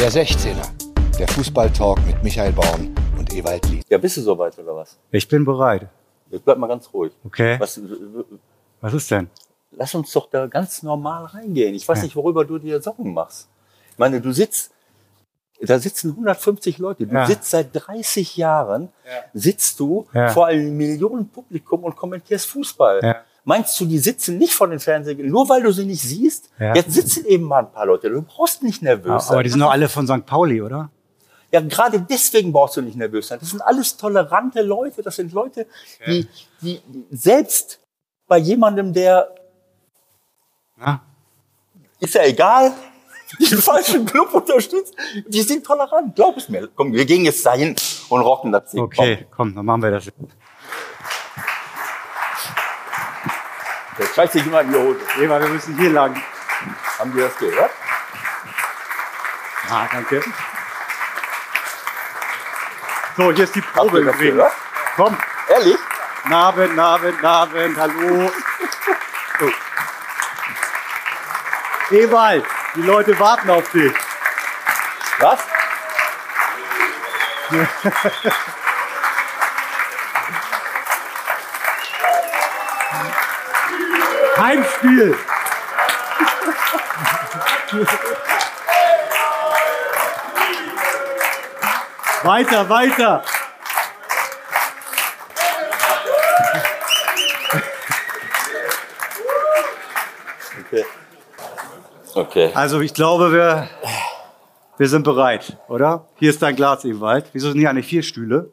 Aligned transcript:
Der 0.00 0.10
16er, 0.12 0.66
der 1.18 1.28
Fußballtalk 1.28 1.98
mit 2.06 2.22
Michael 2.22 2.52
Baum 2.52 2.94
und 3.18 3.32
Ewald 3.34 3.68
Lied. 3.68 3.84
Ja, 3.88 3.98
bist 3.98 4.16
du 4.16 4.22
soweit 4.22 4.56
oder 4.58 4.76
was? 4.76 4.96
Ich 5.10 5.26
bin 5.26 5.44
bereit. 5.44 5.88
Jetzt 6.30 6.44
bleib 6.44 6.58
mal 6.58 6.66
ganz 6.68 6.88
ruhig. 6.92 7.12
Okay. 7.24 7.56
Was, 7.58 7.80
Was 8.80 8.94
ist 8.94 9.10
denn? 9.10 9.28
lass 9.72 9.94
uns 9.94 10.12
doch 10.12 10.28
da 10.30 10.46
ganz 10.46 10.82
normal 10.82 11.24
reingehen. 11.26 11.74
Ich 11.74 11.86
weiß 11.88 11.98
Ja. 11.98 12.04
nicht, 12.04 12.16
worüber 12.16 12.44
du 12.44 12.58
dir 12.58 12.80
Sorgen 12.80 13.12
machst. 13.12 13.48
Ich 13.92 13.98
meine, 13.98 14.20
du 14.20 14.32
sitzt, 14.32 14.70
da 15.60 15.78
sitzen 15.78 16.10
150 16.14 16.78
Leute. 16.78 17.06
Du 17.06 17.14
Ja. 17.14 17.26
sitzt 17.26 17.50
seit 17.50 17.68
30 17.72 18.36
Jahren, 18.36 18.88
sitzt 19.34 19.78
du 19.80 20.06
Ja. 20.12 20.28
vor 20.28 20.46
einem 20.46 20.76
Millionen 20.76 21.28
Publikum 21.28 21.84
und 21.84 21.96
kommentierst 21.96 22.46
Fußball. 22.46 23.24
Meinst 23.48 23.80
du, 23.80 23.86
die 23.86 23.98
sitzen 23.98 24.36
nicht 24.36 24.52
vor 24.52 24.68
den 24.68 24.78
Fernsehgeräten, 24.78 25.32
nur 25.32 25.48
weil 25.48 25.62
du 25.62 25.72
sie 25.72 25.86
nicht 25.86 26.02
siehst? 26.02 26.50
Ja. 26.58 26.74
Jetzt 26.74 26.92
sitzen 26.92 27.24
eben 27.24 27.44
mal 27.44 27.60
ein 27.60 27.72
paar 27.72 27.86
Leute. 27.86 28.10
Du 28.10 28.20
brauchst 28.20 28.62
nicht 28.62 28.82
nervös 28.82 29.24
sein. 29.28 29.36
Aber 29.36 29.42
die 29.42 29.48
sind 29.48 29.60
doch 29.60 29.70
alle 29.70 29.88
von 29.88 30.06
St. 30.06 30.26
Pauli, 30.26 30.60
oder? 30.60 30.90
Ja, 31.50 31.62
gerade 31.62 31.98
deswegen 31.98 32.52
brauchst 32.52 32.76
du 32.76 32.82
nicht 32.82 32.98
nervös 32.98 33.28
sein. 33.28 33.38
Das 33.40 33.48
sind 33.48 33.62
alles 33.62 33.96
tolerante 33.96 34.60
Leute. 34.60 35.02
Das 35.02 35.16
sind 35.16 35.32
Leute, 35.32 35.66
die, 36.06 36.28
die 36.60 36.82
selbst 37.10 37.80
bei 38.26 38.36
jemandem, 38.36 38.92
der 38.92 39.34
Ja. 40.78 41.00
ist 42.00 42.14
ja 42.16 42.24
egal, 42.24 42.72
den 43.40 43.62
falschen 43.62 44.04
Club 44.04 44.34
unterstützt, 44.34 44.94
die 45.26 45.40
sind 45.40 45.64
tolerant. 45.64 46.14
Glaub 46.14 46.36
es 46.36 46.50
mir. 46.50 46.68
Komm, 46.74 46.92
wir 46.92 47.06
gehen 47.06 47.24
jetzt 47.24 47.46
dahin 47.46 47.74
und 48.10 48.20
rocken 48.20 48.52
das 48.52 48.72
Ding. 48.72 48.82
Okay, 48.82 49.26
komm, 49.34 49.54
dann 49.54 49.64
machen 49.64 49.82
wir 49.84 49.90
das. 49.92 50.04
Jetzt 53.98 54.14
scheiß 54.14 54.30
dich 54.30 54.46
immer 54.46 54.60
in 54.60 54.72
die 54.72 54.78
Hose. 54.78 55.00
Eva, 55.18 55.40
wir 55.40 55.48
müssen 55.48 55.76
hier 55.76 55.90
lang. 55.90 56.20
Haben 56.98 57.12
die 57.12 57.20
das 57.20 57.36
gehört? 57.36 57.70
Ah, 59.70 59.86
danke. 59.92 60.22
So, 63.16 63.32
hier 63.32 63.44
ist 63.44 63.54
die 63.54 63.60
Probe 63.60 63.98
übrigens. 63.98 64.52
Komm, 64.96 65.16
Ehrlich? 65.48 65.78
Nabend, 66.28 66.76
Nabend, 66.76 67.22
Nabend, 67.22 67.78
hallo. 67.78 68.30
So. 69.40 69.50
Ewald, 71.90 72.44
die 72.74 72.82
Leute 72.82 73.18
warten 73.18 73.48
auf 73.50 73.70
dich. 73.70 73.94
Was? 75.20 75.40
Heimspiel. 84.38 85.16
weiter, 92.22 92.68
weiter. 92.68 93.24
Okay. 100.60 100.84
Okay. 102.14 102.50
Also 102.54 102.80
ich 102.80 102.94
glaube, 102.94 103.32
wir, 103.32 103.68
wir 104.76 104.88
sind 104.88 105.02
bereit, 105.02 105.56
oder? 105.68 106.06
Hier 106.16 106.30
ist 106.30 106.40
dein 106.40 106.54
Glas, 106.54 106.84
Ewald. 106.84 107.26
Wieso 107.32 107.50
sind 107.50 107.58
hier 107.58 107.70
eigentlich 107.70 107.86
vier 107.86 108.02
Stühle? 108.02 108.52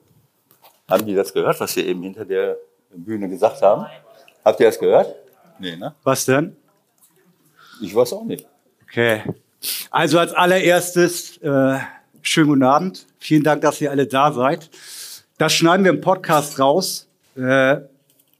Haben 0.89 1.05
die 1.05 1.15
das 1.15 1.33
gehört, 1.33 1.59
was 1.59 1.75
wir 1.75 1.85
eben 1.85 2.01
hinter 2.01 2.25
der 2.25 2.57
Bühne 2.91 3.29
gesagt 3.29 3.61
haben? 3.61 3.85
Habt 4.43 4.59
ihr 4.59 4.65
das 4.67 4.79
gehört? 4.79 5.24
Nee, 5.59 5.75
ne? 5.75 5.95
Was 6.03 6.25
denn? 6.25 6.55
Ich 7.81 7.93
weiß 7.93 8.13
auch 8.13 8.25
nicht. 8.25 8.45
Okay. 8.83 9.23
Also 9.91 10.19
als 10.19 10.33
allererstes, 10.33 11.37
äh, 11.37 11.79
schönen 12.21 12.47
guten 12.47 12.63
Abend. 12.63 13.05
Vielen 13.19 13.43
Dank, 13.43 13.61
dass 13.61 13.81
ihr 13.81 13.91
alle 13.91 14.07
da 14.07 14.31
seid. 14.31 14.69
Das 15.37 15.53
schneiden 15.53 15.83
wir 15.83 15.91
im 15.91 16.01
Podcast 16.01 16.59
raus. 16.59 17.07
Äh, 17.35 17.77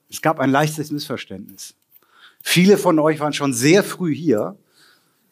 es 0.10 0.22
gab 0.22 0.40
ein 0.40 0.52
leichtes 0.52 0.92
Missverständnis. 0.92 1.74
Viele 2.42 2.78
von 2.78 3.00
euch 3.00 3.20
waren 3.20 3.34
schon 3.34 3.54
sehr 3.54 3.84
früh 3.84 4.14
hier. 4.14 4.56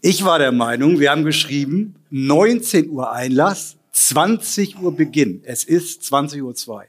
Ich 0.01 0.25
war 0.25 0.39
der 0.39 0.51
Meinung, 0.51 0.99
wir 0.99 1.11
haben 1.11 1.23
geschrieben, 1.23 1.95
19 2.09 2.89
Uhr 2.89 3.11
Einlass, 3.11 3.77
20 3.93 4.79
Uhr 4.79 4.95
Beginn. 4.95 5.41
Es 5.45 5.63
ist 5.63 6.01
20.02 6.03 6.41
Uhr. 6.41 6.83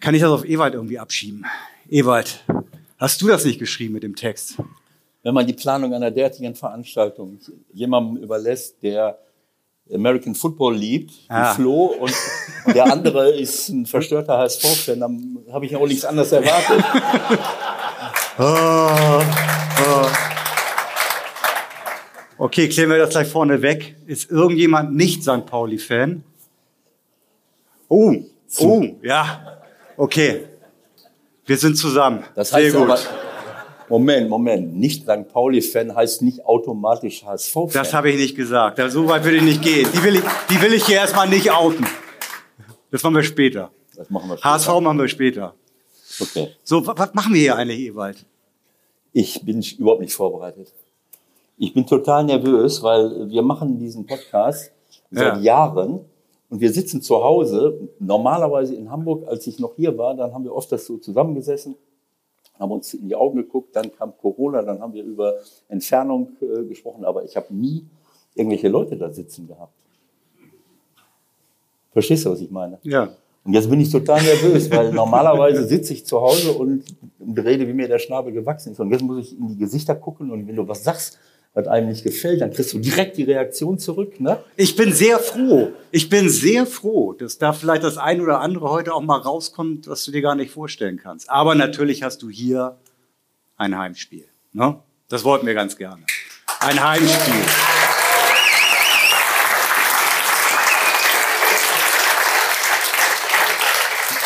Kann 0.00 0.14
ich 0.14 0.22
das 0.22 0.30
auf 0.30 0.44
Ewald 0.44 0.74
irgendwie 0.74 0.98
abschieben? 0.98 1.44
Ewald, 1.88 2.44
hast 3.00 3.20
du 3.20 3.26
das 3.26 3.44
nicht 3.44 3.58
geschrieben 3.58 3.94
mit 3.94 4.04
dem 4.04 4.14
Text? 4.14 4.54
Wenn 5.22 5.34
man 5.34 5.46
die 5.46 5.52
Planung 5.52 5.92
einer 5.92 6.10
derartigen 6.10 6.54
Veranstaltung 6.54 7.38
jemandem 7.72 8.22
überlässt, 8.22 8.76
der 8.82 9.18
American 9.92 10.34
Football 10.34 10.76
liebt, 10.76 11.12
Ah. 11.28 11.52
wie 11.52 11.56
Flo, 11.56 11.86
und 11.86 12.14
der 12.74 12.90
andere 12.92 13.30
ist 13.30 13.68
ein 13.68 13.86
verstörter 13.86 14.38
HSV-Fan, 14.38 15.00
dann 15.00 15.38
habe 15.52 15.66
ich 15.66 15.74
auch 15.74 15.86
nichts 15.86 16.04
anderes 16.04 16.32
erwartet. 16.32 16.84
Okay, 22.38 22.70
klären 22.70 22.88
wir 22.88 22.96
das 22.96 23.10
gleich 23.10 23.28
vorne 23.28 23.60
weg. 23.60 23.96
Ist 24.06 24.30
irgendjemand 24.30 24.94
nicht 24.94 25.22
St. 25.22 25.44
Pauli-Fan? 25.44 26.24
Oh, 27.88 28.14
oh, 28.60 28.86
ja. 29.02 29.58
Okay. 29.98 30.46
Wir 31.50 31.56
sind 31.56 31.76
zusammen. 31.76 32.22
Das 32.36 32.52
heißt 32.52 32.70
Sehr 32.70 32.80
gut. 32.80 32.88
aber, 32.90 33.00
Moment, 33.88 34.30
Moment, 34.30 34.76
nicht 34.76 35.02
St. 35.02 35.26
Pauli-Fan 35.32 35.96
heißt 35.96 36.22
nicht 36.22 36.44
automatisch 36.44 37.24
HSV-Fan. 37.24 37.70
das 37.72 37.92
habe 37.92 38.08
ich 38.10 38.18
nicht 38.20 38.36
gesagt. 38.36 38.80
So 38.92 39.08
weit 39.08 39.24
will 39.24 39.34
ich 39.34 39.42
nicht 39.42 39.60
gehen. 39.60 39.88
Die 39.92 40.00
will 40.04 40.14
ich, 40.14 40.22
die 40.48 40.62
will 40.62 40.72
ich 40.74 40.84
hier 40.86 40.98
erstmal 40.98 41.28
nicht 41.28 41.50
outen. 41.50 41.84
Das 42.92 43.02
machen 43.02 43.16
wir 43.16 43.24
später. 43.24 43.72
Das 43.96 44.08
machen 44.10 44.28
wir 44.30 44.36
später. 44.36 44.48
HSV 44.54 44.80
machen 44.80 44.98
wir 45.00 45.08
später. 45.08 45.54
Okay. 46.20 46.50
So, 46.62 46.86
wa- 46.86 46.94
was 46.96 47.14
machen 47.14 47.34
wir 47.34 47.40
hier 47.40 47.56
eigentlich, 47.56 47.80
Ewald? 47.80 48.24
Ich 49.12 49.40
bin 49.44 49.60
überhaupt 49.76 50.02
nicht 50.02 50.14
vorbereitet. 50.14 50.72
Ich 51.58 51.74
bin 51.74 51.84
total 51.84 52.22
nervös, 52.26 52.80
weil 52.84 53.28
wir 53.28 53.42
machen 53.42 53.76
diesen 53.76 54.06
Podcast 54.06 54.70
seit 55.10 55.34
Ja. 55.38 55.40
Jahren 55.40 56.04
und 56.50 56.60
wir 56.60 56.72
sitzen 56.72 57.00
zu 57.00 57.22
Hause. 57.22 57.88
Normalerweise 58.00 58.74
in 58.74 58.90
Hamburg, 58.90 59.26
als 59.26 59.46
ich 59.46 59.58
noch 59.58 59.76
hier 59.76 59.96
war, 59.96 60.14
dann 60.14 60.34
haben 60.34 60.44
wir 60.44 60.54
oft 60.54 60.70
das 60.70 60.84
so 60.84 60.98
zusammengesessen, 60.98 61.76
haben 62.58 62.72
uns 62.72 62.92
in 62.92 63.08
die 63.08 63.14
Augen 63.14 63.36
geguckt, 63.36 63.74
dann 63.74 63.90
kam 63.94 64.12
Corona, 64.18 64.60
dann 64.60 64.80
haben 64.80 64.92
wir 64.92 65.04
über 65.04 65.36
Entfernung 65.68 66.36
äh, 66.42 66.64
gesprochen, 66.64 67.04
aber 67.04 67.24
ich 67.24 67.36
habe 67.36 67.54
nie 67.54 67.86
irgendwelche 68.34 68.68
Leute 68.68 68.96
da 68.96 69.10
sitzen 69.10 69.46
gehabt. 69.46 69.72
Verstehst 71.92 72.26
du, 72.26 72.30
was 72.30 72.40
ich 72.40 72.50
meine? 72.50 72.78
Ja. 72.82 73.14
Und 73.44 73.54
jetzt 73.54 73.70
bin 73.70 73.80
ich 73.80 73.90
total 73.90 74.22
nervös, 74.22 74.70
weil 74.70 74.92
normalerweise 74.92 75.66
sitze 75.66 75.94
ich 75.94 76.04
zu 76.04 76.20
Hause 76.20 76.52
und, 76.52 76.84
und 77.18 77.38
rede, 77.38 77.66
wie 77.66 77.72
mir 77.72 77.88
der 77.88 77.98
Schnabel 77.98 78.32
gewachsen 78.32 78.72
ist. 78.72 78.80
Und 78.80 78.90
jetzt 78.90 79.02
muss 79.02 79.18
ich 79.18 79.38
in 79.38 79.48
die 79.48 79.56
Gesichter 79.56 79.94
gucken 79.94 80.30
und 80.30 80.46
wenn 80.46 80.56
du 80.56 80.68
was 80.68 80.84
sagst, 80.84 81.18
was 81.54 81.66
einem 81.66 81.88
nicht 81.88 82.04
gefällt, 82.04 82.40
dann 82.40 82.52
kriegst 82.52 82.72
du 82.72 82.78
direkt 82.78 83.16
die 83.16 83.24
Reaktion 83.24 83.78
zurück. 83.78 84.20
Ne? 84.20 84.38
Ich 84.56 84.76
bin 84.76 84.92
sehr 84.92 85.18
froh. 85.18 85.72
Ich 85.90 86.08
bin 86.08 86.28
sehr 86.28 86.64
froh, 86.64 87.12
dass 87.12 87.38
da 87.38 87.52
vielleicht 87.52 87.82
das 87.82 87.98
ein 87.98 88.20
oder 88.20 88.40
andere 88.40 88.70
heute 88.70 88.94
auch 88.94 89.02
mal 89.02 89.18
rauskommt, 89.18 89.88
was 89.88 90.04
du 90.04 90.12
dir 90.12 90.22
gar 90.22 90.36
nicht 90.36 90.52
vorstellen 90.52 90.96
kannst. 90.96 91.28
Aber 91.28 91.54
natürlich 91.54 92.02
hast 92.02 92.22
du 92.22 92.30
hier 92.30 92.78
ein 93.56 93.76
Heimspiel. 93.76 94.26
Ne? 94.52 94.78
Das 95.08 95.24
wollten 95.24 95.46
wir 95.46 95.54
ganz 95.54 95.76
gerne. 95.76 96.04
Ein 96.60 96.82
Heimspiel. 96.82 97.34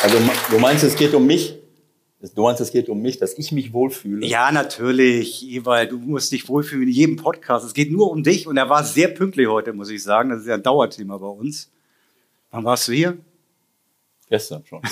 Also 0.03 0.19
du 0.51 0.59
meinst, 0.59 0.84
es 0.84 0.95
geht 0.95 1.15
um 1.15 1.27
mich? 1.27 1.64
Du 2.33 2.43
meinst, 2.43 2.61
es 2.61 2.71
geht 2.71 2.89
um 2.89 3.03
mich, 3.03 3.19
dass 3.19 3.37
ich 3.37 3.53
mich 3.53 3.73
wohlfühle? 3.73 4.25
Ja, 4.27 4.51
natürlich, 4.51 5.47
Ewald, 5.51 5.91
du 5.93 5.99
musst 5.99 6.33
dich 6.33 6.49
wohlfühlen 6.49 6.85
in 6.89 6.95
jedem 6.95 7.17
Podcast. 7.17 7.67
Es 7.67 7.75
geht 7.75 7.91
nur 7.93 8.11
um 8.11 8.23
dich 8.23 8.47
und 8.47 8.57
er 8.57 8.71
war 8.71 8.83
sehr 8.85 9.09
pünktlich 9.09 9.47
heute, 9.48 9.72
muss 9.75 9.91
ich 9.91 10.03
sagen. 10.03 10.31
Das 10.31 10.41
ist 10.41 10.47
ja 10.47 10.54
ein 10.54 10.63
Dauerthema 10.63 11.19
bei 11.19 11.27
uns. 11.27 11.71
Wann 12.51 12.65
warst 12.65 12.89
du 12.89 12.93
hier? 12.93 13.19
Gestern 14.31 14.65
schon. 14.65 14.81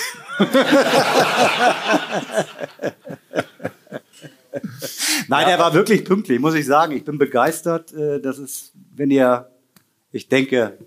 Nein, 5.27 5.47
er 5.47 5.57
war 5.59 5.73
wirklich 5.73 6.05
pünktlich, 6.05 6.39
muss 6.39 6.53
ich 6.53 6.65
sagen. 6.65 6.95
Ich 6.95 7.03
bin 7.03 7.17
begeistert. 7.17 7.91
äh, 7.93 8.19
Das 8.21 8.37
ist, 8.37 8.73
wenn 8.95 9.09
ihr, 9.09 9.49
ich 10.11 10.27
denke, 10.27 10.77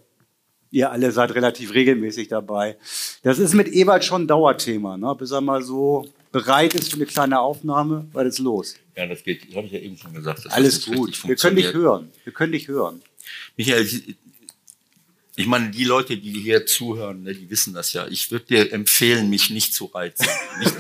ihr 0.77 0.91
alle 0.93 1.11
seid 1.11 1.35
relativ 1.35 1.73
regelmäßig 1.73 2.29
dabei. 2.29 2.77
Das 3.23 3.39
ist 3.39 3.55
mit 3.55 3.69
Ewald 3.69 4.05
schon 4.05 4.23
ein 4.23 4.27
Dauerthema, 4.29 4.97
ne? 4.97 5.15
bis 5.19 5.31
er 5.31 5.41
mal 5.41 5.63
so 5.63 6.07
bereit 6.33 6.75
ist 6.75 6.91
für 6.91 6.97
eine 6.97 7.07
kleine 7.07 7.41
Aufnahme, 7.41 8.07
weil 8.13 8.27
es 8.27 8.39
los. 8.39 8.75
Ja, 8.95 9.07
das 9.07 9.23
geht, 9.25 9.55
habe 9.55 9.67
ich 9.67 9.73
ja 9.73 9.79
eben 9.81 9.97
schon 9.97 10.13
gesagt. 10.13 10.43
Alles 10.51 10.85
das 10.85 10.95
gut. 10.95 11.27
Wir 11.27 11.37
können 11.37 11.57
dich 11.57 11.73
hören. 11.73 12.11
Wir 12.25 12.33
können 12.33 12.53
dich 12.53 12.69
hören. 12.69 13.01
Michael, 13.57 13.83
ich- 15.39 15.47
meine, 15.47 15.71
die 15.71 15.85
Leute, 15.85 16.17
die 16.17 16.33
hier 16.33 16.65
zuhören, 16.67 17.23
ne, 17.23 17.35
die 17.35 17.49
wissen 17.51 17.73
das 17.75 17.93
ja. 17.93 18.07
Ich 18.09 18.31
würde 18.31 18.45
dir 18.47 18.73
empfehlen, 18.73 19.29
mich 19.31 19.51
nicht 19.51 19.75
zu 19.75 19.87
reizen. 19.87 20.27
Nicht, 20.61 20.75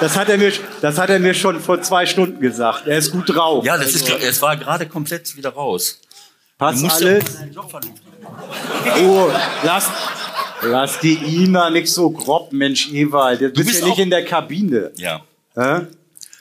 Das 0.00 0.16
hat 0.16 0.28
er 0.28 0.38
mir, 0.38 0.52
das 0.80 0.98
hat 0.98 1.10
er 1.10 1.18
mir 1.20 1.34
schon 1.34 1.60
vor 1.60 1.82
zwei 1.82 2.06
Stunden 2.06 2.40
gesagt. 2.40 2.86
Er 2.86 2.98
ist 2.98 3.10
gut 3.12 3.28
drauf. 3.28 3.64
ja, 3.64 3.76
das 3.76 3.94
ist, 3.94 4.10
Also, 4.10 4.24
es 4.26 4.40
war 4.42 4.56
gerade 4.56 4.86
komplett 4.88 5.36
wieder 5.36 5.50
raus. 5.50 6.00
Passt 6.58 6.84
alles? 6.84 7.24
ja 7.40 8.09
Oh, 9.02 9.30
lass, 9.62 9.90
lass 10.62 11.00
die 11.00 11.14
Ina 11.14 11.70
nicht 11.70 11.88
so 11.92 12.10
grob, 12.10 12.52
Mensch, 12.52 12.90
Ewald. 12.92 13.40
Du 13.40 13.50
bist, 13.50 13.66
bist 13.66 13.80
ja 13.80 13.88
nicht 13.88 13.98
in 13.98 14.10
der 14.10 14.24
Kabine. 14.24 14.92
Ja. 14.96 15.24
Hä? 15.54 15.86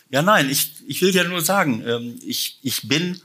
Ja, 0.09 0.21
nein, 0.21 0.49
ich, 0.49 0.73
ich 0.87 1.01
will 1.01 1.13
ja 1.13 1.23
nur 1.23 1.41
sagen, 1.41 1.83
ähm, 1.85 2.19
ich, 2.25 2.59
ich 2.63 2.87
bin 2.87 3.21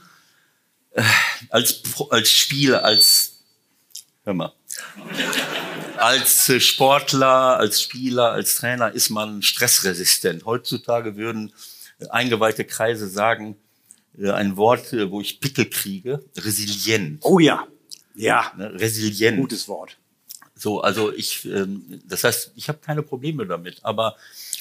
äh, 0.91 1.03
als, 1.49 1.81
als 2.09 2.29
Spieler, 2.29 2.83
als, 2.83 3.39
hör 4.23 4.33
mal, 4.33 4.53
als 5.97 6.49
äh, 6.49 6.59
Sportler, 6.59 7.57
als 7.57 7.81
Spieler, 7.81 8.31
als 8.31 8.55
Trainer 8.55 8.91
ist 8.91 9.09
man 9.09 9.41
stressresistent. 9.41 10.45
Heutzutage 10.45 11.15
würden 11.15 11.53
äh, 11.99 12.07
eingeweihte 12.09 12.65
Kreise 12.65 13.07
sagen, 13.07 13.57
äh, 14.17 14.31
ein 14.31 14.57
Wort, 14.57 14.93
äh, 14.93 15.09
wo 15.09 15.21
ich 15.21 15.39
Pickel 15.39 15.65
kriege, 15.65 16.23
resilient. 16.37 17.19
Oh 17.23 17.39
ja. 17.39 17.67
Ja, 18.15 18.51
Ne? 18.57 18.73
Resilient. 18.79 19.37
gutes 19.37 19.67
Wort. 19.67 19.97
So, 20.55 20.79
also 20.81 21.11
ich, 21.13 21.45
ähm, 21.45 22.01
das 22.07 22.23
heißt, 22.23 22.51
ich 22.55 22.69
habe 22.69 22.79
keine 22.79 23.01
Probleme 23.01 23.45
damit. 23.45 23.79
Aber 23.83 24.15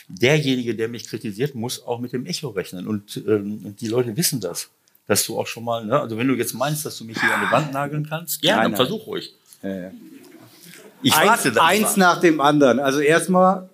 derjenige, 0.08 0.74
der 0.74 0.88
mich 0.88 1.06
kritisiert, 1.06 1.54
muss 1.54 1.82
auch 1.86 2.00
mit 2.00 2.12
dem 2.12 2.26
Echo 2.26 2.48
rechnen. 2.48 2.86
Und, 2.88 3.22
ähm, 3.28 3.76
die 3.78 3.86
Leute 3.88 4.16
wissen 4.16 4.40
das. 4.40 4.68
Dass 5.06 5.24
du 5.26 5.38
auch 5.38 5.46
schon 5.46 5.64
mal, 5.64 5.84
ne? 5.84 6.00
also 6.00 6.16
wenn 6.16 6.26
du 6.28 6.34
jetzt 6.34 6.54
meinst, 6.54 6.84
dass 6.86 6.96
du 6.98 7.04
mich 7.04 7.20
hier 7.20 7.32
an 7.34 7.46
die 7.46 7.52
Wand 7.52 7.72
nageln 7.72 8.06
kannst, 8.08 8.40
gerne, 8.40 8.62
Nein, 8.62 8.72
dann 8.72 8.72
nein. 8.72 8.86
versuch 8.88 9.06
ruhig. 9.06 9.34
Ja, 9.62 9.76
ja. 9.82 9.90
Ich 11.02 11.14
Eins, 11.14 11.28
warte 11.28 11.52
da. 11.52 11.64
eins 11.66 11.96
nach 11.98 12.20
dem 12.20 12.40
anderen. 12.40 12.78
Also 12.80 13.00
erstmal, 13.00 13.68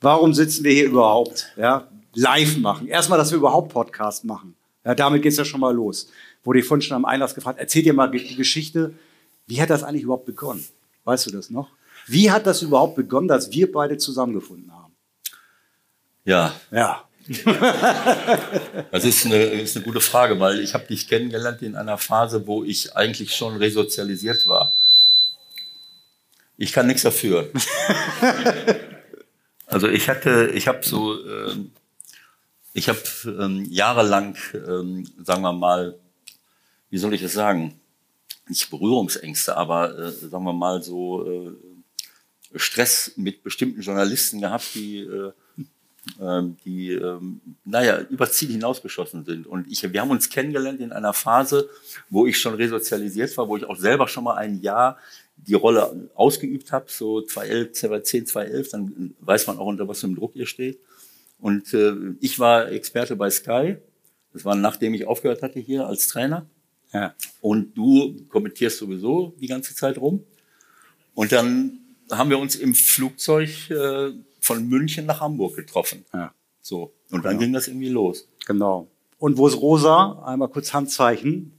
warum 0.00 0.32
sitzen 0.32 0.64
wir 0.64 0.72
hier 0.72 0.86
überhaupt? 0.86 1.52
Ja, 1.56 1.86
live 2.14 2.56
machen. 2.56 2.88
Erstmal, 2.88 3.18
dass 3.18 3.30
wir 3.30 3.36
überhaupt 3.36 3.72
Podcast 3.72 4.24
machen. 4.24 4.56
Ja, 4.84 4.94
damit 4.94 5.22
geht's 5.22 5.36
ja 5.36 5.44
schon 5.44 5.60
mal 5.60 5.74
los. 5.74 6.08
Wurde 6.46 6.60
ich 6.60 6.64
vorhin 6.64 6.82
schon 6.82 6.96
am 6.96 7.04
Einlass 7.04 7.34
gefragt, 7.34 7.58
erzähl 7.58 7.82
dir 7.82 7.92
mal 7.92 8.08
die 8.08 8.36
Geschichte. 8.36 8.94
Wie 9.48 9.60
hat 9.60 9.68
das 9.68 9.82
eigentlich 9.82 10.04
überhaupt 10.04 10.26
begonnen? 10.26 10.64
Weißt 11.04 11.26
du 11.26 11.30
das 11.32 11.50
noch? 11.50 11.68
Wie 12.06 12.30
hat 12.30 12.46
das 12.46 12.62
überhaupt 12.62 12.94
begonnen, 12.94 13.26
dass 13.26 13.50
wir 13.50 13.70
beide 13.70 13.98
zusammengefunden 13.98 14.72
haben? 14.72 14.94
Ja, 16.24 16.54
Ja. 16.70 17.02
das 18.92 19.04
ist 19.04 19.26
eine, 19.26 19.42
ist 19.42 19.74
eine 19.74 19.84
gute 19.84 20.00
Frage, 20.00 20.38
weil 20.38 20.60
ich 20.60 20.74
habe 20.74 20.86
dich 20.86 21.08
kennengelernt 21.08 21.60
in 21.60 21.74
einer 21.74 21.98
Phase, 21.98 22.46
wo 22.46 22.62
ich 22.62 22.94
eigentlich 22.94 23.34
schon 23.34 23.56
resozialisiert 23.56 24.46
war. 24.46 24.72
Ich 26.56 26.72
kann 26.72 26.86
nichts 26.86 27.02
dafür. 27.02 27.50
also 29.66 29.88
ich 29.88 30.08
hatte, 30.08 30.52
ich 30.54 30.68
habe 30.68 30.86
so, 30.86 31.20
ähm, 31.26 31.72
ich 32.74 32.88
habe 32.88 33.00
ähm, 33.26 33.66
jahrelang, 33.68 34.36
ähm, 34.54 35.04
sagen 35.24 35.42
wir 35.42 35.52
mal, 35.52 35.98
wie 36.90 36.98
soll 36.98 37.14
ich 37.14 37.22
es 37.22 37.32
sagen, 37.32 37.80
nicht 38.48 38.70
Berührungsängste, 38.70 39.56
aber 39.56 39.98
äh, 39.98 40.12
sagen 40.12 40.44
wir 40.44 40.52
mal 40.52 40.82
so 40.82 41.26
äh, 41.26 41.52
Stress 42.54 43.12
mit 43.16 43.42
bestimmten 43.42 43.80
Journalisten 43.80 44.40
gehabt, 44.40 44.74
die 44.74 45.00
äh, 45.00 45.32
ähm, 46.20 46.56
die, 46.64 46.92
ähm, 46.92 47.40
naja, 47.64 48.00
über 48.10 48.30
Ziel 48.30 48.50
hinausgeschossen 48.50 49.24
sind. 49.24 49.46
Und 49.46 49.70
ich, 49.70 49.82
wir 49.92 50.00
haben 50.00 50.10
uns 50.10 50.30
kennengelernt 50.30 50.80
in 50.80 50.92
einer 50.92 51.12
Phase, 51.12 51.68
wo 52.08 52.26
ich 52.26 52.38
schon 52.38 52.54
resozialisiert 52.54 53.36
war, 53.36 53.48
wo 53.48 53.56
ich 53.56 53.64
auch 53.64 53.76
selber 53.76 54.06
schon 54.06 54.24
mal 54.24 54.36
ein 54.36 54.60
Jahr 54.60 54.98
die 55.36 55.54
Rolle 55.54 56.08
ausgeübt 56.14 56.72
habe, 56.72 56.86
so 56.88 57.20
2011, 57.20 57.72
2010, 57.72 58.26
2011, 58.26 58.68
dann 58.70 59.14
weiß 59.20 59.46
man 59.48 59.58
auch, 59.58 59.66
unter 59.66 59.86
was 59.88 60.00
für 60.00 60.06
einem 60.06 60.16
Druck 60.16 60.34
ihr 60.36 60.46
steht. 60.46 60.78
Und 61.38 61.74
äh, 61.74 61.94
ich 62.20 62.38
war 62.38 62.70
Experte 62.70 63.16
bei 63.16 63.28
Sky. 63.28 63.76
Das 64.32 64.44
war 64.44 64.54
nachdem 64.54 64.94
ich 64.94 65.06
aufgehört 65.06 65.42
hatte 65.42 65.58
hier 65.58 65.86
als 65.86 66.08
Trainer. 66.08 66.46
Ja. 66.96 67.14
Und 67.40 67.76
du 67.76 68.16
kommentierst 68.28 68.78
sowieso 68.78 69.34
die 69.40 69.46
ganze 69.46 69.74
Zeit 69.74 69.98
rum. 69.98 70.24
Und 71.14 71.32
dann 71.32 71.78
haben 72.10 72.30
wir 72.30 72.38
uns 72.38 72.56
im 72.56 72.74
Flugzeug 72.74 73.70
äh, 73.70 74.12
von 74.40 74.68
München 74.68 75.06
nach 75.06 75.20
Hamburg 75.20 75.56
getroffen. 75.56 76.04
Ja. 76.12 76.32
So. 76.60 76.92
Und 77.10 77.24
dann 77.24 77.38
ging 77.38 77.52
das 77.52 77.68
irgendwie 77.68 77.88
los. 77.88 78.28
Genau. 78.46 78.88
Und 79.18 79.36
wo 79.38 79.48
ist 79.48 79.56
Rosa? 79.56 80.22
Einmal 80.24 80.48
kurz 80.48 80.72
Handzeichen. 80.72 81.52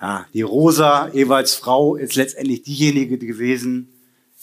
Ja, 0.00 0.26
die 0.32 0.42
Rosa, 0.42 1.10
Ewalds 1.12 1.54
Frau, 1.54 1.96
ist 1.96 2.16
letztendlich 2.16 2.62
diejenige 2.62 3.18
gewesen, 3.18 3.92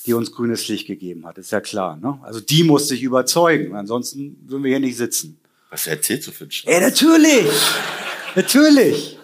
die 0.06 0.14
uns 0.14 0.32
grünes 0.32 0.68
Licht 0.68 0.86
gegeben 0.88 1.26
hat. 1.26 1.38
Ist 1.38 1.52
ja 1.52 1.62
klar. 1.62 1.98
Ne? 1.98 2.20
Also 2.22 2.40
die 2.40 2.64
muss 2.64 2.88
sich 2.88 3.02
überzeugen. 3.02 3.76
Ansonsten 3.76 4.38
würden 4.48 4.64
wir 4.64 4.70
hier 4.70 4.80
nicht 4.80 4.98
sitzen. 4.98 5.40
Was 5.70 5.88
erzählst 5.88 6.28
du 6.28 6.32
für 6.32 6.46
einen 6.46 6.52
Scheiß? 6.52 6.74
Ey, 6.74 6.82
natürlich. 6.82 7.48
Natürlich. 8.38 9.20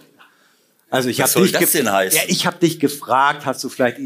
Also 0.90 1.10
ich 1.10 1.18
Was 1.20 1.34
soll 1.34 1.44
dich 1.44 1.54
das 1.54 1.72
ge- 1.72 1.82
denn 1.82 1.92
heißen? 1.92 2.20
Ja, 2.20 2.26
ich 2.28 2.46
habe 2.46 2.58
dich 2.60 2.80
gefragt, 2.80 3.48
hast 3.48 3.64
du 3.64 3.70
vielleicht 3.70 3.98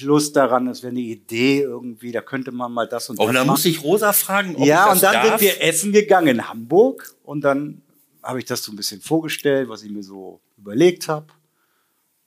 Lust 0.00 0.36
daran, 0.36 0.66
das 0.66 0.82
wäre 0.84 0.92
eine 0.92 1.00
Idee 1.00 1.62
irgendwie, 1.62 2.12
da 2.12 2.20
könnte 2.20 2.52
man 2.52 2.70
mal 2.72 2.86
das 2.86 3.10
und 3.10 3.18
Und 3.18 3.26
das 3.26 3.34
dann 3.34 3.46
machen. 3.48 3.54
muss 3.56 3.64
ich 3.64 3.82
Rosa 3.82 4.12
fragen, 4.12 4.54
ob 4.54 4.64
Ja, 4.64 4.84
ich 4.86 4.92
und 4.92 5.02
das 5.02 5.12
dann 5.12 5.12
darf. 5.28 5.40
sind 5.40 5.48
wir 5.48 5.62
essen 5.62 5.90
gegangen 5.92 6.28
in 6.28 6.48
Hamburg 6.48 7.12
und 7.24 7.40
dann 7.40 7.82
habe 8.22 8.38
ich 8.38 8.44
das 8.44 8.62
so 8.62 8.70
ein 8.70 8.76
bisschen 8.76 9.00
vorgestellt, 9.00 9.68
was 9.68 9.82
ich 9.82 9.90
mir 9.90 10.04
so 10.04 10.40
überlegt 10.56 11.08
habe. 11.08 11.26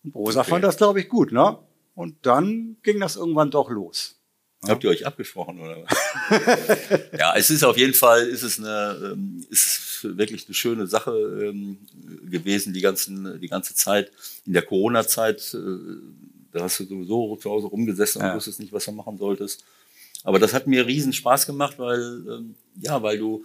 Und 0.03 0.13
Rosa 0.13 0.41
Okay. 0.41 0.49
fand 0.49 0.63
das, 0.65 0.75
glaube 0.75 0.99
ich, 0.99 1.07
gut, 1.07 1.31
ne? 1.31 1.57
Und 1.95 2.15
dann 2.25 2.75
ging 2.83 2.99
das 2.99 3.15
irgendwann 3.15 3.49
doch 3.51 3.69
los. 3.69 4.15
Habt 4.67 4.83
ihr 4.83 4.91
euch 4.91 5.07
abgesprochen 5.07 5.59
oder 5.59 5.77
was? 5.83 6.99
ja, 7.19 7.33
es 7.35 7.49
ist 7.49 7.63
auf 7.63 7.77
jeden 7.77 7.95
Fall, 7.95 8.27
ist 8.27 8.43
es 8.43 8.59
eine, 8.59 9.11
ähm, 9.13 9.43
ist 9.49 9.65
es 10.03 10.17
wirklich 10.17 10.45
eine 10.45 10.53
schöne 10.53 10.85
Sache 10.85 11.11
ähm, 11.11 11.79
gewesen, 12.29 12.71
die 12.71 12.81
ganzen, 12.81 13.39
die 13.41 13.47
ganze 13.47 13.73
Zeit. 13.73 14.11
In 14.45 14.53
der 14.53 14.61
Corona-Zeit, 14.61 15.55
äh, 15.55 15.57
da 16.51 16.61
hast 16.63 16.79
du 16.79 16.85
sowieso 16.85 17.35
zu 17.37 17.49
Hause 17.49 17.67
rumgesessen 17.67 18.21
und 18.21 18.27
Ja. 18.27 18.35
wusstest 18.35 18.59
nicht, 18.59 18.71
was 18.71 18.85
du 18.85 18.91
machen 18.91 19.17
solltest. 19.17 19.63
Aber 20.23 20.37
das 20.37 20.53
hat 20.53 20.67
mir 20.67 20.85
riesen 20.85 21.13
Spaß 21.13 21.47
gemacht, 21.47 21.79
weil, 21.79 22.23
ähm, 22.29 22.55
ja, 22.79 23.01
weil 23.01 23.17
du, 23.17 23.43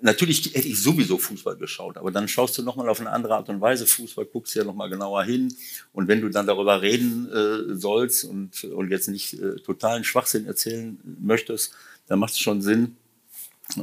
Natürlich 0.00 0.54
hätte 0.54 0.68
ich 0.68 0.80
sowieso 0.80 1.18
Fußball 1.18 1.56
geschaut, 1.56 1.96
aber 1.96 2.10
dann 2.10 2.28
schaust 2.28 2.56
du 2.58 2.62
nochmal 2.62 2.88
auf 2.88 3.00
eine 3.00 3.10
andere 3.10 3.34
Art 3.36 3.48
und 3.48 3.60
Weise 3.60 3.86
Fußball, 3.86 4.26
guckst 4.26 4.54
ja 4.54 4.64
nochmal 4.64 4.90
genauer 4.90 5.24
hin. 5.24 5.54
Und 5.92 6.08
wenn 6.08 6.20
du 6.20 6.28
dann 6.28 6.46
darüber 6.46 6.82
reden 6.82 7.28
äh, 7.30 7.74
sollst 7.74 8.24
und, 8.24 8.64
und 8.64 8.90
jetzt 8.90 9.08
nicht 9.08 9.34
äh, 9.40 9.56
totalen 9.56 10.04
Schwachsinn 10.04 10.46
erzählen 10.46 10.98
möchtest, 11.20 11.72
dann 12.08 12.18
macht 12.18 12.32
es 12.32 12.40
schon 12.40 12.62
Sinn, 12.62 12.96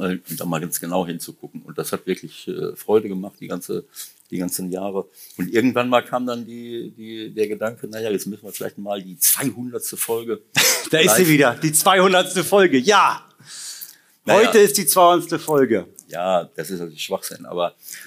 äh, 0.00 0.18
da 0.36 0.44
mal 0.46 0.60
ganz 0.60 0.80
genau 0.80 1.06
hinzugucken. 1.06 1.62
Und 1.62 1.78
das 1.78 1.92
hat 1.92 2.06
wirklich 2.06 2.48
äh, 2.48 2.74
Freude 2.74 3.08
gemacht, 3.08 3.34
die, 3.40 3.48
ganze, 3.48 3.84
die 4.30 4.38
ganzen 4.38 4.70
Jahre. 4.72 5.06
Und 5.36 5.52
irgendwann 5.52 5.88
mal 5.88 6.02
kam 6.02 6.26
dann 6.26 6.46
die, 6.46 6.90
die, 6.96 7.30
der 7.34 7.48
Gedanke, 7.48 7.86
naja, 7.88 8.10
jetzt 8.10 8.26
müssen 8.26 8.44
wir 8.44 8.52
vielleicht 8.52 8.78
mal 8.78 9.02
die 9.02 9.18
200. 9.18 9.84
Folge. 9.84 10.40
Da 10.90 10.98
ist 11.00 11.16
sie 11.16 11.26
wieder, 11.26 11.54
die 11.60 11.72
200. 11.72 12.30
Folge. 12.44 12.76
Ja, 12.78 13.26
Naja. 14.26 14.48
heute 14.48 14.58
ist 14.58 14.76
die 14.76 14.86
200. 14.86 15.40
Folge. 15.40 15.86
Ja, 16.08 16.44
das 16.56 16.70
ist 16.70 16.80
natürlich 16.80 17.02
Schwachsinn, 17.02 17.46
aber 17.46 17.74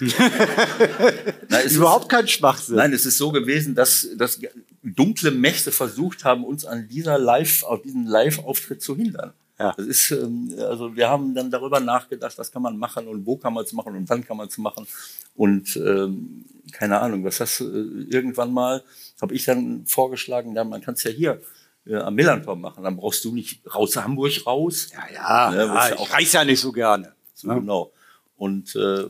Na, 1.48 1.58
es 1.60 1.66
ist- 1.66 1.76
Überhaupt 1.76 2.08
kein 2.08 2.26
Schwachsinn. 2.28 2.76
Nein, 2.76 2.92
es 2.92 3.06
ist 3.06 3.18
so 3.18 3.30
gewesen, 3.32 3.74
dass, 3.74 4.06
dass 4.16 4.38
dunkle 4.82 5.30
Mächte 5.30 5.72
versucht 5.72 6.24
haben, 6.24 6.44
uns 6.44 6.64
an 6.64 6.88
dieser 6.88 7.18
Live, 7.18 7.64
auf 7.64 7.82
diesen 7.82 8.06
Live-Auftritt 8.06 8.82
zu 8.82 8.96
hindern. 8.96 9.32
Ja. 9.58 9.74
Das 9.76 9.86
ist, 9.86 10.10
ähm, 10.12 10.54
also 10.58 10.94
wir 10.94 11.08
haben 11.08 11.34
dann 11.34 11.50
darüber 11.50 11.80
nachgedacht, 11.80 12.38
was 12.38 12.52
kann 12.52 12.62
man 12.62 12.76
machen 12.78 13.08
und 13.08 13.26
wo 13.26 13.36
kann 13.36 13.52
man 13.52 13.64
es 13.64 13.72
machen 13.72 13.96
und 13.96 14.08
wann 14.08 14.24
kann 14.24 14.36
man 14.36 14.46
es 14.46 14.56
machen. 14.58 14.86
Und 15.34 15.76
ähm, 15.76 16.44
keine 16.72 17.00
Ahnung, 17.00 17.24
was 17.24 17.38
das 17.38 17.60
äh, 17.60 17.64
irgendwann 17.64 18.52
mal, 18.52 18.82
habe 19.20 19.34
ich 19.34 19.44
dann 19.44 19.84
vorgeschlagen, 19.86 20.54
ja, 20.54 20.62
man 20.62 20.80
kann 20.80 20.94
es 20.94 21.02
ja 21.02 21.10
hier 21.10 21.40
äh, 21.86 21.96
am 21.96 22.14
Millantor 22.14 22.54
machen. 22.54 22.84
Dann 22.84 22.96
brauchst 22.96 23.24
du 23.24 23.34
nicht 23.34 23.60
raus 23.74 23.96
Hamburg 23.96 24.46
raus. 24.46 24.90
ja, 24.92 25.12
ja, 25.12 25.50
Ne, 25.50 25.56
ja 25.66 25.88
ich 25.88 25.98
auch- 25.98 26.12
reiß 26.12 26.32
ja 26.34 26.44
nicht 26.44 26.60
so 26.60 26.70
gerne. 26.70 27.12
So, 27.38 27.48
Genau. 27.48 27.92
Und 28.36 28.74
äh, 28.76 29.06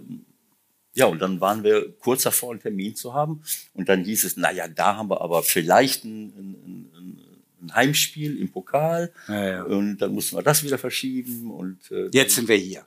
ja, 0.94 1.06
und 1.06 1.20
dann 1.20 1.40
waren 1.40 1.62
wir 1.62 1.92
kurz 1.98 2.22
davor, 2.22 2.50
einen 2.50 2.60
Termin 2.60 2.96
zu 2.96 3.14
haben. 3.14 3.42
Und 3.74 3.88
dann 3.88 4.04
hieß 4.04 4.24
es, 4.24 4.36
na 4.36 4.50
ja, 4.50 4.66
da 4.68 4.96
haben 4.96 5.10
wir 5.10 5.20
aber 5.20 5.42
vielleicht 5.42 6.04
ein, 6.04 6.26
ein, 6.36 6.90
ein, 6.96 7.20
ein 7.62 7.74
Heimspiel 7.74 8.36
im 8.38 8.50
Pokal. 8.50 9.12
Ja, 9.28 9.48
ja. 9.48 9.62
Und 9.64 9.98
dann 9.98 10.12
mussten 10.12 10.36
wir 10.36 10.42
das 10.42 10.62
wieder 10.64 10.78
verschieben. 10.78 11.50
Und 11.50 11.90
äh, 11.90 12.08
Jetzt 12.12 12.34
sind 12.34 12.48
wir 12.48 12.56
hier. 12.56 12.84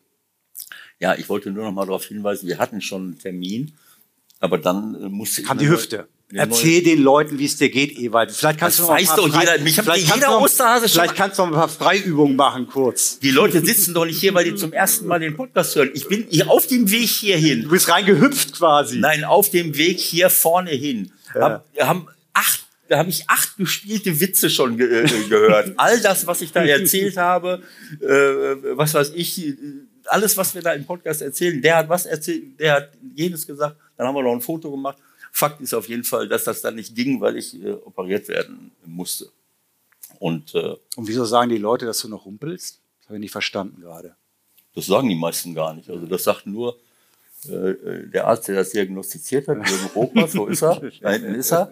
ja, 0.99 1.15
ich 1.15 1.29
wollte 1.29 1.51
nur 1.51 1.63
noch 1.63 1.71
mal 1.71 1.85
darauf 1.85 2.05
hinweisen, 2.05 2.47
wir 2.47 2.57
hatten 2.57 2.81
schon 2.81 3.01
einen 3.03 3.19
Termin, 3.19 3.73
aber 4.39 4.57
dann 4.57 4.95
äh, 4.95 5.09
musste 5.09 5.43
Kam 5.43 5.57
ich 5.57 5.61
die 5.61 5.67
eine 5.67 5.75
Hüfte. 5.77 6.07
Erzähl 6.33 6.81
den 6.83 7.01
Leuten, 7.01 7.37
wie 7.39 7.45
es 7.45 7.57
dir 7.57 7.69
geht, 7.69 7.97
Ewald. 7.97 8.31
Vielleicht 8.31 8.59
kannst 8.59 8.79
Das 8.79 8.85
du 8.85 8.91
noch 8.91 8.97
ein 8.97 9.01
weiß 9.03 9.07
paar 9.09 9.17
doch 9.17 9.39
jeder. 9.39 9.59
Mich 9.59 9.77
hat 9.77 9.97
jeder 9.97 10.27
noch- 10.27 10.41
Osterhase 10.41 10.87
schon 10.87 11.01
Vielleicht 11.01 11.15
kannst 11.15 11.37
du 11.39 11.43
noch 11.43 11.49
ein 11.49 11.55
paar 11.55 11.69
Freiübungen 11.69 12.35
machen, 12.35 12.67
kurz. 12.67 13.19
Die 13.19 13.31
Leute 13.31 13.63
sitzen 13.65 13.93
doch 13.93 14.05
nicht 14.05 14.19
hier, 14.19 14.33
weil 14.33 14.45
die 14.45 14.55
zum 14.55 14.71
ersten 14.73 15.07
Mal 15.07 15.19
den 15.19 15.35
Podcast 15.35 15.75
hören. 15.75 15.91
Ich 15.93 16.07
bin 16.07 16.25
hier 16.29 16.49
auf 16.49 16.67
dem 16.67 16.89
Weg 16.89 17.07
hierhin. 17.09 17.63
Du 17.63 17.69
bist 17.69 17.89
reingehüpft 17.89 18.53
quasi. 18.53 18.99
Nein, 18.99 19.23
auf 19.23 19.49
dem 19.49 19.75
Weg 19.77 19.99
hier 19.99 20.29
vorne 20.29 20.71
hin. 20.71 21.11
Hab, 21.33 21.65
haben 21.79 22.07
acht, 22.33 22.63
da 22.87 22.97
habe 22.97 23.09
ich 23.09 23.29
acht 23.29 23.57
gespielte 23.57 24.19
Witze 24.19 24.49
schon 24.49 24.77
ge 24.77 25.03
äh, 25.05 25.27
gehört. 25.29 25.73
All 25.77 25.99
das, 26.01 26.27
was 26.27 26.41
ich 26.41 26.51
da 26.51 26.63
erzählt 26.63 27.17
habe, 27.17 27.61
äh, 28.01 28.05
was 28.77 28.93
weiß 28.93 29.11
ich, 29.15 29.53
alles, 30.05 30.35
was 30.37 30.55
wir 30.55 30.61
da 30.61 30.73
im 30.73 30.85
Podcast 30.85 31.21
erzählen, 31.21 31.61
der 31.61 31.77
hat 31.77 31.89
was 31.89 32.05
erzählt, 32.05 32.59
der 32.59 32.73
hat 32.73 32.89
jenes 33.15 33.45
gesagt, 33.47 33.75
dann 33.97 34.07
haben 34.07 34.15
wir 34.15 34.23
noch 34.23 34.33
ein 34.33 34.41
Foto 34.41 34.71
gemacht. 34.71 34.97
Fakt 35.31 35.61
ist 35.61 35.73
auf 35.73 35.87
jeden 35.87 36.03
Fall, 36.03 36.27
dass 36.27 36.43
das 36.43 36.61
dann 36.61 36.75
nicht 36.75 36.95
ging, 36.95 37.21
weil 37.21 37.37
ich 37.37 37.61
äh, 37.61 37.71
operiert 37.71 38.27
werden 38.27 38.71
musste. 38.85 39.29
Und, 40.19 40.53
äh, 40.55 40.75
Und 40.95 41.07
wieso 41.07 41.25
sagen 41.25 41.49
die 41.49 41.57
Leute, 41.57 41.85
dass 41.85 41.99
du 41.99 42.09
noch 42.09 42.25
rumpelst? 42.25 42.79
Das 42.99 43.07
habe 43.07 43.17
ich 43.17 43.21
nicht 43.21 43.31
verstanden 43.31 43.81
gerade. 43.81 44.15
das 44.75 44.85
sagen 44.85 45.09
die 45.09 45.15
meisten 45.15 45.55
gar 45.55 45.73
nicht. 45.73 45.89
Also 45.89 46.05
das 46.05 46.23
sagt 46.23 46.45
nur 46.45 46.77
äh, 47.49 47.71
äh, 47.71 48.07
der 48.07 48.27
Arzt, 48.27 48.47
der 48.47 48.55
das 48.55 48.69
diagnostiziert 48.69 49.47
hat, 49.47 49.57
Jürgen 49.57 49.89
Ropers, 49.95 50.35
wo 50.35 50.45
ist 50.45 50.61
er? 50.61 50.79
Da 51.01 51.11
hinten 51.11 51.33
ist 51.33 51.51
er. 51.51 51.71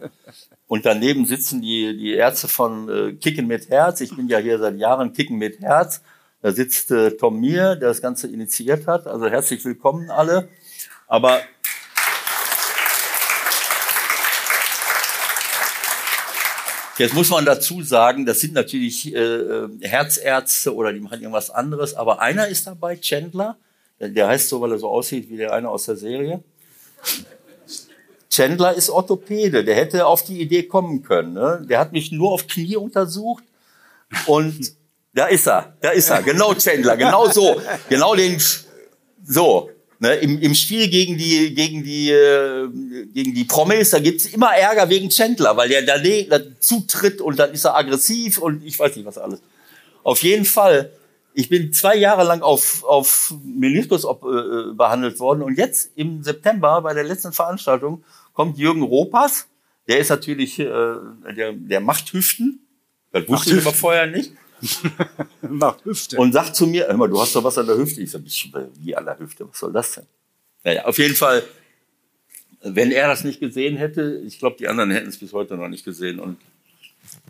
Und 0.67 0.85
daneben 0.85 1.25
sitzen 1.25 1.61
die, 1.61 1.95
die 1.95 2.13
Ärzte 2.13 2.47
von 2.47 2.89
äh, 2.89 3.13
Kicken 3.13 3.45
mit 3.45 3.69
Herz. 3.69 4.01
Ich 4.01 4.15
bin 4.15 4.27
ja 4.27 4.39
hier 4.39 4.57
seit 4.57 4.77
Jahren 4.77 5.13
Kicken 5.13 5.37
mit 5.37 5.59
Herz. 5.59 6.01
Da 6.41 6.51
sitzt 6.53 6.91
äh, 6.91 7.11
Tom 7.11 7.39
Mir, 7.39 7.75
der 7.75 7.89
das 7.89 8.01
Ganze 8.01 8.27
initiiert 8.27 8.87
hat. 8.87 9.05
Also 9.05 9.27
herzlich 9.27 9.63
willkommen 9.65 10.09
alle. 10.09 10.47
Aber 11.07 11.39
Jetzt 16.99 17.13
muss 17.13 17.29
man 17.29 17.45
dazu 17.45 17.81
sagen, 17.81 18.25
das 18.25 18.41
sind 18.41 18.53
natürlich 18.53 19.15
äh, 19.15 19.17
äh, 19.17 19.69
Herzärzte 19.81 20.75
oder 20.75 20.91
die 20.91 20.99
machen 20.99 21.21
irgendwas 21.21 21.49
anderes, 21.49 21.93
aber 21.93 22.19
einer 22.19 22.49
ist 22.49 22.67
dabei, 22.67 22.97
Chandler, 22.97 23.55
der, 24.01 24.27
heißt 24.27 24.49
so, 24.49 24.59
weil 24.59 24.73
er 24.73 24.79
so 24.79 24.89
aussieht 24.89 25.29
wie 25.29 25.37
der 25.37 25.53
eine 25.53 25.69
aus 25.69 25.85
der 25.85 25.95
Serie. 25.95 26.43
Chandler 28.29 28.73
ist 28.73 28.89
Orthopäde, 28.89 29.63
der 29.63 29.75
hätte 29.75 30.05
auf 30.05 30.23
die 30.23 30.41
Idee 30.41 30.63
kommen 30.63 31.01
können. 31.01 31.33
Ne? 31.33 31.65
Der 31.69 31.79
hat 31.79 31.93
mich 31.93 32.11
nur 32.11 32.33
auf 32.33 32.47
Knie 32.47 32.75
untersucht 32.75 33.45
und 34.25 34.73
da 35.13 35.27
ist 35.27 35.47
er, 35.47 35.77
da 35.79 35.91
ist 35.91 36.09
er, 36.09 36.21
genau 36.21 36.53
Chandler, 36.53 36.97
genau 36.97 37.29
so, 37.29 37.61
genau 37.87 38.13
den, 38.15 38.41
so. 39.23 39.69
Ne, 40.01 40.15
im, 40.15 40.39
Im 40.39 40.55
Spiel 40.55 40.87
gegen 40.87 41.17
die, 41.17 41.53
gegen 41.53 41.83
die, 41.83 42.09
äh, 42.09 42.69
gegen 43.13 43.35
die 43.35 43.43
Promis, 43.43 43.89
da 43.89 43.99
gibt's 43.99 44.27
immer 44.27 44.55
Ärger 44.55 44.87
wegen 44.87 45.09
Chandler, 45.09 45.57
weil 45.57 45.67
der 45.67 45.81
daneben 45.81 46.29
dazu 46.29 46.85
tritt 46.87 47.19
und 47.19 47.37
dann 47.37 47.51
ist 47.51 47.65
er 47.65 47.75
aggressiv 47.75 48.37
und 48.37 48.63
ich 48.63 48.79
weiß 48.79 48.95
nicht 48.95 49.05
was 49.05 49.17
alles. 49.17 49.41
Auf 50.03 50.23
jeden 50.23 50.45
Fall, 50.45 50.93
ich 51.33 51.49
bin 51.49 51.73
zwei 51.73 51.97
Jahre 51.97 52.23
lang 52.23 52.41
auf, 52.41 52.85
auf 52.85 53.33
Meniskus 53.43 54.05
ob, 54.05 54.23
äh, 54.23 54.73
behandelt 54.73 55.19
worden 55.19 55.41
und 55.41 55.57
jetzt 55.57 55.91
im 55.95 56.23
September 56.23 56.81
bei 56.81 56.93
der 56.93 57.03
letzten 57.03 57.33
Veranstaltung 57.33 58.01
kommt 58.31 58.57
Jürgen 58.57 58.83
Ropas, 58.83 59.47
der 59.89 59.99
ist 59.99 60.07
natürlich, 60.07 60.59
äh, 60.59 60.65
der, 61.35 61.51
der 61.51 61.81
macht 61.81 62.13
Hüften, 62.13 62.65
das 63.11 63.27
wusste 63.27 63.57
ich 63.57 63.65
aber 63.65 63.75
vorher 63.75 64.07
nicht. 64.07 64.31
Macht 65.41 65.85
Hüfte. 65.85 66.17
Und 66.17 66.33
sagt 66.33 66.55
zu 66.55 66.67
mir, 66.67 66.87
hör 66.87 66.97
mal, 66.97 67.09
du 67.09 67.19
hast 67.19 67.35
doch 67.35 67.43
was 67.43 67.57
an 67.57 67.67
der 67.67 67.77
Hüfte. 67.77 68.01
Ich 68.01 68.11
sag, 68.11 68.21
wie 68.79 68.95
an 68.95 69.05
der 69.05 69.17
Hüfte, 69.19 69.47
was 69.47 69.59
soll 69.59 69.71
das 69.71 69.93
denn? 69.93 70.05
Naja, 70.63 70.85
auf 70.85 70.97
jeden 70.97 71.15
Fall, 71.15 71.43
wenn 72.61 72.91
er 72.91 73.07
das 73.07 73.23
nicht 73.23 73.39
gesehen 73.39 73.77
hätte, 73.77 74.21
ich 74.25 74.39
glaube, 74.39 74.57
die 74.59 74.67
anderen 74.67 74.91
hätten 74.91 75.09
es 75.09 75.17
bis 75.17 75.33
heute 75.33 75.55
noch 75.55 75.69
nicht 75.69 75.85
gesehen 75.85 76.19
und 76.19 76.37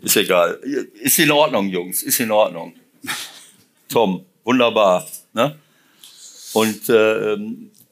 ist 0.02 0.16
egal. 0.16 0.54
Ist 1.00 1.18
in 1.18 1.30
Ordnung, 1.30 1.68
Jungs, 1.68 2.02
ist 2.02 2.20
in 2.20 2.30
Ordnung. 2.30 2.74
Tom, 3.88 4.24
wunderbar. 4.44 5.06
Ne? 5.32 5.56
Und 6.52 6.88
äh, 6.88 7.36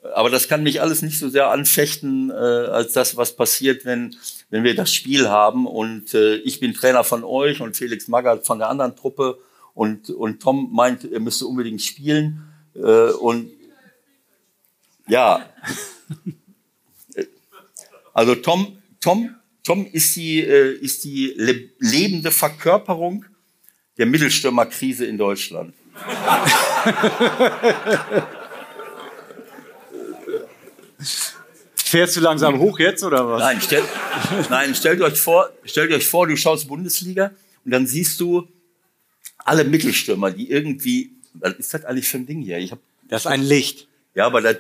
aber 0.03 0.31
das 0.31 0.49
kann 0.49 0.63
mich 0.63 0.81
alles 0.81 1.03
nicht 1.03 1.19
so 1.19 1.29
sehr 1.29 1.51
anfechten, 1.51 2.31
äh, 2.31 2.35
als 2.35 2.93
das, 2.93 3.17
was 3.17 3.35
passiert, 3.35 3.85
wenn, 3.85 4.17
wenn 4.51 4.65
wir 4.65 4.75
das 4.75 4.93
Spiel 4.93 5.29
haben. 5.29 5.67
Und 5.67 6.15
äh, 6.15 6.37
ich 6.37 6.61
bin 6.61 6.75
Trainer 6.75 7.05
von 7.05 7.25
euch 7.25 7.61
und 7.61 7.77
Felix 7.77 8.09
Magath 8.09 8.47
von 8.47 8.59
der 8.59 8.69
anderen 8.69 8.97
Truppe. 8.97 9.39
Und, 9.75 10.11
und 10.11 10.41
Tom 10.41 10.71
meint, 10.73 11.05
er 11.05 11.21
müsste 11.21 11.47
unbedingt 11.47 11.83
spielen. 11.83 12.45
Äh, 12.75 13.11
und 13.11 13.51
ja, 15.09 15.49
also 18.13 18.35
Tom, 18.37 18.79
Tom, 19.01 19.35
Tom 19.65 19.87
ist 19.87 20.15
die, 20.17 20.41
äh, 20.41 20.75
ist 20.75 21.05
die 21.05 21.33
le 21.37 21.71
lebende 21.79 22.31
Verkörperung 22.31 23.25
der 23.97 24.07
Mittelstürmerkrise 24.07 25.07
in 25.07 25.19
Deutschland. 25.19 25.75
Fährst 31.77 32.17
du 32.17 32.21
langsam 32.21 32.59
hoch 32.59 32.79
jetzt 32.79 33.03
oder 33.03 33.27
was? 33.29 33.41
Nein, 33.41 33.61
stell, 33.61 33.83
nein, 34.51 34.75
stellt 34.75 35.01
euch 35.01 35.19
vor, 35.19 35.51
stellt 35.65 35.91
euch 35.93 36.07
vor, 36.07 36.27
du 36.27 36.37
schaust 36.37 36.69
Bundesliga 36.69 37.31
und 37.65 37.71
dann 37.71 37.87
siehst 37.87 38.21
du 38.21 38.47
alle 39.39 39.65
Mittelstürmer, 39.65 40.31
die 40.31 40.51
irgendwie, 40.51 41.13
was 41.35 41.55
ist 41.55 41.73
das 41.75 41.85
eigentlich 41.85 42.07
für 42.09 42.19
ein 42.19 42.27
Ding 42.27 42.43
hier? 42.43 42.59
Ich 42.59 42.73
hab, 42.73 42.79
Das 43.09 43.23
ist 43.23 43.27
ein 43.27 43.43
Licht. 43.43 43.89
ja, 44.15 44.27
aber 44.27 44.43
das, 44.43 44.57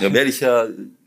da 0.00 0.12
werde 0.12 0.30
ich 0.30 0.40
ja, 0.40 0.66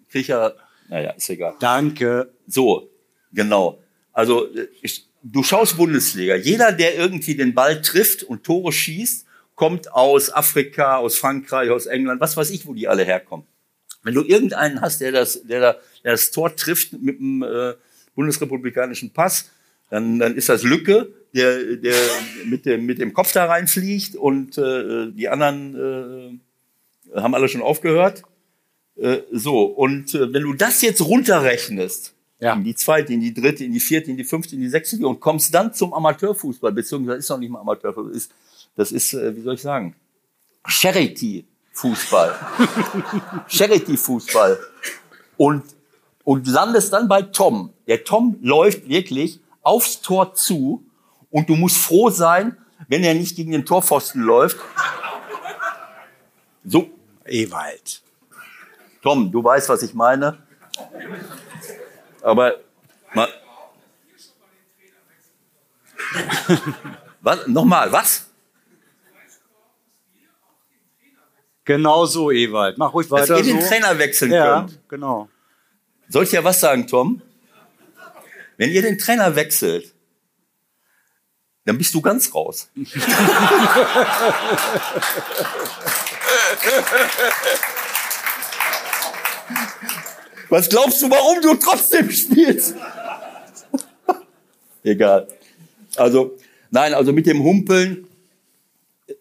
krieg 0.09 0.21
ich 0.21 0.27
ja, 0.27 0.51
naja, 0.89 1.11
ist 1.11 1.29
egal. 1.29 1.55
Danke. 1.59 2.31
So, 2.47 2.89
genau. 3.31 3.79
Also 4.11 4.49
ich, 4.81 5.05
du 5.23 5.41
schaust 5.41 5.77
Bundesliga. 5.77 6.35
Jeder, 6.35 6.73
der 6.73 6.95
irgendwie 6.95 7.35
den 7.35 7.53
Ball 7.53 7.81
trifft 7.81 8.23
und 8.23 8.43
Tore 8.43 8.73
schießt, 8.73 9.25
kommt 9.55 9.89
aus 9.93 10.33
Afrika, 10.33 10.97
aus 10.97 11.17
Frankreich, 11.17 11.69
aus 11.69 11.85
England, 11.85 12.19
was 12.19 12.35
weiß 12.35 12.49
ich, 12.49 12.65
wo 12.65 12.73
die 12.73 12.89
alle 12.89 13.05
herkommen. 13.05 13.45
Wenn 14.03 14.13
du 14.13 14.23
irgendeinen 14.23 14.81
hast, 14.81 15.01
der 15.01 15.11
das, 15.11 15.43
der, 15.43 15.59
der 16.03 16.11
das 16.11 16.31
Tor 16.31 16.55
trifft 16.55 16.93
mit 17.01 17.19
dem 17.19 17.43
äh, 17.43 17.73
bundesrepublikanischen 18.15 19.11
Pass, 19.11 19.49
dann, 19.89 20.19
dann 20.19 20.35
ist 20.35 20.49
das 20.49 20.63
Lücke, 20.63 21.09
der, 21.33 21.75
der 21.77 21.95
mit, 22.45 22.65
dem, 22.65 22.85
mit 22.85 22.99
dem 22.99 23.13
Kopf 23.13 23.31
da 23.33 23.45
reinfliegt 23.45 24.15
und 24.15 24.57
äh, 24.57 25.11
die 25.11 25.29
anderen 25.29 26.39
äh, 27.13 27.19
haben 27.19 27.35
alle 27.35 27.47
schon 27.47 27.61
aufgehört. 27.61 28.23
Äh, 28.97 29.19
so, 29.31 29.63
und 29.63 30.13
äh, 30.15 30.33
wenn 30.33 30.43
du 30.43 30.53
das 30.53 30.81
jetzt 30.81 31.01
runterrechnest, 31.01 32.13
Ja. 32.39 32.53
in 32.53 32.63
die 32.63 32.75
zweite, 32.75 33.13
in 33.13 33.21
die 33.21 33.33
dritte, 33.33 33.63
in 33.63 33.71
die 33.73 33.79
vierte, 33.79 34.09
in 34.11 34.17
die 34.17 34.23
fünfte, 34.23 34.55
in 34.55 34.61
die 34.61 34.69
sechste 34.69 34.95
Liga 34.95 35.07
und 35.09 35.19
kommst 35.19 35.53
dann 35.53 35.73
zum 35.73 35.93
Amateurfußball, 35.93 36.71
beziehungsweise 36.71 37.19
ist 37.19 37.29
noch 37.29 37.37
nicht 37.37 37.49
mal 37.51 37.59
Amateurfußball, 37.59 38.15
ist, 38.15 38.31
das 38.75 38.91
ist, 38.91 39.13
äh, 39.13 39.35
wie 39.35 39.41
soll 39.41 39.55
ich 39.55 39.61
sagen, 39.61 39.95
Charity-Fußball. 41.73 42.35
Charity-Fußball. 43.47 44.59
Und, 45.37 45.63
und 46.23 46.47
landest 46.47 46.93
dann 46.93 47.07
bei 47.07 47.21
Tom. 47.23 47.73
Der 47.87 48.03
Tom 48.03 48.37
läuft 48.41 48.87
wirklich 48.87 49.39
aufs 49.61 50.01
Tor 50.01 50.33
zu 50.33 50.83
und 51.29 51.49
du 51.49 51.55
musst 51.55 51.77
froh 51.77 52.09
sein, 52.09 52.57
wenn 52.87 53.03
er 53.03 53.13
nicht 53.13 53.35
gegen 53.35 53.51
den 53.51 53.65
Torpfosten 53.65 54.21
läuft. 54.21 54.57
So, 56.63 56.89
Ewald. 57.25 58.01
Tom, 59.01 59.31
du 59.31 59.43
weißt, 59.43 59.69
was 59.69 59.81
ich 59.81 59.93
meine. 59.93 60.37
Aber. 62.21 62.55
Was? 67.21 67.47
Nochmal, 67.47 67.91
was? 67.91 68.30
Genau 71.65 72.05
so, 72.05 72.31
Ewald. 72.31 72.77
Mach 72.77 72.93
ruhig 72.93 73.07
Dass 73.07 73.29
weiter 73.29 73.37
ihr 73.37 73.43
den 73.43 73.61
so. 73.61 73.67
Trainer 73.67 73.97
wechseln 73.99 74.31
ja, 74.31 74.61
könnt. 74.61 74.79
genau. 74.89 75.29
Soll 76.09 76.23
ich 76.23 76.31
ja 76.31 76.43
was 76.43 76.59
sagen, 76.59 76.87
Tom? 76.87 77.21
Wenn 78.57 78.71
ihr 78.71 78.81
den 78.81 78.97
Trainer 78.97 79.35
wechselt, 79.35 79.93
dann 81.65 81.77
bist 81.77 81.93
du 81.93 82.01
ganz 82.01 82.33
raus. 82.33 82.69
Was 90.49 90.67
glaubst 90.67 91.01
du, 91.01 91.09
warum 91.09 91.41
du 91.41 91.55
trotzdem 91.55 92.11
spielst? 92.11 92.75
Egal. 94.83 95.27
Also, 95.95 96.37
nein, 96.71 96.93
also 96.93 97.13
mit 97.13 97.25
dem 97.25 97.43
Humpeln, 97.43 98.07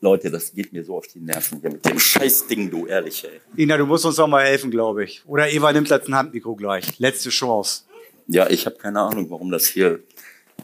Leute, 0.02 0.30
das 0.30 0.52
geht 0.54 0.72
mir 0.72 0.82
so 0.82 0.96
auf 0.96 1.06
die 1.08 1.20
Nerven 1.20 1.60
hier 1.60 1.70
mit 1.70 1.84
dem 1.84 1.98
Scheißding, 1.98 2.70
du, 2.70 2.86
ehrlich, 2.86 3.24
ey. 3.24 3.62
Ina, 3.62 3.76
du 3.76 3.84
musst 3.84 4.06
uns 4.06 4.16
doch 4.16 4.26
mal 4.26 4.44
helfen, 4.44 4.70
glaube 4.70 5.04
ich. 5.04 5.22
Oder 5.26 5.50
Ewald 5.50 5.76
nimmt 5.76 5.90
jetzt 5.90 6.08
ein 6.08 6.14
Handmikro 6.14 6.54
gleich. 6.54 6.98
Letzte 6.98 7.28
Chance. 7.28 7.82
Ja, 8.26 8.48
ich 8.48 8.64
habe 8.64 8.76
keine 8.76 9.00
Ahnung, 9.00 9.28
warum 9.28 9.50
das 9.50 9.66
hier. 9.66 10.00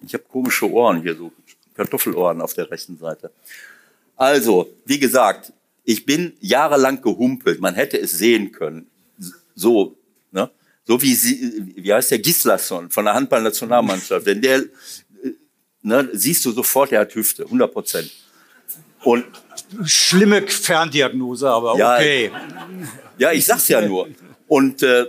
Ich 0.07 0.15
habe 0.15 0.25
komische 0.25 0.71
Ohren 0.71 1.03
hier, 1.03 1.15
so 1.17 1.33
Kartoffelohren 1.75 2.41
auf 2.41 2.55
der 2.55 2.71
rechten 2.71 2.97
Seite. 2.97 3.31
Also, 4.17 4.71
wie 4.87 4.99
gesagt, 4.99 5.53
ich 5.85 6.07
bin 6.07 6.33
jahrelang 6.41 7.03
gehumpelt. 7.03 7.61
Man 7.61 7.75
hätte 7.75 7.99
es 7.99 8.13
sehen 8.13 8.53
können. 8.53 8.87
So, 9.55 9.97
ne? 10.33 10.51
So 10.85 11.03
wie 11.03 11.15
sie, 11.15 11.75
wie 11.77 11.93
heißt 11.93 12.11
der 12.11 12.21
Gislason 12.21 12.91
von 12.91 13.05
der 13.05 13.15
Handballnationalmannschaft. 13.15 14.25
Wenn 14.25 14.41
der, 14.41 14.61
äh, 14.61 15.33
ne, 15.83 16.09
siehst 16.13 16.45
du 16.47 16.53
sofort, 16.53 16.91
der 16.91 17.01
hat 17.01 17.15
Hüfte, 17.15 17.45
100 17.45 17.73
Prozent. 17.73 18.11
Und 19.07 19.25
Schlimme 19.85 20.43
Ferndiagnose, 20.47 21.49
aber 21.49 21.77
Ja, 21.79 21.95
okay. 21.95 22.31
Ja, 23.19 23.33
ich 23.33 23.45
sag's 23.45 23.69
ja 23.69 23.81
nur. 23.81 24.09
Und 24.49 24.83
äh, 24.83 25.07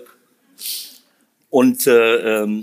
und 1.50 1.88
äh, 1.88 2.42
ähm, 2.44 2.62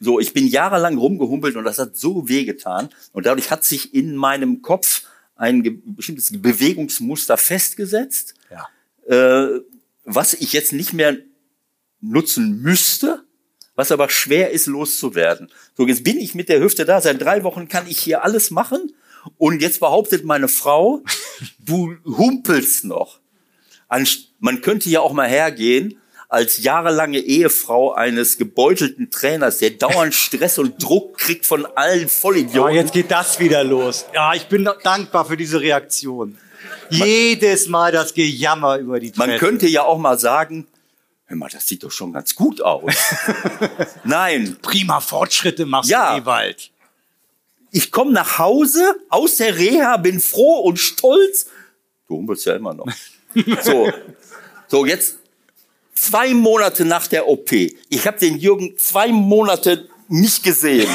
so, 0.00 0.18
ich 0.20 0.32
bin 0.32 0.46
jahrelang 0.46 0.98
rumgehumpelt 0.98 1.56
und 1.56 1.64
das 1.64 1.78
hat 1.78 1.96
so 1.96 2.28
wehgetan 2.28 2.88
und 3.12 3.26
dadurch 3.26 3.50
hat 3.50 3.64
sich 3.64 3.94
in 3.94 4.16
meinem 4.16 4.62
Kopf 4.62 5.02
ein 5.36 5.82
bestimmtes 5.96 6.30
Bewegungsmuster 6.40 7.36
festgesetzt, 7.36 8.34
Ja. 8.50 8.68
äh, 9.08 9.60
was 10.04 10.34
ich 10.34 10.52
jetzt 10.52 10.72
nicht 10.72 10.92
mehr 10.92 11.16
nutzen 12.00 12.60
müsste, 12.62 13.22
was 13.74 13.92
aber 13.92 14.08
schwer 14.08 14.50
ist 14.50 14.66
loszuwerden. 14.66 15.50
So, 15.76 15.86
jetzt 15.86 16.04
bin 16.04 16.18
ich 16.18 16.34
mit 16.34 16.48
der 16.48 16.60
Hüfte 16.60 16.84
da, 16.84 17.00
seit 17.00 17.20
drei 17.20 17.42
Wochen 17.44 17.68
kann 17.68 17.86
ich 17.86 17.98
hier 17.98 18.24
alles 18.24 18.50
machen 18.50 18.92
und 19.38 19.62
jetzt 19.62 19.80
behauptet 19.80 20.24
meine 20.24 20.48
Frau, 20.48 21.02
du 21.58 21.96
humpelst 22.04 22.84
noch. 22.84 23.20
Man 24.40 24.60
könnte 24.62 24.88
ja 24.90 25.00
auch 25.00 25.12
mal 25.12 25.28
hergehen 25.28 26.00
als 26.28 26.62
jahrelange 26.62 27.18
Ehefrau 27.18 27.92
eines 27.92 28.36
gebeutelten 28.36 29.10
Trainers, 29.10 29.58
der 29.58 29.70
dauernd 29.70 30.14
Stress 30.14 30.58
und 30.58 30.82
Druck 30.82 31.18
kriegt 31.18 31.46
von 31.46 31.66
allen 31.76 32.08
Vollidioten. 32.08 32.74
Ja, 32.74 32.80
jetzt 32.80 32.92
geht 32.92 33.10
das 33.10 33.38
wieder 33.38 33.62
los. 33.64 34.06
Ja, 34.12 34.34
ich 34.34 34.46
bin 34.46 34.68
dankbar 34.82 35.24
für 35.24 35.36
diese 35.36 35.60
Reaktion. 35.60 36.36
Man, 36.90 37.08
Jedes 37.08 37.68
Mal 37.68 37.92
das 37.92 38.14
Gejammer 38.14 38.78
über 38.78 38.98
die 39.00 39.12
Man 39.16 39.38
könnte 39.38 39.68
ja 39.68 39.82
auch 39.82 39.98
mal 39.98 40.18
sagen, 40.18 40.66
hör 41.26 41.36
mal, 41.36 41.48
das 41.48 41.66
sieht 41.66 41.84
doch 41.84 41.90
schon 41.90 42.12
ganz 42.12 42.34
gut 42.34 42.60
aus. 42.60 42.92
Nein. 44.04 44.56
Prima 44.62 45.00
Fortschritte 45.00 45.66
machst 45.66 45.90
ja. 45.90 46.16
du, 46.16 46.22
Ewald. 46.22 46.70
Ich 47.76 47.90
komme 47.90 48.10
nach 48.10 48.38
Hause 48.38 48.98
aus 49.10 49.36
der 49.36 49.58
Reha, 49.58 49.98
bin 49.98 50.18
froh 50.18 50.60
und 50.60 50.78
stolz. 50.78 51.48
Du 52.08 52.16
humpelst 52.16 52.46
ja 52.46 52.56
immer 52.56 52.72
noch. 52.72 52.86
So, 53.62 53.92
so 54.66 54.86
jetzt 54.86 55.18
zwei 55.94 56.32
Monate 56.32 56.86
nach 56.86 57.06
der 57.06 57.28
OP. 57.28 57.52
Ich 57.52 58.06
habe 58.06 58.18
den 58.18 58.38
Jürgen 58.38 58.78
zwei 58.78 59.08
Monate 59.08 59.90
nicht 60.08 60.42
gesehen. 60.42 60.88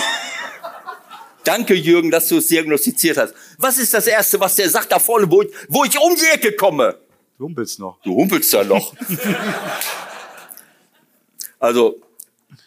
Danke, 1.43 1.75
Jürgen, 1.75 2.09
dass 2.09 2.27
du 2.29 2.38
es 2.38 2.47
diagnostiziert 2.47 3.15
hast. 3.15 3.35
Was 3.59 3.77
ist 3.77 3.93
das 3.93 4.07
Erste, 4.07 4.39
was 4.39 4.55
der 4.55 4.67
sagt 4.67 4.91
da 4.91 4.97
vorne, 4.97 5.29
wo 5.29 5.43
ich, 5.43 5.50
wo 5.67 5.83
ich 5.83 5.95
um 6.00 6.15
die 6.15 6.33
Ecke 6.33 6.53
komme? 6.53 6.97
Du 7.38 7.45
humpelst 7.45 7.77
noch. 7.77 8.01
Du 8.01 8.15
humpelst 8.15 8.51
ja 8.53 8.63
noch. 8.63 8.95
also, 11.59 12.01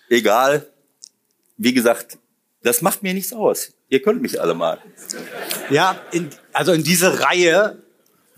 egal. 0.09 0.71
Wie 1.57 1.75
gesagt, 1.75 2.17
das 2.65 2.81
macht 2.81 3.03
mir 3.03 3.13
nichts 3.13 3.33
aus. 3.33 3.75
Ihr 3.95 4.03
könnt 4.03 4.21
mich 4.23 4.41
alle 4.41 4.55
mal. 4.55 4.81
Ja, 5.71 5.97
in, 6.11 6.29
also 6.53 6.73
in 6.73 6.83
diese 6.83 7.21
Reihe 7.21 7.81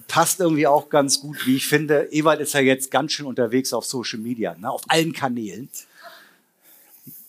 passt 0.06 0.38
irgendwie 0.38 0.66
auch 0.66 0.90
ganz 0.90 1.18
gut, 1.18 1.46
wie 1.46 1.56
ich 1.56 1.66
finde. 1.66 2.08
Ewald 2.12 2.40
ist 2.40 2.52
ja 2.52 2.60
jetzt 2.60 2.90
ganz 2.90 3.12
schön 3.12 3.25
unterwegs 3.25 3.72
auf 3.72 3.86
Social 3.86 4.18
Media, 4.18 4.54
ne, 4.58 4.70
auf 4.70 4.82
allen 4.88 5.14
Kanälen. 5.14 5.70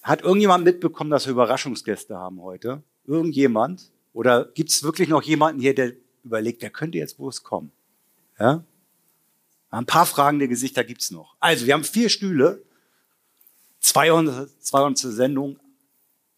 Hat 0.03 0.24
irgendjemand 0.24 0.65
mitbekommen, 0.65 1.10
dass 1.10 1.25
wir 1.25 1.31
Überraschungsgäste 1.31 2.17
haben 2.17 2.41
heute? 2.41 2.84
Irgendjemand? 3.05 3.91
Oder 4.12 4.43
gibt 4.43 4.72
es 4.72 4.84
wirklich 4.84 5.07
noch 5.07 5.24
jemanden 5.24 5.62
hier, 5.62 5.74
der 5.74 5.93
überlegt, 6.25 6.62
der 6.63 6.69
könnte 6.69 6.98
jetzt 6.98 7.19
wo 7.19 7.29
es 7.29 7.46
kommen? 7.46 7.72
Ja? 8.38 8.62
Ein 9.72 9.86
paar 9.86 10.05
fragende 10.05 10.50
Gesichter 10.50 10.84
gibt's 10.84 11.12
noch. 11.12 11.38
Also, 11.39 11.65
wir 11.65 11.74
haben 11.74 11.86
vier 11.86 12.10
Stühle, 12.10 12.62
zwei 13.79 14.12
unsere, 14.12 14.50
zwei 14.60 14.81
unsere 14.81 15.13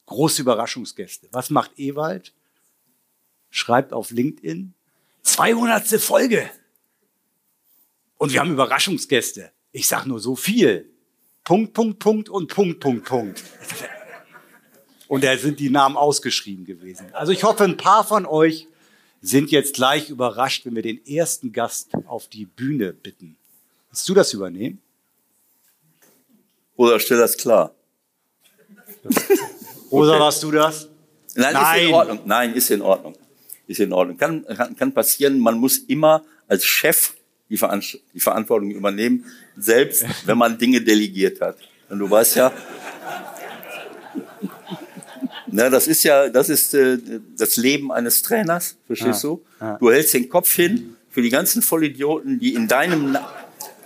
große 0.10 0.42
Überraschungsgäste. 0.42 1.30
Was 1.32 1.50
macht 1.50 1.80
Ewald? 1.80 2.34
Schreibt 3.50 3.94
auf 3.94 4.12
LinkedIn, 4.12 4.74
200. 5.24 5.88
Folge. 6.02 6.50
Und 8.18 8.34
wir 8.34 8.42
haben 8.42 8.52
Überraschungsgäste. 8.52 9.52
Ich 9.72 9.88
sag 9.88 10.06
nur 10.06 10.20
so 10.20 10.36
viel. 10.36 10.90
Punkt, 11.44 11.74
Punkt, 11.74 12.00
Punkt 12.00 12.30
und 12.30 12.54
Punkt, 12.54 12.80
Punkt, 12.80 13.06
Punkt. 13.06 13.44
Und 15.08 15.24
da 15.24 15.38
sind 15.38 15.60
die 15.60 15.70
Namen 15.70 15.96
ausgeschrieben 15.96 16.66
gewesen. 16.66 17.08
Also 17.14 17.32
ich 17.32 17.44
hoffe, 17.44 17.64
ein 17.64 17.78
paar 17.78 18.04
von 18.04 18.26
euch 18.26 18.68
sind 19.22 19.52
jetzt 19.52 19.76
gleich 19.76 20.10
überrascht, 20.10 20.66
wenn 20.66 20.76
wir 20.76 20.84
den 20.84 21.06
ersten 21.06 21.52
Gast 21.52 21.90
auf 22.08 22.28
die 22.28 22.46
Bühne 22.46 22.94
bitten. 22.94 23.38
Willst 23.90 24.08
du 24.08 24.14
das 24.14 24.34
übernehmen? 24.34 24.82
Oder 26.76 27.00
stell 27.00 27.18
das 27.18 27.38
klar. 27.38 27.74
Rosa, 29.92 30.20
warst 30.20 30.44
du 30.44 30.52
das? 30.52 30.88
Nein, 31.36 31.54
Nein, 31.54 31.80
ist 31.80 31.88
in 31.88 31.94
Ordnung. 31.94 32.20
Nein, 32.26 32.54
ist 32.54 32.72
in 32.72 32.82
Ordnung 32.82 33.16
ist 33.70 33.80
in 33.80 33.94
Ordnung. 33.94 34.18
Kann, 34.18 34.46
kann, 34.46 34.76
kann 34.76 34.94
passieren, 34.94 35.40
man 35.40 35.58
muss 35.58 35.78
immer 35.78 36.24
als 36.48 36.66
Chef 36.66 37.14
die, 37.50 37.60
die 38.14 38.20
Verantwortung 38.20 38.72
übernehmen, 38.72 39.26
selbst 39.56 40.06
wenn 40.26 40.38
man 40.38 40.58
Dinge 40.58 40.82
delegiert 40.82 41.40
hat. 41.40 41.58
Und 41.90 42.00
du 42.00 42.10
weißt 42.10 42.36
ja, 42.36 42.52
na, 45.52 45.70
das 45.70 45.88
ist 45.88 46.04
ja, 46.04 46.30
das 46.30 46.50
ist 46.50 46.74
äh, 46.74 46.98
das 47.38 47.58
Leben 47.58 47.92
eines 47.92 48.22
Trainers, 48.22 48.76
verstehst 48.86 49.24
ja, 49.24 49.30
du? 49.30 49.42
Ja. 49.60 49.78
Du 49.78 49.92
hältst 49.92 50.14
den 50.14 50.30
Kopf 50.30 50.54
hin 50.54 50.96
für 51.10 51.24
die 51.24 51.30
ganzen 51.30 51.64
Vollidioten, 51.64 52.40
die 52.40 52.54
in 52.54 52.68
deinem, 52.68 53.18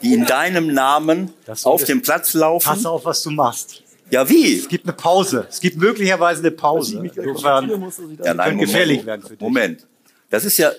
die 0.01 0.13
in 0.13 0.25
deinem 0.25 0.73
Namen 0.73 1.31
auf 1.63 1.85
dem 1.85 2.01
Platz 2.01 2.33
laufen. 2.33 2.67
Pass 2.67 2.85
auf, 2.85 3.05
was 3.05 3.23
du 3.23 3.31
machst. 3.31 3.82
Ja, 4.13 4.29
wie? 4.29 4.59
Es 4.59 4.67
gibt 4.67 4.85
eine 4.85 4.93
Pause. 4.93 5.47
Es 5.49 5.59
gibt 5.59 5.75
möglicherweise 5.77 6.41
eine 6.41 6.51
Pause. 6.51 7.03
Insofern 7.15 7.91
ja, 8.23 8.35
nein, 8.35 8.59
gefährlich 8.59 8.97
Moment, 8.97 9.07
werden 9.07 9.21
für 9.23 9.29
dich. 9.29 9.41
Moment. 9.41 9.87
Das 10.29 10.45
ist 10.45 10.59
ja, 10.59 10.71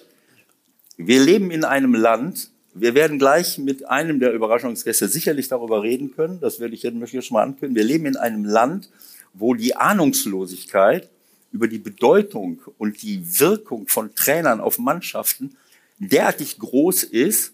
wir 0.99 1.20
leben 1.20 1.51
in 1.51 1.64
einem 1.64 1.94
Land, 1.94 2.51
wir 2.75 2.94
werden 2.94 3.18
gleich 3.18 3.59
mit 3.59 3.88
einem 3.88 4.20
der 4.20 4.33
Überraschungsgäste 4.33 5.09
sicherlich 5.09 5.49
darüber 5.49 5.83
reden 5.83 6.14
können. 6.14 6.38
Das 6.40 6.61
werde 6.61 6.75
ich 6.75 6.85
jetzt, 6.85 6.94
möchte 6.94 7.18
ich 7.18 7.27
schon 7.27 7.35
mal 7.35 7.42
ankündigen. 7.42 7.75
Wir 7.75 7.83
leben 7.83 8.07
in 8.07 8.16
einem 8.16 8.44
Land, 8.44 8.88
wo 9.33 9.55
die 9.55 9.75
Ahnungslosigkeit 9.75 11.09
über 11.51 11.66
die 11.66 11.79
Bedeutung 11.79 12.61
und 12.79 13.03
die 13.03 13.20
Wirkung 13.40 13.88
von 13.88 14.14
Trainern 14.14 14.61
auf 14.61 14.79
Mannschaften 14.79 15.57
derartig 15.99 16.57
groß 16.61 17.03
ist, 17.03 17.53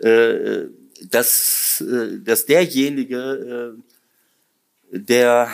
äh, 0.00 0.68
dass, 1.10 1.82
äh, 1.82 2.18
dass 2.18 2.46
derjenige, 2.46 3.74
äh, 3.76 3.91
der, 4.92 5.48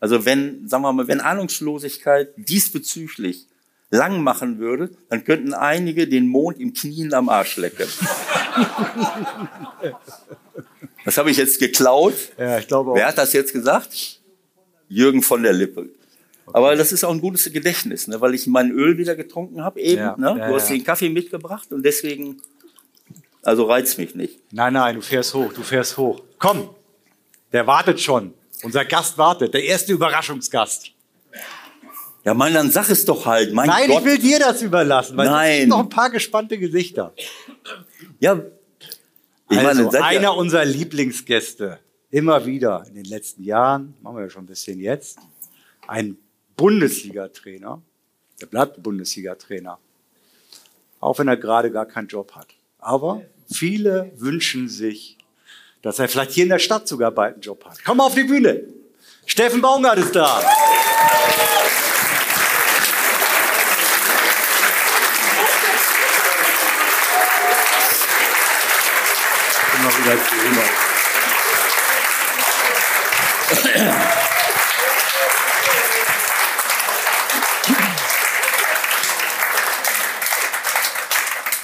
also 0.00 0.24
wenn, 0.24 0.68
sagen 0.68 0.82
wir 0.82 0.92
mal, 0.92 1.08
wenn 1.08 1.20
Ahnungslosigkeit 1.20 2.30
diesbezüglich 2.36 3.46
lang 3.90 4.22
machen 4.22 4.58
würde, 4.58 4.90
dann 5.08 5.24
könnten 5.24 5.54
einige 5.54 6.08
den 6.08 6.28
Mond 6.28 6.58
im 6.58 6.74
Knien 6.74 7.14
am 7.14 7.28
Arsch 7.28 7.56
lecken. 7.56 7.86
das 11.04 11.16
habe 11.16 11.30
ich 11.30 11.36
jetzt 11.36 11.60
geklaut. 11.60 12.14
Ja, 12.36 12.58
ich 12.58 12.66
glaube 12.66 12.90
auch. 12.90 12.96
Wer 12.96 13.06
hat 13.06 13.18
das 13.18 13.32
jetzt 13.32 13.52
gesagt? 13.52 14.20
Jürgen 14.88 15.22
von 15.22 15.42
der 15.42 15.52
Lippe. 15.52 15.88
Aber 16.52 16.76
das 16.76 16.92
ist 16.92 17.04
auch 17.04 17.10
ein 17.10 17.20
gutes 17.20 17.50
Gedächtnis, 17.52 18.06
ne, 18.06 18.20
weil 18.20 18.34
ich 18.34 18.46
mein 18.46 18.70
Öl 18.70 18.98
wieder 18.98 19.16
getrunken 19.16 19.62
habe 19.62 19.80
eben. 19.80 20.00
Ja, 20.00 20.16
ne? 20.16 20.36
Ja, 20.38 20.48
du 20.48 20.54
hast 20.54 20.68
ja. 20.68 20.76
den 20.76 20.84
Kaffee 20.84 21.08
mitgebracht 21.08 21.72
und 21.72 21.84
deswegen, 21.84 22.40
also 23.42 23.64
reizt 23.64 23.98
mich 23.98 24.14
nicht. 24.14 24.40
Nein, 24.52 24.74
nein, 24.74 24.96
du 24.96 25.02
fährst 25.02 25.34
hoch, 25.34 25.52
du 25.52 25.62
fährst 25.62 25.96
hoch. 25.96 26.22
Komm, 26.38 26.70
der 27.52 27.66
wartet 27.66 28.00
schon. 28.00 28.32
Unser 28.62 28.84
Gast 28.84 29.18
wartet, 29.18 29.54
der 29.54 29.64
erste 29.64 29.92
Überraschungsgast. 29.92 30.92
Ja, 32.24 32.34
Mann, 32.34 32.54
dann 32.54 32.70
sag 32.70 32.88
es 32.90 33.04
doch 33.04 33.24
halt. 33.24 33.52
Mein 33.52 33.68
Nein, 33.68 33.88
Gott. 33.88 34.00
ich 34.00 34.04
will 34.04 34.18
dir 34.18 34.38
das 34.40 34.60
überlassen, 34.60 35.16
weil 35.16 35.28
Nein. 35.28 35.52
es 35.52 35.60
sind 35.60 35.68
noch 35.68 35.80
ein 35.80 35.88
paar 35.88 36.10
gespannte 36.10 36.58
Gesichter. 36.58 37.14
Ja, 38.18 38.42
ich 39.48 39.58
also, 39.58 39.84
meine, 39.84 40.04
einer 40.04 40.22
ja 40.22 40.30
unserer 40.30 40.64
Lieblingsgäste, 40.64 41.78
immer 42.10 42.44
wieder 42.44 42.84
in 42.88 42.94
den 42.94 43.04
letzten 43.04 43.44
Jahren, 43.44 43.94
machen 44.02 44.16
wir 44.16 44.24
ja 44.24 44.30
schon 44.30 44.42
ein 44.42 44.46
bisschen 44.46 44.80
jetzt, 44.80 45.18
ein 45.86 46.18
Bundesliga-Trainer, 46.56 47.80
der 48.40 48.46
bleibt 48.46 48.82
Bundesliga-Trainer, 48.82 49.78
auch 50.98 51.18
wenn 51.20 51.28
er 51.28 51.36
gerade 51.36 51.70
gar 51.70 51.86
keinen 51.86 52.08
Job 52.08 52.32
hat. 52.32 52.48
Aber 52.80 53.22
viele 53.52 54.10
wünschen 54.16 54.68
sich 54.68 55.15
dass 55.82 55.98
er 55.98 56.08
vielleicht 56.08 56.32
hier 56.32 56.44
in 56.44 56.50
der 56.50 56.58
Stadt 56.58 56.88
sogar 56.88 57.10
bald 57.10 57.34
einen 57.34 57.42
Job 57.42 57.64
hat. 57.64 57.78
Komm 57.84 58.00
auf 58.00 58.14
die 58.14 58.24
Bühne. 58.24 58.62
Steffen 59.26 59.60
Baumgart 59.60 59.98
ist 59.98 60.14
da. 60.14 60.40
Immer 69.78 69.98
wieder 69.98 70.16
zu 70.24 70.36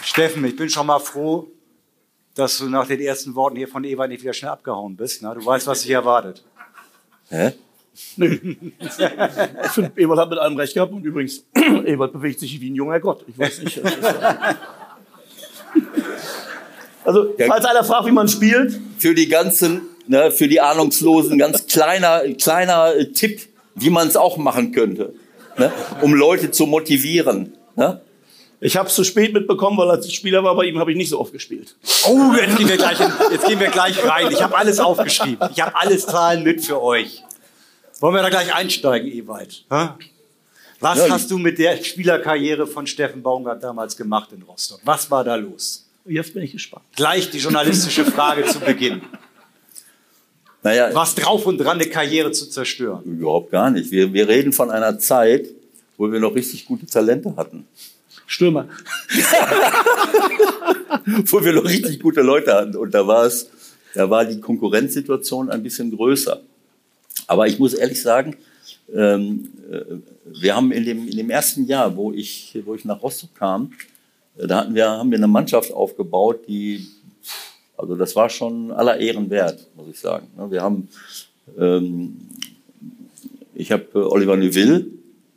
Steffen, 0.04 0.44
ich 0.44 0.54
bin 0.54 0.68
schon 0.68 0.86
mal 0.86 0.98
froh, 0.98 1.48
dass 2.34 2.58
du 2.58 2.68
nach 2.68 2.86
den 2.86 3.00
ersten 3.00 3.34
Worten 3.34 3.56
hier 3.56 3.68
von 3.68 3.84
Eva 3.84 4.06
nicht 4.06 4.22
wieder 4.22 4.32
schnell 4.32 4.52
abgehauen 4.52 4.96
bist. 4.96 5.22
Ne? 5.22 5.34
Du 5.34 5.44
weißt, 5.44 5.66
was 5.66 5.82
dich 5.82 5.90
erwartet. 5.90 6.42
Hä? 7.28 7.52
Nee. 8.16 8.40
ich 8.80 9.70
finde, 9.70 9.92
Ewald 9.96 10.20
hat 10.20 10.30
mit 10.30 10.38
allem 10.38 10.56
recht 10.56 10.72
gehabt 10.74 10.92
und 10.92 11.04
übrigens, 11.04 11.44
Ewald 11.54 12.12
bewegt 12.12 12.40
sich 12.40 12.60
wie 12.60 12.70
ein 12.70 12.74
junger 12.74 13.00
Gott. 13.00 13.24
Ich 13.28 13.38
weiß 13.38 13.62
nicht. 13.62 13.80
also, 17.04 17.34
falls 17.46 17.64
einer 17.64 17.84
fragt, 17.84 18.06
wie 18.06 18.12
man 18.12 18.28
spielt. 18.28 18.80
Für 18.98 19.14
die 19.14 19.28
ganzen, 19.28 19.82
ne, 20.06 20.30
für 20.30 20.48
die 20.48 20.60
Ahnungslosen, 20.60 21.38
ganz 21.38 21.66
kleiner, 21.66 22.22
kleiner 22.34 22.94
Tipp, 23.12 23.42
wie 23.74 23.90
man 23.90 24.08
es 24.08 24.16
auch 24.16 24.38
machen 24.38 24.72
könnte, 24.72 25.12
ne, 25.58 25.70
um 26.00 26.14
Leute 26.14 26.50
zu 26.50 26.66
motivieren. 26.66 27.58
Ne? 27.76 28.00
Ich 28.64 28.76
habe 28.76 28.88
es 28.88 28.94
zu 28.94 29.02
spät 29.02 29.32
mitbekommen, 29.32 29.76
weil 29.76 29.90
als 29.90 30.06
ich 30.06 30.14
Spieler 30.14 30.44
war 30.44 30.54
bei 30.54 30.66
ihm, 30.66 30.78
habe 30.78 30.92
ich 30.92 30.96
nicht 30.96 31.08
so 31.08 31.18
oft 31.18 31.32
gespielt. 31.32 31.74
Oh, 32.08 32.32
jetzt 32.40 32.56
gehen 32.56 32.68
wir 32.68 32.76
gleich, 32.76 33.00
in, 33.00 33.12
jetzt 33.32 33.46
gehen 33.46 33.58
wir 33.58 33.68
gleich 33.68 34.04
rein. 34.04 34.30
Ich 34.30 34.40
habe 34.40 34.56
alles 34.56 34.78
aufgeschrieben. 34.78 35.48
Ich 35.52 35.60
habe 35.60 35.74
alles 35.74 36.06
Zahlen 36.06 36.44
mit 36.44 36.64
für 36.64 36.80
euch. 36.80 37.24
Wollen 37.98 38.14
wir 38.14 38.22
da 38.22 38.28
gleich 38.30 38.54
einsteigen, 38.54 39.10
Ewald? 39.10 39.64
Was 40.78 40.98
Ja, 40.98 41.10
hast 41.10 41.28
du 41.32 41.38
mit 41.38 41.58
der 41.58 41.82
Spielerkarriere 41.82 42.68
von 42.68 42.86
Steffen 42.86 43.20
Baumgart 43.20 43.62
damals 43.64 43.96
gemacht 43.96 44.30
in 44.32 44.42
Rostock? 44.42 44.80
Was 44.84 45.10
war 45.10 45.24
da 45.24 45.34
los? 45.34 45.84
Jetzt 46.04 46.32
bin 46.32 46.44
ich 46.44 46.52
gespannt. 46.52 46.84
Gleich 46.94 47.30
die 47.30 47.38
journalistische 47.38 48.04
Frage 48.04 48.44
zu 48.44 48.60
Beginn. 48.60 49.02
Naja, 50.62 50.90
Was 50.94 51.16
drauf 51.16 51.46
und 51.46 51.58
dran, 51.58 51.80
eine 51.80 51.86
Karriere 51.90 52.30
zu 52.30 52.48
zerstören? 52.48 53.02
überhaupt 53.04 53.50
gar 53.50 53.70
nicht. 53.70 53.90
Wir, 53.90 54.12
wir 54.12 54.28
reden 54.28 54.52
von 54.52 54.70
einer 54.70 54.98
Zeit, 55.00 55.48
wo 55.96 56.10
wir 56.10 56.20
noch 56.20 56.34
richtig 56.36 56.64
gute 56.64 56.86
Talente 56.86 57.34
hatten. 57.36 57.66
Stürmer. 58.26 58.68
wo 61.26 61.44
wir 61.44 61.52
noch 61.52 61.64
richtig 61.64 62.00
gute 62.00 62.22
Leute 62.22 62.54
hatten. 62.54 62.76
Und 62.76 62.94
da 62.94 63.06
war 63.06 63.26
es, 63.26 63.50
da 63.94 64.08
war 64.08 64.24
die 64.24 64.40
Konkurrenzsituation 64.40 65.50
ein 65.50 65.62
bisschen 65.62 65.94
größer. 65.94 66.40
Aber 67.26 67.46
ich 67.46 67.58
muss 67.58 67.74
ehrlich 67.74 68.00
sagen, 68.00 68.36
ähm, 68.94 69.50
äh, 69.70 69.80
wir 70.40 70.56
haben 70.56 70.72
in 70.72 70.84
dem, 70.84 71.08
in 71.08 71.16
dem 71.16 71.30
ersten 71.30 71.66
Jahr, 71.66 71.96
wo 71.96 72.12
ich, 72.12 72.58
wo 72.64 72.74
ich 72.74 72.84
nach 72.84 73.02
Rostock 73.02 73.34
kam, 73.34 73.72
äh, 74.36 74.46
da 74.46 74.58
hatten 74.58 74.74
wir, 74.74 74.88
haben 74.88 75.10
wir 75.10 75.18
eine 75.18 75.28
Mannschaft 75.28 75.72
aufgebaut, 75.72 76.40
die, 76.48 76.86
also 77.76 77.96
das 77.96 78.14
war 78.16 78.28
schon 78.28 78.70
aller 78.70 78.98
Ehren 78.98 79.30
wert, 79.30 79.66
muss 79.76 79.88
ich 79.88 79.98
sagen. 79.98 80.28
Ne, 80.36 80.50
Wir 80.50 80.62
haben, 80.62 80.88
ähm, 81.58 82.16
ich 83.54 83.72
habe 83.72 83.84
äh, 83.94 83.98
Oliver 83.98 84.36
Neuville 84.36 84.86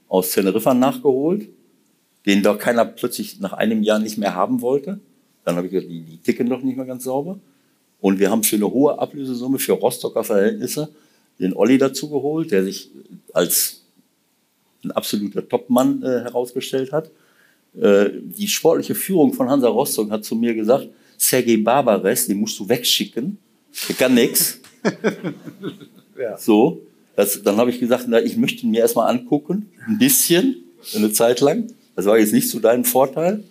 aus 0.08 0.32
Teneriffa 0.32 0.74
nachgeholt, 0.74 1.48
den 2.26 2.44
doch 2.44 2.58
keiner 2.58 2.86
plötzlich 2.86 3.40
nach 3.40 3.54
einem 3.54 3.84
Jahr 3.84 4.00
nicht 4.00 4.18
mehr 4.18 4.36
haben 4.36 4.62
wollte. 4.62 5.00
Dann 5.44 5.56
habe 5.56 5.68
ich 5.68 5.74
gesagt, 5.74 5.92
die, 5.92 6.02
die 6.02 6.18
ticken 6.18 6.50
doch 6.50 6.62
nicht 6.62 6.76
mehr 6.76 6.86
ganz 6.86 7.04
sauber. 7.04 7.40
Und 8.02 8.20
wir 8.20 8.30
haben 8.30 8.44
für 8.44 8.56
eine 8.56 8.70
hohe 8.70 9.00
Ablösesumme 9.00 9.60
für 9.60 9.74
Rostocker 9.74 10.24
Verhältnisse 10.24 10.90
den 11.40 11.54
Olli 11.54 11.78
dazu 11.78 12.10
geholt, 12.10 12.52
der 12.52 12.64
sich 12.64 12.90
als 13.34 13.82
ein 14.84 14.92
absoluter 14.92 15.48
Topmann 15.48 16.02
äh, 16.04 16.22
herausgestellt 16.22 16.92
hat. 16.92 17.12
Äh, 17.80 18.10
die 18.22 18.48
sportliche 18.48 18.96
Führung 18.96 19.34
von 19.34 19.50
Hansa 19.50 19.68
Rostock 19.68 20.10
hat 20.12 20.24
zu 20.24 20.36
mir 20.36 20.54
gesagt, 20.54 20.88
Sergei 21.18 21.58
Barbares, 21.58 22.28
den 22.28 22.38
musst 22.38 22.60
du 22.60 22.68
wegschicken, 22.68 23.38
der 23.90 23.96
kann 23.96 24.14
nix. 24.14 24.60
So, 26.38 26.82
das, 27.18 27.44
dann 27.44 27.58
habe 27.58 27.70
ich 27.72 27.80
gesagt, 27.80 28.06
na, 28.08 28.22
ich 28.22 28.38
möchte 28.38 28.64
ihn 28.64 28.72
mir 28.72 28.80
erstmal 28.80 29.10
angucken, 29.10 29.70
ein 29.86 29.98
bisschen, 29.98 30.64
eine 30.96 31.12
Zeit 31.12 31.42
lang. 31.42 31.68
Das 31.96 32.06
war 32.06 32.18
jetzt 32.18 32.34
nicht 32.34 32.50
zu 32.50 32.60
deinem 32.60 32.86
Vorteil. 32.86 33.44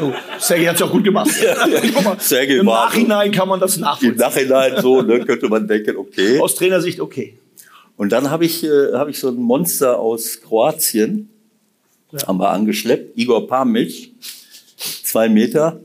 Oh, 0.00 0.12
Sergei 0.38 0.66
hat 0.66 0.74
es 0.74 0.80
ja 0.80 0.86
auch 0.86 0.92
gut 0.92 1.04
gemacht. 1.04 1.30
Guck 1.94 2.04
mal, 2.04 2.18
Sergei 2.18 2.56
Im 2.56 2.66
Nachhinein 2.66 3.30
kann 3.30 3.48
man 3.48 3.60
das 3.60 3.76
Im 3.76 3.82
nachvollziehen. 3.82 4.16
Nachhinein 4.16 4.80
so, 4.80 5.02
ne, 5.02 5.24
könnte 5.24 5.48
man 5.48 5.66
denken, 5.68 5.96
okay. 5.96 6.40
Aus 6.40 6.54
Trainersicht 6.54 7.00
okay. 7.00 7.38
Und 7.96 8.12
dann 8.12 8.30
habe 8.30 8.44
ich, 8.44 8.64
äh, 8.64 8.92
hab 8.94 9.08
ich 9.08 9.18
so 9.18 9.28
ein 9.28 9.36
Monster 9.36 9.98
aus 9.98 10.40
Kroatien, 10.40 11.28
haben 12.26 12.38
wir 12.38 12.50
angeschleppt, 12.50 13.18
Igor 13.18 13.46
Pamic, 13.46 14.12
zwei 14.76 15.28
Meter, 15.28 15.80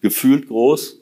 gefühlt 0.00 0.48
groß, 0.48 0.96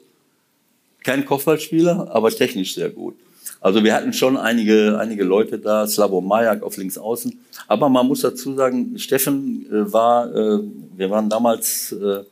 kein 1.03 1.25
Kopfballspieler, 1.25 2.09
aber 2.11 2.29
technisch 2.31 2.75
sehr 2.75 2.89
gut. 2.89 3.15
Also 3.61 3.83
wir 3.83 3.93
hatten 3.93 4.13
schon 4.13 4.37
einige, 4.37 4.97
einige 4.99 5.23
Leute 5.23 5.59
da, 5.59 5.85
Slavo 5.87 6.21
Majak 6.21 6.63
auf 6.63 6.77
links 6.77 6.97
außen. 6.97 7.37
Aber 7.67 7.89
man 7.89 8.07
muss 8.07 8.21
dazu 8.21 8.55
sagen, 8.55 8.97
Steffen 8.97 9.65
äh, 9.71 9.91
war, 9.91 10.33
äh, 10.33 10.59
wir 10.95 11.09
waren 11.09 11.29
damals, 11.29 11.91
äh, 11.91 12.23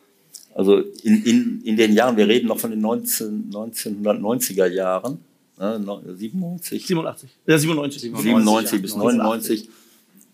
also 0.56 0.78
in, 1.04 1.24
in, 1.24 1.62
in 1.64 1.76
den 1.78 1.94
Jahren, 1.94 2.18
wir 2.18 2.28
reden 2.28 2.48
noch 2.48 2.60
von 2.60 2.72
den 2.72 2.82
19, 2.82 3.52
1990er 3.52 4.68
Jahren, 4.68 5.20
ne, 5.60 5.80
no- 5.80 6.02
97, 6.16 6.86
87. 6.88 7.30
Ja, 7.46 7.58
97. 7.58 8.02
97 8.02 8.82
bis 8.82 8.96
99. 8.96 9.70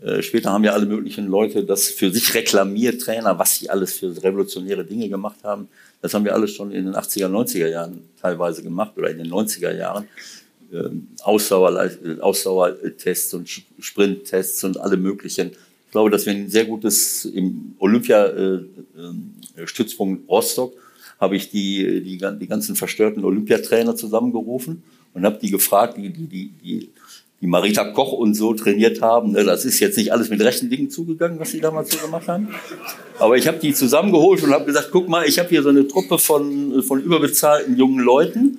Äh, 0.01 0.21
Später 0.21 0.51
haben 0.51 0.63
ja 0.63 0.73
alle 0.73 0.85
möglichen 0.85 1.27
Leute 1.27 1.63
das 1.63 1.87
für 1.89 2.11
sich 2.11 2.33
reklamiert, 2.33 3.01
Trainer, 3.01 3.37
was 3.39 3.55
sie 3.57 3.69
alles 3.69 3.93
für 3.99 4.15
revolutionäre 4.23 4.83
Dinge 4.85 5.09
gemacht 5.09 5.37
haben. 5.43 5.67
Das 6.01 6.13
haben 6.13 6.25
wir 6.25 6.33
alles 6.33 6.51
schon 6.51 6.71
in 6.71 6.85
den 6.85 6.93
80er, 6.95 7.27
90er 7.29 7.67
Jahren 7.69 8.01
teilweise 8.21 8.61
gemacht 8.61 8.91
oder 8.97 9.09
in 9.09 9.17
den 9.17 9.31
90er 9.31 9.71
Jahren. 9.75 10.05
Ähm, 10.73 11.09
Ausdauer, 11.21 11.91
Ausdauertests 12.21 13.33
und 13.35 13.47
Sprinttests 13.79 14.63
und 14.63 14.79
alle 14.79 14.97
möglichen. 14.97 15.51
Ich 15.51 15.91
glaube, 15.91 16.09
dass 16.09 16.25
wir 16.25 16.33
ein 16.33 16.49
sehr 16.49 16.65
gutes 16.65 17.25
im 17.25 17.75
Olympia-Stützpunkt 17.79 20.27
Rostock 20.27 20.73
habe 21.19 21.35
ich 21.35 21.51
die, 21.51 22.01
die, 22.01 22.17
die 22.17 22.47
ganzen 22.47 22.75
verstörten 22.75 23.23
Olympiatrainer 23.23 23.95
zusammengerufen 23.95 24.81
und 25.13 25.25
habe 25.25 25.37
die 25.39 25.51
gefragt, 25.51 25.97
die, 25.97 26.09
die, 26.09 26.27
die, 26.27 26.51
die, 26.63 26.89
die 27.39 27.47
Marita 27.47 27.91
Koch 27.91 28.13
und 28.13 28.33
so 28.33 28.53
trainiert 28.53 29.01
haben. 29.01 29.33
Ne, 29.33 29.43
Das 29.43 29.65
ist 29.65 29.79
jetzt 29.79 29.97
nicht 29.97 30.11
alles 30.11 30.29
mit 30.29 30.41
rechten 30.41 30.69
Dingen 30.69 30.89
zugegangen, 30.89 31.39
was 31.39 31.51
sie 31.51 31.61
damals 31.61 31.91
so 31.91 31.97
gemacht 31.97 32.27
haben. 32.27 32.49
Aber 33.19 33.37
ich 33.37 33.47
habe 33.47 33.59
die 33.59 33.73
zusammengeholt 33.73 34.43
und 34.43 34.51
habe 34.51 34.65
gesagt, 34.65 34.89
guck 34.91 35.07
mal, 35.07 35.27
ich 35.27 35.39
habe 35.39 35.49
hier 35.49 35.61
so 35.61 35.69
eine 35.69 35.87
Truppe 35.87 36.17
von, 36.17 36.81
von 36.83 37.01
überbezahlten 37.01 37.77
jungen 37.77 37.99
Leuten. 37.99 38.57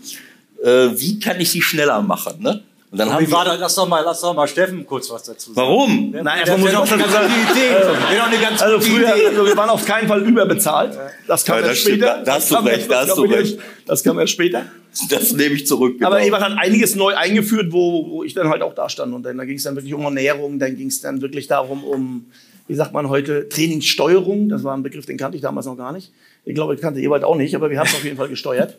Äh, 0.64 0.98
wie 0.98 1.18
kann 1.20 1.40
ich 1.40 1.50
sie 1.50 1.60
schneller 1.62 2.00
machen? 2.02 2.42
Ne? 2.42 2.62
Und 2.90 2.98
dann 2.98 3.12
haben 3.12 3.26
Wie 3.26 3.30
war 3.32 3.44
das? 3.44 3.58
Lass 3.58 3.74
doch 3.74 3.88
mal, 3.88 4.02
lass 4.04 4.20
doch 4.20 4.34
mal 4.34 4.46
Steffen 4.46 4.86
kurz 4.86 5.10
was 5.10 5.24
dazu 5.24 5.52
sagen. 5.52 5.56
Warum? 5.56 6.12
Der, 6.12 6.22
Nein, 6.22 6.38
erstmal 6.38 6.58
muss 6.60 6.70
ich 6.70 6.76
auch 6.76 6.86
schon 6.86 7.02
eine 7.02 7.10
sagen, 7.12 7.26
ganz 7.28 7.48
gute 7.48 7.58
Idee. 7.58 8.54
Also 8.62 8.78
gute 8.78 8.90
früher, 8.90 9.16
Idee. 9.16 9.26
also 9.26 9.46
wir 9.46 9.56
waren 9.56 9.70
auf 9.70 9.84
keinen 9.84 10.06
Fall 10.06 10.22
überbezahlt. 10.22 10.96
Das 11.26 11.44
kam 11.44 11.58
Ja, 11.60 11.66
erst 11.66 11.80
später. 11.80 12.22
Da 12.24 12.34
hast 12.34 12.50
du 12.50 12.54
Das 12.54 12.62
kam 12.62 12.66
recht, 12.68 12.78
erst- 12.78 12.90
da 12.90 13.00
das 13.00 13.08
hast 13.10 13.18
du 13.18 13.24
recht. 13.24 13.58
Das 13.86 14.04
kam 14.04 14.18
erst 14.20 14.32
später. 14.32 14.62
Das 15.10 15.32
nehme 15.32 15.54
ich 15.56 15.66
zurück. 15.66 15.96
Aber 16.04 16.16
genau. 16.20 16.28
Ewald 16.36 16.44
hat 16.44 16.52
einiges 16.56 16.94
neu 16.94 17.14
eingeführt, 17.16 17.72
wo, 17.72 18.08
wo 18.10 18.22
ich 18.22 18.32
dann 18.32 18.48
halt 18.48 18.62
auch 18.62 18.74
da 18.76 18.88
stand. 18.88 19.12
Und 19.12 19.24
dann, 19.24 19.36
da 19.38 19.44
ging 19.44 19.56
es 19.56 19.64
dann 19.64 19.74
wirklich 19.74 19.92
um 19.92 20.02
Ernährung, 20.04 20.60
dann 20.60 20.76
ging 20.76 20.86
es 20.86 21.00
dann 21.00 21.20
wirklich 21.20 21.48
darum, 21.48 21.82
um, 21.82 22.26
wie 22.68 22.74
sagt 22.76 22.92
man 22.92 23.08
heute, 23.08 23.48
Trainingssteuerung. 23.48 24.48
Das 24.48 24.62
war 24.62 24.76
ein 24.76 24.84
Begriff, 24.84 25.04
den 25.04 25.16
kannte 25.18 25.36
ich 25.36 25.42
damals 25.42 25.66
noch 25.66 25.76
gar 25.76 25.90
nicht. 25.92 26.12
Ich 26.44 26.54
glaube, 26.54 26.76
ich 26.76 26.80
kannte 26.80 27.00
Ewald 27.00 27.24
auch 27.24 27.34
nicht, 27.34 27.56
aber 27.56 27.70
wir 27.70 27.78
haben 27.80 27.88
es 27.88 27.94
auf 27.94 28.04
jeden 28.04 28.16
Fall 28.16 28.28
gesteuert. 28.28 28.78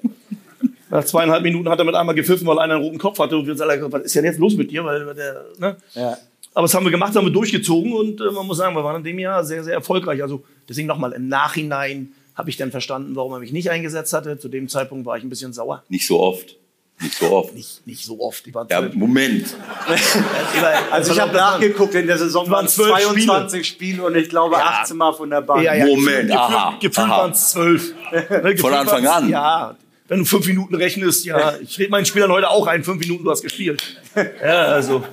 Nach 0.95 1.03
zweieinhalb 1.05 1.43
Minuten 1.43 1.67
hat 1.69 1.77
er 1.79 1.85
mit 1.85 1.95
einmal 1.95 2.15
gepfiffen, 2.15 2.47
weil 2.47 2.57
einer 2.59 2.75
einen 2.75 2.83
roten 2.83 2.97
Kopf 2.97 3.19
hatte. 3.19 3.35
Und 3.37 3.45
wir 3.45 3.53
haben 3.53 3.57
gesagt, 3.79 3.91
was 3.91 4.01
ist 4.03 4.15
denn 4.15 4.25
jetzt 4.25 4.39
los 4.39 4.55
mit 4.55 4.71
dir? 4.71 4.83
Weil 4.85 5.13
der, 5.13 5.45
ne? 5.57 5.75
Ja. 5.93 6.17
Aber 6.53 6.63
das 6.63 6.73
haben 6.73 6.85
wir 6.85 6.91
gemacht, 6.91 7.13
haben 7.15 7.25
wir 7.25 7.33
durchgezogen 7.33 7.91
und 7.91 8.21
äh, 8.21 8.31
man 8.31 8.47
muss 8.47 8.57
sagen, 8.57 8.73
wir 8.75 8.83
waren 8.83 8.95
in 8.97 9.03
dem 9.03 9.19
Jahr 9.19 9.43
sehr, 9.43 9.61
sehr 9.63 9.73
erfolgreich. 9.73 10.21
Also 10.21 10.43
deswegen 10.69 10.87
nochmal, 10.87 11.11
im 11.11 11.27
Nachhinein 11.27 12.13
habe 12.33 12.49
ich 12.49 12.55
dann 12.55 12.71
verstanden, 12.71 13.15
warum 13.15 13.33
er 13.33 13.39
mich 13.39 13.51
nicht 13.51 13.69
eingesetzt 13.69 14.13
hatte. 14.13 14.39
Zu 14.39 14.47
dem 14.47 14.69
Zeitpunkt 14.69 15.05
war 15.05 15.17
ich 15.17 15.23
ein 15.23 15.29
bisschen 15.29 15.51
sauer. 15.51 15.83
Nicht 15.89 16.07
so 16.07 16.19
oft. 16.21 16.55
Nicht 17.01 17.15
so 17.15 17.29
oft. 17.33 17.53
Nicht, 17.53 17.85
nicht 17.85 18.05
so 18.05 18.21
oft. 18.21 18.45
Die 18.45 18.53
waren 18.55 18.67
Ja, 18.69 18.79
zwölf. 18.79 18.93
Moment. 18.95 19.53
Also 20.91 21.11
ich 21.11 21.19
habe 21.19 21.33
nachgeguckt, 21.33 21.93
in 21.95 22.07
der 22.07 22.17
Saison 22.17 22.45
waren 22.45 22.51
waren 22.51 22.65
es 22.67 22.75
zwölf 22.75 22.89
22 22.97 23.67
Spiele. 23.67 24.03
und 24.03 24.15
ich 24.15 24.29
glaube 24.29 24.55
Ja. 24.55 24.79
18 24.81 24.95
Mal 24.95 25.11
von 25.11 25.29
der 25.29 25.41
Bank. 25.41 25.61
Ja, 25.61 25.73
ja, 25.75 25.85
Moment, 25.85 26.05
gefühlt, 26.05 26.31
aha, 26.31 26.77
Gefühlt, 26.79 27.09
waren 27.09 27.31
es 27.31 27.49
zwölf. 27.49 27.93
Ne, 28.13 28.21
gefühlt 28.29 28.59
Von 28.61 28.73
Anfang 28.73 29.05
an? 29.05 29.29
Ja. 29.29 29.75
Wenn 30.07 30.19
du 30.19 30.25
fünf 30.25 30.45
Minuten 30.45 30.75
rechnest, 30.75 31.25
ja, 31.25 31.57
ich 31.57 31.79
rede 31.79 31.89
meinen 31.89 32.05
Spielern 32.05 32.31
heute 32.31 32.49
auch 32.49 32.67
ein, 32.67 32.83
fünf 32.83 32.99
Minuten, 32.99 33.23
du 33.23 33.31
hast 33.31 33.41
gespielt. 33.41 34.01
Ja, 34.15 34.65
also, 34.65 35.03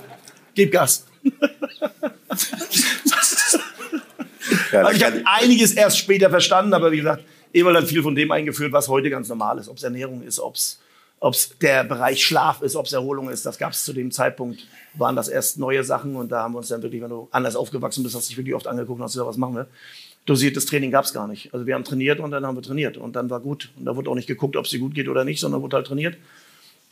gib 0.54 0.70
Gas. 0.70 1.06
Ja, 4.70 4.82
Also 4.82 4.96
ich 4.96 5.04
habe 5.04 5.22
einiges 5.24 5.72
erst 5.72 5.98
später 5.98 6.30
verstanden, 6.30 6.74
aber 6.74 6.92
wie 6.92 6.98
gesagt, 6.98 7.24
Ewald 7.52 7.76
hat 7.76 7.88
viel 7.88 8.02
von 8.02 8.14
dem 8.14 8.30
eingeführt, 8.30 8.72
was 8.72 8.88
heute 8.88 9.10
ganz 9.10 9.28
normal 9.28 9.58
ist. 9.58 9.68
Ob 9.68 9.76
es 9.76 9.82
Ernährung 9.82 10.22
ist, 10.22 10.40
ob 10.40 10.54
es 10.54 10.78
der 11.60 11.84
Bereich 11.84 12.24
Schlaf 12.24 12.62
ist, 12.62 12.76
ob 12.76 12.86
es 12.86 12.92
Erholung 12.92 13.30
ist. 13.30 13.44
Das 13.46 13.58
gab 13.58 13.72
es 13.72 13.84
zu 13.84 13.92
dem 13.92 14.10
Zeitpunkt, 14.10 14.66
waren 14.94 15.16
das 15.16 15.28
erst 15.28 15.58
neue 15.58 15.84
Sachen 15.84 16.16
und 16.16 16.30
da 16.30 16.42
haben 16.42 16.54
wir 16.54 16.58
uns 16.58 16.68
dann 16.68 16.82
wirklich, 16.82 17.02
wenn 17.02 17.10
du 17.10 17.28
anders 17.30 17.56
aufgewachsen 17.56 18.02
bist, 18.02 18.14
hast 18.14 18.26
du 18.26 18.30
dich 18.30 18.38
wirklich 18.38 18.54
oft 18.54 18.66
angeguckt 18.66 18.98
und 18.98 19.04
hast 19.04 19.12
gesagt, 19.12 19.28
was 19.28 19.36
machen 19.36 19.54
wir? 19.56 19.66
Dosiertes 20.24 20.66
Training 20.66 20.90
gab 20.92 21.04
es 21.04 21.12
gar 21.12 21.26
nicht. 21.26 21.52
Also 21.52 21.66
wir 21.66 21.74
haben 21.74 21.84
trainiert 21.84 22.20
und 22.20 22.30
dann 22.30 22.46
haben 22.46 22.56
wir 22.56 22.62
trainiert 22.62 22.96
und 22.96 23.16
dann 23.16 23.28
war 23.28 23.40
gut. 23.40 23.70
Und 23.76 23.86
da 23.86 23.96
wurde 23.96 24.08
auch 24.08 24.14
nicht 24.14 24.28
geguckt, 24.28 24.56
ob 24.56 24.66
es 24.66 24.70
dir 24.70 24.78
gut 24.78 24.94
geht 24.94 25.08
oder 25.08 25.24
nicht, 25.24 25.40
sondern 25.40 25.62
wurde 25.62 25.76
halt 25.76 25.86
trainiert. 25.86 26.16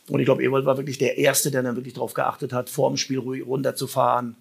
Und 0.09 0.19
ich 0.19 0.25
glaube, 0.25 0.43
Ewald 0.43 0.65
war 0.65 0.77
wirklich 0.77 0.97
der 0.97 1.17
Erste, 1.17 1.51
der 1.51 1.63
dann 1.63 1.75
wirklich 1.75 1.93
darauf 1.93 2.13
geachtet 2.13 2.51
hat, 2.51 2.69
vor 2.69 2.89
dem 2.89 2.97
Spiel 2.97 3.19
ruhig 3.19 3.45
runterzufahren, 3.45 4.35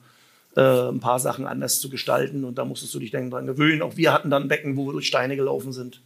äh, 0.56 0.60
ein 0.60 0.98
paar 0.98 1.20
Sachen 1.20 1.46
anders 1.46 1.78
zu 1.80 1.88
gestalten. 1.88 2.44
Und 2.44 2.58
da 2.58 2.64
musstest 2.64 2.92
du 2.92 2.98
dich 2.98 3.12
dann 3.12 3.30
dran 3.30 3.46
gewöhnen. 3.46 3.82
Auch 3.82 3.96
wir 3.96 4.12
hatten 4.12 4.30
dann 4.30 4.48
Becken, 4.48 4.76
wo 4.76 4.86
wir 4.86 4.92
durch 4.92 5.06
Steine 5.06 5.36
gelaufen 5.36 5.72
sind. 5.72 6.00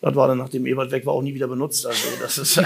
Das 0.00 0.16
war 0.16 0.26
dann, 0.26 0.38
nachdem 0.38 0.66
Ewald 0.66 0.90
weg 0.90 1.06
war, 1.06 1.12
auch 1.12 1.22
nie 1.22 1.34
wieder 1.34 1.46
benutzt. 1.46 1.86
Also 1.86 2.08
das 2.20 2.38
ist 2.38 2.60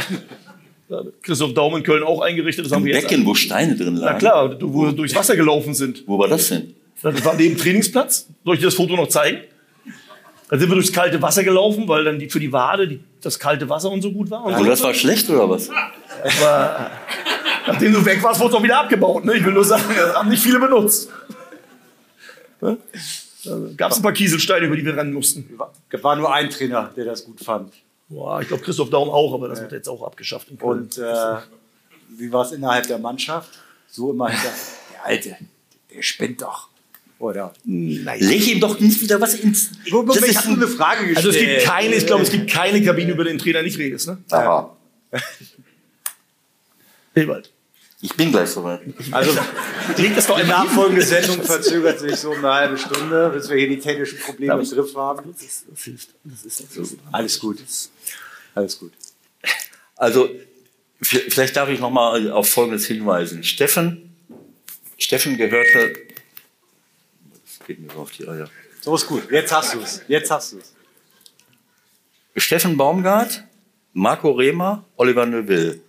Christoph 1.22 1.52
Daum 1.52 1.76
in 1.76 1.82
Köln 1.82 2.02
auch 2.02 2.22
eingerichtet. 2.22 2.64
Das 2.64 2.72
haben 2.72 2.82
Ein 2.82 2.86
wir 2.86 2.94
jetzt. 2.94 3.08
Becken, 3.08 3.26
wo 3.26 3.34
Steine 3.34 3.76
drin 3.76 3.96
lagen. 3.96 4.12
Na 4.12 4.18
klar, 4.18 4.56
wo 4.62 4.86
wir 4.86 4.92
durchs 4.92 5.14
Wasser 5.14 5.36
gelaufen 5.36 5.74
sind. 5.74 6.04
Wo 6.06 6.18
war 6.18 6.28
das 6.28 6.48
denn? 6.48 6.74
Das 7.02 7.24
war 7.24 7.34
neben 7.34 7.54
dem 7.54 7.60
Trainingsplatz. 7.60 8.26
Soll 8.44 8.54
ich 8.54 8.60
dir 8.60 8.66
das 8.66 8.74
Foto 8.74 8.96
noch 8.96 9.08
zeigen? 9.08 9.42
Da 10.48 10.58
sind 10.58 10.68
wir 10.68 10.74
durchs 10.76 10.92
kalte 10.92 11.20
Wasser 11.20 11.42
gelaufen, 11.44 11.88
weil 11.88 12.04
dann 12.04 12.18
die, 12.18 12.30
für 12.30 12.38
die 12.40 12.52
Wade 12.52 12.86
die, 12.86 13.00
das 13.20 13.38
kalte 13.38 13.68
Wasser 13.68 13.90
und 13.90 14.00
so 14.02 14.12
gut 14.12 14.30
war. 14.30 14.44
Und 14.44 14.54
Und 14.54 14.60
so. 14.60 14.64
das 14.64 14.82
war 14.82 14.94
schlecht 14.94 15.28
oder 15.28 15.50
was? 15.50 15.68
Aber 15.70 16.90
nachdem 17.66 17.92
du 17.92 18.04
weg 18.04 18.22
warst, 18.22 18.40
wurde 18.40 18.50
es 18.50 18.56
auch 18.56 18.62
wieder 18.62 18.78
abgebaut. 18.80 19.24
Ne? 19.24 19.34
Ich 19.34 19.44
will 19.44 19.52
nur 19.52 19.64
sagen, 19.64 19.82
das 19.96 20.14
haben 20.14 20.28
nicht 20.28 20.42
viele 20.42 20.60
benutzt. 20.60 21.10
Ne? 22.60 22.78
Gab 23.76 23.92
es 23.92 23.98
ein 23.98 24.02
paar 24.02 24.12
Kieselsteine, 24.12 24.66
über 24.66 24.76
die 24.76 24.84
wir 24.84 24.96
rennen 24.96 25.12
mussten. 25.12 25.58
War 25.90 26.16
nur 26.16 26.32
ein 26.32 26.48
Trainer, 26.50 26.90
der 26.96 27.04
das 27.04 27.24
gut 27.24 27.40
fand. 27.40 27.72
Boah, 28.08 28.40
ich 28.40 28.48
glaube 28.48 28.62
Christoph 28.62 28.90
Daum 28.90 29.08
auch, 29.10 29.34
aber 29.34 29.48
das 29.48 29.60
wird 29.60 29.72
jetzt 29.72 29.88
auch 29.88 30.02
abgeschafft. 30.04 30.48
In 30.50 30.58
Köln. 30.58 30.70
Und 30.82 30.98
äh, 30.98 31.36
wie 32.16 32.32
war 32.32 32.44
es 32.44 32.52
innerhalb 32.52 32.86
der 32.86 32.98
Mannschaft? 32.98 33.50
So 33.88 34.12
immer 34.12 34.28
hinter. 34.28 34.48
Der 34.94 35.04
Alte, 35.04 35.36
der 35.94 36.02
spinnt 36.02 36.42
doch. 36.42 36.68
Oder? 37.18 37.54
Nein. 37.64 38.20
Leg 38.20 38.46
ihm 38.46 38.60
doch 38.60 38.78
nicht 38.78 39.00
wieder 39.00 39.20
was 39.20 39.34
ins. 39.34 39.70
Das 39.70 40.16
ich 40.16 40.22
ist 40.28 40.36
habe 40.36 40.48
nur 40.48 40.56
eine 40.56 40.68
Frage 40.68 41.06
gestellt. 41.06 41.26
Also 41.26 41.30
es 41.30 41.38
gibt 41.38 41.64
keine, 41.64 41.94
ich 41.94 42.06
glaube, 42.06 42.22
es 42.22 42.30
gibt 42.30 42.50
keine 42.50 42.82
Kabine, 42.84 43.12
über 43.12 43.24
den 43.24 43.38
Trainer 43.38 43.62
nicht 43.62 43.78
redest, 43.78 44.08
ne? 44.08 44.18
Aha. 44.30 44.76
Ewald. 47.14 47.50
Ich 48.02 48.14
bin 48.14 48.30
gleich 48.30 48.50
soweit. 48.50 48.82
Also, 49.10 49.32
Leg 49.96 50.14
das 50.14 50.26
doch 50.26 50.36
die 50.36 50.42
einfach 50.42 50.64
nachfolgende 50.64 51.02
Sendung 51.02 51.42
verzögert 51.42 51.98
sich 51.98 52.16
so 52.16 52.30
um 52.30 52.38
eine 52.38 52.52
halbe 52.52 52.78
Stunde, 52.78 53.30
bis 53.30 53.48
wir 53.48 53.56
hier 53.56 53.68
die 53.68 53.78
technischen 53.78 54.18
Probleme 54.18 54.60
im 54.60 54.68
Griff 54.68 54.94
haben. 54.94 55.34
Das 55.34 55.82
hilft. 55.82 56.10
Das 56.24 56.44
ist 56.44 56.72
so. 56.74 56.84
Alles 57.10 57.40
gut. 57.40 57.58
Alles 58.54 58.78
gut. 58.78 58.92
Also, 59.96 60.28
vielleicht 61.00 61.56
darf 61.56 61.70
ich 61.70 61.80
noch 61.80 61.90
mal 61.90 62.30
auf 62.30 62.50
Folgendes 62.50 62.84
hinweisen. 62.86 63.42
Steffen, 63.42 64.14
Steffen 64.98 65.38
gehörte, 65.38 65.94
das 65.94 66.05
geht 67.66 67.80
mir 67.80 67.92
so 67.92 68.00
auf 68.00 68.12
die 68.12 68.26
Eier. 68.26 68.48
So 68.80 68.94
ist 68.94 69.06
gut. 69.06 69.30
Jetzt 69.30 69.52
hast 69.52 69.74
du 69.74 69.80
es. 69.80 70.02
Jetzt 70.08 70.30
hast 70.30 70.52
du 70.52 70.58
es. 70.58 70.72
Steffen 72.36 72.76
Baumgart, 72.76 73.44
Marco 73.92 74.30
Rehmer, 74.30 74.84
Oliver 74.96 75.26
Neuville. 75.26 75.80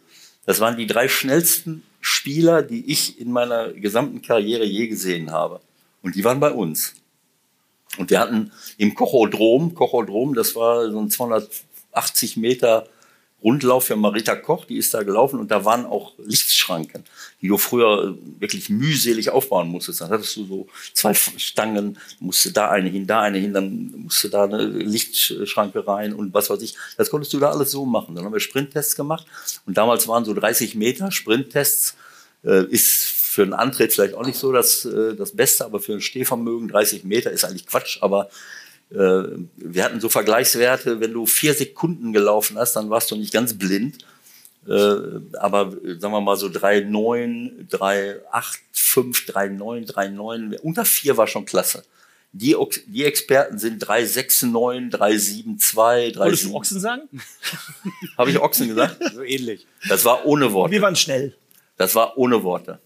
Das 0.46 0.60
waren 0.60 0.78
die 0.78 0.88
drei 0.88 1.08
schnellsten 1.08 1.84
Spieler, 2.00 2.64
die 2.64 2.92
ich 2.92 3.20
in 3.20 3.32
meiner 3.32 3.74
gesamten 3.74 4.22
Karriere 4.22 4.66
je 4.66 4.88
gesehen 4.88 5.32
habe. 5.32 5.60
Und 6.02 6.16
die 6.16 6.24
waren 6.24 6.40
bei 6.40 6.52
uns. 6.52 6.96
Und 7.98 8.10
wir 8.10 8.20
hatten 8.20 8.52
im 8.78 8.94
Kochodrom, 8.94 9.74
Kochodrom, 9.74 10.34
das 10.34 10.56
war 10.56 10.90
so 10.90 11.00
ein 11.00 11.10
280 11.10 12.38
Meter 12.38 12.88
Rundlauf 13.48 13.86
für 13.86 13.96
Marita 13.96 14.36
Koch, 14.36 14.66
die 14.66 14.76
ist 14.76 14.94
da 14.94 15.04
gelaufen 15.04 15.40
und 15.40 15.52
da 15.52 15.64
waren 15.64 15.86
auch 15.86 16.12
Lichtschranken, 16.18 17.06
die 17.42 17.48
du 17.48 17.58
früher 17.58 18.18
äh, 18.18 18.42
wirklich 18.42 18.70
mühselig 18.70 19.30
aufbauen 19.30 19.70
musstest. 19.70 20.02
Dann 20.02 20.10
hattest 20.10 20.36
du 20.36 20.44
so 20.44 20.68
zwei 20.92 21.14
Stangen, 21.14 21.98
musste 22.20 22.52
da 22.52 22.70
eine 22.70 22.90
hin, 22.90 23.08
da 23.08 23.22
eine 23.22 23.38
hin, 23.38 23.54
dann 23.54 23.94
musste 24.04 24.30
da 24.30 24.44
eine 24.44 24.66
Lichtschranke 24.66 25.88
rein 25.88 26.14
und 26.14 26.34
was 26.34 26.50
weiß 26.50 26.62
ich. 26.62 26.76
Das 26.98 27.10
konntest 27.10 27.32
du 27.32 27.40
da 27.40 27.50
alles 27.52 27.72
so 27.72 27.86
machen. 27.86 28.16
Dann 28.16 28.26
haben 28.26 28.34
wir 28.34 28.42
Sprinttests 28.42 28.98
gemacht 28.98 29.26
und 29.66 29.78
damals 29.78 30.10
waren 30.10 30.26
so 30.26 30.34
30 30.34 30.76
Meter 30.76 31.10
Sprinttests. 31.14 31.96
Äh, 32.44 32.66
ist 32.66 33.06
für 33.06 33.44
einen 33.44 33.54
Antritt 33.54 33.94
vielleicht 33.94 34.14
auch 34.14 34.26
nicht 34.26 34.38
so 34.38 34.52
das, 34.52 34.84
äh, 34.84 35.16
das 35.16 35.32
Beste, 35.32 35.64
aber 35.64 35.80
für 35.80 35.94
ein 35.94 36.02
Stehvermögen 36.02 36.68
30 36.68 37.06
Meter 37.06 37.32
ist 37.32 37.46
eigentlich 37.46 37.66
Quatsch, 37.66 38.00
aber 38.02 38.30
wir 38.90 39.84
hatten 39.84 40.00
so 40.00 40.08
Vergleichswerte, 40.08 41.02
wenn 41.02 41.12
du 41.12 41.26
vier 41.26 41.54
Sekunden 41.54 42.14
gelaufen 42.14 42.58
hast, 42.58 42.74
dann 42.74 42.90
warst 42.90 43.12
du 43.12 43.16
nicht 43.16 43.34
ganz 43.34 43.58
blind. 43.58 43.98
Äh, 44.68 45.22
aber 45.40 45.74
äh, 45.84 45.98
sagen 45.98 46.14
wir 46.14 46.22
mal 46.22 46.36
so 46.36 46.48
3,9, 46.48 47.70
3,8, 47.70 48.58
5, 48.74 49.20
3,9, 49.30 49.94
3,9, 49.94 50.60
unter 50.60 50.84
vier 50.84 51.16
war 51.16 51.28
schon 51.28 51.46
klasse. 51.46 51.84
Die, 52.34 52.56
die 52.88 53.06
Experten 53.06 53.58
sind 53.58 53.84
3,69, 53.84 54.92
3,72, 54.92 56.18
Wolltest 56.20 56.44
du 56.44 56.50
3,7. 56.50 56.54
Ochsen 56.54 56.80
sagen? 56.82 57.02
Habe 58.18 58.32
ich 58.32 58.40
Ochsen 58.40 58.68
gesagt? 58.68 58.98
So 59.14 59.24
ähnlich. 59.24 59.66
Das 59.88 60.04
war 60.04 60.26
ohne 60.26 60.52
Worte. 60.52 60.72
Wir 60.72 60.82
waren 60.82 60.98
schnell. 60.98 61.34
Das 61.78 61.96
war 61.96 62.18
ohne 62.18 62.44
Worte. 62.44 62.80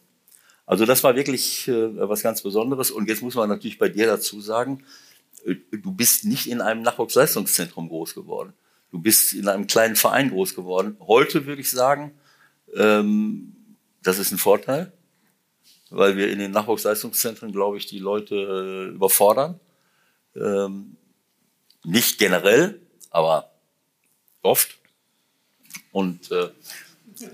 Also 0.67 0.85
das 0.85 1.03
war 1.03 1.15
wirklich 1.15 1.67
äh, 1.67 2.07
was 2.07 2.21
ganz 2.21 2.43
Besonderes. 2.43 2.91
Und 2.91 3.09
jetzt 3.09 3.23
muss 3.23 3.33
man 3.33 3.49
natürlich 3.49 3.79
bei 3.79 3.89
dir 3.89 4.05
dazu 4.05 4.39
sagen, 4.39 4.83
äh, 4.83 5.00
du 5.45 5.91
bist 5.91 6.25
nicht 6.25 6.47
in 6.47 6.61
einem 6.61 6.81
Nachwuchsleistungszentrum 6.81 7.89
groß 7.89 8.13
geworden. 8.13 8.53
Du 8.91 8.99
bist 8.99 9.33
in 9.33 9.47
einem 9.47 9.67
kleinen 9.67 9.95
Verein 9.95 10.29
groß 10.29 10.55
geworden. 10.55 10.97
Heute 10.99 11.45
würde 11.45 11.61
ich 11.61 11.69
sagen, 11.69 12.13
ähm, 12.75 13.55
das 14.03 14.19
ist 14.19 14.31
ein 14.31 14.37
Vorteil, 14.37 14.91
weil 15.89 16.17
wir 16.17 16.31
in 16.31 16.39
den 16.39 16.51
Nachwuchsleistungszentren, 16.51 17.51
glaube 17.51 17.77
ich, 17.77 17.85
die 17.85 17.99
Leute 17.99 18.35
äh, 18.35 18.95
überfordern. 18.95 19.59
Ähm, 20.35 20.97
nicht 21.83 22.19
generell, 22.19 22.81
aber 23.09 23.51
oft. 24.41 24.77
Und 25.91 26.31
äh, 26.31 26.49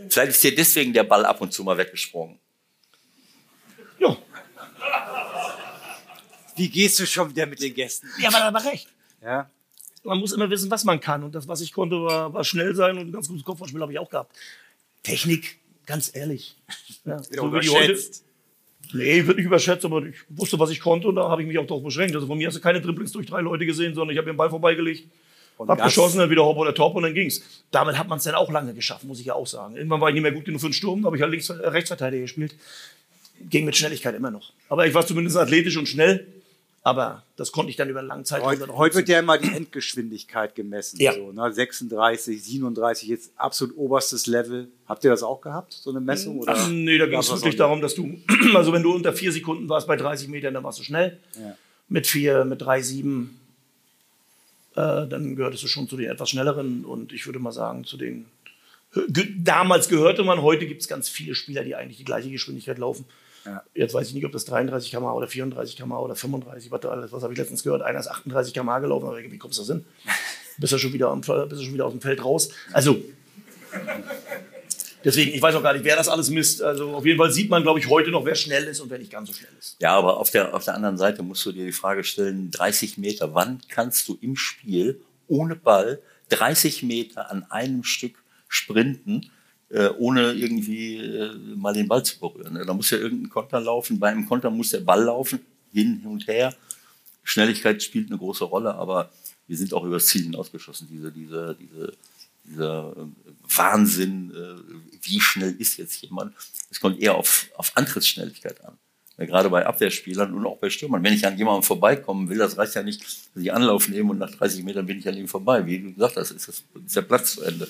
vielleicht 0.10 0.32
ist 0.32 0.43
dir 0.43 0.56
deswegen 0.56 0.93
der 0.93 1.04
Ball 1.04 1.26
ab 1.26 1.41
und 1.41 1.54
zu 1.54 1.63
mal 1.63 1.78
weggesprungen. 1.78 2.39
Ja, 4.00 4.15
Wie 6.58 6.70
gehst 6.70 7.00
du 7.00 7.06
schon 7.06 7.30
wieder 7.30 7.46
mit 7.46 7.62
den 7.62 7.74
Gästen? 7.74 8.08
ja 8.20 8.30
aber 8.30 8.39
da 8.39 8.54
war 8.54 8.65
recht. 8.72 8.88
Ja. 9.22 9.50
Man 10.04 10.20
muss 10.20 10.32
immer 10.32 10.50
wissen, 10.50 10.70
was 10.72 10.84
man 10.86 11.00
kann. 11.00 11.24
Und 11.24 11.36
das, 11.36 11.48
was 11.48 11.62
ich 11.62 11.74
konnte, 11.74 12.02
war, 12.02 12.34
war 12.34 12.43
schnell 12.43 12.74
sein 12.76 12.98
und 12.98 13.08
ein 13.08 13.12
ganz 13.12 13.28
gutes 13.28 13.43
Kopfballspiel 13.43 13.82
habe 13.82 13.91
ich 13.91 14.00
auch 14.00 14.10
gehabt. 14.10 14.36
Technik, 15.04 15.58
ganz 15.86 16.12
ehrlich. 16.15 16.56
Ja, 17.06 17.22
so 17.24 17.54
wie 17.54 17.60
die 17.60 17.70
heute. 17.70 17.98
Nee, 18.93 19.20
ich 19.20 19.26
würde 19.28 19.38
nicht 19.39 19.48
überschätzt, 19.48 19.84
aber 19.84 20.06
ich 20.06 20.15
wusste, 20.30 20.58
was 20.60 20.70
ich 20.70 20.80
konnte 20.80 21.10
und 21.10 21.15
da 21.15 21.28
habe 21.30 21.41
ich 21.41 21.48
mich 21.48 21.58
auch 21.60 21.65
darauf 21.67 21.84
beschränkt. 21.84 22.15
Also 22.15 22.26
von 22.28 22.38
mir 22.38 22.48
hast 22.48 22.56
du 22.56 22.62
keine 22.62 22.80
Dribblings 22.80 23.12
durch 23.12 23.26
drei 23.26 23.41
Leute 23.41 23.65
gesehen, 23.65 23.93
sondern 23.93 24.13
ich 24.13 24.17
habe 24.17 24.28
den 24.32 24.38
Ball 24.38 24.50
vorbeigelegt, 24.50 25.10
Und 25.58 25.70
hab 25.70 25.78
das- 25.80 25.88
geschossen, 25.88 26.20
dann 26.20 26.30
wieder 26.30 26.46
hopp 26.46 26.58
oder 26.58 26.74
top 26.74 26.96
und 26.96 27.04
dann 27.04 27.13
ging's. 27.13 27.41
Damit 27.72 27.98
hat 27.98 28.08
man 28.08 28.17
es 28.20 28.24
dann 28.24 28.36
auch 28.36 28.50
lange 28.50 28.74
geschafft, 28.74 29.04
muss 29.04 29.20
ich 29.20 29.26
ja 29.26 29.34
auch 29.34 29.48
sagen. 29.48 29.76
Irgendwann 29.76 30.00
war 30.00 30.08
ich 30.08 30.13
nicht 30.13 30.24
mehr 30.24 30.32
gut 30.32 30.46
genug 30.46 30.62
für 30.62 30.67
den 30.70 30.74
Sturm, 30.74 31.06
habe 31.06 31.17
ich 31.17 31.22
halt 31.22 31.32
links, 31.32 31.50
äh, 31.50 31.54
Rechtsverteidiger 31.54 32.22
gespielt. 32.22 32.56
Ging 33.50 33.65
mit 33.65 33.76
Schnelligkeit 33.76 34.15
immer 34.15 34.32
noch. 34.32 34.54
Aber 34.70 34.88
ich 34.88 34.93
war 34.93 35.06
zumindest 35.06 35.36
athletisch 35.36 35.76
und 35.76 35.88
schnell. 35.89 36.26
Aber 36.84 37.24
das 37.36 37.52
konnte 37.52 37.70
ich 37.70 37.76
dann 37.76 37.90
über 37.90 38.00
einen 38.00 38.08
langen 38.08 38.24
Zeitraum 38.24 38.50
Heute, 38.50 38.78
heute 38.78 38.96
wird 38.96 39.10
ja 39.10 39.20
immer 39.20 39.38
die 39.38 39.54
Endgeschwindigkeit 39.54 40.56
gemessen. 40.56 41.02
Ja. 41.02 41.13
So, 41.13 41.34
ne? 41.34 41.52
36, 41.52 42.42
37, 42.42 43.10
jetzt 43.10 43.32
absolut 43.36 43.76
oberstes 43.78 44.26
Level. 44.26 44.70
Habt 44.88 45.04
ihr 45.04 45.10
das 45.10 45.22
auch 45.22 45.42
gehabt, 45.42 45.74
so 45.74 45.90
eine 45.90 46.00
Messung? 46.00 46.40
Oder 46.40 46.54
Ach, 46.56 46.70
nee, 46.70 46.98
da 46.98 47.06
ging 47.08 47.20
es 47.20 47.30
wirklich 47.30 47.58
darum, 47.58 47.82
dass 47.82 47.94
du, 47.94 48.18
also 48.56 48.72
wenn 48.72 48.84
du 48.84 48.94
unter 48.94 49.12
vier 49.12 49.34
Sekunden 49.34 49.68
warst 49.68 49.88
bei 49.88 49.98
30 49.98 50.30
Metern, 50.30 50.54
dann 50.54 50.63
warst 50.63 50.80
du 50.80 50.84
schnell. 50.84 51.20
Ja. 51.38 51.58
Mit 51.90 52.08
vier, 52.08 52.46
mit 52.46 52.62
drei, 52.62 52.82
sieben, 52.82 53.40
äh, 54.78 55.08
dann 55.08 55.36
gehörtest 55.36 55.63
du 55.63 55.68
schon 55.68 55.90
zu 55.90 55.98
den 55.98 56.10
etwas 56.10 56.30
schnelleren 56.30 56.86
und 56.86 57.12
ich 57.12 57.26
würde 57.26 57.40
mal 57.40 57.52
sagen, 57.52 57.84
zu 57.84 57.98
den, 57.98 58.28
damals 59.38 59.90
gehörte 59.90 60.24
man, 60.24 60.42
heute 60.42 60.68
gibt 60.68 60.82
es 60.82 60.88
ganz 60.88 61.10
viele 61.10 61.36
Spieler, 61.36 61.63
die 61.63 61.76
eigentlich 61.76 61.98
die 61.98 62.06
gleiche 62.06 62.30
Geschwindigkeit 62.30 62.78
laufen. 62.78 63.06
Ja. 63.48 63.64
Jetzt 63.74 63.94
weiß 63.94 64.08
ich 64.10 64.14
nicht, 64.14 64.26
ob 64.26 64.32
das 64.34 64.46
33 64.46 64.92
km 64.92 65.06
oder 65.06 65.28
34 65.28 65.78
km 65.78 65.94
oder 65.94 66.16
35, 66.16 66.70
was, 66.70 66.86
alles- 66.86 67.12
was 67.12 67.24
habe 67.24 67.34
ich 67.34 67.40
letztens 67.40 67.64
gehört, 67.64 67.82
einer 67.82 68.00
ist 68.00 68.08
38 68.08 68.54
km 68.54 68.82
gelaufen, 68.82 69.08
aber 69.08 69.18
wie 69.20 69.38
kommst 69.38 69.58
du 69.60 69.64
da 69.64 69.74
hin? 69.74 69.86
Bist 70.60 70.74
du 70.74 70.78
schon 70.80 70.92
wieder, 70.92 71.10
am, 71.10 71.22
bist 71.22 71.30
du 71.30 71.64
schon 71.64 71.74
wieder 71.76 71.86
aus 71.86 71.94
dem 71.94 72.02
Feld 72.02 72.24
raus? 72.26 72.50
Also, 72.74 72.98
Deswegen, 75.04 75.34
ich 75.34 75.42
weiß 75.42 75.56
auch 75.56 75.62
gar 75.64 75.74
nicht, 75.74 75.86
wer 75.86 75.96
das 75.96 76.10
alles 76.10 76.30
misst. 76.30 76.62
Also 76.62 76.90
auf 76.96 77.06
jeden 77.06 77.18
Fall 77.18 77.32
sieht 77.32 77.50
man, 77.50 77.62
glaube 77.64 77.80
ich, 77.80 77.88
heute 77.88 78.10
noch, 78.12 78.26
wer 78.26 78.36
schnell 78.36 78.64
ist 78.66 78.80
und 78.82 78.90
wer 78.90 78.98
nicht 78.98 79.12
ganz 79.12 79.30
so 79.30 79.34
schnell 79.36 79.52
ist. 79.58 79.78
Ja, 79.80 79.96
aber 79.96 80.18
auf 80.18 80.32
der, 80.32 80.54
auf 80.54 80.66
der 80.66 80.74
anderen 80.74 80.98
Seite 80.98 81.22
musst 81.24 81.46
du 81.46 81.52
dir 81.52 81.66
die 81.66 81.72
Frage 81.72 82.04
stellen, 82.04 82.50
30 82.52 82.98
Meter, 82.98 83.34
wann 83.34 83.62
kannst 83.70 84.08
du 84.10 84.18
im 84.20 84.36
Spiel 84.36 85.00
ohne 85.28 85.56
Ball 85.56 86.00
30 86.30 86.84
Meter 86.84 87.30
an 87.32 87.46
einem 87.50 87.84
Stück 87.84 88.16
sprinten, 88.50 89.30
äh, 89.70 89.90
ohne 89.98 90.34
irgendwie 90.34 90.98
äh, 90.98 91.36
mal 91.56 91.74
den 91.74 91.88
Ball 91.88 92.04
zu 92.04 92.20
berühren? 92.20 92.54
ne? 92.54 92.66
Da 92.66 92.74
muss 92.74 92.90
ja 92.90 92.98
irgendein 92.98 93.30
Konter 93.30 93.60
laufen. 93.60 94.00
Bei 94.00 94.10
einem 94.10 94.28
Konter 94.28 94.50
muss 94.50 94.72
der 94.72 94.82
Ball 94.82 95.04
laufen, 95.04 95.40
hin 95.72 96.02
und 96.06 96.28
her. 96.28 96.56
Schnelligkeit 97.24 97.84
spielt 97.84 98.10
eine 98.10 98.18
große 98.18 98.46
Rolle, 98.46 98.74
aber 98.76 99.12
wir 99.48 99.58
sind 99.58 99.74
auch 99.74 99.84
übers 99.84 100.08
Ziel 100.08 100.24
hinausgeschossen. 100.24 100.88
Diese, 100.90 101.12
diese, 101.12 101.58
diese, 101.60 101.94
dieser 102.46 102.96
äh, 102.96 103.56
Wahnsinn, 103.56 104.32
wie 105.02 105.20
schnell 105.20 105.56
ist 105.60 105.78
jetzt 105.78 106.02
jemand? 106.02 106.34
Es 106.70 106.80
kommt 106.80 107.00
eher 107.00 107.16
auf, 107.16 107.50
auf 107.56 107.76
Antrittsschnelligkeit 107.76 108.64
an. 108.64 108.78
Gerade 109.26 109.50
bei 109.50 109.66
Abwehrspielern 109.66 110.32
und 110.32 110.46
auch 110.46 110.58
bei 110.58 110.70
Stürmern. 110.70 111.04
Wenn 111.04 111.14
ich 111.14 111.26
an 111.26 111.38
jemandem 111.38 111.64
vorbeikommen 111.64 112.30
will, 112.30 112.38
das 112.38 112.56
reicht 112.56 112.76
ja 112.76 112.84
nicht, 112.84 113.02
dass 113.02 113.42
ich 113.42 113.52
Anlauf 113.52 113.90
nehme 113.90 114.12
und 114.12 114.20
nach 114.20 114.30
30 114.30 114.64
Metern 114.64 114.86
bin 114.86 115.00
ich 115.00 115.08
an 115.08 115.18
ihm 115.18 115.28
vorbei. 115.28 115.66
Wie 115.66 115.80
du 115.80 115.94
gesagt 115.94 116.18
hast, 116.18 116.30
ist, 116.30 116.48
das, 116.48 116.64
ist 116.86 116.96
der 116.96 117.02
Platz 117.02 117.34
zu 117.34 117.42
Ende. 117.42 117.68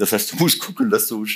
Das 0.00 0.12
heißt, 0.12 0.32
du 0.32 0.36
musst 0.36 0.58
gucken, 0.60 0.88
dass 0.88 1.08
du. 1.08 1.26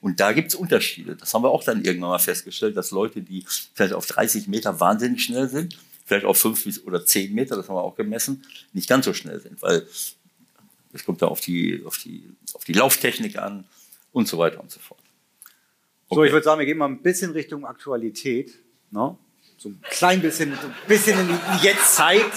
Und 0.00 0.20
da 0.20 0.32
gibt's 0.32 0.54
Unterschiede. 0.54 1.16
Das 1.16 1.34
haben 1.34 1.42
wir 1.42 1.50
auch 1.50 1.64
dann 1.64 1.84
irgendwann 1.84 2.10
mal 2.10 2.20
festgestellt, 2.20 2.76
dass 2.76 2.92
Leute, 2.92 3.20
die 3.20 3.44
vielleicht 3.74 3.92
auf 3.92 4.06
30 4.06 4.46
Meter 4.46 4.78
wahnsinnig 4.78 5.24
schnell 5.24 5.48
sind, 5.48 5.76
vielleicht 6.06 6.24
auf 6.24 6.38
5 6.38 6.62
bis- 6.62 6.84
oder 6.84 7.04
10 7.04 7.34
Meter, 7.34 7.56
das 7.56 7.68
haben 7.68 7.74
wir 7.74 7.82
auch 7.82 7.96
gemessen, 7.96 8.46
nicht 8.72 8.88
ganz 8.88 9.04
so 9.04 9.14
schnell 9.14 9.40
sind. 9.40 9.60
Weil 9.62 9.84
es 10.92 11.04
kommt 11.04 11.22
da 11.22 11.26
auf 11.26 11.40
die, 11.40 11.82
auf 11.84 11.98
die, 11.98 12.22
auf 12.52 12.62
die 12.62 12.74
Lauftechnik 12.74 13.36
an 13.36 13.64
und 14.12 14.28
so 14.28 14.38
weiter 14.38 14.60
und 14.60 14.70
so 14.70 14.78
fort. 14.78 15.00
So, 16.08 16.22
ich 16.22 16.30
würde 16.30 16.44
sagen, 16.44 16.60
wir 16.60 16.66
gehen 16.66 16.78
mal 16.78 16.86
ein 16.86 17.02
bisschen 17.02 17.32
Richtung 17.32 17.66
Aktualität. 17.66 18.54
Ne? 18.92 19.18
So 19.58 19.70
ein 19.70 19.80
klein 19.90 20.22
bisschen, 20.22 20.52
so 20.54 20.68
ein 20.68 20.74
bisschen 20.86 21.18
in 21.18 21.26
die 21.26 21.66
Jetztzeit. 21.66 22.30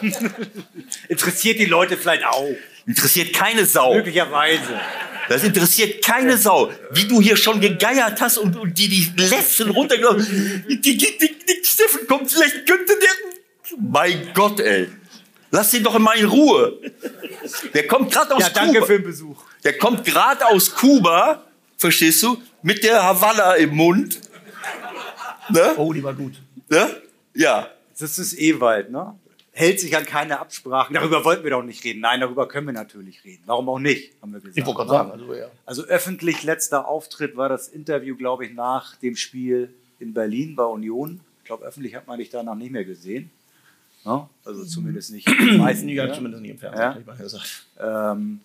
Interessiert 1.08 1.58
die 1.58 1.64
Leute 1.64 1.96
vielleicht 1.96 2.24
auch. 2.24 2.54
Interessiert 2.88 3.34
keine 3.34 3.66
Sau. 3.66 3.94
Möglicherweise. 3.94 4.80
Das 5.28 5.44
interessiert 5.44 6.02
keine 6.02 6.38
Sau. 6.38 6.72
Wie 6.90 7.06
du 7.06 7.20
hier 7.20 7.36
schon 7.36 7.60
gegeiert 7.60 8.18
hast 8.18 8.38
und, 8.38 8.56
und 8.56 8.78
die 8.78 8.88
die 8.88 9.12
letzten 9.14 9.68
runtergelaufen. 9.68 10.64
Die, 10.66 10.80
die, 10.80 10.96
die, 10.96 11.18
die, 11.18 11.38
Steffen 11.62 12.06
kommt, 12.08 12.32
vielleicht 12.32 12.66
könnte 12.66 12.94
der 12.98 13.78
Mein 13.78 14.30
Gott, 14.32 14.58
ey. 14.60 14.88
Lass 15.50 15.74
ihn 15.74 15.82
doch 15.82 15.98
mal 15.98 16.16
in 16.16 16.24
Ruhe. 16.24 16.78
Der 17.74 17.86
kommt 17.86 18.10
gerade 18.10 18.34
aus 18.34 18.42
Ja, 18.42 18.50
danke 18.50 18.78
Kuba. 18.78 18.86
für 18.86 18.92
den 18.94 19.04
Besuch. 19.04 19.42
Der 19.64 19.76
kommt 19.76 20.04
gerade 20.06 20.46
aus 20.46 20.74
Kuba, 20.74 21.44
verstehst 21.76 22.22
du? 22.22 22.40
Mit 22.62 22.82
der 22.84 23.02
Havanna 23.02 23.54
im 23.54 23.74
Mund. 23.76 24.18
Ne? 25.50 25.74
Oh, 25.76 25.92
die 25.92 26.02
war 26.02 26.14
gut. 26.14 26.34
Ne? 26.70 27.02
Ja. 27.34 27.68
Das 27.98 28.18
ist 28.18 28.38
Ewald, 28.38 28.90
ne? 28.90 29.14
Hält 29.58 29.80
sich 29.80 29.96
an 29.96 30.04
keine 30.04 30.38
Absprachen. 30.38 30.94
Darüber 30.94 31.24
wollten 31.24 31.42
wir 31.42 31.50
doch 31.50 31.64
nicht 31.64 31.82
reden. 31.82 31.98
Nein, 31.98 32.20
darüber 32.20 32.46
können 32.46 32.68
wir 32.68 32.72
natürlich 32.72 33.24
reden. 33.24 33.42
Warum 33.46 33.68
auch 33.68 33.80
nicht, 33.80 34.12
haben 34.22 34.32
wir 34.32 34.38
gesagt. 34.38 34.56
Ich 34.56 34.64
wollte 34.64 34.76
gerade 34.76 34.90
sagen, 34.90 35.10
also 35.10 35.34
ja. 35.34 35.50
Also 35.66 35.82
öffentlich 35.82 36.44
letzter 36.44 36.86
Auftritt 36.86 37.36
war 37.36 37.48
das 37.48 37.66
Interview, 37.66 38.14
glaube 38.14 38.46
ich, 38.46 38.54
nach 38.54 38.94
dem 38.96 39.16
Spiel 39.16 39.74
in 39.98 40.14
Berlin 40.14 40.54
bei 40.54 40.62
Union. 40.62 41.18
Ich 41.40 41.46
glaube, 41.46 41.64
öffentlich 41.64 41.96
hat 41.96 42.06
man 42.06 42.20
dich 42.20 42.30
danach 42.30 42.54
nicht 42.54 42.70
mehr 42.70 42.84
gesehen. 42.84 43.32
Ja? 44.04 44.30
Also 44.44 44.64
zumindest 44.64 45.10
nicht. 45.10 45.28
Meistens, 45.58 45.90
Ja, 45.92 46.06
ne? 46.06 46.12
zumindest 46.12 46.40
nicht 46.40 46.52
im 46.52 46.58
Fernsehen. 46.58 47.04
Ja. 47.04 47.14
gesagt. 47.14 47.66
ähm, 47.80 48.38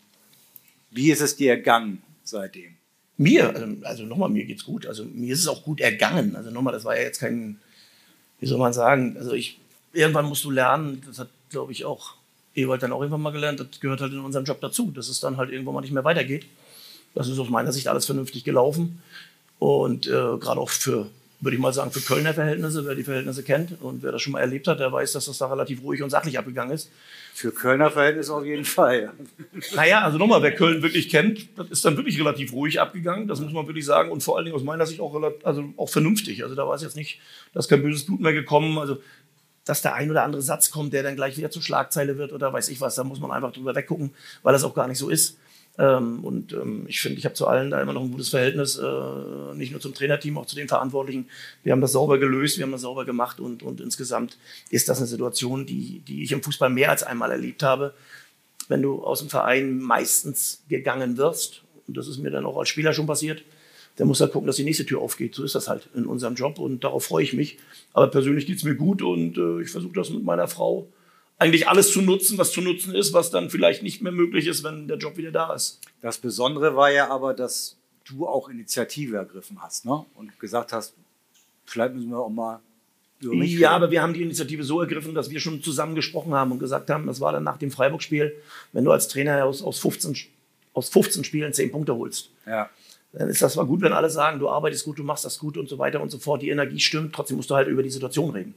wie 0.90 1.12
ist 1.12 1.22
es 1.22 1.36
dir 1.36 1.52
ergangen 1.52 2.02
seitdem? 2.24 2.74
Mir, 3.18 3.50
also, 3.50 3.68
also 3.84 4.04
nochmal, 4.06 4.30
mir 4.30 4.46
geht's 4.46 4.66
gut. 4.66 4.88
Also 4.88 5.06
mir 5.06 5.32
ist 5.32 5.42
es 5.42 5.48
auch 5.48 5.64
gut 5.64 5.80
ergangen. 5.80 6.36
Also 6.36 6.50
nochmal, 6.50 6.74
das 6.74 6.86
war 6.86 6.96
ja 6.98 7.04
jetzt 7.04 7.20
kein, 7.20 7.60
wie 8.40 8.48
soll 8.48 8.58
man 8.58 8.74
sagen, 8.74 9.16
also 9.16 9.34
ich, 9.34 9.60
irgendwann 9.94 10.26
musst 10.26 10.44
du 10.44 10.52
lernen, 10.52 11.02
das 11.08 11.20
hat, 11.20 11.30
glaube 11.50 11.72
ich, 11.72 11.86
auch 11.86 12.16
Ewald 12.56 12.84
dann 12.84 12.92
auch 12.92 13.02
irgendwann 13.02 13.22
mal 13.22 13.32
gelernt, 13.32 13.60
das 13.60 13.80
gehört 13.80 14.02
halt 14.02 14.14
in 14.14 14.20
unserem 14.20 14.46
Job 14.46 14.60
dazu, 14.62 14.92
dass 14.92 15.08
es 15.08 15.20
dann 15.20 15.38
halt 15.38 15.52
irgendwann 15.52 15.76
mal 15.76 15.82
nicht 15.82 15.94
mehr 15.94 16.04
weitergeht. 16.04 16.46
Das 17.16 17.28
ist 17.28 17.40
aus 17.40 17.50
meiner 17.50 17.72
Sicht 17.72 17.88
alles 17.88 18.06
vernünftig 18.06 18.44
gelaufen. 18.44 19.02
Und 19.60 20.08
äh, 20.08 20.10
gerade 20.10 20.60
auch 20.60 20.70
für, 20.70 21.08
würde 21.40 21.56
ich 21.56 21.62
mal 21.62 21.74
sagen, 21.74 21.92
für 21.92 22.02
Kölner 22.02 22.34
Verhältnisse, 22.34 22.86
wer 22.86 22.96
die 22.96 23.04
Verhältnisse 23.04 23.44
kennt 23.44 23.82
und 23.82 24.04
wer 24.04 24.12
das 24.12 24.22
schon 24.22 24.34
mal 24.34 24.40
erlebt 24.40 24.68
hat, 24.68 24.80
der 24.80 24.92
weiß, 24.92 25.14
dass 25.14 25.26
das 25.26 25.38
da 25.38 25.48
relativ 25.48 25.84
ruhig 25.84 26.02
und 26.04 26.10
sachlich 26.10 26.38
abgegangen 26.38 26.74
ist. 26.74 26.90
Für 27.34 27.52
Kölner 27.52 27.90
Verhältnisse 27.90 28.34
auf 28.34 28.46
jeden 28.46 28.66
Fall. 28.66 29.14
Naja, 29.76 30.02
also 30.02 30.18
nochmal, 30.18 30.42
wer 30.42 30.54
Köln 30.54 30.82
wirklich 30.84 31.10
kennt, 31.10 31.48
das 31.56 31.70
ist 31.70 31.86
dann 31.86 31.98
wirklich 31.98 32.20
relativ 32.20 32.52
ruhig 32.54 32.82
abgegangen, 32.82 33.28
das 33.28 33.40
muss 33.40 33.54
man 33.54 33.66
wirklich 33.68 33.86
sagen. 33.86 34.12
Und 34.12 34.22
vor 34.22 34.38
allen 34.38 34.46
Dingen 34.46 34.56
aus 34.56 34.64
meiner 34.64 34.86
Sicht 34.86 35.00
auch, 35.00 35.16
also 35.44 35.74
auch 35.78 35.90
vernünftig. 35.90 36.44
Also 36.44 36.56
da 36.56 36.68
war 36.68 36.76
es 36.76 36.82
jetzt 36.82 36.96
nicht, 36.96 37.20
da 37.54 37.60
ist 37.60 37.70
kein 37.70 37.82
böses 37.82 38.06
Blut 38.06 38.20
mehr 38.20 38.34
gekommen. 38.34 38.78
Also, 38.78 38.98
dass 39.66 39.82
der 39.82 39.96
ein 39.96 40.12
oder 40.12 40.24
andere 40.24 40.42
Satz 40.42 40.72
kommt, 40.72 40.94
der 40.94 41.04
dann 41.04 41.16
gleich 41.16 41.38
wieder 41.38 41.52
zur 41.52 41.62
Schlagzeile 41.62 42.18
wird 42.18 42.34
oder 42.34 42.52
weiß 42.52 42.70
ich 42.70 42.82
was, 42.82 42.96
da 42.96 43.04
muss 43.04 43.20
man 43.20 43.32
einfach 43.32 43.54
drüber 43.54 43.76
weggucken, 43.76 44.12
weil 44.42 44.54
das 44.54 44.64
auch 44.64 44.74
gar 44.74 44.88
nicht 44.88 44.98
so 44.98 45.10
ist. 45.10 45.38
Ähm, 45.78 46.24
und 46.24 46.54
ähm, 46.54 46.86
ich 46.88 47.02
finde, 47.02 47.18
ich 47.18 47.26
habe 47.26 47.34
zu 47.34 47.48
allen 47.48 47.72
da 47.72 47.82
immer 47.82 47.94
noch 47.94 48.04
ein 48.04 48.12
gutes 48.12 48.30
Verhältnis, 48.30 48.78
äh, 48.78 49.56
nicht 49.56 49.72
nur 49.72 49.82
zum 49.82 49.94
Trainerteam, 49.94 50.38
auch 50.38 50.46
zu 50.46 50.56
den 50.56 50.68
Verantwortlichen. 50.68 51.28
Wir 51.64 51.72
haben 51.72 51.82
das 51.82 51.94
sauber 51.94 52.20
gelöst, 52.20 52.58
wir 52.58 52.66
haben 52.66 52.72
das 52.72 52.82
sauber 52.82 53.06
gemacht 53.06 53.40
und, 53.40 53.64
und 53.64 53.82
insgesamt 53.82 54.38
ist 54.70 54.88
das 54.88 55.00
eine 55.00 55.08
Situation, 55.08 55.66
die, 55.66 56.00
die 56.08 56.24
ich 56.24 56.32
im 56.32 56.44
Fußball 56.44 56.70
mehr 56.70 56.92
als 56.92 57.02
einmal 57.02 57.32
erlebt 57.32 57.64
habe. 57.64 57.94
Wenn 58.68 58.82
du 58.82 59.04
aus 59.04 59.20
dem 59.20 59.30
Verein 59.30 59.80
meistens 59.80 60.64
gegangen 60.70 61.18
wirst, 61.18 61.64
und 61.88 61.98
das 61.98 62.08
ist 62.08 62.20
mir 62.20 62.30
dann 62.30 62.46
auch 62.46 62.58
als 62.58 62.70
Spieler 62.70 62.94
schon 62.94 63.08
passiert, 63.08 63.44
dann 63.96 64.08
muss 64.08 64.22
er 64.22 64.28
gucken, 64.28 64.48
dass 64.48 64.56
die 64.56 64.64
nächste 64.64 64.86
Tür 64.86 65.02
aufgeht. 65.02 65.36
So 65.36 65.44
ist 65.44 65.56
das 65.56 65.68
halt 65.68 65.90
in 65.94 66.06
unserem 66.06 66.36
Job 66.36 66.60
und 66.60 66.84
darauf 66.84 67.06
freue 67.06 67.24
ich 67.24 67.34
mich. 67.34 67.58
Aber 67.94 68.08
persönlich 68.08 68.46
geht's 68.46 68.64
mir 68.64 68.76
gut 68.76 69.02
und 69.02 69.38
äh, 69.38 69.62
ich 69.62 69.70
versuche 69.70 69.94
das 69.94 70.10
mit 70.10 70.24
meiner 70.24 70.48
Frau 70.48 70.88
eigentlich 71.38 71.68
alles 71.68 71.92
zu 71.92 72.02
nutzen, 72.02 72.38
was 72.38 72.52
zu 72.52 72.62
nutzen 72.62 72.96
ist, 72.96 73.14
was 73.14 73.30
dann 73.30 73.50
vielleicht 73.50 73.84
nicht 73.84 74.02
mehr 74.02 74.12
möglich 74.12 74.48
ist, 74.48 74.64
wenn 74.64 74.88
der 74.88 74.98
Job 74.98 75.18
wieder 75.18 75.32
da 75.32 75.54
ist. 75.54 75.80
Das 76.02 76.18
Besondere 76.18 76.76
war 76.76 76.92
ja 76.92 77.10
aber, 77.10 77.34
dass 77.34 77.78
du 78.06 78.28
auch 78.28 78.50
Initiative 78.50 79.18
ergriffen 79.18 79.62
hast 79.62 79.86
ne? 79.86 80.06
und 80.16 80.40
gesagt 80.40 80.74
hast, 80.74 80.94
vielleicht 81.66 81.96
müssen 81.96 82.10
wir 82.10 82.20
auch 82.20 82.30
mal 82.30 82.60
über 83.20 83.36
mich 83.36 83.52
Ja, 83.54 83.72
aber 83.72 83.92
wir 83.92 84.02
haben 84.02 84.14
die 84.14 84.22
Initiative 84.22 84.64
so 84.64 84.82
ergriffen, 84.82 85.14
dass 85.14 85.30
wir 85.30 85.40
schon 85.40 85.62
zusammen 85.62 85.96
gesprochen 85.96 86.34
haben 86.34 86.52
und 86.52 86.60
gesagt 86.60 86.90
haben, 86.90 87.08
das 87.08 87.20
war 87.20 87.32
dann 87.32 87.44
nach 87.44 87.58
dem 87.58 87.72
Freiburg-Spiel, 87.72 88.36
wenn 88.72 88.86
du 88.86 88.92
als 88.92 89.08
Trainer 89.08 89.46
aus, 89.46 89.62
aus, 89.62 89.80
15, 89.80 90.16
aus 90.74 90.90
15 90.90 91.24
Spielen 91.24 91.54
10 91.54 91.72
Punkte 91.72 91.96
holst, 91.96 92.30
ja. 92.46 92.70
Dann 93.14 93.30
ist 93.30 93.42
das 93.42 93.54
zwar 93.54 93.66
gut, 93.66 93.82
wenn 93.82 93.94
alle 93.94 94.10
sagen, 94.10 94.40
du 94.40 94.50
arbeitest 94.50 94.86
gut, 94.86 94.98
du 95.00 95.04
machst 95.04 95.24
das 95.26 95.40
gut 95.40 95.58
und 95.58 95.70
so 95.70 95.78
weiter 95.78 96.02
und 96.02 96.10
so 96.10 96.18
fort, 96.18 96.42
die 96.42 96.50
Energie 96.50 96.80
stimmt, 96.80 97.14
trotzdem 97.14 97.38
musst 97.38 97.50
du 97.50 97.56
halt 97.56 97.68
über 97.68 97.84
die 97.84 97.90
Situation 97.92 98.32
reden. 98.32 98.56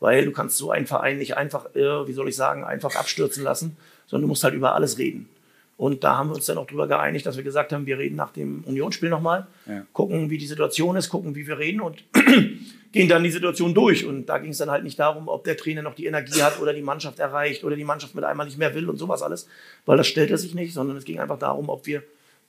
Weil 0.00 0.24
du 0.24 0.30
kannst 0.32 0.56
so 0.56 0.70
einen 0.70 0.86
Verein 0.86 1.18
nicht 1.18 1.36
einfach, 1.36 1.74
äh, 1.74 2.06
wie 2.06 2.12
soll 2.12 2.28
ich 2.28 2.36
sagen, 2.36 2.64
einfach 2.64 2.94
abstürzen 2.96 3.42
lassen, 3.44 3.76
sondern 4.06 4.22
du 4.22 4.28
musst 4.28 4.44
halt 4.44 4.54
über 4.54 4.74
alles 4.74 4.96
reden. 4.98 5.28
Und 5.76 6.02
da 6.02 6.16
haben 6.16 6.30
wir 6.30 6.34
uns 6.34 6.46
dann 6.46 6.58
auch 6.58 6.66
darüber 6.66 6.88
geeinigt, 6.88 7.24
dass 7.26 7.36
wir 7.36 7.44
gesagt 7.44 7.72
haben, 7.72 7.86
wir 7.86 7.98
reden 7.98 8.16
nach 8.16 8.32
dem 8.32 8.64
Unionsspiel 8.64 9.10
nochmal, 9.10 9.46
Ja. 9.66 9.84
gucken, 9.92 10.28
wie 10.30 10.38
die 10.38 10.46
Situation 10.46 10.96
ist, 10.96 11.08
gucken, 11.08 11.34
wie 11.36 11.46
wir 11.46 11.58
reden 11.58 11.80
und 11.80 12.02
gehen 12.92 13.08
dann 13.08 13.22
die 13.22 13.30
Situation 13.30 13.74
durch. 13.74 14.04
Und 14.06 14.26
da 14.26 14.38
ging 14.38 14.50
es 14.50 14.58
dann 14.58 14.70
halt 14.70 14.82
nicht 14.84 14.98
darum, 14.98 15.28
ob 15.28 15.44
der 15.44 15.56
Trainer 15.56 15.82
noch 15.82 15.94
die 15.94 16.06
Energie 16.06 16.42
hat 16.42 16.60
oder 16.60 16.72
die 16.72 16.82
Mannschaft 16.82 17.18
erreicht 17.20 17.62
oder 17.62 17.76
die 17.76 17.84
Mannschaft 17.84 18.14
mit 18.14 18.24
einmal 18.24 18.46
nicht 18.46 18.58
mehr 18.58 18.74
will 18.74 18.88
und 18.88 18.96
sowas 18.96 19.22
alles, 19.22 19.46
weil 19.86 19.96
das 19.96 20.06
stellte 20.08 20.36
sich 20.38 20.54
nicht, 20.54 20.72
sondern 20.74 20.96
es 20.96 21.04
ging 21.04 21.20
einfach 21.20 21.38
darum, 21.38 21.68
ob 21.68 21.86
wir 21.86 22.02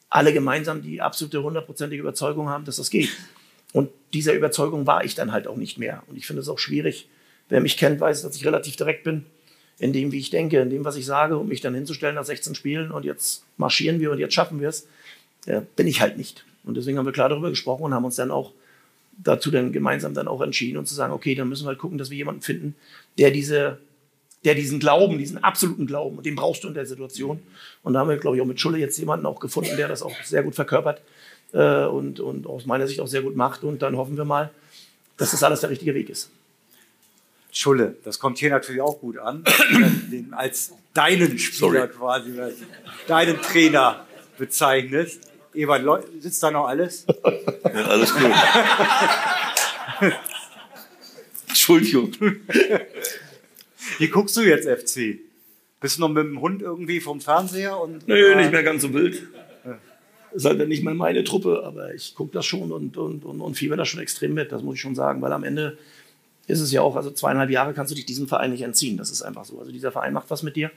alle 0.09 0.33
gemeinsam 0.33 0.81
die 0.81 1.01
absolute 1.01 1.43
hundertprozentige 1.43 2.01
Überzeugung 2.01 2.49
haben, 2.49 2.65
dass 2.65 2.77
das 2.77 2.89
geht. 2.89 3.09
Und 3.73 3.89
dieser 4.13 4.33
Überzeugung 4.33 4.87
war 4.87 5.03
ich 5.03 5.15
dann 5.15 5.31
halt 5.31 5.47
auch 5.47 5.57
nicht 5.57 5.77
mehr. 5.77 6.03
Und 6.07 6.17
ich 6.17 6.25
finde 6.25 6.41
es 6.41 6.49
auch 6.49 6.57
schwierig. 6.57 7.07
Wer 7.49 7.61
mich 7.61 7.77
kennt, 7.77 7.99
weiß, 7.99 8.23
dass 8.23 8.35
ich 8.35 8.45
relativ 8.45 8.75
direkt 8.75 9.03
bin 9.03 9.25
in 9.77 9.93
dem, 9.93 10.11
wie 10.11 10.19
ich 10.19 10.29
denke, 10.29 10.59
in 10.59 10.69
dem, 10.69 10.83
was 10.83 10.95
ich 10.95 11.05
sage, 11.05 11.37
um 11.37 11.47
mich 11.47 11.61
dann 11.61 11.73
hinzustellen 11.73 12.15
nach 12.15 12.25
16 12.25 12.53
Spielen 12.53 12.91
und 12.91 13.05
jetzt 13.05 13.45
marschieren 13.57 13.99
wir 13.99 14.11
und 14.11 14.19
jetzt 14.19 14.33
schaffen 14.33 14.59
wir 14.59 14.69
es, 14.69 14.87
äh, 15.45 15.61
bin 15.75 15.87
ich 15.87 16.01
halt 16.01 16.17
nicht. 16.17 16.45
Und 16.63 16.75
deswegen 16.75 16.97
haben 16.97 17.05
wir 17.05 17.13
klar 17.13 17.29
darüber 17.29 17.49
gesprochen 17.49 17.83
und 17.83 17.93
haben 17.93 18.05
uns 18.05 18.17
dann 18.17 18.29
auch 18.29 18.51
dazu 19.23 19.51
dann 19.51 19.71
gemeinsam 19.71 20.13
dann 20.13 20.27
auch 20.27 20.41
entschieden 20.41 20.77
und 20.77 20.87
zu 20.87 20.95
sagen, 20.95 21.13
okay, 21.13 21.35
dann 21.35 21.49
müssen 21.49 21.63
wir 21.63 21.69
halt 21.69 21.79
gucken, 21.79 21.97
dass 21.97 22.09
wir 22.09 22.17
jemanden 22.17 22.41
finden, 22.41 22.75
der 23.17 23.31
diese, 23.31 23.79
der 24.45 24.55
diesen 24.55 24.79
Glauben, 24.79 25.17
diesen 25.17 25.43
absoluten 25.43 25.85
Glauben, 25.87 26.17
und 26.17 26.25
den 26.25 26.35
brauchst 26.35 26.63
du 26.63 26.69
in 26.69 26.73
der 26.73 26.85
Situation. 26.85 27.41
Und 27.83 27.93
da 27.93 27.99
haben 27.99 28.09
wir, 28.09 28.17
glaube 28.17 28.37
ich, 28.37 28.41
auch 28.41 28.45
mit 28.47 28.59
Schulle 28.59 28.77
jetzt 28.77 28.97
jemanden 28.97 29.25
auch 29.25 29.39
gefunden, 29.39 29.75
der 29.77 29.87
das 29.87 30.01
auch 30.01 30.15
sehr 30.23 30.43
gut 30.43 30.55
verkörpert 30.55 31.01
äh, 31.53 31.85
und, 31.85 32.19
und 32.21 32.47
aus 32.47 32.65
meiner 32.65 32.87
Sicht 32.87 33.01
auch 33.01 33.07
sehr 33.07 33.21
gut 33.21 33.35
macht. 33.35 33.63
Und 33.63 33.81
dann 33.81 33.97
hoffen 33.97 34.15
wir 34.15 34.23
mal, 34.25 34.49
dass 35.17 35.31
das 35.31 35.43
alles 35.43 35.59
der 35.61 35.69
richtige 35.69 35.93
Weg 35.93 36.09
ist. 36.09 36.29
Schulle, 37.51 37.95
das 38.05 38.19
kommt 38.19 38.37
hier 38.37 38.51
natürlich 38.51 38.81
auch 38.81 38.99
gut 38.99 39.17
an, 39.17 39.43
den 40.11 40.33
als 40.33 40.71
deinen 40.93 41.37
Spieler 41.39 41.87
quasi, 41.87 42.39
als 42.39 42.57
deinen 43.07 43.41
Trainer 43.41 44.05
bezeichnest. 44.37 45.21
Ewald, 45.55 45.83
Leu- 45.83 46.01
sitzt 46.19 46.43
da 46.43 46.51
noch 46.51 46.67
alles? 46.67 47.05
Ja, 47.07 47.85
alles 47.87 48.13
gut. 48.13 48.31
Entschuldigung. 51.49 52.11
Wie 53.99 54.07
guckst 54.07 54.35
du 54.37 54.41
jetzt 54.41 54.67
FC? 54.67 55.19
Bist 55.81 55.97
du 55.97 56.01
noch 56.01 56.09
mit 56.09 56.23
dem 56.23 56.41
Hund 56.41 56.61
irgendwie 56.61 56.99
vom 56.99 57.21
Fernseher? 57.21 57.79
Und, 57.79 58.07
Nö, 58.07 58.35
nicht 58.35 58.51
mehr 58.51 58.63
ganz 58.63 58.81
so 58.81 58.93
wild. 58.93 59.27
Ist 60.31 60.45
halt 60.45 60.67
nicht 60.67 60.83
mehr 60.83 60.93
meine 60.93 61.23
Truppe, 61.23 61.63
aber 61.65 61.93
ich 61.93 62.13
gucke 62.15 62.31
das 62.33 62.45
schon 62.45 62.71
und, 62.71 62.97
und, 62.97 63.25
und, 63.25 63.41
und 63.41 63.55
fieber 63.55 63.75
das 63.77 63.87
schon 63.87 63.99
extrem 63.99 64.33
mit, 64.33 64.51
das 64.51 64.61
muss 64.61 64.75
ich 64.75 64.81
schon 64.81 64.95
sagen, 64.95 65.21
weil 65.21 65.33
am 65.33 65.43
Ende 65.43 65.77
ist 66.45 66.61
es 66.61 66.71
ja 66.71 66.81
auch, 66.81 66.95
also 66.95 67.11
zweieinhalb 67.11 67.49
Jahre 67.49 67.73
kannst 67.73 67.91
du 67.91 67.95
dich 67.95 68.05
diesem 68.05 68.27
Verein 68.27 68.51
nicht 68.51 68.61
entziehen, 68.61 68.97
das 68.97 69.09
ist 69.09 69.23
einfach 69.23 69.45
so. 69.45 69.59
Also 69.59 69.71
dieser 69.71 69.91
Verein 69.91 70.13
macht 70.13 70.29
was 70.29 70.43
mit 70.43 70.55
dir 70.55 70.71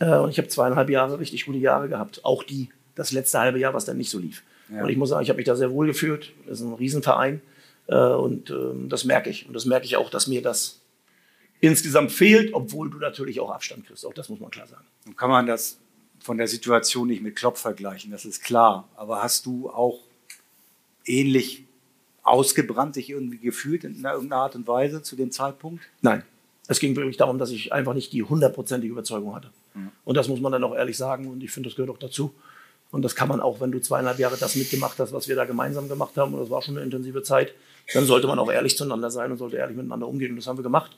äh, 0.00 0.16
und 0.16 0.30
ich 0.30 0.38
habe 0.38 0.48
zweieinhalb 0.48 0.90
Jahre 0.90 1.18
richtig 1.18 1.46
gute 1.46 1.58
Jahre 1.58 1.88
gehabt, 1.88 2.24
auch 2.24 2.42
die, 2.42 2.68
das 2.94 3.12
letzte 3.12 3.38
halbe 3.38 3.58
Jahr, 3.58 3.72
was 3.72 3.86
dann 3.86 3.96
nicht 3.96 4.10
so 4.10 4.18
lief. 4.18 4.42
Ja. 4.70 4.82
Und 4.82 4.90
ich 4.90 4.98
muss 4.98 5.08
sagen, 5.08 5.22
ich 5.22 5.30
habe 5.30 5.38
mich 5.38 5.46
da 5.46 5.56
sehr 5.56 5.70
wohl 5.70 5.86
gefühlt, 5.86 6.32
das 6.46 6.60
ist 6.60 6.66
ein 6.66 6.74
Riesenverein 6.74 7.40
äh, 7.86 7.96
und 7.96 8.50
ähm, 8.50 8.90
das 8.90 9.04
merke 9.04 9.30
ich 9.30 9.46
und 9.46 9.54
das 9.54 9.64
merke 9.64 9.86
ich 9.86 9.96
auch, 9.96 10.10
dass 10.10 10.26
mir 10.26 10.42
das 10.42 10.80
insgesamt 11.64 12.12
fehlt, 12.12 12.54
obwohl 12.54 12.90
du 12.90 12.98
natürlich 12.98 13.40
auch 13.40 13.50
Abstand 13.50 13.86
kriegst, 13.86 14.04
auch 14.06 14.14
das 14.14 14.28
muss 14.28 14.40
man 14.40 14.50
klar 14.50 14.66
sagen. 14.66 14.84
Nun 15.04 15.16
kann 15.16 15.30
man 15.30 15.46
das 15.46 15.78
von 16.20 16.38
der 16.38 16.48
Situation 16.48 17.08
nicht 17.08 17.22
mit 17.22 17.36
Klopp 17.36 17.58
vergleichen, 17.58 18.10
das 18.10 18.24
ist 18.24 18.42
klar. 18.42 18.88
Aber 18.96 19.22
hast 19.22 19.46
du 19.46 19.70
auch 19.70 19.98
ähnlich 21.04 21.64
ausgebrannt 22.22 22.96
dich 22.96 23.10
irgendwie 23.10 23.38
gefühlt 23.38 23.84
in 23.84 24.02
irgendeiner 24.02 24.42
Art 24.42 24.54
und 24.54 24.66
Weise 24.66 25.02
zu 25.02 25.16
dem 25.16 25.30
Zeitpunkt? 25.30 25.82
Nein. 26.00 26.22
Es 26.66 26.80
ging 26.80 26.96
wirklich 26.96 27.18
darum, 27.18 27.38
dass 27.38 27.50
ich 27.50 27.74
einfach 27.74 27.92
nicht 27.92 28.12
die 28.14 28.22
hundertprozentige 28.22 28.92
Überzeugung 28.92 29.34
hatte. 29.34 29.50
Und 30.04 30.16
das 30.16 30.28
muss 30.28 30.40
man 30.40 30.52
dann 30.52 30.64
auch 30.64 30.74
ehrlich 30.74 30.96
sagen 30.96 31.26
und 31.26 31.42
ich 31.42 31.50
finde, 31.50 31.68
das 31.68 31.76
gehört 31.76 31.90
auch 31.90 31.98
dazu. 31.98 32.32
Und 32.90 33.02
das 33.02 33.16
kann 33.16 33.28
man 33.28 33.40
auch, 33.40 33.60
wenn 33.60 33.72
du 33.72 33.80
zweieinhalb 33.80 34.18
Jahre 34.20 34.36
das 34.36 34.54
mitgemacht 34.54 34.98
hast, 35.00 35.12
was 35.12 35.26
wir 35.26 35.34
da 35.34 35.44
gemeinsam 35.44 35.88
gemacht 35.88 36.16
haben, 36.16 36.32
und 36.32 36.40
das 36.40 36.48
war 36.48 36.62
schon 36.62 36.76
eine 36.76 36.84
intensive 36.84 37.24
Zeit, 37.24 37.52
dann 37.92 38.06
sollte 38.06 38.28
man 38.28 38.38
auch 38.38 38.50
ehrlich 38.50 38.76
zueinander 38.76 39.10
sein 39.10 39.32
und 39.32 39.38
sollte 39.38 39.56
ehrlich 39.56 39.76
miteinander 39.76 40.06
umgehen. 40.06 40.30
Und 40.30 40.36
das 40.36 40.46
haben 40.46 40.58
wir 40.58 40.62
gemacht. 40.62 40.96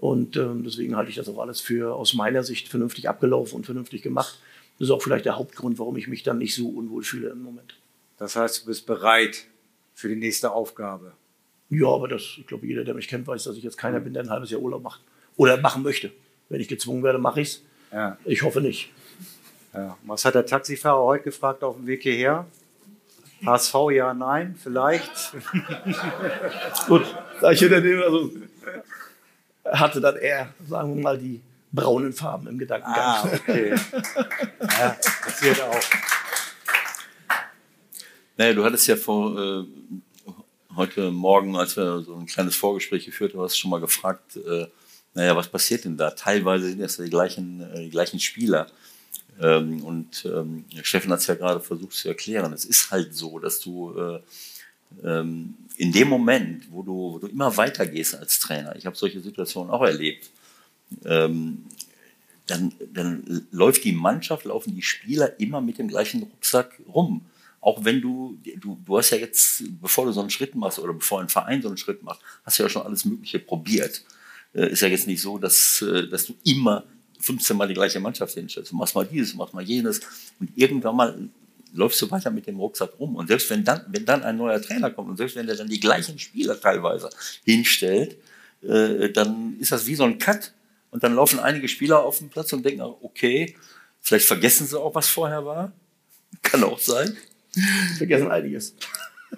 Und 0.00 0.36
ähm, 0.38 0.64
deswegen 0.64 0.96
halte 0.96 1.10
ich 1.10 1.16
das 1.16 1.28
auch 1.28 1.38
alles 1.38 1.60
für 1.60 1.94
aus 1.94 2.14
meiner 2.14 2.42
Sicht 2.42 2.68
vernünftig 2.68 3.06
abgelaufen 3.08 3.56
und 3.56 3.66
vernünftig 3.66 4.00
gemacht. 4.00 4.38
Das 4.78 4.88
ist 4.88 4.92
auch 4.92 5.02
vielleicht 5.02 5.26
der 5.26 5.36
Hauptgrund, 5.36 5.78
warum 5.78 5.96
ich 5.98 6.08
mich 6.08 6.22
dann 6.22 6.38
nicht 6.38 6.54
so 6.54 6.70
unwohl 6.70 7.02
fühle 7.04 7.28
im 7.28 7.42
Moment. 7.42 7.74
Das 8.16 8.34
heißt, 8.34 8.62
du 8.62 8.66
bist 8.66 8.86
bereit 8.86 9.44
für 9.94 10.08
die 10.08 10.16
nächste 10.16 10.52
Aufgabe. 10.52 11.12
Ja, 11.68 11.88
aber 11.88 12.08
das, 12.08 12.22
ich 12.38 12.46
glaube, 12.46 12.66
jeder, 12.66 12.82
der 12.82 12.94
mich 12.94 13.08
kennt, 13.08 13.26
weiß, 13.26 13.44
dass 13.44 13.56
ich 13.58 13.62
jetzt 13.62 13.76
keiner 13.76 14.00
bin, 14.00 14.14
der 14.14 14.22
ein 14.22 14.30
halbes 14.30 14.50
Jahr 14.50 14.62
Urlaub 14.62 14.82
macht. 14.82 15.02
Oder 15.36 15.58
machen 15.58 15.82
möchte. 15.82 16.10
Wenn 16.48 16.62
ich 16.62 16.68
gezwungen 16.68 17.02
werde, 17.02 17.18
mache 17.18 17.42
ich 17.42 17.48
es. 17.48 17.62
Ja, 17.92 18.16
Ich 18.24 18.42
hoffe 18.42 18.62
nicht. 18.62 18.90
ja. 19.74 19.98
Was 20.04 20.24
hat 20.24 20.34
der 20.34 20.46
Taxifahrer 20.46 21.02
heute 21.04 21.24
gefragt 21.24 21.62
auf 21.62 21.76
dem 21.76 21.86
Weg 21.86 22.02
hierher? 22.02 22.46
HSV, 23.44 23.74
ja, 23.92 24.14
nein, 24.14 24.54
vielleicht. 24.58 25.32
Gut, 26.86 27.04
da 27.40 27.50
ich 27.52 27.58
hinter 27.60 27.80
dem, 27.80 28.02
also 28.02 28.30
hatte 29.64 30.00
dann 30.00 30.16
eher, 30.16 30.52
sagen 30.68 30.96
wir 30.96 31.02
mal, 31.02 31.18
die 31.18 31.40
braunen 31.72 32.12
Farben 32.12 32.46
im 32.48 32.58
Gedankengang. 32.58 32.96
Ah, 32.96 33.28
okay. 33.32 33.74
ja, 34.60 34.96
passiert 35.22 35.60
auch. 35.62 35.80
Naja, 38.36 38.54
du 38.54 38.64
hattest 38.64 38.86
ja 38.86 38.96
vor 38.96 39.38
äh, 39.38 39.64
heute 40.74 41.10
Morgen, 41.10 41.56
als 41.56 41.76
wir 41.76 42.00
so 42.00 42.16
ein 42.16 42.26
kleines 42.26 42.56
Vorgespräch 42.56 43.04
geführt 43.04 43.34
haben, 43.34 43.42
hast 43.42 43.58
schon 43.58 43.70
mal 43.70 43.80
gefragt, 43.80 44.36
äh, 44.36 44.66
naja, 45.14 45.36
was 45.36 45.48
passiert 45.48 45.84
denn 45.84 45.96
da? 45.96 46.10
Teilweise 46.10 46.68
sind 46.68 46.80
das 46.80 46.96
die 46.96 47.10
gleichen, 47.10 47.60
äh, 47.60 47.84
die 47.84 47.90
gleichen 47.90 48.20
Spieler. 48.20 48.66
Ähm, 49.40 49.82
und 49.84 50.24
ähm, 50.24 50.64
Steffen 50.82 51.10
hat 51.12 51.20
es 51.20 51.26
ja 51.26 51.34
gerade 51.34 51.60
versucht 51.60 51.92
zu 51.92 52.08
erklären. 52.08 52.52
Es 52.52 52.64
ist 52.64 52.90
halt 52.90 53.14
so, 53.14 53.38
dass 53.38 53.60
du 53.60 53.96
äh, 53.98 54.20
ähm, 55.04 55.54
in 55.76 55.92
dem 55.92 56.08
Moment, 56.08 56.70
wo 56.70 56.82
du, 56.82 56.92
wo 56.92 57.18
du 57.18 57.26
immer 57.26 57.56
weitergehst 57.56 58.14
als 58.14 58.38
Trainer, 58.38 58.76
ich 58.76 58.86
habe 58.86 58.96
solche 58.96 59.20
Situationen 59.20 59.70
auch 59.70 59.82
erlebt, 59.82 60.30
ähm, 61.04 61.64
dann, 62.46 62.72
dann 62.92 63.46
läuft 63.50 63.84
die 63.84 63.92
Mannschaft, 63.92 64.44
laufen 64.44 64.74
die 64.74 64.82
Spieler 64.82 65.38
immer 65.40 65.60
mit 65.60 65.78
dem 65.78 65.88
gleichen 65.88 66.22
Rucksack 66.22 66.80
rum. 66.92 67.24
Auch 67.60 67.84
wenn 67.84 68.00
du, 68.00 68.38
du, 68.58 68.78
du 68.84 68.98
hast 68.98 69.10
ja 69.10 69.18
jetzt, 69.18 69.62
bevor 69.80 70.06
du 70.06 70.12
so 70.12 70.20
einen 70.20 70.30
Schritt 70.30 70.54
machst 70.54 70.78
oder 70.78 70.92
bevor 70.92 71.20
ein 71.20 71.28
Verein 71.28 71.62
so 71.62 71.68
einen 71.68 71.76
Schritt 71.76 72.02
macht, 72.02 72.20
hast 72.44 72.58
du 72.58 72.62
ja 72.62 72.68
schon 72.68 72.82
alles 72.82 73.04
Mögliche 73.04 73.38
probiert. 73.38 74.02
Äh, 74.54 74.70
ist 74.70 74.80
ja 74.80 74.88
jetzt 74.88 75.06
nicht 75.06 75.20
so, 75.20 75.38
dass, 75.38 75.82
äh, 75.82 76.08
dass 76.08 76.26
du 76.26 76.34
immer 76.44 76.84
15 77.20 77.56
Mal 77.56 77.68
die 77.68 77.74
gleiche 77.74 78.00
Mannschaft 78.00 78.34
hinstellst. 78.34 78.72
Du 78.72 78.76
machst 78.76 78.94
mal 78.94 79.06
dieses, 79.06 79.34
machst 79.34 79.54
mal 79.54 79.62
jenes. 79.62 80.00
Und 80.40 80.50
irgendwann 80.56 80.96
mal 80.96 81.28
läufst 81.72 82.00
du 82.02 82.10
weiter 82.10 82.30
mit 82.30 82.46
dem 82.46 82.58
Rucksack 82.58 82.90
rum. 82.98 83.16
Und 83.16 83.28
selbst 83.28 83.48
wenn 83.50 83.64
dann, 83.64 83.84
wenn 83.88 84.04
dann 84.04 84.22
ein 84.22 84.36
neuer 84.36 84.60
Trainer 84.60 84.90
kommt 84.90 85.10
und 85.10 85.16
selbst 85.16 85.36
wenn 85.36 85.46
der 85.46 85.56
dann 85.56 85.68
die 85.68 85.80
gleichen 85.80 86.18
Spieler 86.18 86.60
teilweise 86.60 87.10
hinstellt, 87.44 88.16
äh, 88.62 89.10
dann 89.10 89.56
ist 89.58 89.72
das 89.72 89.86
wie 89.86 89.94
so 89.94 90.04
ein 90.04 90.18
Cut. 90.18 90.52
Und 90.90 91.04
dann 91.04 91.14
laufen 91.14 91.38
einige 91.38 91.68
Spieler 91.68 92.02
auf 92.02 92.18
den 92.18 92.30
Platz 92.30 92.52
und 92.52 92.64
denken, 92.64 92.82
okay, 92.82 93.54
vielleicht 94.00 94.26
vergessen 94.26 94.66
sie 94.66 94.78
auch, 94.78 94.94
was 94.94 95.08
vorher 95.08 95.44
war. 95.44 95.72
Kann 96.42 96.64
auch 96.64 96.78
sein. 96.78 97.16
Vergessen 97.98 98.30
einiges. 98.30 98.74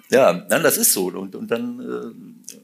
Ja, 0.09 0.33
dann 0.33 0.63
das 0.63 0.77
ist 0.77 0.93
so. 0.93 1.07
Und, 1.07 1.35
und 1.35 1.49
dann, 1.49 1.79
äh, 1.79 2.57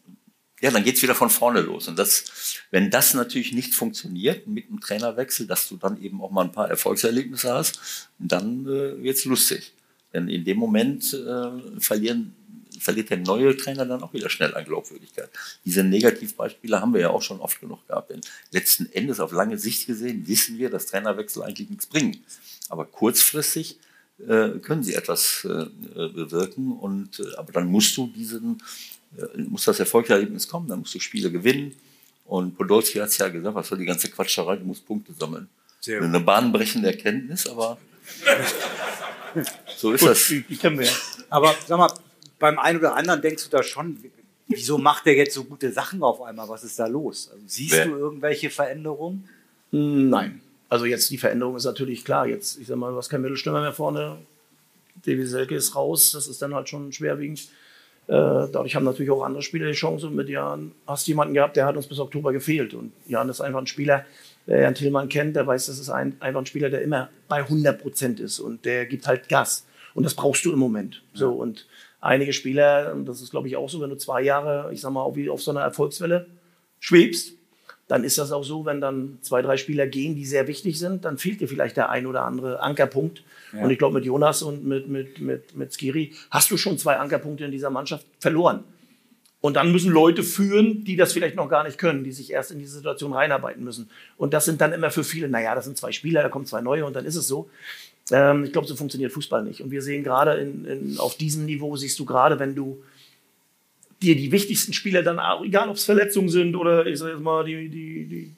ja, 0.62 0.72
dann 0.72 0.84
geht's 0.84 1.01
wieder 1.01 1.16
von 1.16 1.30
vorne 1.30 1.62
los. 1.62 1.88
Und 1.88 1.97
das, 1.97 2.62
wenn 2.72 2.89
das 2.89 3.14
natürlich 3.14 3.53
nicht 3.53 3.74
funktioniert 3.74 4.47
mit 4.47 4.68
einem 4.68 4.80
Trainerwechsel, 4.80 5.47
dass 5.47 5.68
du 5.68 5.78
dann 5.78 6.01
eben 6.01 6.22
auch 6.22 6.32
mal 6.32 6.45
ein 6.45 6.51
paar 6.51 6.70
Erfolgserlebnisse 6.70 7.53
hast, 7.53 8.10
dann 8.18 8.66
äh, 8.66 9.01
wird's 9.01 9.26
lustig. 9.26 9.74
Denn 10.14 10.28
in 10.28 10.43
dem 10.43 10.57
Moment 10.57 11.14
äh, 11.14 11.80
verlieren, 11.80 12.36
verliert 12.80 13.10
der 13.10 13.18
neue 13.18 13.55
Trainer 13.55 13.86
dann 13.86 14.03
auch 14.03 14.14
wieder 14.14 14.30
schnell 14.30 14.53
an 14.55 14.66
Glaubwürdigkeit. 14.66 15.30
Diese 15.66 15.84
Negativbeispiele 15.84 16.82
haben 16.82 16.93
wir 16.93 17.01
ja 17.01 17.10
auch 17.10 17.22
schon 17.22 17.39
oft 17.39 17.60
genug 17.60 17.86
gehabt. 17.88 18.10
Denn 18.10 18.22
letzten 18.51 18.91
Endes 18.91 19.20
auf 19.20 19.32
lange 19.32 19.57
Sicht 19.57 19.88
gesehen 19.88 20.28
wissen 20.28 20.57
wir, 20.57 20.70
dass 20.70 20.88
Trainerwechsel 20.88 21.43
eigentlich 21.43 21.70
nichts 21.70 21.86
bringen. 21.86 22.24
Aber 22.70 22.86
kurzfristig 22.86 23.80
äh, 24.20 24.60
können 24.60 24.84
sie 24.84 24.95
etwas 24.95 25.45
äh, 25.45 25.66
bewirken. 25.93 26.72
Und, 26.72 27.20
äh, 27.20 27.36
aber 27.38 27.51
dann 27.51 27.68
musst 27.68 27.95
du 27.97 28.07
diesen, 28.07 28.62
muss 29.38 29.66
das 29.66 29.80
Erfolgserlebnis 29.80 30.47
kommen, 30.47 30.68
dann 30.68 30.80
musst 30.80 30.95
du 30.95 30.99
Spiele 30.99 31.32
gewinnen. 31.32 31.76
Und 32.26 32.57
Podolski 32.57 32.99
hat 32.99 33.10
es 33.10 33.18
ja 33.18 33.28
gesagt, 33.30 33.55
was 33.55 33.68
soll 33.68 33.80
die 33.80 33.86
ganze 33.86 34.10
Quatscherei, 34.10 34.57
du 34.57 34.66
musst 34.66 34.86
Punkte 34.86 35.14
sammeln. 35.14 35.49
Sehr 35.80 36.01
Eine 36.01 36.20
bahnbrechende 36.20 36.89
Erkenntnis, 36.89 37.47
aber 37.47 37.78
so 39.78 39.91
ist 39.93 40.01
Gut, 40.01 40.10
das. 40.10 40.28
die, 40.28 40.41
die 40.41 40.57
kennen 40.57 40.78
wir 40.80 40.86
ja. 40.86 40.93
Aber 41.30 41.55
sag 41.66 41.78
mal, 41.78 41.91
beim 42.38 42.60
einen 42.60 42.80
oder 42.80 42.95
anderen 42.95 43.22
denkst 43.22 43.45
du 43.45 43.49
da 43.49 43.64
schon, 43.64 43.97
wieso 44.47 44.78
macht 44.78 45.05
der 45.05 45.16
jetzt 45.16 45.34
so 45.34 45.43
gute 45.43 45.72
Sachen 45.72 46.03
auf 46.03 46.22
einmal? 46.22 46.49
Was 46.49 46.64
ist 46.64 46.78
da 46.78 46.88
los? 46.88 47.30
Also, 47.32 47.43
siehst 47.47 47.74
Wer? 47.74 47.86
du 47.86 47.95
irgendwelche 47.95 48.49
Veränderungen? 48.49 49.28
Nein. 49.72 50.41
Also 50.68 50.86
jetzt 50.86 51.10
die 51.10 51.18
Veränderung 51.18 51.55
ist 51.55 51.66
natürlich 51.66 52.05
klar. 52.05 52.28
Jetzt, 52.28 52.60
ich 52.60 52.68
sag 52.68 52.78
mal, 52.78 52.91
du 52.91 52.97
hast 52.97 53.10
keinen 53.10 53.22
Mittelstürmer 53.22 53.62
mehr 53.62 53.74
vorne. 53.74 54.18
Devi 55.05 55.26
Selke 55.26 55.55
ist 55.55 55.76
raus. 55.76 56.12
Das 56.12 56.28
ist 56.28 56.41
dann 56.41 56.53
halt 56.53 56.70
schon 56.70 56.91
schwerwiegend. 56.91 57.47
Äh, 58.10 58.49
dadurch 58.51 58.76
haben 58.76 58.86
natürlich 58.86 59.12
auch 59.12 59.22
andere 59.22 59.43
Spieler 59.43 59.68
die 59.68 59.74
Chance. 59.74 60.07
Und 60.07 60.16
mit 60.16 60.30
Jan 60.30 60.72
hast 60.88 61.05
du 61.05 61.12
jemanden 61.12 61.36
gehabt, 61.36 61.55
der 61.55 61.68
hat 61.68 61.78
uns 61.78 61.86
bis 61.86 61.99
Oktober 61.99 62.34
gefehlt. 62.34 62.74
Und 62.74 62.91
Jan 63.05 63.30
ist 63.30 63.39
einfach 63.39 63.60
ein 63.60 63.68
Spieler, 63.68 64.03
wer 64.47 64.62
Jan 64.62 64.74
Tillmann 64.74 65.10
kennt, 65.10 65.36
der 65.36 65.45
weiß, 65.45 65.68
das 65.68 65.78
ist 65.78 65.91
ein, 65.91 66.16
einfach 66.20 66.41
ein 66.41 66.47
Spieler, 66.47 66.72
der 66.72 66.82
immer 66.82 67.10
bei 67.28 67.38
100 67.38 67.80
Prozent 67.80 68.20
ist. 68.20 68.39
Und 68.39 68.66
der 68.66 68.88
gibt 68.88 69.05
halt 69.07 69.30
Gas. 69.30 69.68
Und 69.93 70.05
das 70.05 70.16
brauchst 70.16 70.43
du 70.43 70.51
im 70.51 70.57
Moment. 70.57 71.03
So 71.14 71.34
und 71.34 71.68
einige 72.01 72.34
Spieler, 72.34 72.93
und 72.95 73.05
das 73.05 73.22
ist 73.22 73.30
glaube 73.30 73.47
ich 73.47 73.55
auch 73.55 73.70
so, 73.70 73.80
wenn 73.80 73.91
du 73.91 73.97
zwei 73.97 74.24
Jahre, 74.24 74.74
ich 74.74 74.82
sag 74.82 74.91
mal, 74.91 75.16
wie 75.16 75.30
auf 75.30 75.43
so 75.43 75.51
einer 75.51 75.62
Erfolgswelle 75.62 76.26
schwebst, 76.80 77.34
dann 77.90 78.04
ist 78.04 78.20
das 78.20 78.32
auch 78.32 78.44
so, 78.44 78.66
wenn 78.66 78.80
dann 78.80 79.18
zwei, 79.22 79.42
drei 79.42 79.58
Spieler 79.58 79.88
gehen, 79.88 80.16
die 80.16 80.24
sehr 80.24 80.48
wichtig 80.48 80.78
sind, 80.78 81.06
dann 81.06 81.18
fehlt 81.18 81.42
dir 81.42 81.48
vielleicht 81.48 81.76
der 81.76 81.90
ein 81.90 82.06
oder 82.06 82.24
andere 82.24 82.62
Ankerpunkt. 82.62 83.24
Und 83.52 83.72
ich 83.72 83.80
glaube, 83.80 83.96
mit 83.96 84.06
Jonas 84.06 84.44
und 84.44 84.64
mit, 84.64 84.88
mit, 84.88 85.20
mit, 85.20 85.58
mit 85.58 85.74
Skiri 85.74 86.14
hast 86.30 86.52
du 86.52 86.58
schon 86.58 86.78
zwei 86.78 86.98
Ankerpunkte 86.98 87.46
in 87.46 87.52
dieser 87.52 87.72
Mannschaft 87.72 88.06
verloren. 88.20 88.64
Und 89.42 89.56
dann 89.56 89.72
müssen 89.72 89.92
Leute 89.92 90.22
führen, 90.22 90.84
die 90.84 90.98
das 90.98 91.14
vielleicht 91.14 91.36
noch 91.36 91.50
gar 91.50 91.64
nicht 91.64 91.80
können, 91.80 92.04
die 92.04 92.12
sich 92.12 92.32
erst 92.32 92.52
in 92.52 92.60
diese 92.60 92.76
Situation 92.76 93.12
reinarbeiten 93.12 93.64
müssen. 93.64 93.90
Und 94.18 94.36
das 94.36 94.46
sind 94.46 94.62
dann 94.62 94.72
immer 94.72 94.92
für 94.92 95.04
viele, 95.04 95.28
naja, 95.28 95.56
das 95.56 95.66
sind 95.66 95.76
zwei 95.76 95.92
Spieler, 95.92 96.22
da 96.22 96.30
kommen 96.30 96.46
zwei 96.46 96.62
neue 96.62 96.86
und 96.86 96.96
dann 96.96 97.06
ist 97.06 97.16
es 97.16 97.28
so. 97.28 97.50
Ähm, 98.12 98.44
ich 98.44 98.52
glaube, 98.52 98.68
so 98.68 98.76
funktioniert 98.76 99.14
Fußball 99.14 99.44
nicht. 99.44 99.62
Und 99.62 99.72
wir 99.72 99.82
sehen 99.82 100.04
gerade 100.04 100.34
in, 100.34 100.66
in, 100.66 101.00
auf 101.00 101.16
diesem 101.16 101.46
Niveau, 101.46 101.76
siehst 101.76 101.98
du 101.98 102.06
gerade, 102.06 102.38
wenn 102.38 102.54
du 102.54 102.84
dir 104.02 104.16
die 104.16 104.32
wichtigsten 104.32 104.74
Spieler 104.74 105.04
dann, 105.04 105.20
egal 105.43 105.70
ob 105.70 105.76
es 105.76 105.86
Verletzungen 105.86 106.30
sind 106.30 106.56
oder 106.56 106.86
ich 106.86 107.00
sag 107.00 107.10
jetzt 107.10 107.22
mal, 107.22 107.43
die, 107.43 107.70
die, 107.70 108.06
die 108.08 108.36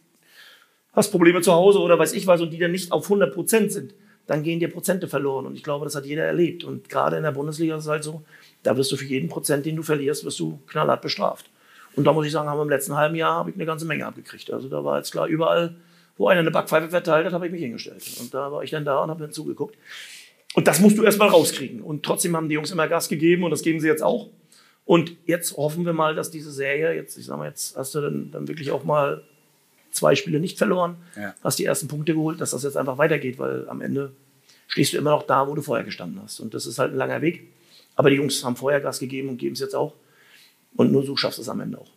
hast 0.93 1.11
Probleme 1.11 1.41
zu 1.41 1.53
Hause 1.53 1.79
oder 1.79 1.97
weiß 1.97 2.13
ich 2.13 2.27
was 2.27 2.41
und 2.41 2.51
die 2.51 2.57
dann 2.57 2.71
nicht 2.71 2.91
auf 2.91 3.05
100 3.05 3.33
Prozent 3.33 3.71
sind, 3.71 3.93
dann 4.27 4.43
gehen 4.43 4.59
dir 4.59 4.69
Prozente 4.69 5.07
verloren. 5.07 5.45
Und 5.45 5.55
ich 5.55 5.63
glaube, 5.63 5.85
das 5.85 5.95
hat 5.95 6.05
jeder 6.05 6.23
erlebt. 6.23 6.63
Und 6.63 6.89
gerade 6.89 7.17
in 7.17 7.23
der 7.23 7.31
Bundesliga 7.31 7.75
ist 7.75 7.83
es 7.83 7.89
halt 7.89 8.03
so, 8.03 8.23
da 8.63 8.77
wirst 8.77 8.91
du 8.91 8.95
für 8.95 9.05
jeden 9.05 9.29
Prozent, 9.29 9.65
den 9.65 9.75
du 9.75 9.83
verlierst, 9.83 10.25
wirst 10.25 10.39
du 10.39 10.59
knallhart 10.67 11.01
bestraft. 11.01 11.49
Und 11.95 12.05
da 12.05 12.13
muss 12.13 12.25
ich 12.25 12.31
sagen, 12.31 12.47
haben 12.47 12.57
wir 12.57 12.63
im 12.63 12.69
letzten 12.69 12.95
halben 12.95 13.15
Jahr 13.15 13.35
habe 13.35 13.49
ich 13.49 13.55
eine 13.55 13.65
ganze 13.65 13.85
Menge 13.85 14.05
abgekriegt. 14.05 14.51
Also 14.51 14.69
da 14.69 14.83
war 14.83 14.97
jetzt 14.97 15.11
klar, 15.11 15.27
überall, 15.27 15.75
wo 16.17 16.27
einer 16.27 16.41
eine 16.41 16.51
Backpfeife 16.51 16.89
verteilt 16.89 17.25
hat, 17.25 17.33
habe 17.33 17.47
ich 17.47 17.51
mich 17.51 17.61
hingestellt. 17.61 18.03
Und 18.19 18.33
da 18.33 18.51
war 18.51 18.63
ich 18.63 18.71
dann 18.71 18.85
da 18.85 19.03
und 19.03 19.09
habe 19.09 19.21
dann 19.21 19.31
zugeguckt. 19.31 19.77
Und 20.53 20.67
das 20.67 20.79
musst 20.79 20.97
du 20.97 21.03
erst 21.03 21.19
mal 21.19 21.27
rauskriegen. 21.27 21.81
Und 21.81 22.03
trotzdem 22.03 22.35
haben 22.35 22.47
die 22.47 22.55
Jungs 22.55 22.71
immer 22.71 22.87
Gas 22.87 23.09
gegeben 23.09 23.43
und 23.43 23.51
das 23.51 23.61
geben 23.61 23.79
sie 23.79 23.87
jetzt 23.87 24.03
auch. 24.03 24.29
Und 24.85 25.15
jetzt 25.25 25.55
hoffen 25.57 25.85
wir 25.85 25.93
mal, 25.93 26.15
dass 26.15 26.31
diese 26.31 26.51
Serie, 26.51 26.93
jetzt, 26.93 27.17
ich 27.17 27.25
sag 27.25 27.37
mal, 27.37 27.47
jetzt 27.47 27.77
hast 27.77 27.93
du 27.95 28.01
dann, 28.01 28.31
dann 28.31 28.47
wirklich 28.47 28.71
auch 28.71 28.83
mal 28.83 29.23
zwei 29.91 30.15
Spiele 30.15 30.39
nicht 30.39 30.57
verloren, 30.57 30.95
Ja. 31.15 31.33
hast 31.43 31.59
die 31.59 31.65
ersten 31.65 31.87
Punkte 31.87 32.13
geholt, 32.13 32.41
dass 32.41 32.51
das 32.51 32.63
jetzt 32.63 32.77
einfach 32.77 32.97
weitergeht, 32.97 33.39
weil 33.39 33.67
am 33.69 33.81
Ende 33.81 34.11
stehst 34.67 34.93
du 34.93 34.97
immer 34.97 35.11
noch 35.11 35.23
da, 35.23 35.47
wo 35.47 35.53
du 35.55 35.61
vorher 35.61 35.85
gestanden 35.85 36.21
hast. 36.21 36.39
Und 36.39 36.53
das 36.53 36.65
ist 36.65 36.79
halt 36.79 36.93
ein 36.93 36.97
langer 36.97 37.21
Weg. 37.21 37.47
Aber 37.95 38.09
die 38.09 38.15
Jungs 38.15 38.43
haben 38.43 38.55
vorher 38.55 38.79
Gas 38.81 38.99
gegeben 38.99 39.29
und 39.29 39.37
geben 39.37 39.53
es 39.53 39.59
jetzt 39.59 39.75
auch. 39.75 39.93
Und 40.75 40.91
nur 40.91 41.05
so 41.05 41.15
schaffst 41.17 41.37
du 41.37 41.41
es 41.41 41.49
am 41.49 41.59
Ende 41.59 41.77
auch. 41.77 41.89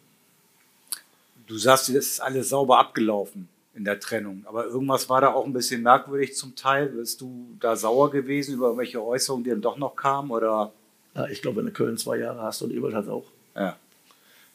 Du 1.47 1.57
sagst, 1.57 1.89
das 1.89 1.95
ist 1.95 2.21
alles 2.21 2.49
sauber 2.49 2.79
abgelaufen 2.79 3.49
in 3.75 3.85
der 3.85 4.01
Trennung. 4.01 4.43
Aber 4.47 4.67
irgendwas 4.67 5.09
war 5.09 5.21
da 5.21 5.33
auch 5.33 5.45
ein 5.47 5.53
bisschen 5.53 5.83
merkwürdig 5.83 6.35
zum 6.37 6.57
Teil. 6.57 6.87
Bist 6.89 7.21
du 7.21 7.57
da 7.61 7.77
sauer 7.77 8.11
gewesen 8.11 8.55
über 8.55 8.67
irgendwelche 8.67 9.03
Äußerungen, 9.05 9.45
die 9.45 9.51
dann 9.51 9.61
doch 9.63 9.77
noch 9.79 9.95
kamen? 9.95 10.31
Oder 10.31 10.73
Ja, 11.15 11.29
ich 11.29 11.43
glaube, 11.43 11.59
wenn 11.59 11.67
du 11.67 11.73
Köln 11.73 11.97
zwei 11.97 12.19
Jahre 12.19 12.43
hast 12.43 12.63
und 12.63 12.73
Eberl 12.73 12.95
auch, 13.09 13.27
ja. 13.55 13.77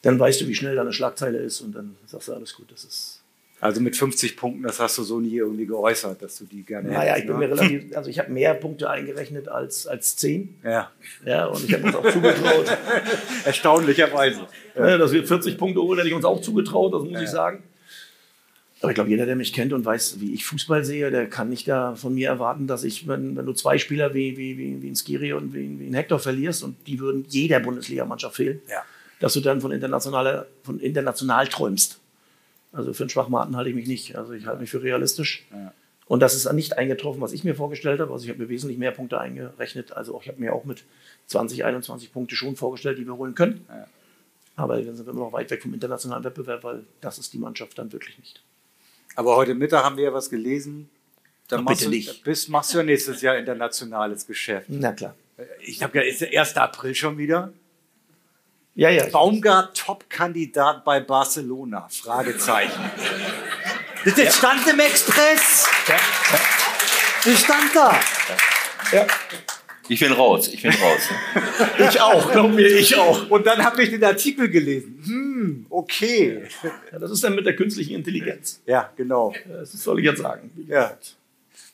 dann 0.02 0.18
weißt 0.18 0.40
du, 0.40 0.48
wie 0.48 0.54
schnell 0.54 0.74
da 0.74 0.82
eine 0.82 0.92
Schlagzeile 0.92 1.38
ist 1.38 1.60
und 1.60 1.74
dann 1.74 1.96
sagst 2.06 2.28
du, 2.28 2.34
alles 2.34 2.54
gut, 2.54 2.70
das 2.70 2.84
ist. 2.84 3.20
Also 3.62 3.82
mit 3.82 3.94
50 3.94 4.38
Punkten, 4.38 4.62
das 4.62 4.80
hast 4.80 4.96
du 4.96 5.02
so 5.02 5.20
nie 5.20 5.36
irgendwie 5.36 5.66
geäußert, 5.66 6.22
dass 6.22 6.38
du 6.38 6.46
die 6.46 6.62
gerne 6.64 6.88
Naja, 6.88 7.02
ich 7.02 7.24
hättest, 7.24 7.26
bin 7.26 7.38
ne? 7.38 7.46
mir 7.46 7.54
relativ, 7.54 7.96
also 7.96 8.08
ich 8.08 8.18
habe 8.18 8.32
mehr 8.32 8.54
Punkte 8.54 8.88
eingerechnet 8.88 9.48
als, 9.48 9.86
als 9.86 10.16
zehn. 10.16 10.58
Ja, 10.64 10.90
Ja, 11.26 11.44
und 11.44 11.62
ich 11.64 11.74
habe 11.74 11.84
uns 11.84 11.94
auch 11.94 12.10
zugetraut. 12.10 12.78
erstaunlicherweise. 13.44 14.46
Ja, 14.74 14.96
dass 14.96 15.12
wir 15.12 15.26
40 15.26 15.58
Punkte 15.58 15.82
holen, 15.82 15.98
hätte 15.98 16.08
ich 16.08 16.14
uns 16.14 16.24
auch 16.24 16.40
zugetraut, 16.40 16.94
das 16.94 17.02
muss 17.02 17.20
ich 17.20 17.28
sagen. 17.28 17.62
Aber 18.80 18.90
ich 18.90 18.94
glaube, 18.94 19.10
jeder, 19.10 19.26
der 19.26 19.36
mich 19.36 19.52
kennt 19.52 19.72
und 19.74 19.84
weiß, 19.84 20.20
wie 20.20 20.32
ich 20.32 20.44
Fußball 20.46 20.84
sehe, 20.84 21.10
der 21.10 21.28
kann 21.28 21.50
nicht 21.50 21.68
da 21.68 21.94
von 21.96 22.14
mir 22.14 22.28
erwarten, 22.28 22.66
dass 22.66 22.82
ich, 22.82 23.06
wenn, 23.06 23.36
wenn 23.36 23.44
du 23.44 23.52
zwei 23.52 23.76
Spieler 23.76 24.14
wie, 24.14 24.36
wie, 24.38 24.56
wie, 24.56 24.80
wie 24.82 24.88
ein 24.88 24.96
Skiri 24.96 25.34
und 25.34 25.52
wie, 25.52 25.78
wie 25.78 25.86
ein 25.86 25.94
Hector 25.94 26.18
verlierst 26.18 26.62
und 26.62 26.76
die 26.86 26.98
würden 26.98 27.26
jeder 27.28 27.60
Bundesligamannschaft 27.60 28.36
fehlen, 28.36 28.62
Ja. 28.70 28.82
dass 29.20 29.34
du 29.34 29.40
dann 29.40 29.60
von, 29.60 29.70
internationaler, 29.70 30.46
von 30.62 30.80
international 30.80 31.46
träumst. 31.48 31.98
Also 32.72 32.94
für 32.94 33.02
einen 33.02 33.10
Schwachmaten 33.10 33.54
halte 33.56 33.68
ich 33.68 33.76
mich 33.76 33.86
nicht. 33.86 34.16
Also 34.16 34.32
ich 34.32 34.46
halte 34.46 34.60
mich 34.62 34.70
für 34.70 34.82
realistisch. 34.82 35.44
Und 36.06 36.20
das 36.20 36.34
ist 36.34 36.50
nicht 36.52 36.78
eingetroffen, 36.78 37.20
was 37.20 37.32
ich 37.32 37.44
mir 37.44 37.54
vorgestellt 37.54 38.00
habe. 38.00 38.12
Also 38.12 38.24
ich 38.24 38.30
habe 38.30 38.40
mir 38.42 38.48
wesentlich 38.48 38.78
mehr 38.78 38.92
Punkte 38.92 39.20
eingerechnet. 39.20 39.92
Also 39.92 40.14
auch, 40.16 40.22
ich 40.22 40.28
habe 40.28 40.40
mir 40.40 40.54
auch 40.54 40.64
mit 40.64 40.84
20, 41.26 41.64
21 41.64 42.12
Punkte 42.12 42.34
schon 42.34 42.56
vorgestellt, 42.56 42.98
die 42.98 43.06
wir 43.06 43.16
holen 43.16 43.34
können. 43.34 43.66
Aber 44.56 44.80
dann 44.80 44.96
sind 44.96 45.06
wir 45.06 45.12
immer 45.12 45.24
noch 45.26 45.32
weit 45.32 45.50
weg 45.50 45.62
vom 45.62 45.74
internationalen 45.74 46.24
Wettbewerb, 46.24 46.64
weil 46.64 46.84
das 47.00 47.18
ist 47.18 47.32
die 47.32 47.38
Mannschaft 47.38 47.78
dann 47.78 47.92
wirklich 47.92 48.18
nicht. 48.18 48.42
Aber 49.20 49.36
heute 49.36 49.54
Mittag 49.54 49.84
haben 49.84 49.98
wir 49.98 50.04
ja 50.04 50.14
was 50.14 50.30
gelesen. 50.30 50.88
Dann 51.48 51.60
Ach, 51.60 51.64
machst 51.64 51.80
bitte 51.80 51.90
du, 51.90 51.96
nicht. 51.96 52.24
Bist, 52.24 52.48
machst 52.48 52.72
du 52.72 52.78
ja 52.78 52.84
nächstes 52.84 53.20
Jahr 53.20 53.36
internationales 53.36 54.26
Geschäft. 54.26 54.68
Na 54.70 54.94
klar. 54.94 55.14
Ich 55.60 55.82
habe 55.82 55.98
ja, 55.98 56.04
ist 56.04 56.22
der 56.22 56.40
1. 56.40 56.56
April 56.56 56.94
schon 56.94 57.18
wieder. 57.18 57.52
Ja, 58.74 58.88
ja. 58.88 59.06
Baumgart 59.10 59.76
Top-Kandidat 59.76 60.86
bei 60.86 61.00
Barcelona? 61.00 61.86
Fragezeichen. 61.90 62.80
Das 64.02 64.38
stand 64.38 64.66
im 64.66 64.80
Express. 64.80 65.68
Ja, 65.86 65.96
Das 67.22 67.40
stand 67.40 67.76
da. 67.76 68.00
ja. 68.92 69.06
Ich 69.90 69.98
bin 69.98 70.12
raus, 70.12 70.46
ich 70.46 70.62
bin 70.62 70.70
raus. 70.70 71.08
Ich 71.90 72.00
auch, 72.00 72.30
glaub 72.30 72.52
mir, 72.52 72.64
ich 72.64 72.94
auch. 72.96 73.28
Und 73.28 73.44
dann 73.44 73.64
habe 73.64 73.82
ich 73.82 73.90
den 73.90 74.04
Artikel 74.04 74.48
gelesen. 74.48 75.02
Hm, 75.04 75.66
okay. 75.68 76.44
Ja, 76.92 76.98
das 77.00 77.10
ist 77.10 77.24
dann 77.24 77.34
mit 77.34 77.44
der 77.44 77.56
künstlichen 77.56 77.96
Intelligenz. 77.96 78.60
Ja, 78.66 78.92
genau. 78.96 79.34
Das 79.48 79.72
soll 79.72 79.98
ich 79.98 80.04
jetzt 80.04 80.20
sagen. 80.20 80.52
Ja. 80.68 80.96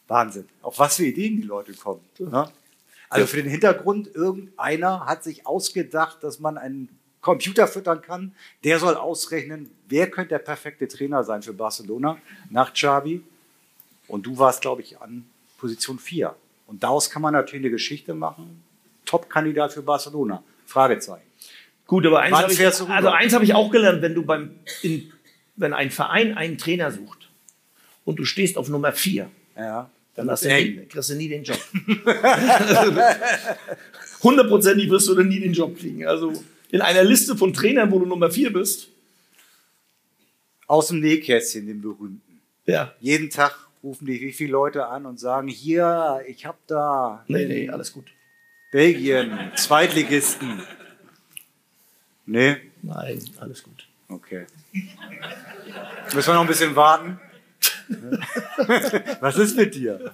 Wahnsinn. 0.08 0.48
Auf 0.62 0.78
was 0.78 0.96
für 0.96 1.04
Ideen 1.04 1.36
die 1.36 1.46
Leute 1.46 1.74
kommen. 1.74 2.00
Ne? 2.18 2.50
Also 3.10 3.26
für 3.26 3.42
den 3.42 3.50
Hintergrund, 3.50 4.14
irgendeiner 4.14 5.04
hat 5.04 5.22
sich 5.22 5.46
ausgedacht, 5.46 6.24
dass 6.24 6.40
man 6.40 6.56
einen 6.56 6.88
Computer 7.20 7.68
füttern 7.68 8.00
kann. 8.00 8.34
Der 8.64 8.78
soll 8.78 8.94
ausrechnen, 8.94 9.70
wer 9.88 10.10
könnte 10.10 10.30
der 10.30 10.38
perfekte 10.38 10.88
Trainer 10.88 11.22
sein 11.22 11.42
für 11.42 11.52
Barcelona 11.52 12.16
nach 12.48 12.72
Xavi. 12.72 13.20
Und 14.08 14.24
du 14.24 14.38
warst, 14.38 14.62
glaube 14.62 14.80
ich, 14.80 15.02
an 15.02 15.26
Position 15.58 15.98
4. 15.98 16.34
Und 16.66 16.82
daraus 16.82 17.10
kann 17.10 17.22
man 17.22 17.32
natürlich 17.32 17.64
eine 17.64 17.70
Geschichte 17.70 18.14
machen. 18.14 18.62
Top-Kandidat 19.04 19.72
für 19.72 19.82
Barcelona. 19.82 20.42
Fragezeichen. 20.66 21.22
Gut, 21.86 22.04
aber 22.06 22.20
eins 22.20 22.36
habe 22.36 22.52
ich, 22.52 22.60
also 22.66 23.10
eins 23.10 23.32
habe 23.32 23.44
ich 23.44 23.54
auch 23.54 23.70
gelernt, 23.70 24.02
wenn 24.02 24.14
du 24.14 24.24
beim, 24.24 24.50
in, 24.82 25.12
wenn 25.54 25.72
ein 25.72 25.90
Verein 25.92 26.36
einen 26.36 26.58
Trainer 26.58 26.90
sucht 26.90 27.28
und 28.04 28.18
du 28.18 28.24
stehst 28.24 28.58
auf 28.58 28.68
Nummer 28.68 28.92
4, 28.92 29.30
Ja. 29.56 29.88
dann 30.16 30.28
hast 30.28 30.44
du 30.44 30.48
nie, 30.48 30.84
kriegst 30.86 31.10
du 31.10 31.14
nie 31.14 31.28
den 31.28 31.44
Job. 31.44 31.58
Hundertprozentig 34.22 34.90
wirst 34.90 35.08
du 35.08 35.14
dann 35.14 35.28
nie 35.28 35.40
den 35.40 35.52
Job 35.52 35.78
kriegen. 35.78 36.06
Also 36.06 36.32
in 36.70 36.80
einer 36.80 37.04
Liste 37.04 37.36
von 37.36 37.52
Trainern, 37.52 37.90
wo 37.92 37.98
du 38.00 38.06
Nummer 38.06 38.30
4 38.30 38.52
bist, 38.52 38.88
Aus 40.66 40.88
dem 40.88 40.98
Nähkästchen, 41.00 41.66
den 41.66 41.80
berühmten. 41.80 42.40
ja, 42.64 42.92
Jeden 43.00 43.30
Tag 43.30 43.56
rufen 43.86 44.06
dich 44.06 44.20
wie 44.20 44.32
viele 44.32 44.50
Leute 44.50 44.86
an 44.86 45.06
und 45.06 45.20
sagen, 45.20 45.46
hier, 45.48 46.20
ich 46.26 46.44
habe 46.44 46.58
da 46.66 47.24
nee, 47.28 47.44
nee, 47.46 47.70
alles 47.70 47.92
gut. 47.92 48.06
Belgien, 48.72 49.52
Zweitligisten. 49.54 50.60
Nee, 52.26 52.56
Nein, 52.82 53.20
alles 53.38 53.62
gut. 53.62 53.86
okay. 54.08 54.46
Müssen 56.14 56.26
wir 56.28 56.34
noch 56.34 56.40
ein 56.40 56.46
bisschen 56.48 56.74
warten? 56.74 57.20
Was 59.20 59.38
ist 59.38 59.56
mit 59.56 59.74
dir? 59.76 60.12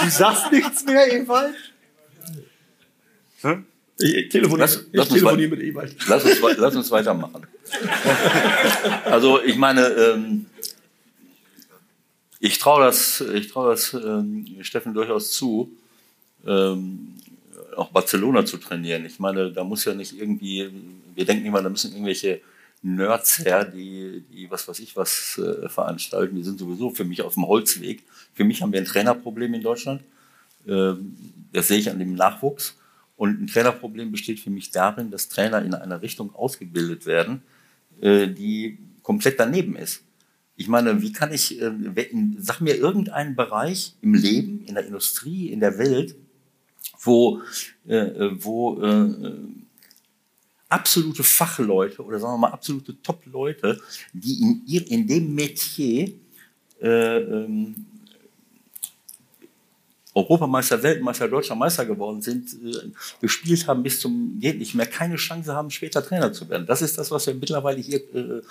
Du 0.00 0.08
sagst 0.08 0.50
nichts 0.50 0.84
mehr, 0.86 1.12
Ewald? 1.12 1.54
Hm? 3.42 3.66
Ich, 3.98 4.28
telefoniere, 4.30 4.60
Lass- 4.60 4.76
ich 4.80 4.88
lass 4.92 5.08
telefoniere 5.08 5.50
mit 5.50 5.60
Ewald. 5.60 5.94
Lass 6.08 6.24
uns, 6.24 6.40
lass 6.56 6.74
uns 6.74 6.90
weitermachen. 6.90 7.46
Also 9.04 9.40
ich 9.42 9.56
meine, 9.56 9.86
ähm, 9.86 10.46
ich 12.44 12.58
traue 12.58 12.84
das, 12.84 13.22
ich 13.22 13.48
traue 13.48 13.70
das 13.70 13.94
ähm, 13.94 14.44
Steffen 14.60 14.92
durchaus 14.92 15.32
zu, 15.32 15.74
ähm, 16.46 17.14
auch 17.74 17.88
Barcelona 17.88 18.44
zu 18.44 18.58
trainieren. 18.58 19.06
Ich 19.06 19.18
meine, 19.18 19.50
da 19.50 19.64
muss 19.64 19.86
ja 19.86 19.94
nicht 19.94 20.12
irgendwie, 20.12 20.70
wir 21.14 21.24
denken 21.24 21.46
immer, 21.46 21.62
da 21.62 21.70
müssen 21.70 21.92
irgendwelche 21.92 22.42
Nerds 22.82 23.38
her, 23.38 23.64
die, 23.64 24.24
die 24.30 24.50
was 24.50 24.68
weiß 24.68 24.78
ich 24.80 24.94
was 24.94 25.38
äh, 25.38 25.70
veranstalten. 25.70 26.36
Die 26.36 26.42
sind 26.42 26.58
sowieso 26.58 26.90
für 26.90 27.04
mich 27.06 27.22
auf 27.22 27.32
dem 27.32 27.48
Holzweg. 27.48 28.02
Für 28.34 28.44
mich 28.44 28.60
haben 28.60 28.74
wir 28.74 28.80
ein 28.80 28.84
Trainerproblem 28.84 29.54
in 29.54 29.62
Deutschland. 29.62 30.02
Ähm, 30.68 31.16
das 31.50 31.68
sehe 31.68 31.78
ich 31.78 31.88
an 31.88 31.98
dem 31.98 32.14
Nachwuchs. 32.14 32.76
Und 33.16 33.40
ein 33.40 33.46
Trainerproblem 33.46 34.12
besteht 34.12 34.38
für 34.38 34.50
mich 34.50 34.70
darin, 34.70 35.10
dass 35.10 35.30
Trainer 35.30 35.62
in 35.62 35.72
einer 35.72 36.02
Richtung 36.02 36.34
ausgebildet 36.34 37.06
werden, 37.06 37.42
äh, 38.02 38.28
die 38.28 38.76
komplett 39.02 39.40
daneben 39.40 39.76
ist. 39.76 40.02
Ich 40.56 40.68
meine, 40.68 41.02
wie 41.02 41.12
kann 41.12 41.32
ich, 41.32 41.60
äh, 41.60 41.72
sag 42.38 42.60
mir 42.60 42.76
irgendeinen 42.76 43.34
Bereich 43.34 43.94
im 44.02 44.14
Leben, 44.14 44.64
in 44.66 44.74
der 44.74 44.86
Industrie, 44.86 45.48
in 45.50 45.60
der 45.60 45.78
Welt, 45.78 46.14
wo, 47.00 47.42
äh, 47.86 47.96
äh, 47.96 48.44
wo 48.44 48.80
äh, 48.80 49.02
äh, 49.02 49.34
absolute 50.68 51.22
Fachleute 51.22 52.02
oder 52.04 52.18
sagen 52.18 52.34
wir 52.34 52.38
mal 52.38 52.52
absolute 52.52 53.00
Top-Leute, 53.02 53.80
die 54.12 54.40
in, 54.40 54.62
ihr, 54.66 54.90
in 54.90 55.06
dem 55.06 55.34
Metier 55.34 56.12
äh, 56.80 57.18
ähm, 57.18 57.86
Europameister, 60.14 60.82
Weltmeister, 60.82 61.28
deutscher 61.28 61.56
Meister 61.56 61.84
geworden 61.84 62.22
sind, 62.22 62.48
äh, 62.64 62.90
gespielt 63.20 63.66
haben 63.66 63.82
bis 63.82 64.00
zum 64.00 64.38
geht 64.38 64.58
nicht 64.58 64.74
mehr, 64.74 64.86
keine 64.86 65.16
Chance 65.16 65.54
haben, 65.54 65.70
später 65.70 66.04
Trainer 66.04 66.32
zu 66.32 66.48
werden. 66.48 66.66
Das 66.66 66.82
ist 66.82 66.96
das, 66.98 67.10
was 67.10 67.26
wir 67.26 67.34
mittlerweile 67.34 67.80
hier 67.80 67.98
äh, 68.14 68.42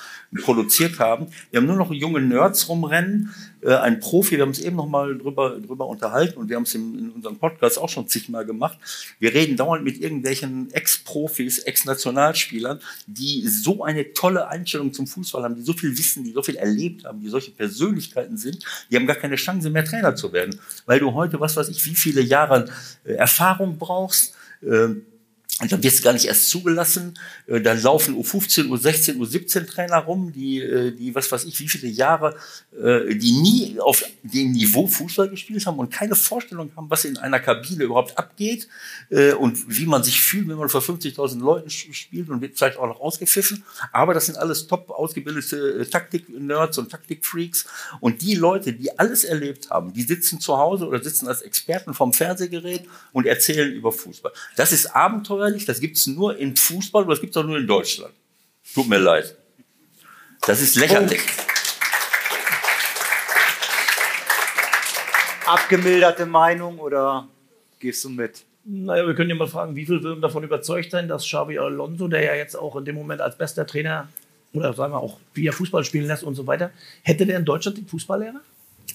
produziert 0.42 1.00
haben. 1.00 1.28
Wir 1.52 1.62
haben 1.62 1.68
nur 1.68 1.78
noch 1.78 1.92
junge 1.92 2.22
Nerds 2.22 2.68
rumrennen, 2.68 3.34
ein 3.72 4.00
Profi, 4.00 4.32
wir 4.32 4.42
haben 4.42 4.50
uns 4.50 4.60
eben 4.60 4.76
noch 4.76 4.88
mal 4.88 5.18
drüber, 5.18 5.60
drüber 5.60 5.88
unterhalten 5.88 6.38
und 6.38 6.50
wir 6.50 6.56
haben 6.56 6.64
es 6.64 6.76
in, 6.76 6.98
in 6.98 7.10
unserem 7.12 7.38
Podcast 7.38 7.80
auch 7.80 7.90
schon 7.90 8.08
zigmal 8.08 8.46
gemacht. 8.46 8.78
Wir 9.20 9.34
reden 9.34 9.56
dauernd 9.56 9.84
mit 9.84 10.00
irgendwelchen 10.00 10.72
Ex-Profis, 10.74 11.60
Ex-Nationalspielern, 11.60 12.80
die 13.08 13.48
so 13.48 13.84
eine 13.84 14.14
tolle 14.14 14.48
Einstellung 14.48 14.94
zum 14.94 15.08
Fußball 15.08 15.44
haben, 15.44 15.56
die 15.56 15.62
so 15.62 15.74
viel 15.74 15.98
wissen, 15.98 16.24
die 16.24 16.32
so 16.32 16.44
viel 16.44 16.56
erlebt 16.56 17.06
haben, 17.06 17.22
die 17.22 17.30
solche 17.30 17.52
Persönlichkeiten 17.52 18.38
sind, 18.38 18.64
die 18.92 18.96
haben 18.96 19.08
gar 19.08 19.16
keine 19.16 19.36
Chance 19.36 19.70
mehr 19.70 19.86
Trainer 19.86 20.16
zu 20.16 20.34
werden, 20.34 20.60
weil 20.86 21.00
du 21.00 21.14
heute, 21.14 21.40
was 21.40 21.56
weiß 21.56 21.70
ich, 21.70 21.86
wie 21.86 21.96
viele 21.96 22.22
Jahre 22.22 22.70
äh, 23.06 23.14
Erfahrung 23.14 23.78
brauchst. 23.78 24.36
ähm, 24.62 25.06
und 25.62 25.72
dann 25.72 25.84
wirst 25.84 26.00
du 26.00 26.04
gar 26.04 26.14
nicht 26.14 26.26
erst 26.26 26.50
zugelassen. 26.50 27.18
Äh, 27.46 27.62
Dann 27.62 27.80
laufen 27.82 28.16
U15, 28.16 28.70
U16, 28.70 29.18
U17 29.18 29.68
Trainer 29.68 30.00
rum, 30.00 30.34
die, 30.34 30.60
äh, 30.60 30.92
die, 30.92 31.14
was 31.14 31.32
weiß 31.32 31.46
ich, 31.46 31.60
wie 31.60 31.70
viele 31.70 31.88
Jahre, 31.88 32.36
äh, 32.72 33.14
die 33.14 33.34
nie 33.34 33.80
auf 33.80 34.04
dem 34.24 34.52
Niveau 34.52 34.88
Fußball 34.88 35.30
gespielt 35.30 35.68
haben 35.68 35.78
und 35.78 35.94
keine 35.94 36.16
Vorstellung 36.16 36.72
haben, 36.76 36.90
was 36.90 37.06
in 37.06 37.18
einer 37.18 37.40
Kabine 37.40 37.84
überhaupt 37.84 38.18
abgeht 38.18 38.68
und 39.38 39.58
wie 39.68 39.86
man 39.86 40.04
sich 40.04 40.22
fühlt, 40.22 40.48
wenn 40.48 40.58
man 40.58 40.70
vor 40.70 40.82
50.000 40.82 41.40
Leuten 41.40 41.70
spielt 41.70 42.30
und 42.30 42.42
wird 42.42 42.58
vielleicht 42.58 42.78
auch 42.78 42.88
noch 42.88 43.00
ausgepfiffen. 43.00 43.64
Aber 43.92 44.14
das 44.14 44.26
sind 44.26 44.38
alles 44.38 44.68
top 44.68 44.90
ausgebildete 44.90 45.88
Taktik-Nerds 45.90 46.78
und 46.80 46.90
Taktik-Freaks. 46.90 47.66
Und 48.00 48.22
die 48.22 48.36
Leute, 48.36 48.74
die 48.74 48.98
alles 48.98 49.24
erlebt 49.24 49.70
haben, 49.70 49.94
die 49.94 50.02
sitzen 50.02 50.40
zu 50.40 50.58
Hause 50.58 50.88
oder 50.88 51.04
sitzen 51.04 51.28
als 51.28 51.42
Experten 51.42 51.94
vom 51.94 52.14
Fernsehgerät 52.14 52.86
und 53.12 53.26
erzählen 53.28 53.72
über 53.72 53.92
Fußball. 53.92 54.32
Das 54.56 54.72
ist 54.72 54.96
abenteuerlich, 55.44 55.66
das 55.66 55.80
gibt 55.80 55.98
es 55.98 56.08
nur 56.08 56.38
in 56.38 56.56
Fußball 56.56 57.04
und 57.04 57.10
das 57.10 57.22
gibt 57.22 57.36
es 57.36 57.42
auch 57.42 57.46
nur 57.46 57.58
in 57.58 57.68
Deutschland. 57.68 58.14
Tut 58.74 58.88
mir 58.88 58.98
leid. 58.98 59.36
Das 60.42 60.62
ist 60.62 60.76
lächerlich. 60.76 61.22
Abgemilderte 65.46 66.26
Meinung 66.26 66.80
oder 66.80 67.28
gehst 67.80 68.04
du 68.06 68.10
mit? 68.10 68.44
Naja, 68.66 69.06
wir 69.06 69.14
können 69.14 69.30
ja 69.30 69.36
mal 69.36 69.48
fragen, 69.48 69.76
wie 69.76 69.86
viel 69.86 70.02
würden 70.02 70.22
davon 70.22 70.44
überzeugt 70.44 70.90
sein, 70.92 71.08
dass 71.08 71.26
Xabi 71.26 71.60
Alonso, 71.60 72.08
der 72.08 72.24
ja 72.24 72.34
jetzt 72.36 72.56
auch 72.56 72.78
in 72.78 72.86
dem 72.86 72.96
Moment 72.96 73.20
als 73.20 73.38
bester 73.38 73.68
Trainer 73.68 74.08
oder 74.54 74.74
sagen 74.74 74.94
wir 74.94 75.00
auch, 75.00 75.20
wie 75.34 75.48
er 75.48 75.54
Fußball 75.54 75.84
spielen 75.84 76.08
lässt 76.08 76.24
und 76.24 76.36
so 76.36 76.48
weiter, 76.48 76.72
hätte 77.02 77.26
der 77.26 77.38
in 77.38 77.46
Deutschland 77.46 77.78
den 77.78 77.88
Fußballlehrer? 77.88 78.40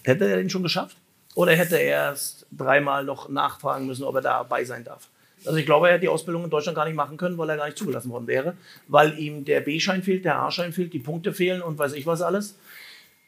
Hätte 0.05 0.27
er 0.27 0.37
den 0.39 0.49
schon 0.49 0.63
geschafft? 0.63 0.97
Oder 1.35 1.53
hätte 1.53 1.77
er 1.77 2.09
erst 2.09 2.47
dreimal 2.51 3.05
noch 3.05 3.29
nachfragen 3.29 3.87
müssen, 3.87 4.05
ob 4.05 4.15
er 4.15 4.23
dabei 4.23 4.65
sein 4.65 4.85
darf? 4.85 5.09
Also 5.45 5.57
ich 5.59 5.67
glaube, 5.67 5.89
er 5.89 5.95
hätte 5.95 6.03
die 6.03 6.09
Ausbildung 6.09 6.45
in 6.45 6.51
Deutschland 6.51 6.77
gar 6.77 6.85
nicht 6.85 6.95
machen 6.95 7.17
können, 7.17 7.39
weil 7.39 7.49
er 7.51 7.57
gar 7.57 7.67
nicht 7.67 7.79
zugelassen 7.79 8.11
worden 8.11 8.27
wäre, 8.27 8.55
weil 8.89 9.19
ihm 9.19 9.45
der 9.45 9.61
B-Schein 9.61 10.03
fehlt, 10.03 10.25
der 10.25 10.41
A-Schein 10.41 10.73
fehlt, 10.73 10.93
die 10.93 10.99
Punkte 10.99 11.33
fehlen 11.33 11.63
und 11.63 11.79
weiß 11.79 11.93
ich 11.93 12.07
was 12.07 12.23
alles. 12.23 12.57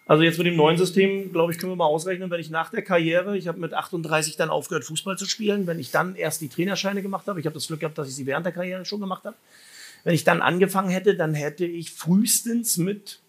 Also 0.06 0.24
jetzt 0.24 0.38
mit 0.38 0.48
dem 0.48 0.56
neuen 0.56 0.76
System, 0.76 1.30
glaube 1.30 1.52
ich, 1.52 1.58
können 1.58 1.70
wir 1.70 1.76
mal 1.76 1.84
ausrechnen, 1.84 2.30
wenn 2.30 2.40
ich 2.40 2.50
nach 2.50 2.70
der 2.70 2.82
Karriere, 2.82 3.38
ich 3.38 3.46
habe 3.46 3.60
mit 3.60 3.74
38 3.74 4.36
dann 4.36 4.50
aufgehört, 4.50 4.84
Fußball 4.84 5.16
zu 5.16 5.24
spielen, 5.24 5.68
wenn 5.68 5.78
ich 5.78 5.92
dann 5.92 6.16
erst 6.16 6.40
die 6.40 6.48
Trainerscheine 6.48 7.00
gemacht 7.00 7.28
habe, 7.28 7.38
ich 7.38 7.46
habe 7.46 7.54
das 7.54 7.68
Glück 7.68 7.78
gehabt, 7.78 7.96
dass 7.96 8.08
ich 8.08 8.16
sie 8.16 8.26
während 8.26 8.44
der 8.44 8.52
Karriere 8.52 8.84
schon 8.84 9.00
gemacht 9.00 9.24
habe, 9.24 9.36
wenn 10.02 10.14
ich 10.14 10.24
dann 10.24 10.42
angefangen 10.42 10.88
hätte, 10.88 11.14
dann 11.14 11.34
hätte 11.34 11.64
ich 11.64 11.92
frühestens 11.92 12.76
mit 12.76 13.20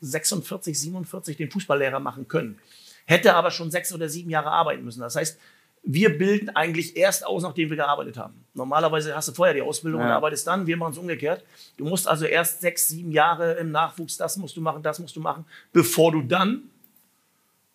46, 0.00 0.78
47 0.78 1.36
den 1.36 1.50
Fußballlehrer 1.50 2.00
machen 2.00 2.26
können. 2.26 2.58
Hätte 3.06 3.34
aber 3.34 3.50
schon 3.50 3.70
sechs 3.70 3.92
oder 3.92 4.08
sieben 4.08 4.30
Jahre 4.30 4.50
arbeiten 4.50 4.84
müssen. 4.84 5.00
Das 5.00 5.16
heißt, 5.16 5.38
wir 5.86 6.16
bilden 6.16 6.48
eigentlich 6.50 6.96
erst 6.96 7.26
aus, 7.26 7.42
nachdem 7.42 7.68
wir 7.68 7.76
gearbeitet 7.76 8.16
haben. 8.16 8.44
Normalerweise 8.54 9.14
hast 9.14 9.28
du 9.28 9.32
vorher 9.32 9.54
die 9.54 9.60
Ausbildung 9.62 10.00
und 10.00 10.08
Ja. 10.08 10.16
arbeitest 10.16 10.46
dann. 10.46 10.66
Wir 10.66 10.76
machen 10.78 10.92
es 10.92 10.98
umgekehrt. 10.98 11.44
Du 11.76 11.84
musst 11.84 12.08
also 12.08 12.24
erst 12.24 12.62
sechs, 12.62 12.88
sieben 12.88 13.12
Jahre 13.12 13.52
im 13.54 13.70
Nachwuchs, 13.70 14.16
das 14.16 14.36
musst 14.38 14.56
du 14.56 14.60
machen, 14.62 14.82
das 14.82 14.98
musst 14.98 15.14
du 15.14 15.20
machen, 15.20 15.44
bevor 15.72 16.10
du 16.12 16.22
dann 16.22 16.62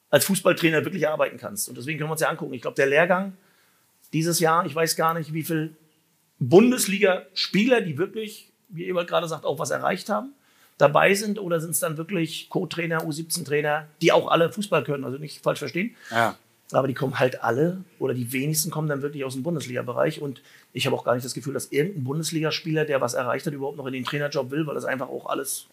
als 0.10 0.26
Fußballtrainer 0.26 0.84
wirklich 0.86 1.08
arbeiten 1.08 1.38
kannst. 1.38 1.70
Und 1.70 1.78
deswegen 1.78 2.00
können 2.00 2.10
wir 2.10 2.14
uns 2.14 2.22
ja 2.22 2.30
angucken. 2.30 2.54
Ich 2.54 2.64
glaube, 2.64 2.76
der 2.76 2.88
Lehrgang 2.88 3.34
dieses 4.12 4.40
Jahr, 4.40 4.66
ich 4.66 4.74
weiß 4.74 4.96
gar 4.96 5.14
nicht, 5.14 5.34
wie 5.34 5.44
viele 5.44 5.70
Bundesliga-Spieler, 6.40 7.82
die 7.82 7.98
wirklich, 7.98 8.52
wie 8.70 8.86
Ebert 8.86 9.08
gerade 9.08 9.28
sagt, 9.28 9.46
auch 9.46 9.60
was 9.60 9.70
erreicht 9.70 10.10
haben, 10.10 10.34
dabei 10.80 11.14
sind 11.14 11.38
oder 11.38 11.60
sind 11.60 11.72
es 11.72 11.80
dann 11.80 11.98
wirklich 11.98 12.50
Co-Trainer, 12.50 13.04
U17-Trainer, 13.04 13.88
die 14.02 14.12
auch 14.12 14.30
alle 14.30 14.52
Fußball 14.52 14.84
können, 14.84 15.04
also 15.04 15.18
nicht 15.20 15.44
falsch 15.44 15.60
verstehen. 15.60 15.96
Ja. 16.10 16.36
Aber 16.72 16.88
die 16.88 16.94
kommen 16.94 17.18
halt 17.18 17.44
alle 17.44 17.84
oder 17.98 18.14
die 18.14 18.32
wenigsten 18.32 18.70
kommen 18.70 18.88
dann 18.88 19.02
wirklich 19.02 19.24
aus 19.24 19.34
dem 19.34 19.42
Bundesliga-Bereich. 19.42 20.22
Und 20.22 20.42
ich 20.72 20.86
habe 20.86 20.96
auch 20.96 21.04
gar 21.04 21.16
nicht 21.16 21.26
das 21.26 21.34
Gefühl, 21.34 21.54
dass 21.54 21.72
irgendein 21.72 22.04
Bundesligaspieler, 22.04 22.86
der 22.86 23.02
was 23.02 23.16
erreicht 23.16 23.48
hat, 23.48 23.54
überhaupt 23.54 23.78
noch 23.78 23.88
in 23.88 23.94
den 23.94 24.04
Trainerjob 24.04 24.52
will, 24.52 24.68
weil 24.68 24.76
das 24.76 24.86
einfach 24.86 25.10
auch 25.10 25.26
alles, 25.26 25.66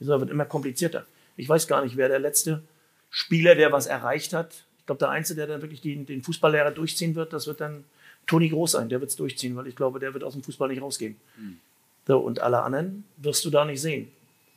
gesagt, 0.00 0.20
wird 0.20 0.30
immer 0.30 0.44
komplizierter. 0.44 1.06
Ich 1.36 1.48
weiß 1.48 1.68
gar 1.68 1.84
nicht, 1.84 1.96
wer 1.96 2.08
der 2.08 2.18
letzte 2.18 2.62
Spieler, 3.10 3.54
der 3.54 3.70
was 3.70 3.86
erreicht 3.86 4.32
hat. 4.32 4.64
Ich 4.80 4.86
glaube, 4.86 4.98
der 4.98 5.10
Einzige, 5.10 5.36
der 5.36 5.46
dann 5.46 5.62
wirklich 5.62 5.80
den, 5.80 6.06
den 6.06 6.22
Fußballlehrer 6.22 6.72
durchziehen 6.72 7.14
wird, 7.14 7.32
das 7.32 7.46
wird 7.46 7.60
dann 7.60 7.84
Toni 8.26 8.48
Groß 8.48 8.72
sein. 8.72 8.88
Der 8.88 9.00
wird 9.00 9.10
es 9.10 9.16
durchziehen, 9.16 9.54
weil 9.54 9.68
ich 9.68 9.76
glaube, 9.76 10.00
der 10.00 10.12
wird 10.12 10.24
aus 10.24 10.32
dem 10.32 10.42
Fußball 10.42 10.68
nicht 10.68 10.82
rausgehen. 10.82 11.16
Mhm. 11.36 11.58
So, 12.06 12.18
und 12.18 12.40
alle 12.40 12.62
anderen 12.62 13.04
wirst 13.18 13.44
du 13.44 13.50
da 13.50 13.64
nicht 13.64 13.80
sehen. 13.80 14.10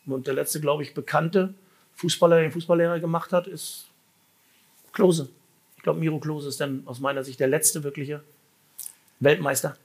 Und 0.08 0.26
der 0.26 0.34
letzte, 0.34 0.60
glaube 0.60 0.84
ich, 0.84 0.94
bekannte 0.94 1.54
Fußballer, 1.96 2.42
den 2.42 2.52
Fußballlehrer 2.52 3.00
gemacht 3.00 3.32
hat, 3.32 3.48
ist 3.48 3.86
Klose. 4.94 5.30
Ich 5.86 5.88
glaube, 5.88 6.00
Miro 6.00 6.20
Klose 6.20 6.50
ist 6.50 6.60
dann 6.60 6.82
aus 6.88 7.00
meiner 7.00 7.24
Sicht 7.24 7.40
der 7.40 7.48
letzte 7.48 7.84
wirkliche 7.84 8.24
Weltmeister. 9.20 9.78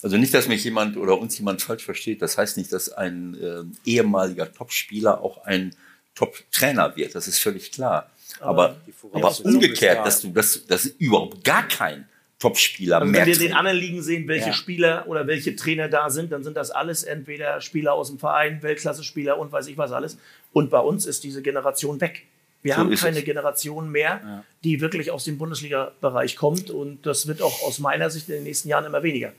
Also 0.00 0.16
nicht, 0.16 0.32
dass 0.32 0.46
mich 0.46 0.62
jemand 0.62 0.96
oder 0.96 1.18
uns 1.18 1.36
jemand 1.36 1.60
falsch 1.60 1.84
versteht. 1.84 2.22
Das 2.22 2.38
heißt 2.38 2.56
nicht, 2.56 2.72
dass 2.72 2.88
ein 2.88 3.34
äh, 3.34 3.64
ehemaliger 3.84 4.52
Topspieler 4.52 5.20
auch 5.22 5.44
ein 5.44 5.74
Top-Trainer 6.14 6.94
wird. 6.94 7.16
Das 7.16 7.26
ist 7.26 7.40
völlig 7.40 7.72
klar. 7.72 8.12
Aber, 8.38 8.76
aber, 9.12 9.26
aber 9.26 9.44
umgekehrt, 9.44 10.06
dass 10.06 10.20
du 10.20 10.30
das, 10.30 10.66
das 10.68 10.86
überhaupt 10.86 11.42
gar 11.42 11.66
kein 11.66 12.06
Topspieler 12.38 13.00
also 13.00 13.12
Wenn 13.12 13.26
wir 13.26 13.36
den 13.36 13.54
anderen 13.54 13.78
Ligen 13.78 14.02
sehen, 14.02 14.28
welche 14.28 14.50
ja. 14.50 14.52
Spieler 14.52 15.08
oder 15.08 15.26
welche 15.26 15.56
Trainer 15.56 15.88
da 15.88 16.10
sind, 16.10 16.30
dann 16.30 16.44
sind 16.44 16.56
das 16.56 16.70
alles 16.70 17.02
entweder 17.02 17.60
Spieler 17.60 17.94
aus 17.94 18.06
dem 18.06 18.20
Verein, 18.20 18.62
Weltklasse-Spieler 18.62 19.36
und 19.36 19.50
weiß 19.50 19.66
ich 19.66 19.76
was 19.78 19.90
alles. 19.90 20.16
Und 20.52 20.70
bei 20.70 20.78
uns 20.78 21.06
ist 21.06 21.24
diese 21.24 21.42
Generation 21.42 22.00
weg. 22.00 22.24
Wir 22.64 22.74
so 22.74 22.80
haben 22.80 22.94
keine 22.94 23.18
es. 23.18 23.24
Generation 23.24 23.90
mehr, 23.90 24.20
ja. 24.24 24.44
die 24.64 24.80
wirklich 24.80 25.10
aus 25.10 25.24
dem 25.24 25.36
Bundesliga-Bereich 25.36 26.34
kommt. 26.34 26.70
Und 26.70 27.04
das 27.04 27.26
wird 27.26 27.42
auch 27.42 27.62
aus 27.62 27.78
meiner 27.78 28.08
Sicht 28.08 28.28
in 28.30 28.36
den 28.36 28.44
nächsten 28.44 28.70
Jahren 28.70 28.86
immer 28.86 29.02
weniger. 29.02 29.32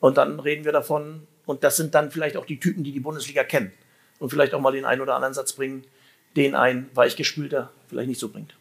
Und 0.00 0.18
dann 0.18 0.40
reden 0.40 0.64
wir 0.64 0.72
davon, 0.72 1.26
und 1.46 1.62
das 1.62 1.76
sind 1.76 1.94
dann 1.94 2.10
vielleicht 2.10 2.36
auch 2.36 2.44
die 2.44 2.58
Typen, 2.58 2.82
die 2.82 2.90
die 2.90 2.98
Bundesliga 2.98 3.44
kennen. 3.44 3.72
Und 4.18 4.30
vielleicht 4.30 4.54
auch 4.54 4.60
mal 4.60 4.72
den 4.72 4.84
einen 4.84 5.00
oder 5.00 5.14
anderen 5.14 5.34
Satz 5.34 5.52
bringen, 5.52 5.84
den 6.34 6.56
ein 6.56 6.90
weichgespülter 6.94 7.70
vielleicht 7.88 8.08
nicht 8.08 8.20
so 8.20 8.28
bringt. 8.28 8.56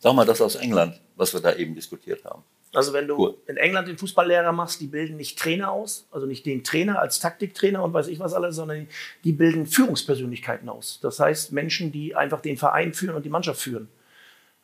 Sag 0.00 0.14
mal 0.14 0.26
das 0.26 0.40
aus 0.40 0.56
England, 0.56 1.00
was 1.14 1.32
wir 1.32 1.40
da 1.40 1.54
eben 1.54 1.76
diskutiert 1.76 2.24
haben. 2.24 2.42
Also 2.72 2.92
wenn 2.92 3.08
du 3.08 3.18
cool. 3.18 3.34
in 3.48 3.56
England 3.56 3.88
den 3.88 3.98
Fußballlehrer 3.98 4.52
machst, 4.52 4.80
die 4.80 4.86
bilden 4.86 5.16
nicht 5.16 5.38
Trainer 5.38 5.72
aus, 5.72 6.06
also 6.12 6.26
nicht 6.26 6.46
den 6.46 6.62
Trainer 6.62 7.00
als 7.00 7.18
Taktiktrainer 7.18 7.82
und 7.82 7.92
weiß 7.92 8.06
ich 8.06 8.20
was 8.20 8.32
alles, 8.32 8.54
sondern 8.54 8.86
die 9.24 9.32
bilden 9.32 9.66
Führungspersönlichkeiten 9.66 10.68
aus. 10.68 11.00
Das 11.02 11.18
heißt 11.18 11.52
Menschen, 11.52 11.90
die 11.90 12.14
einfach 12.14 12.40
den 12.40 12.56
Verein 12.56 12.94
führen 12.94 13.16
und 13.16 13.24
die 13.24 13.30
Mannschaft 13.30 13.60
führen. 13.60 13.88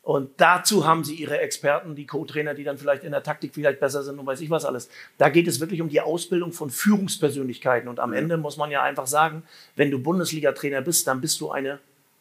Und 0.03 0.31
dazu 0.37 0.87
haben 0.87 1.03
sie 1.03 1.17
ihre 1.17 1.41
Experten, 1.41 1.97
die 1.97 2.07
Co-Trainer, 2.07 2.55
die 2.55 2.63
dann 2.63 2.79
vielleicht 2.79 3.03
in 3.03 3.11
der 3.11 3.25
Taktik 3.25 3.53
vielleicht 3.53 3.81
besser 3.81 4.05
sind 4.05 4.21
und 4.21 4.27
weiß 4.27 4.41
ich 4.41 4.51
was 4.51 4.65
alles. 4.65 4.89
Da 5.19 5.31
geht 5.31 5.49
es 5.49 5.59
wirklich 5.59 5.83
um 5.83 5.89
die 5.89 6.01
Ausbildung 6.01 6.53
von 6.53 6.71
Führungspersönlichkeiten. 6.71 7.89
Und 7.89 7.99
am 7.99 8.13
Ende 8.13 8.37
muss 8.37 8.57
man 8.57 8.71
ja 8.71 8.85
einfach 8.85 9.09
sagen, 9.09 9.43
wenn 9.75 9.91
du 9.91 9.99
Bundesliga-Trainer 9.99 10.81
bist, 10.81 11.09
dann 11.09 11.21
bist 11.21 11.41
du 11.41 11.51
eine, 11.51 11.81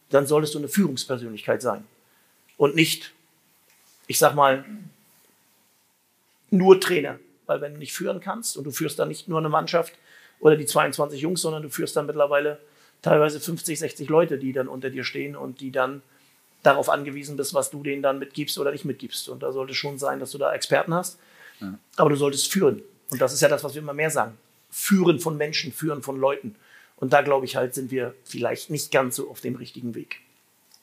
dann 0.09 0.25
solltest 0.25 0.55
du 0.55 0.57
eine 0.57 0.67
Führungspersönlichkeit 0.67 1.61
sein. 1.61 1.85
Und 2.57 2.73
nicht, 2.73 3.13
ich 4.07 4.17
sag 4.17 4.33
mal, 4.33 4.65
nur 6.57 6.79
Trainer. 6.79 7.19
Weil 7.45 7.61
wenn 7.61 7.73
du 7.73 7.79
nicht 7.79 7.93
führen 7.93 8.19
kannst 8.19 8.57
und 8.57 8.63
du 8.63 8.71
führst 8.71 8.97
dann 8.97 9.07
nicht 9.07 9.27
nur 9.27 9.39
eine 9.39 9.49
Mannschaft 9.49 9.93
oder 10.39 10.57
die 10.57 10.65
22 10.65 11.21
Jungs, 11.21 11.41
sondern 11.41 11.63
du 11.63 11.69
führst 11.69 11.95
dann 11.95 12.07
mittlerweile 12.07 12.59
teilweise 13.01 13.39
50, 13.39 13.77
60 13.79 14.09
Leute, 14.09 14.37
die 14.37 14.51
dann 14.51 14.67
unter 14.67 14.89
dir 14.89 15.03
stehen 15.03 15.35
und 15.35 15.61
die 15.61 15.71
dann 15.71 16.01
darauf 16.63 16.89
angewiesen 16.89 17.37
bist, 17.37 17.53
was 17.53 17.69
du 17.69 17.83
denen 17.83 18.01
dann 18.01 18.17
mitgibst 18.17 18.57
oder 18.57 18.71
nicht 18.71 18.85
mitgibst. 18.85 19.29
Und 19.29 19.43
da 19.43 19.51
sollte 19.51 19.75
schon 19.75 19.99
sein, 19.99 20.19
dass 20.19 20.31
du 20.31 20.39
da 20.39 20.53
Experten 20.53 20.93
hast. 20.93 21.19
Ja. 21.61 21.77
Aber 21.97 22.09
du 22.09 22.15
solltest 22.15 22.51
führen. 22.51 22.81
Und 23.11 23.21
das 23.21 23.33
ist 23.33 23.41
ja 23.41 23.47
das, 23.47 23.63
was 23.63 23.75
wir 23.75 23.81
immer 23.81 23.93
mehr 23.93 24.09
sagen. 24.09 24.37
Führen 24.71 25.19
von 25.19 25.37
Menschen, 25.37 25.71
führen 25.71 26.01
von 26.01 26.19
Leuten. 26.19 26.55
Und 26.97 27.13
da 27.13 27.21
glaube 27.21 27.45
ich 27.45 27.55
halt, 27.55 27.75
sind 27.75 27.91
wir 27.91 28.15
vielleicht 28.23 28.69
nicht 28.69 28.91
ganz 28.91 29.17
so 29.17 29.29
auf 29.29 29.41
dem 29.41 29.55
richtigen 29.55 29.93
Weg. 29.93 30.21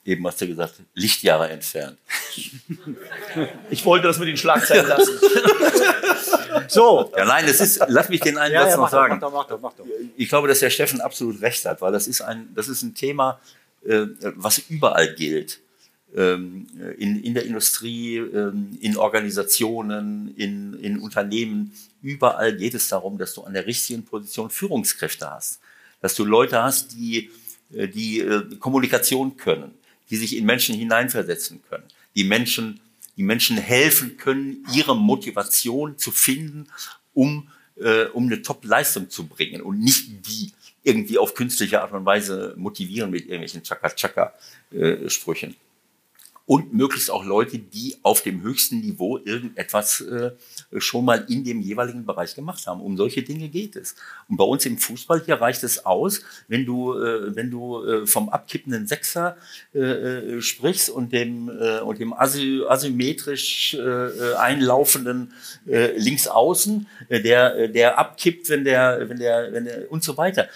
Eben 0.04 0.26
hast 0.26 0.40
du 0.40 0.46
gesagt, 0.46 0.74
Lichtjahre 0.94 1.48
entfernt. 1.48 1.98
Ich 3.70 3.84
wollte 3.84 4.06
das 4.06 4.18
mit 4.18 4.28
den 4.28 4.36
Schlagzeilen 4.36 4.86
lassen. 4.86 5.12
so. 6.68 7.12
Ja, 7.16 7.24
nein, 7.24 7.46
das 7.46 7.60
ist, 7.60 7.82
lass 7.88 8.08
mich 8.08 8.20
den 8.20 8.38
einen 8.38 8.54
ja, 8.54 8.62
Satz 8.62 8.72
ja, 8.72 8.76
noch 8.76 8.90
sagen. 8.90 9.20
Doch, 9.20 9.32
mach 9.32 9.46
doch, 9.46 9.60
mach 9.60 9.72
doch. 9.74 9.84
Ich 10.16 10.28
glaube, 10.28 10.48
dass 10.48 10.60
der 10.60 10.70
Steffen 10.70 11.00
absolut 11.00 11.40
recht 11.42 11.64
hat, 11.64 11.80
weil 11.80 11.92
das 11.92 12.06
ist 12.06 12.22
ein, 12.22 12.48
das 12.54 12.68
ist 12.68 12.82
ein 12.82 12.94
Thema, 12.94 13.40
äh, 13.86 14.06
was 14.36 14.58
überall 14.58 15.14
gilt. 15.14 15.60
Ähm, 16.14 16.66
in, 16.98 17.22
in 17.22 17.32
der 17.32 17.44
Industrie, 17.44 18.18
ähm, 18.18 18.76
in 18.80 18.98
Organisationen, 18.98 20.34
in, 20.36 20.74
in 20.74 20.98
Unternehmen. 20.98 21.72
Überall 22.02 22.54
geht 22.54 22.74
es 22.74 22.88
darum, 22.88 23.16
dass 23.16 23.32
du 23.32 23.42
an 23.42 23.54
der 23.54 23.66
richtigen 23.66 24.04
Position 24.04 24.50
Führungskräfte 24.50 25.30
hast. 25.30 25.60
Dass 26.02 26.14
du 26.14 26.24
Leute 26.24 26.62
hast, 26.62 26.92
die, 26.92 27.30
äh, 27.72 27.88
die 27.88 28.20
äh, 28.20 28.56
Kommunikation 28.56 29.36
können 29.38 29.72
die 30.12 30.16
sich 30.18 30.36
in 30.36 30.44
Menschen 30.44 30.74
hineinversetzen 30.74 31.62
können, 31.70 31.84
die 32.14 32.24
Menschen, 32.24 32.80
die 33.16 33.22
Menschen 33.22 33.56
helfen 33.56 34.16
können, 34.16 34.66
ihre 34.74 34.96
Motivation 34.96 35.98
zu 35.98 36.10
finden, 36.10 36.68
um, 37.14 37.48
äh, 37.76 38.04
um 38.06 38.26
eine 38.26 38.42
Top-Leistung 38.42 39.10
zu 39.10 39.26
bringen 39.26 39.62
und 39.62 39.78
nicht 39.80 40.26
die 40.26 40.52
irgendwie 40.82 41.18
auf 41.18 41.34
künstliche 41.34 41.80
Art 41.80 41.92
und 41.92 42.04
Weise 42.04 42.54
motivieren 42.56 43.10
mit 43.10 43.22
irgendwelchen 43.22 43.62
Chaka-Chaka-Sprüchen. 43.62 45.54
Und 46.44 46.72
möglichst 46.72 47.10
auch 47.10 47.24
Leute, 47.24 47.58
die 47.58 47.96
auf 48.02 48.22
dem 48.22 48.42
höchsten 48.42 48.80
Niveau 48.80 49.18
irgendetwas 49.18 50.00
äh, 50.00 50.32
schon 50.78 51.04
mal 51.04 51.24
in 51.28 51.44
dem 51.44 51.60
jeweiligen 51.60 52.04
Bereich 52.04 52.34
gemacht 52.34 52.66
haben. 52.66 52.80
Um 52.80 52.96
solche 52.96 53.22
Dinge 53.22 53.48
geht 53.48 53.76
es. 53.76 53.94
Und 54.28 54.36
bei 54.38 54.44
uns 54.44 54.66
im 54.66 54.76
Fußball 54.76 55.22
hier 55.24 55.36
reicht 55.36 55.62
es 55.62 55.86
aus, 55.86 56.22
wenn 56.48 56.66
du, 56.66 56.94
äh, 56.94 57.34
wenn 57.36 57.50
du 57.50 57.84
äh, 57.84 58.06
vom 58.06 58.28
abkippenden 58.28 58.86
Sechser 58.86 59.36
äh, 59.74 59.78
äh 59.78 60.42
sprichst 60.42 60.90
und 60.90 61.12
dem, 61.12 61.48
äh, 61.48 61.80
und 61.80 62.00
dem 62.00 62.12
asy 62.12 62.62
asymmetrisch 62.68 63.76
einlaufenden 64.38 65.32
Linksaußen, 65.64 66.86
der, 67.10 67.68
der 67.68 67.98
abkippt, 67.98 68.48
wenn 68.50 68.64
der, 68.64 69.08
wenn 69.08 69.18
der, 69.18 69.52
wenn 69.52 69.64
der 69.64 69.92
und 69.92 70.02
so 70.02 70.16
weiter. 70.16 70.48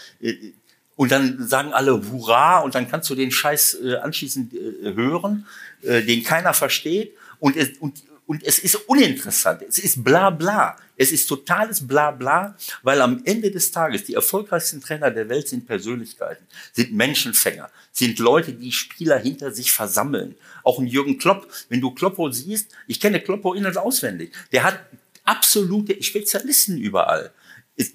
Äh, 0.97 1.01
und 1.01 1.13
dann 1.13 1.47
sagen 1.47 1.73
alle 1.73 1.93
Hurra 2.11 2.61
und 2.61 2.75
dann 2.75 2.89
kannst 2.89 3.09
du 3.11 3.15
den 3.15 3.31
Scheiß 3.31 3.79
äh, 3.83 3.97
anschließend 3.97 4.55
äh, 4.55 4.95
hören, 4.95 5.47
äh, 5.83 6.03
den 6.03 6.25
keiner 6.25 6.55
versteht 6.55 7.15
und 7.39 7.57
es, 7.57 7.79
und, 7.79 8.03
und 8.27 8.43
es 8.43 8.59
ist 8.59 8.77
uninteressant. 8.89 9.63
Es 9.63 9.79
ist 9.79 10.03
bla 10.03 10.31
bla. 10.31 10.77
Es 10.97 11.13
ist 11.13 11.27
totales 11.27 11.87
bla 11.87 12.11
bla, 12.11 12.57
weil 12.83 13.03
am 13.03 13.21
Ende 13.25 13.51
des 13.51 13.71
Tages 13.71 14.05
die 14.05 14.15
erfolgreichsten 14.15 14.81
Trainer 14.81 15.11
der 15.11 15.29
Welt 15.29 15.47
sind 15.47 15.67
Persönlichkeiten, 15.67 16.47
sind 16.73 16.93
Menschenfänger, 16.95 17.71
sind 17.93 18.19
Leute, 18.19 18.55
die 18.55 18.73
Spieler 18.73 19.19
hinter 19.19 19.53
sich 19.53 19.71
versammeln. 19.73 20.37
Auch 20.65 20.79
ein 20.79 20.87
Jürgen 20.87 21.19
Klopp, 21.19 21.47
wenn 21.69 21.83
du 21.83 21.91
Kloppo 21.91 22.31
siehst, 22.31 22.73
ich 22.87 22.99
kenne 22.99 23.21
Kloppo 23.21 23.53
in- 23.53 23.67
und 23.67 23.77
auswendig, 23.77 24.33
der 24.53 24.65
hat 24.65 24.81
absolute 25.25 26.03
Spezialisten 26.03 26.79
überall 26.79 27.33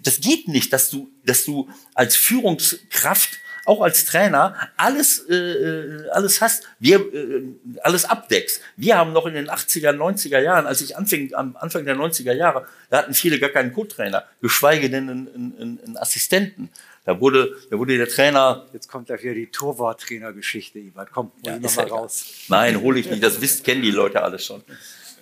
das 0.04 0.22
geht 0.22 0.48
nicht, 0.48 0.74
dass 0.74 0.90
du, 0.90 1.12
dass 1.26 1.46
du 1.46 1.70
als 1.94 2.16
Führungskraft 2.16 3.40
auch 3.66 3.82
als 3.82 4.06
Trainer 4.06 4.56
alles 4.78 5.20
äh, 5.30 5.36
äh, 5.36 6.10
alles 6.10 6.42
hast, 6.42 6.68
wir 6.80 7.00
äh, 7.14 7.44
alles 7.84 8.06
abdeckst. 8.06 8.62
Wir 8.76 8.98
haben 8.98 9.14
noch 9.14 9.26
in 9.26 9.34
den 9.34 9.50
80er, 9.50 9.92
90er 9.92 10.40
Jahren, 10.40 10.66
als 10.66 10.82
ich 10.82 10.98
anfing 10.98 11.34
am 11.36 11.56
Anfang 11.58 11.86
der 11.86 11.96
90er 11.96 12.34
Jahre, 12.34 12.66
da 12.90 13.00
hatten 13.00 13.14
viele 13.14 13.40
gar 13.40 13.50
keinen 13.50 13.74
Co-Trainer, 13.74 14.26
geschweige 14.42 14.90
denn 14.90 15.10
einen, 15.10 15.28
einen, 15.60 15.80
einen 15.86 15.98
Assistenten. 15.98 16.70
Da 17.04 17.20
wurde, 17.20 17.56
da 17.72 17.80
wurde 17.80 17.98
der 17.98 18.08
Trainer. 18.08 18.68
Jetzt 18.74 18.88
kommt 18.88 19.10
da 19.10 19.22
wieder 19.22 19.34
die 19.34 19.48
Torwarttrainergeschichte, 19.48 20.78
Ivan. 20.78 21.08
Komm, 21.12 21.32
hol 21.44 21.54
ja, 21.54 21.60
noch 21.60 21.76
mal 21.76 21.88
raus. 21.88 22.26
Nein, 22.48 22.80
hole 22.82 23.00
ich 23.00 23.10
nicht. 23.10 23.24
Das 23.24 23.42
wisst, 23.42 23.64
kennen 23.64 23.82
die 23.82 23.92
Leute 23.92 24.22
alle 24.22 24.38
schon. 24.38 24.64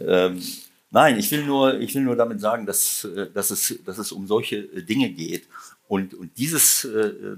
Ähm, 0.01 0.41
Nein, 0.91 1.19
ich 1.19 1.29
will 1.31 1.43
nur, 1.43 1.79
ich 1.79 1.93
will 1.93 2.01
nur 2.01 2.15
damit 2.15 2.41
sagen, 2.41 2.65
dass, 2.65 3.03
äh, 3.03 3.29
dass, 3.31 3.51
es, 3.51 3.79
dass 3.85 3.97
es 3.99 4.11
um 4.11 4.25
solche 4.25 4.57
äh, 4.57 4.81
Dinge 4.81 5.09
geht. 5.09 5.47
Und, 5.87 6.13
und 6.13 6.35
dieses, 6.37 6.83
äh, 6.85 7.35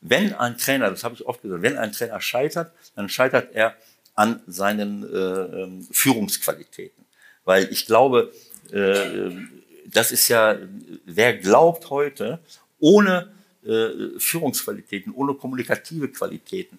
wenn 0.00 0.32
ein 0.34 0.56
Trainer, 0.58 0.90
das 0.90 1.02
habe 1.02 1.14
ich 1.14 1.26
oft 1.26 1.42
gesagt, 1.42 1.62
wenn 1.62 1.76
ein 1.76 1.92
Trainer 1.92 2.20
scheitert, 2.20 2.72
dann 2.94 3.08
scheitert 3.08 3.52
er 3.54 3.74
an 4.14 4.40
seinen 4.46 5.02
äh, 5.02 5.16
ähm, 5.16 5.86
Führungsqualitäten. 5.90 7.04
Weil 7.44 7.68
ich 7.72 7.86
glaube, 7.86 8.32
das 9.86 10.12
ist 10.12 10.28
ja, 10.28 10.58
wer 11.06 11.38
glaubt 11.38 11.88
heute, 11.88 12.38
ohne 12.78 13.32
Führungsqualitäten, 14.18 15.14
ohne 15.14 15.32
kommunikative 15.32 16.08
Qualitäten, 16.08 16.78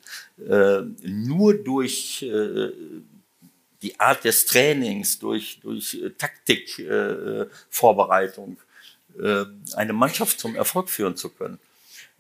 nur 1.02 1.56
durch 1.56 2.24
die 3.82 4.00
Art 4.00 4.24
des 4.24 4.46
Trainings, 4.46 5.18
durch, 5.20 5.60
durch 5.62 5.96
äh, 5.96 6.12
Taktikvorbereitung 6.12 8.58
äh, 9.18 9.24
äh, 9.24 9.46
eine 9.76 9.94
Mannschaft 9.94 10.40
zum 10.40 10.56
Erfolg 10.56 10.90
führen 10.90 11.16
zu 11.16 11.30
können. 11.30 11.60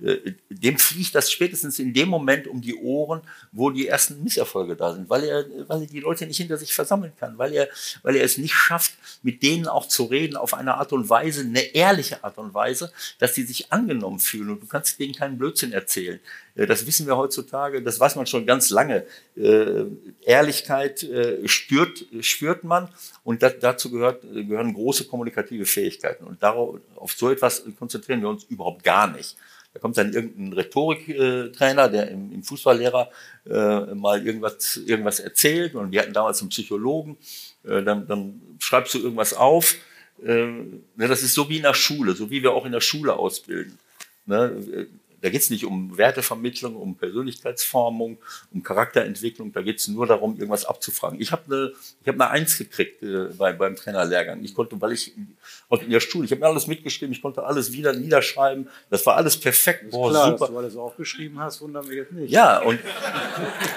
Äh, 0.02 0.34
dem 0.50 0.78
fliegt 0.78 1.14
das 1.16 1.32
spätestens 1.32 1.78
in 1.80 1.93
dem 1.93 2.10
Moment 2.10 2.47
um 2.47 2.62
die 2.62 2.76
Ohren, 2.76 3.22
wo 3.52 3.70
die 3.70 3.88
ersten 3.88 4.24
Misserfolge 4.24 4.76
da 4.76 4.93
sind, 4.93 5.10
weil 5.10 5.24
er, 5.24 5.45
weil 5.68 5.82
er 5.82 5.88
die 5.88 6.00
Leute 6.00 6.26
nicht 6.26 6.38
hinter 6.38 6.58
sich 6.58 6.74
versammeln 6.74 7.12
kann, 7.20 7.38
weil 7.38 7.54
er, 7.54 7.68
weil 8.02 8.16
er 8.16 8.24
es 8.24 8.38
nicht 8.38 8.54
schafft, 8.54 8.93
mit 9.24 9.43
denen 9.43 9.68
auch 9.68 9.88
zu 9.88 10.06
reden 10.06 10.38
auf 10.38 10.54
eine 10.54 10.76
Art 10.76 10.93
und 10.93 11.10
Weise, 11.10 11.41
eine 11.41 11.62
ehrliche 11.76 12.24
Art 12.24 12.38
und 12.38 12.54
Weise, 12.54 12.91
dass 13.20 13.36
sie 13.36 13.43
sich 13.43 13.72
angenommen 13.72 14.20
fühlen 14.20 14.50
und 14.50 14.64
du 14.64 14.68
kannst 14.68 15.00
denen 15.00 15.14
keinen 15.14 15.38
Blödsinn 15.38 15.74
erzählen. 15.74 16.20
Äh, 16.56 16.66
das 16.66 16.86
wissen 16.86 17.06
wir 17.06 17.18
heutzutage, 17.18 17.82
das 17.82 18.00
weiß 18.00 18.16
man 18.16 18.26
schon 18.26 18.45
ganz 18.45 18.70
lange. 18.70 19.06
Äh, 19.36 19.86
Ehrlichkeit 20.22 21.06
spürt, 21.45 22.06
spürt 22.22 22.64
man 22.64 22.89
und 23.24 23.41
dazu 23.41 23.89
gehört, 23.89 24.22
gehören 24.22 24.74
große 24.74 25.06
kommunikative 25.06 25.66
Fähigkeiten 25.66 26.24
und 26.26 26.41
darauf, 26.41 26.80
auf 26.95 27.14
so 27.14 27.30
etwas 27.30 27.64
konzentrieren 27.78 28.22
wir 28.22 28.30
uns 28.30 28.43
überhaupt 28.45 28.84
gar 28.84 29.08
nicht. 29.08 29.36
Da 29.74 29.80
kommt 29.80 29.97
dann 29.97 30.13
irgendein 30.13 30.53
Rhetoriktrainer, 30.53 31.89
der 31.89 32.09
im, 32.09 32.32
im 32.32 32.43
Fußballlehrer 32.43 33.09
äh, 33.47 33.93
mal 33.93 34.26
irgendwas, 34.26 34.78
irgendwas 34.78 35.20
erzählt. 35.20 35.76
Und 35.76 35.91
wir 35.91 36.01
hatten 36.01 36.13
damals 36.13 36.41
einen 36.41 36.49
Psychologen. 36.49 37.17
Äh, 37.63 37.84
dann, 37.84 38.07
dann 38.07 38.41
schreibst 38.59 38.93
du 38.95 38.99
irgendwas 38.99 39.34
auf. 39.34 39.76
Äh, 40.24 40.45
ne, 40.45 40.82
das 40.95 41.22
ist 41.22 41.34
so 41.34 41.49
wie 41.49 41.57
in 41.57 41.63
der 41.63 41.74
Schule, 41.76 42.13
so 42.13 42.32
wie 42.32 42.41
wir 42.41 42.53
auch 42.53 42.65
in 42.65 42.72
der 42.72 42.82
Schule 42.82 43.13
ausbilden. 43.13 43.78
Ne? 44.26 44.88
Da 45.22 45.30
geht 45.30 45.41
es 45.41 45.49
nicht 45.49 45.65
um 45.65 45.97
Wertevermittlung, 45.97 46.76
um 46.76 46.95
Persönlichkeitsformung, 46.95 48.17
um 48.53 48.63
Charakterentwicklung. 48.63 49.51
Da 49.51 49.61
geht 49.61 49.80
es 49.80 49.88
nur 49.88 50.07
darum, 50.07 50.36
irgendwas 50.36 50.65
abzufragen. 50.65 51.20
Ich 51.20 51.32
habe 51.32 51.43
eine, 51.47 51.72
ich 52.01 52.07
habe 52.07 52.24
eine 52.24 52.30
Eins 52.30 52.57
gekriegt 52.57 53.03
äh, 53.03 53.26
bei, 53.38 53.53
beim 53.53 53.76
Trainerlehrgang. 53.76 54.43
Ich 54.43 54.53
konnte, 54.53 54.80
weil 54.82 54.93
ich 54.93 55.15
in 55.15 55.89
der 55.89 55.99
Schule, 55.99 56.26
ich 56.26 56.32
habe 56.32 56.41
mir 56.41 56.47
alles 56.47 56.67
mitgeschrieben, 56.67 57.13
ich 57.13 57.22
konnte 57.22 57.43
alles 57.43 57.72
wieder 57.74 57.93
niederschreiben. 57.93 58.70
Das 58.89 59.05
war 59.05 59.15
alles 59.15 59.39
perfekt. 59.39 59.91
Boah, 59.91 60.09
klar, 60.09 60.26
super. 60.32 60.39
dass 60.39 60.49
du 60.49 60.57
alles 60.57 60.76
aufgeschrieben 60.76 61.39
hast, 61.39 61.61
wundern 61.61 61.88
wir 61.89 61.97
jetzt 61.97 62.11
nicht. 62.11 62.32
Ja 62.32 62.59
und 62.61 62.80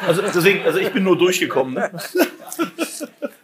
also 0.06 0.22
deswegen, 0.22 0.64
also 0.64 0.78
ich 0.78 0.90
bin 0.92 1.04
nur 1.04 1.18
durchgekommen. 1.18 1.74
Ne? 1.74 1.90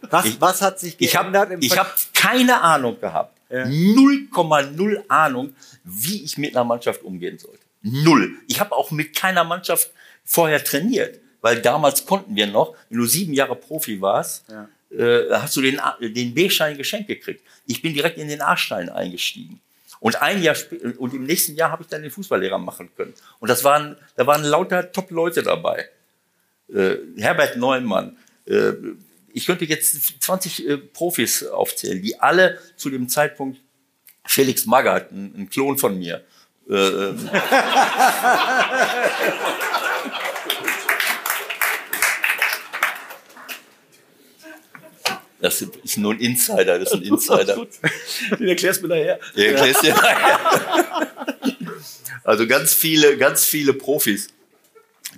Was, 0.09 0.25
ich, 0.25 0.41
was 0.41 0.61
hat 0.61 0.79
sich 0.79 0.97
geändert? 0.97 1.51
Ich 1.59 1.77
habe 1.77 1.89
hab 1.89 2.13
keine 2.13 2.61
Ahnung 2.61 2.99
gehabt. 2.99 3.37
0,0 3.51 4.93
ja. 4.93 5.01
Ahnung, 5.07 5.55
wie 5.83 6.23
ich 6.23 6.37
mit 6.37 6.55
einer 6.55 6.63
Mannschaft 6.63 7.03
umgehen 7.03 7.37
sollte. 7.39 7.68
Null. 7.81 8.37
Ich 8.47 8.59
habe 8.59 8.75
auch 8.75 8.91
mit 8.91 9.15
keiner 9.15 9.43
Mannschaft 9.43 9.91
vorher 10.23 10.63
trainiert, 10.63 11.19
weil 11.41 11.61
damals 11.61 12.05
konnten 12.05 12.35
wir 12.35 12.47
noch, 12.47 12.75
wenn 12.89 12.99
du 12.99 13.05
sieben 13.05 13.33
Jahre 13.33 13.55
Profi 13.55 14.01
warst, 14.01 14.45
ja. 14.49 14.69
äh, 14.97 15.31
hast 15.31 15.55
du 15.55 15.61
den, 15.61 15.79
den 16.01 16.33
B-Schein 16.33 16.77
geschenkt 16.77 17.07
gekriegt. 17.07 17.41
Ich 17.65 17.81
bin 17.81 17.93
direkt 17.93 18.17
in 18.17 18.27
den 18.27 18.41
A-Stein 18.41 18.89
eingestiegen. 18.89 19.61
Und 19.99 20.21
ein 20.21 20.41
Jahr 20.41 20.55
und 20.97 21.13
im 21.13 21.25
nächsten 21.25 21.55
Jahr 21.55 21.71
habe 21.71 21.83
ich 21.83 21.89
dann 21.89 22.01
den 22.01 22.11
Fußballlehrer 22.11 22.57
machen 22.57 22.89
können. 22.95 23.13
Und 23.39 23.49
das 23.49 23.63
waren, 23.63 23.97
da 24.15 24.25
waren 24.27 24.43
lauter 24.43 24.91
Top-Leute 24.91 25.43
dabei. 25.43 25.89
Äh, 26.73 26.97
Herbert 27.17 27.57
Neumann. 27.57 28.17
Äh, 28.45 28.73
ich 29.33 29.45
könnte 29.45 29.65
jetzt 29.65 30.21
20 30.23 30.67
äh, 30.67 30.77
Profis 30.77 31.45
aufzählen, 31.45 32.01
die 32.01 32.19
alle 32.19 32.59
zu 32.77 32.89
dem 32.89 33.09
Zeitpunkt 33.09 33.59
Felix 34.25 34.65
Magath, 34.65 35.11
ein, 35.11 35.33
ein 35.35 35.49
Klon 35.49 35.77
von 35.77 35.97
mir, 35.97 36.23
äh, 36.69 36.73
ähm. 36.73 37.29
Das 45.41 45.61
ist 45.61 45.97
nur 45.97 46.13
ein 46.13 46.19
Insider, 46.19 46.79
das 46.79 46.91
ist 46.91 46.95
ein 46.95 47.03
Insider. 47.03 47.65
Den 48.37 48.47
erklärst 48.47 48.83
du 48.83 48.87
mir 48.87 48.95
nachher. 48.95 49.19
Den 49.35 49.55
erklärst 49.55 49.83
dir 49.83 49.93
nachher. 49.95 51.07
Also 52.23 52.45
ganz 52.45 52.73
viele, 52.73 53.17
ganz 53.17 53.45
viele 53.45 53.73
Profis, 53.73 54.27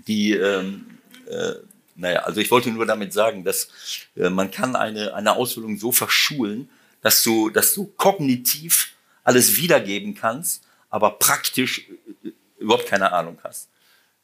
die, 0.07 0.33
ähm, 0.33 0.85
äh, 1.27 1.53
naja, 1.95 2.19
also 2.21 2.39
ich 2.39 2.51
wollte 2.51 2.69
nur 2.69 2.85
damit 2.85 3.13
sagen, 3.13 3.43
dass 3.43 3.67
äh, 4.15 4.29
man 4.29 4.51
kann 4.51 4.75
eine, 4.75 5.13
eine 5.13 5.35
Ausbildung 5.35 5.77
so 5.77 5.91
verschulen, 5.91 6.69
dass 7.01 7.23
du, 7.23 7.49
dass 7.49 7.73
du 7.73 7.91
kognitiv 7.97 8.93
alles 9.23 9.57
wiedergeben 9.57 10.15
kannst, 10.15 10.63
aber 10.91 11.11
praktisch 11.11 11.89
äh, 12.23 12.31
überhaupt 12.59 12.85
keine 12.85 13.11
Ahnung 13.11 13.39
hast. 13.43 13.69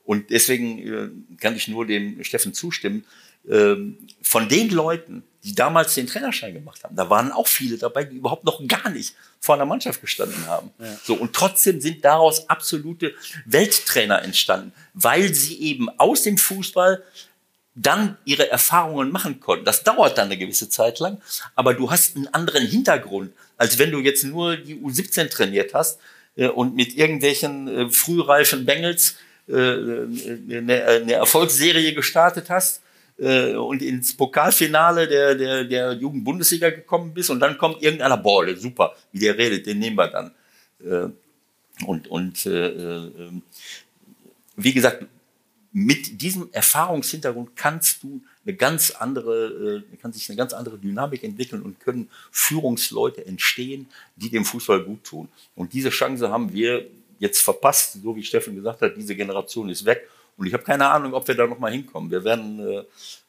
Und 0.03 0.29
deswegen 0.29 0.79
äh, 0.79 1.37
kann 1.41 1.55
ich 1.55 1.67
nur 1.67 1.87
dem 1.87 2.23
Steffen 2.23 2.53
zustimmen. 2.53 3.03
Ähm, 3.49 3.97
von 4.21 4.47
den 4.47 4.69
Leuten, 4.69 5.23
die 5.43 5.55
damals 5.55 5.95
den 5.95 6.07
Trainerschein 6.07 6.53
gemacht 6.53 6.83
haben, 6.83 6.95
da 6.95 7.09
waren 7.09 7.31
auch 7.31 7.47
viele 7.47 7.77
dabei, 7.77 8.03
die 8.03 8.17
überhaupt 8.17 8.43
noch 8.43 8.65
gar 8.67 8.89
nicht 8.89 9.15
vor 9.39 9.55
einer 9.55 9.65
Mannschaft 9.65 10.01
gestanden 10.01 10.45
haben. 10.45 10.71
Ja. 10.79 10.97
So 11.03 11.15
und 11.15 11.33
trotzdem 11.33 11.81
sind 11.81 12.03
daraus 12.03 12.49
absolute 12.49 13.15
Welttrainer 13.45 14.21
entstanden, 14.21 14.73
weil 14.93 15.33
sie 15.33 15.61
eben 15.61 15.89
aus 15.97 16.23
dem 16.23 16.37
Fußball 16.37 17.03
dann 17.75 18.17
ihre 18.25 18.49
Erfahrungen 18.49 19.11
machen 19.11 19.39
konnten. 19.39 19.63
Das 19.63 19.83
dauert 19.83 20.17
dann 20.17 20.25
eine 20.25 20.37
gewisse 20.37 20.67
Zeit 20.67 20.99
lang, 20.99 21.21
aber 21.55 21.73
du 21.73 21.91
hast 21.91 22.15
einen 22.15 22.27
anderen 22.29 22.65
Hintergrund, 22.65 23.31
als 23.55 23.77
wenn 23.77 23.91
du 23.91 23.99
jetzt 23.99 24.23
nur 24.23 24.57
die 24.57 24.75
U17 24.75 25.29
trainiert 25.29 25.73
hast 25.73 25.99
äh, 25.99 26.16
und 26.45 26.75
mit 26.75 26.95
irgendwelchen 26.95 27.67
äh, 27.67 27.89
frühreifen 27.89 28.65
Bengels 28.65 29.17
äh, 29.47 29.53
eine, 29.53 30.85
eine 30.85 31.13
Erfolgsserie 31.13 31.93
gestartet 31.93 32.49
hast 32.49 32.81
äh, 33.17 33.53
und 33.53 33.81
ins 33.81 34.15
Pokalfinale 34.15 35.07
der, 35.07 35.35
der, 35.35 35.63
der 35.63 35.93
Jugendbundesliga 35.93 36.69
gekommen 36.69 37.13
bist 37.13 37.29
und 37.29 37.39
dann 37.39 37.57
kommt 37.57 37.81
irgendeiner, 37.81 38.17
der 38.17 38.55
super, 38.57 38.95
wie 39.11 39.19
der 39.19 39.37
redet, 39.37 39.65
den 39.65 39.79
nehmen 39.79 39.97
wir 39.97 40.07
dann. 40.07 40.31
Äh, 40.83 41.09
und 41.85 42.07
und 42.07 42.45
äh, 42.45 42.67
äh, 42.67 43.31
wie 44.55 44.73
gesagt, 44.73 45.05
mit 45.71 46.21
diesem 46.21 46.49
Erfahrungshintergrund 46.51 47.55
kannst 47.55 48.01
du 48.01 48.21
eine 48.47 48.55
ganz 48.55 48.91
andere, 48.91 49.83
äh, 49.91 49.97
kann 49.97 50.13
sich 50.13 50.29
eine 50.29 50.37
ganz 50.37 50.53
andere 50.53 50.77
Dynamik 50.77 51.23
entwickeln 51.23 51.61
und 51.61 51.79
können 51.79 52.09
Führungsleute 52.31 53.25
entstehen, 53.25 53.87
die 54.15 54.29
dem 54.29 54.45
Fußball 54.45 54.83
gut 54.83 55.03
tun. 55.03 55.27
Und 55.55 55.73
diese 55.73 55.89
Chance 55.89 56.29
haben 56.29 56.53
wir 56.53 56.87
jetzt 57.19 57.41
verpasst, 57.41 57.97
so 58.01 58.15
wie 58.15 58.23
Steffen 58.23 58.55
gesagt 58.55 58.81
hat, 58.81 58.95
diese 58.95 59.15
Generation 59.15 59.69
ist 59.69 59.83
weg. 59.85 60.07
Und 60.37 60.47
ich 60.47 60.53
habe 60.53 60.63
keine 60.63 60.87
Ahnung, 60.87 61.13
ob 61.13 61.27
wir 61.27 61.35
da 61.35 61.45
noch 61.45 61.59
mal 61.59 61.71
hinkommen. 61.71 62.09
Wir 62.09 62.23
werden, 62.23 62.59
äh, 62.59 62.83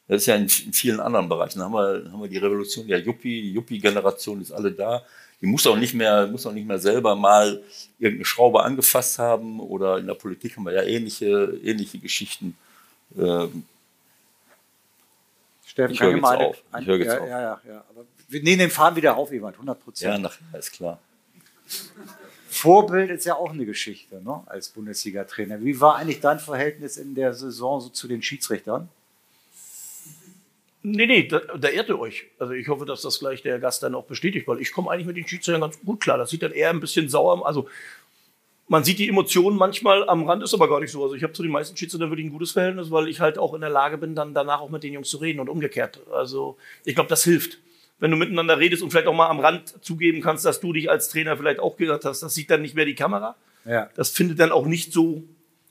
das 0.07 0.21
ist 0.21 0.27
ja 0.27 0.35
in, 0.35 0.47
vielen 0.47 0.99
anderen 0.99 1.27
Bereichen, 1.27 1.61
haben 1.61 1.73
wir, 1.73 2.09
haben 2.11 2.21
wir 2.21 2.29
die 2.29 2.37
Revolution 2.37 2.87
der 2.87 2.99
Yuppie, 2.99 3.51
Yuppie-Generation 3.51 4.41
ist 4.41 4.51
alle 4.51 4.71
da. 4.71 5.03
Die 5.41 5.47
muss 5.47 5.67
auch 5.67 5.77
nicht 5.77 5.93
mehr, 5.93 6.27
muss 6.27 6.45
auch 6.45 6.53
nicht 6.53 6.67
mehr 6.67 6.79
selber 6.79 7.15
mal 7.15 7.61
irgendeine 7.97 8.25
Schraube 8.25 8.63
angefasst 8.63 9.19
haben 9.19 9.59
oder 9.59 9.97
in 9.97 10.07
der 10.07 10.13
Politik 10.13 10.55
haben 10.55 10.63
wir 10.63 10.73
ja 10.73 10.83
ähnliche, 10.83 11.59
ähnliche 11.63 11.97
Geschichten. 11.97 12.55
Steffen, 15.87 15.93
ich 15.93 16.01
höre 16.01 16.15
jetzt 16.15 16.25
eine, 16.25 16.47
auf. 16.47 16.63
Ich 16.79 16.87
höre 16.87 16.97
jetzt 16.97 17.07
ja, 17.07 17.19
auf. 17.19 17.29
Ja, 17.29 17.41
ja, 17.41 17.61
ja. 17.67 17.85
Aber 17.89 18.05
wir 18.27 18.43
nehmen 18.43 18.59
den 18.59 18.69
Faden 18.69 18.95
wieder 18.95 19.17
auf, 19.17 19.31
Ewald, 19.31 19.55
100 19.55 19.83
Prozent. 19.83 20.11
Ja, 20.11 20.17
nachher 20.17 20.59
ist 20.59 20.71
klar. 20.71 20.99
Vorbild 22.49 23.11
ist 23.11 23.25
ja 23.25 23.35
auch 23.35 23.51
eine 23.51 23.65
Geschichte, 23.65 24.21
ne, 24.23 24.41
als 24.47 24.69
Bundesliga-Trainer. 24.69 25.63
Wie 25.63 25.79
war 25.79 25.97
eigentlich 25.97 26.19
dein 26.19 26.39
Verhältnis 26.39 26.97
in 26.97 27.15
der 27.15 27.33
Saison 27.33 27.79
so 27.79 27.89
zu 27.89 28.07
den 28.07 28.21
Schiedsrichtern? 28.21 28.89
Nee, 30.81 31.05
nee, 31.05 31.27
da, 31.27 31.39
da 31.39 31.67
ehrt 31.67 31.89
ihr 31.89 31.99
euch. 31.99 32.25
Also 32.39 32.53
ich 32.53 32.67
hoffe, 32.69 32.85
dass 32.85 33.01
das 33.01 33.19
gleich 33.19 33.41
der 33.43 33.59
Gast 33.59 33.83
dann 33.83 33.95
auch 33.95 34.05
bestätigt, 34.05 34.47
weil 34.47 34.61
ich 34.61 34.71
komme 34.71 34.89
eigentlich 34.89 35.07
mit 35.07 35.17
den 35.17 35.27
Schiedsrichtern 35.27 35.61
ganz 35.61 35.79
gut 35.81 35.99
klar. 35.99 36.17
Das 36.17 36.29
sieht 36.29 36.41
dann 36.41 36.53
eher 36.53 36.69
ein 36.69 36.79
bisschen 36.79 37.09
sauer. 37.09 37.45
Also 37.45 37.67
man 38.69 38.83
sieht 38.83 38.99
die 38.99 39.09
Emotionen 39.09 39.57
manchmal 39.57 40.07
am 40.07 40.27
Rand, 40.29 40.43
ist 40.43 40.53
aber 40.53 40.69
gar 40.69 40.79
nicht 40.79 40.91
so. 40.91 41.03
Also 41.03 41.15
ich 41.15 41.23
habe 41.23 41.33
zu 41.33 41.41
den 41.41 41.51
meisten 41.51 41.75
Schiedsrichtern 41.75 42.11
wirklich 42.11 42.27
ein 42.27 42.31
gutes 42.31 42.51
Verhältnis, 42.51 42.91
weil 42.91 43.07
ich 43.07 43.19
halt 43.19 43.39
auch 43.39 43.55
in 43.55 43.61
der 43.61 43.69
Lage 43.71 43.97
bin, 43.97 44.15
dann 44.15 44.35
danach 44.35 44.61
auch 44.61 44.69
mit 44.69 44.83
den 44.83 44.93
Jungs 44.93 45.09
zu 45.09 45.17
reden 45.17 45.39
und 45.39 45.49
umgekehrt. 45.49 45.99
Also 46.13 46.55
ich 46.85 46.93
glaube, 46.93 47.09
das 47.09 47.23
hilft. 47.23 47.57
Wenn 47.97 48.11
du 48.11 48.17
miteinander 48.17 48.59
redest 48.59 48.83
und 48.83 48.91
vielleicht 48.91 49.07
auch 49.07 49.13
mal 49.13 49.27
am 49.27 49.39
Rand 49.39 49.83
zugeben 49.83 50.21
kannst, 50.21 50.45
dass 50.45 50.59
du 50.59 50.71
dich 50.71 50.89
als 50.89 51.09
Trainer 51.09 51.35
vielleicht 51.35 51.59
auch 51.59 51.77
gehört 51.77 52.05
hast, 52.05 52.21
das 52.21 52.33
sieht 52.33 52.49
dann 52.51 52.61
nicht 52.61 52.75
mehr 52.75 52.85
die 52.85 52.95
Kamera. 52.95 53.35
Ja. 53.65 53.89
Das 53.95 54.11
findet 54.11 54.39
dann 54.39 54.51
auch 54.51 54.67
nicht 54.67 54.93
so, 54.93 55.23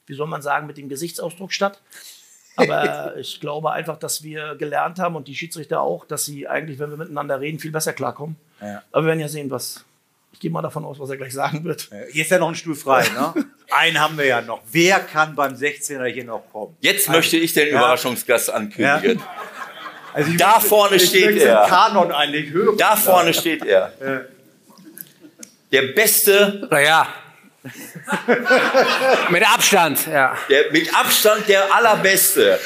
wie 0.07 0.15
soll 0.15 0.27
man 0.27 0.43
sagen, 0.43 0.67
mit 0.67 0.77
dem 0.77 0.89
Gesichtsausdruck 0.89 1.53
statt. 1.53 1.81
Aber 2.57 3.17
ich 3.17 3.41
glaube 3.41 3.71
einfach, 3.71 3.97
dass 3.97 4.25
wir 4.25 4.57
gelernt 4.57 4.99
haben 4.99 5.15
und 5.15 5.29
die 5.29 5.37
Schiedsrichter 5.37 5.81
auch, 5.81 6.05
dass 6.05 6.25
sie 6.25 6.49
eigentlich, 6.49 6.81
wenn 6.81 6.91
wir 6.91 6.97
miteinander 6.97 7.41
reden, 7.41 7.61
viel 7.61 7.71
besser 7.71 7.93
klarkommen. 7.93 8.37
Ja. 8.61 8.83
Aber 8.91 9.05
wir 9.05 9.09
werden 9.09 9.21
ja 9.21 9.29
sehen, 9.29 9.51
was. 9.51 9.85
Ich 10.33 10.41
gehe 10.41 10.51
mal 10.51 10.63
davon 10.63 10.85
aus, 10.85 11.01
was 11.01 11.11
er 11.11 11.17
gleich 11.17 11.33
sagen 11.33 11.65
wird. 11.65 11.89
Hier 12.13 12.23
ist 12.23 12.31
ja 12.31 12.39
noch 12.39 12.49
ein 12.49 12.55
Stuhl 12.55 12.75
frei, 12.77 13.05
ne? 13.09 13.35
Einen 13.71 14.01
haben 14.01 14.17
wir 14.17 14.25
ja 14.25 14.41
noch. 14.41 14.61
Wer 14.71 15.01
kann 15.01 15.35
beim 15.35 15.55
16er 15.55 16.07
hier 16.07 16.25
noch 16.25 16.45
kommen? 16.53 16.77
Jetzt 16.81 17.09
also, 17.09 17.19
möchte 17.19 17.37
ich 17.37 17.53
den 17.53 17.69
ja. 17.69 17.79
Überraschungsgast 17.79 18.51
ankündigen. 18.51 19.19
Ja. 19.19 19.25
Also 20.15 20.33
da 20.39 20.55
möchte, 20.55 20.69
vorne 20.69 21.01
steht 21.01 21.39
er. 21.39 21.67
Kanon 21.69 22.13
eigentlich 22.13 22.51
hören. 22.51 22.77
Da 22.79 22.97
vorne 22.97 23.35
steht 23.35 23.65
er. 23.65 23.93
Der 25.71 25.83
beste. 25.93 26.67
Naja. 26.71 27.09
mit 29.29 29.47
Abstand, 29.47 30.07
ja. 30.07 30.35
Der, 30.49 30.73
mit 30.73 30.95
Abstand 30.95 31.49
der 31.49 31.75
allerbeste. 31.75 32.59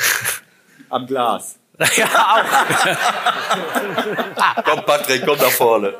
Am 0.89 1.07
Glas. 1.07 1.59
Ja, 1.97 2.07
auch. 2.07 2.45
komm, 4.65 4.85
Patrick, 4.85 5.25
komm 5.27 5.39
da 5.39 5.49
vorne. 5.49 5.95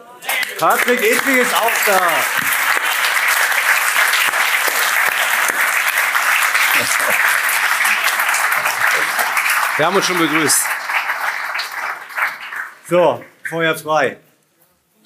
Patrick 0.59 1.01
Edwig 1.03 1.39
ist 1.39 1.55
auch 1.55 1.71
da. 1.87 2.01
Wir 9.77 9.87
haben 9.87 9.97
uns 9.97 10.07
schon 10.07 10.19
begrüßt. 10.19 10.63
So, 12.89 13.25
Feuer 13.49 13.77
frei. 13.77 14.19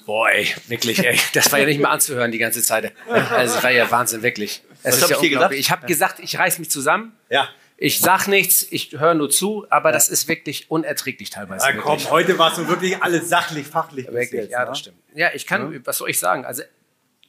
Boah, 0.05 0.29
ey, 0.29 0.53
wirklich, 0.67 0.99
ey. 1.05 1.19
Das 1.33 1.51
war 1.51 1.59
ja 1.59 1.65
nicht 1.65 1.79
mehr 1.79 1.89
anzuhören 1.89 2.31
die 2.31 2.37
ganze 2.37 2.61
Zeit. 2.61 2.93
Also, 3.09 3.55
das 3.55 3.63
war 3.63 3.71
ja 3.71 3.89
Wahnsinn, 3.89 4.23
wirklich. 4.23 4.61
Es 4.83 5.01
Was 5.01 5.09
ist 5.09 5.15
hab 5.15 5.23
ja 5.23 5.49
ich, 5.51 5.59
ich 5.59 5.71
habe 5.71 5.85
gesagt, 5.87 6.19
ich 6.19 6.37
reiß 6.37 6.59
mich 6.59 6.69
zusammen. 6.69 7.17
Ja. 7.29 7.49
Ich 7.79 7.99
sag 7.99 8.27
nichts, 8.27 8.65
ich 8.71 8.99
höre 8.99 9.13
nur 9.13 9.29
zu, 9.29 9.67
aber 9.69 9.91
das 9.91 10.09
ist 10.09 10.27
wirklich 10.27 10.71
unerträglich 10.71 11.29
teilweise. 11.29 11.63
Na 11.67 11.73
komm, 11.79 11.91
wirklich. 11.91 12.09
heute 12.09 12.37
war 12.39 12.49
es 12.51 12.57
so 12.57 12.67
wirklich 12.67 13.01
alles 13.03 13.29
sachlich, 13.29 13.67
fachlich. 13.67 14.07
Wirklich, 14.07 14.31
jetzt, 14.31 14.51
ja, 14.51 14.61
ne? 14.61 14.65
das 14.65 14.79
stimmt. 14.79 14.97
Ja, 15.13 15.29
ich 15.33 15.45
kann, 15.45 15.85
was 15.85 15.99
soll 15.99 16.09
ich 16.09 16.19
sagen? 16.19 16.43
Also, 16.43 16.63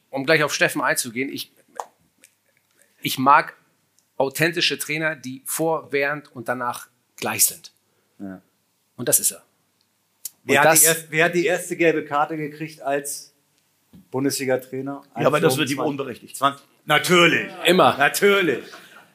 um 0.09 0.25
gleich 0.25 0.41
auf 0.41 0.51
Steffen 0.51 0.81
einzugehen, 0.81 1.31
ich, 1.31 1.51
ich 3.01 3.19
mag 3.19 3.55
authentische 4.17 4.79
Trainer, 4.79 5.15
die 5.15 5.43
vor, 5.45 5.91
während 5.91 6.35
und 6.35 6.49
danach 6.49 6.87
gleich 7.15 7.45
sind. 7.45 7.71
Und 8.97 9.07
das 9.07 9.19
ist 9.19 9.31
er. 9.31 9.43
Wer 10.43 10.61
hat, 10.61 10.65
die 10.65 10.69
das- 10.71 10.83
erst, 10.83 11.11
wer 11.11 11.25
hat 11.25 11.35
die 11.35 11.45
erste 11.45 11.77
gelbe 11.77 12.03
Karte 12.05 12.37
gekriegt 12.37 12.81
als 12.81 13.33
Bundesliga-Trainer? 14.09 15.03
Ja, 15.15 15.27
aber 15.27 15.39
das 15.39 15.57
wird 15.57 15.69
ihm 15.69 15.77
20 15.77 15.89
unberechtigt. 15.89 16.35
20 16.35 16.65
Natürlich. 16.85 17.51
Immer. 17.65 17.95
Natürlich. 17.97 18.63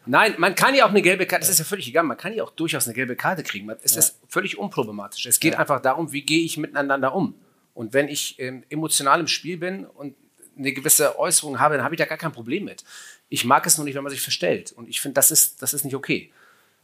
Nein, 0.07 0.35
man 0.39 0.55
kann 0.55 0.75
ja 0.75 0.85
auch 0.85 0.91
eine 0.91 1.03
gelbe 1.03 1.27
Karte, 1.27 1.43
das 1.43 1.51
ist 1.51 1.59
ja 1.59 1.65
völlig 1.65 1.89
egal, 1.89 2.05
man 2.05 2.17
kann 2.17 2.35
ja 2.35 2.45
auch 2.45 2.51
durchaus 2.51 2.87
eine 2.87 2.95
gelbe 2.95 3.17
Karte 3.17 3.43
kriegen. 3.43 3.71
Es 3.83 3.97
ist 3.97 4.21
völlig 4.29 4.59
unproblematisch. 4.59 5.27
Es 5.27 5.41
geht 5.41 5.57
einfach 5.57 5.81
darum, 5.81 6.13
wie 6.13 6.23
gehe 6.23 6.45
ich 6.45 6.57
miteinander 6.57 7.15
um. 7.15 7.35
Und 7.73 7.93
wenn 7.93 8.09
ich 8.09 8.39
ähm, 8.39 8.65
emotional 8.69 9.21
im 9.21 9.27
Spiel 9.27 9.57
bin 9.57 9.85
und 9.85 10.15
eine 10.57 10.73
gewisse 10.73 11.19
Äußerung 11.19 11.59
habe, 11.59 11.77
dann 11.77 11.85
habe 11.85 11.95
ich 11.95 11.99
da 11.99 12.05
gar 12.05 12.19
kein 12.19 12.33
Problem 12.33 12.65
mit. 12.65 12.85
Ich 13.29 13.45
mag 13.45 13.67
es 13.67 13.77
nur 13.77 13.85
nicht, 13.85 13.95
wenn 13.95 14.05
man 14.05 14.13
sich 14.13 14.21
verstellt. 14.21 14.73
Und 14.73 14.89
ich 14.89 15.01
finde, 15.01 15.15
das 15.15 15.31
ist, 15.31 15.63
das 15.63 15.75
ist 15.75 15.85
nicht 15.85 15.97
okay. 15.97 16.31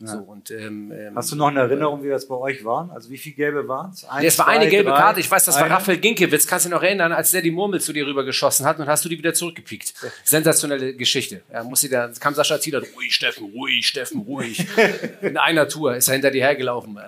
So, 0.03 0.17
und, 0.17 0.51
ähm, 0.51 0.91
ähm, 0.93 1.15
Hast 1.15 1.31
du 1.31 1.37
noch 1.37 1.49
eine 1.49 1.61
Erinnerung, 1.61 2.03
wie 2.03 2.09
das 2.09 2.27
bei 2.27 2.35
euch 2.35 2.65
war? 2.65 2.91
Also 2.95 3.11
wie 3.11 3.19
viele 3.19 3.35
gelbe 3.37 3.69
waren 3.69 3.91
es? 3.91 4.07
Nee, 4.19 4.27
es 4.27 4.39
war 4.39 4.49
eine 4.49 4.67
gelbe 4.67 4.91
Karte. 4.91 5.21
Ich 5.21 5.31
weiß, 5.31 5.45
das 5.45 5.61
war 5.61 5.69
Raphael 5.69 5.99
Ginkiewicz. 5.99 6.47
Kannst 6.47 6.65
du 6.65 6.71
dich 6.71 6.75
noch 6.75 6.83
erinnern, 6.83 7.13
als 7.13 7.33
der 7.33 7.43
die 7.43 7.51
Murmel 7.51 7.83
zu 7.83 7.93
dir 7.93 8.07
rübergeschossen 8.07 8.65
hat 8.65 8.79
und 8.79 8.87
hast 8.87 9.05
du 9.05 9.11
die 9.11 9.19
wieder 9.19 9.35
zurückgepiekt. 9.35 9.93
Sensationelle 10.25 10.95
Geschichte. 10.95 11.43
Ja, 11.53 11.63
muss 11.65 11.81
sie 11.81 11.91
da, 11.91 12.11
kam 12.19 12.35
Sascha 12.35 12.59
Zieler, 12.59 12.81
ruhig, 12.97 13.15
Steffen, 13.15 13.51
ruhig, 13.53 13.87
Steffen, 13.87 14.23
ruhig. 14.23 14.67
In 15.21 15.37
einer 15.37 15.69
Tour 15.69 15.95
ist 15.97 16.09
er 16.09 16.15
hinter 16.15 16.31
dir 16.31 16.45
hergelaufen. 16.45 16.99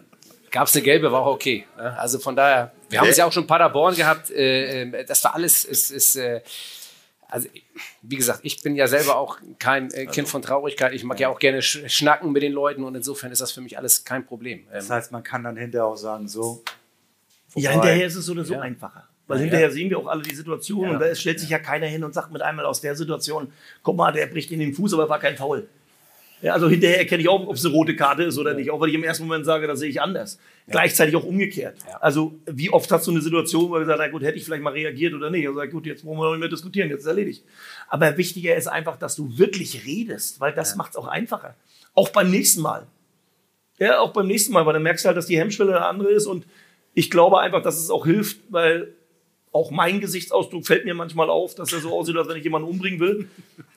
Gab 0.51 0.69
es 0.69 0.75
eine 0.75 0.83
gelbe, 0.83 1.11
war 1.11 1.23
auch 1.23 1.35
okay. 1.35 1.65
ne? 1.79 1.99
Also 1.99 2.19
von 2.19 2.37
daher, 2.37 2.73
wir 2.91 3.01
haben 3.01 3.09
es 3.09 3.17
ja 3.17 3.25
auch 3.25 3.33
schon 3.33 3.47
Paderborn 3.47 3.97
gehabt. 3.97 4.31
Äh, 4.31 4.83
äh, 4.83 5.05
das 5.07 5.25
war 5.25 5.35
alles, 5.35 5.65
ist, 5.65 5.91
ist 5.91 6.17
äh, 6.17 6.43
also 7.33 7.49
wie 8.03 8.17
gesagt, 8.17 8.41
ich 8.43 8.63
bin 8.63 8.77
ja 8.77 8.87
selber 8.87 9.17
auch 9.17 9.39
kein 9.59 9.91
äh, 9.95 10.05
Kind 10.05 10.29
von 10.29 10.43
Traurigkeit. 10.43 10.93
Ich 10.93 11.03
mag 11.03 11.19
ja 11.19 11.31
auch 11.31 11.39
gerne 11.39 11.63
sch 11.63 11.79
schnacken 11.87 12.31
mit 12.31 12.43
den 12.43 12.53
Leuten 12.53 12.85
und 12.85 12.95
insofern 12.95 13.33
ist 13.33 13.41
das 13.41 13.53
für 13.53 13.63
mich 13.63 13.79
alles 13.79 14.05
kein 14.05 14.27
Problem. 14.27 14.59
Ähm, 14.61 14.67
Das 14.75 14.91
heißt, 14.91 15.13
man 15.13 15.23
kann 15.23 15.43
dann 15.43 15.57
hinterher 15.57 15.87
auch 15.87 15.97
sagen, 15.97 16.29
so. 16.29 16.63
Ja, 17.55 17.71
vorbei. 17.71 17.87
hinterher 17.87 18.07
ist 18.07 18.17
es 18.17 18.27
so 18.27 18.33
oder 18.33 18.45
so 18.45 18.59
einfacher. 18.59 19.09
Weil 19.27 19.39
hinterher 19.39 19.71
sehen 19.71 19.89
wir 19.89 19.99
auch 19.99 20.09
alle 20.09 20.23
die 20.23 20.35
Situation 20.35 20.91
und 20.91 20.99
da 21.01 21.15
stellt 21.15 21.41
sich 21.41 21.49
ja 21.49 21.59
keiner 21.59 21.87
hin 21.87 22.05
und 22.05 22.13
sagt 22.13 22.33
mit 22.33 22.43
einmal 22.43 22.67
aus 22.67 22.83
der 22.83 22.95
Situation, 22.95 23.51
guck 23.83 23.97
mal, 23.97 24.13
der 24.13 24.27
bricht 24.27 24.51
in 24.51 24.61
den 24.61 24.75
Fuß, 24.75 24.93
aber 24.93 25.09
war 25.09 25.19
kein 25.19 25.37
Foul. 25.39 25.69
Ja, 26.43 26.55
also 26.55 26.69
hinterher 26.69 26.99
erkenne 26.99 27.23
ich 27.23 27.29
auch, 27.29 27.47
ob 27.47 27.55
es 27.55 27.65
eine 27.65 27.73
rote 27.73 27.95
Karte 27.95 28.25
ist 28.25 28.37
oder 28.37 28.53
nicht, 28.53 28.71
auch 28.71 28.81
weil 28.81 28.89
ich 28.89 28.97
im 28.97 29.05
ersten 29.05 29.25
Moment 29.25 29.47
sage, 29.47 29.69
das 29.69 29.79
sehe 29.79 29.89
ich 29.89 30.03
anders. 30.03 30.39
Gleichzeitig 30.67 31.15
auch 31.15 31.23
umgekehrt. 31.23 31.79
Also 32.01 32.35
wie 32.47 32.69
oft 32.71 32.91
hast 32.91 33.07
du 33.07 33.13
eine 33.13 33.21
Situation, 33.21 33.71
wo 33.71 33.79
du 33.79 33.87
sagst, 33.87 34.01
na 34.01 34.09
gut, 34.09 34.23
hätte 34.23 34.39
ich 34.39 34.45
vielleicht 34.45 34.63
mal 34.63 34.73
reagiert 34.73 35.15
oder 35.15 35.31
nicht. 35.31 35.47
Also 35.47 35.61
sag, 35.61 35.71
gut, 35.71 35.87
jetzt 35.87 36.05
wollen 36.05 36.19
wir 36.19 36.25
noch 36.25 36.33
nicht 36.33 36.41
mehr 36.41 36.49
diskutieren, 36.49 36.91
jetzt 36.91 37.03
ist 37.03 37.07
erledigt. 37.07 37.45
Aber 37.89 38.17
wichtiger 38.17 38.57
ist 38.57 38.67
einfach, 38.67 38.97
dass 38.97 39.15
du 39.15 39.39
wirklich 39.39 39.87
redest, 39.87 40.41
weil 40.41 40.53
das 40.53 40.75
macht 40.75 40.91
es 40.91 40.97
auch 40.97 41.07
einfacher. 41.07 41.55
Auch 41.95 42.09
beim 42.09 42.29
nächsten 42.29 42.61
Mal. 42.61 42.89
Ja, 43.79 44.01
auch 44.01 44.13
beim 44.13 44.27
nächsten 44.27 44.53
Mal, 44.53 44.67
weil 44.67 44.73
dann 44.73 44.83
merkst 44.83 45.05
du 45.05 45.09
halt, 45.09 45.17
dass 45.17 45.27
die 45.27 45.39
Hemmschwelle 45.39 45.77
eine 45.77 45.87
andere 45.87 46.11
ist 46.11 46.27
und 46.27 46.45
ich 46.95 47.09
glaube 47.09 47.39
einfach, 47.39 47.63
dass 47.63 47.79
es 47.79 47.89
auch 47.89 48.05
hilft, 48.05 48.41
weil 48.51 48.93
auch 49.53 49.71
mein 49.71 50.01
Gesichtsausdruck 50.01 50.67
fällt 50.67 50.85
mir 50.85 50.95
manchmal 50.95 51.31
auf, 51.31 51.55
dass 51.55 51.73
er 51.73 51.81
so 51.81 51.93
aussieht, 51.93 52.17
als 52.17 52.29
wenn 52.29 52.37
ich 52.37 52.45
jemanden 52.45 52.69
umbringen 52.69 53.01
will. 53.01 53.29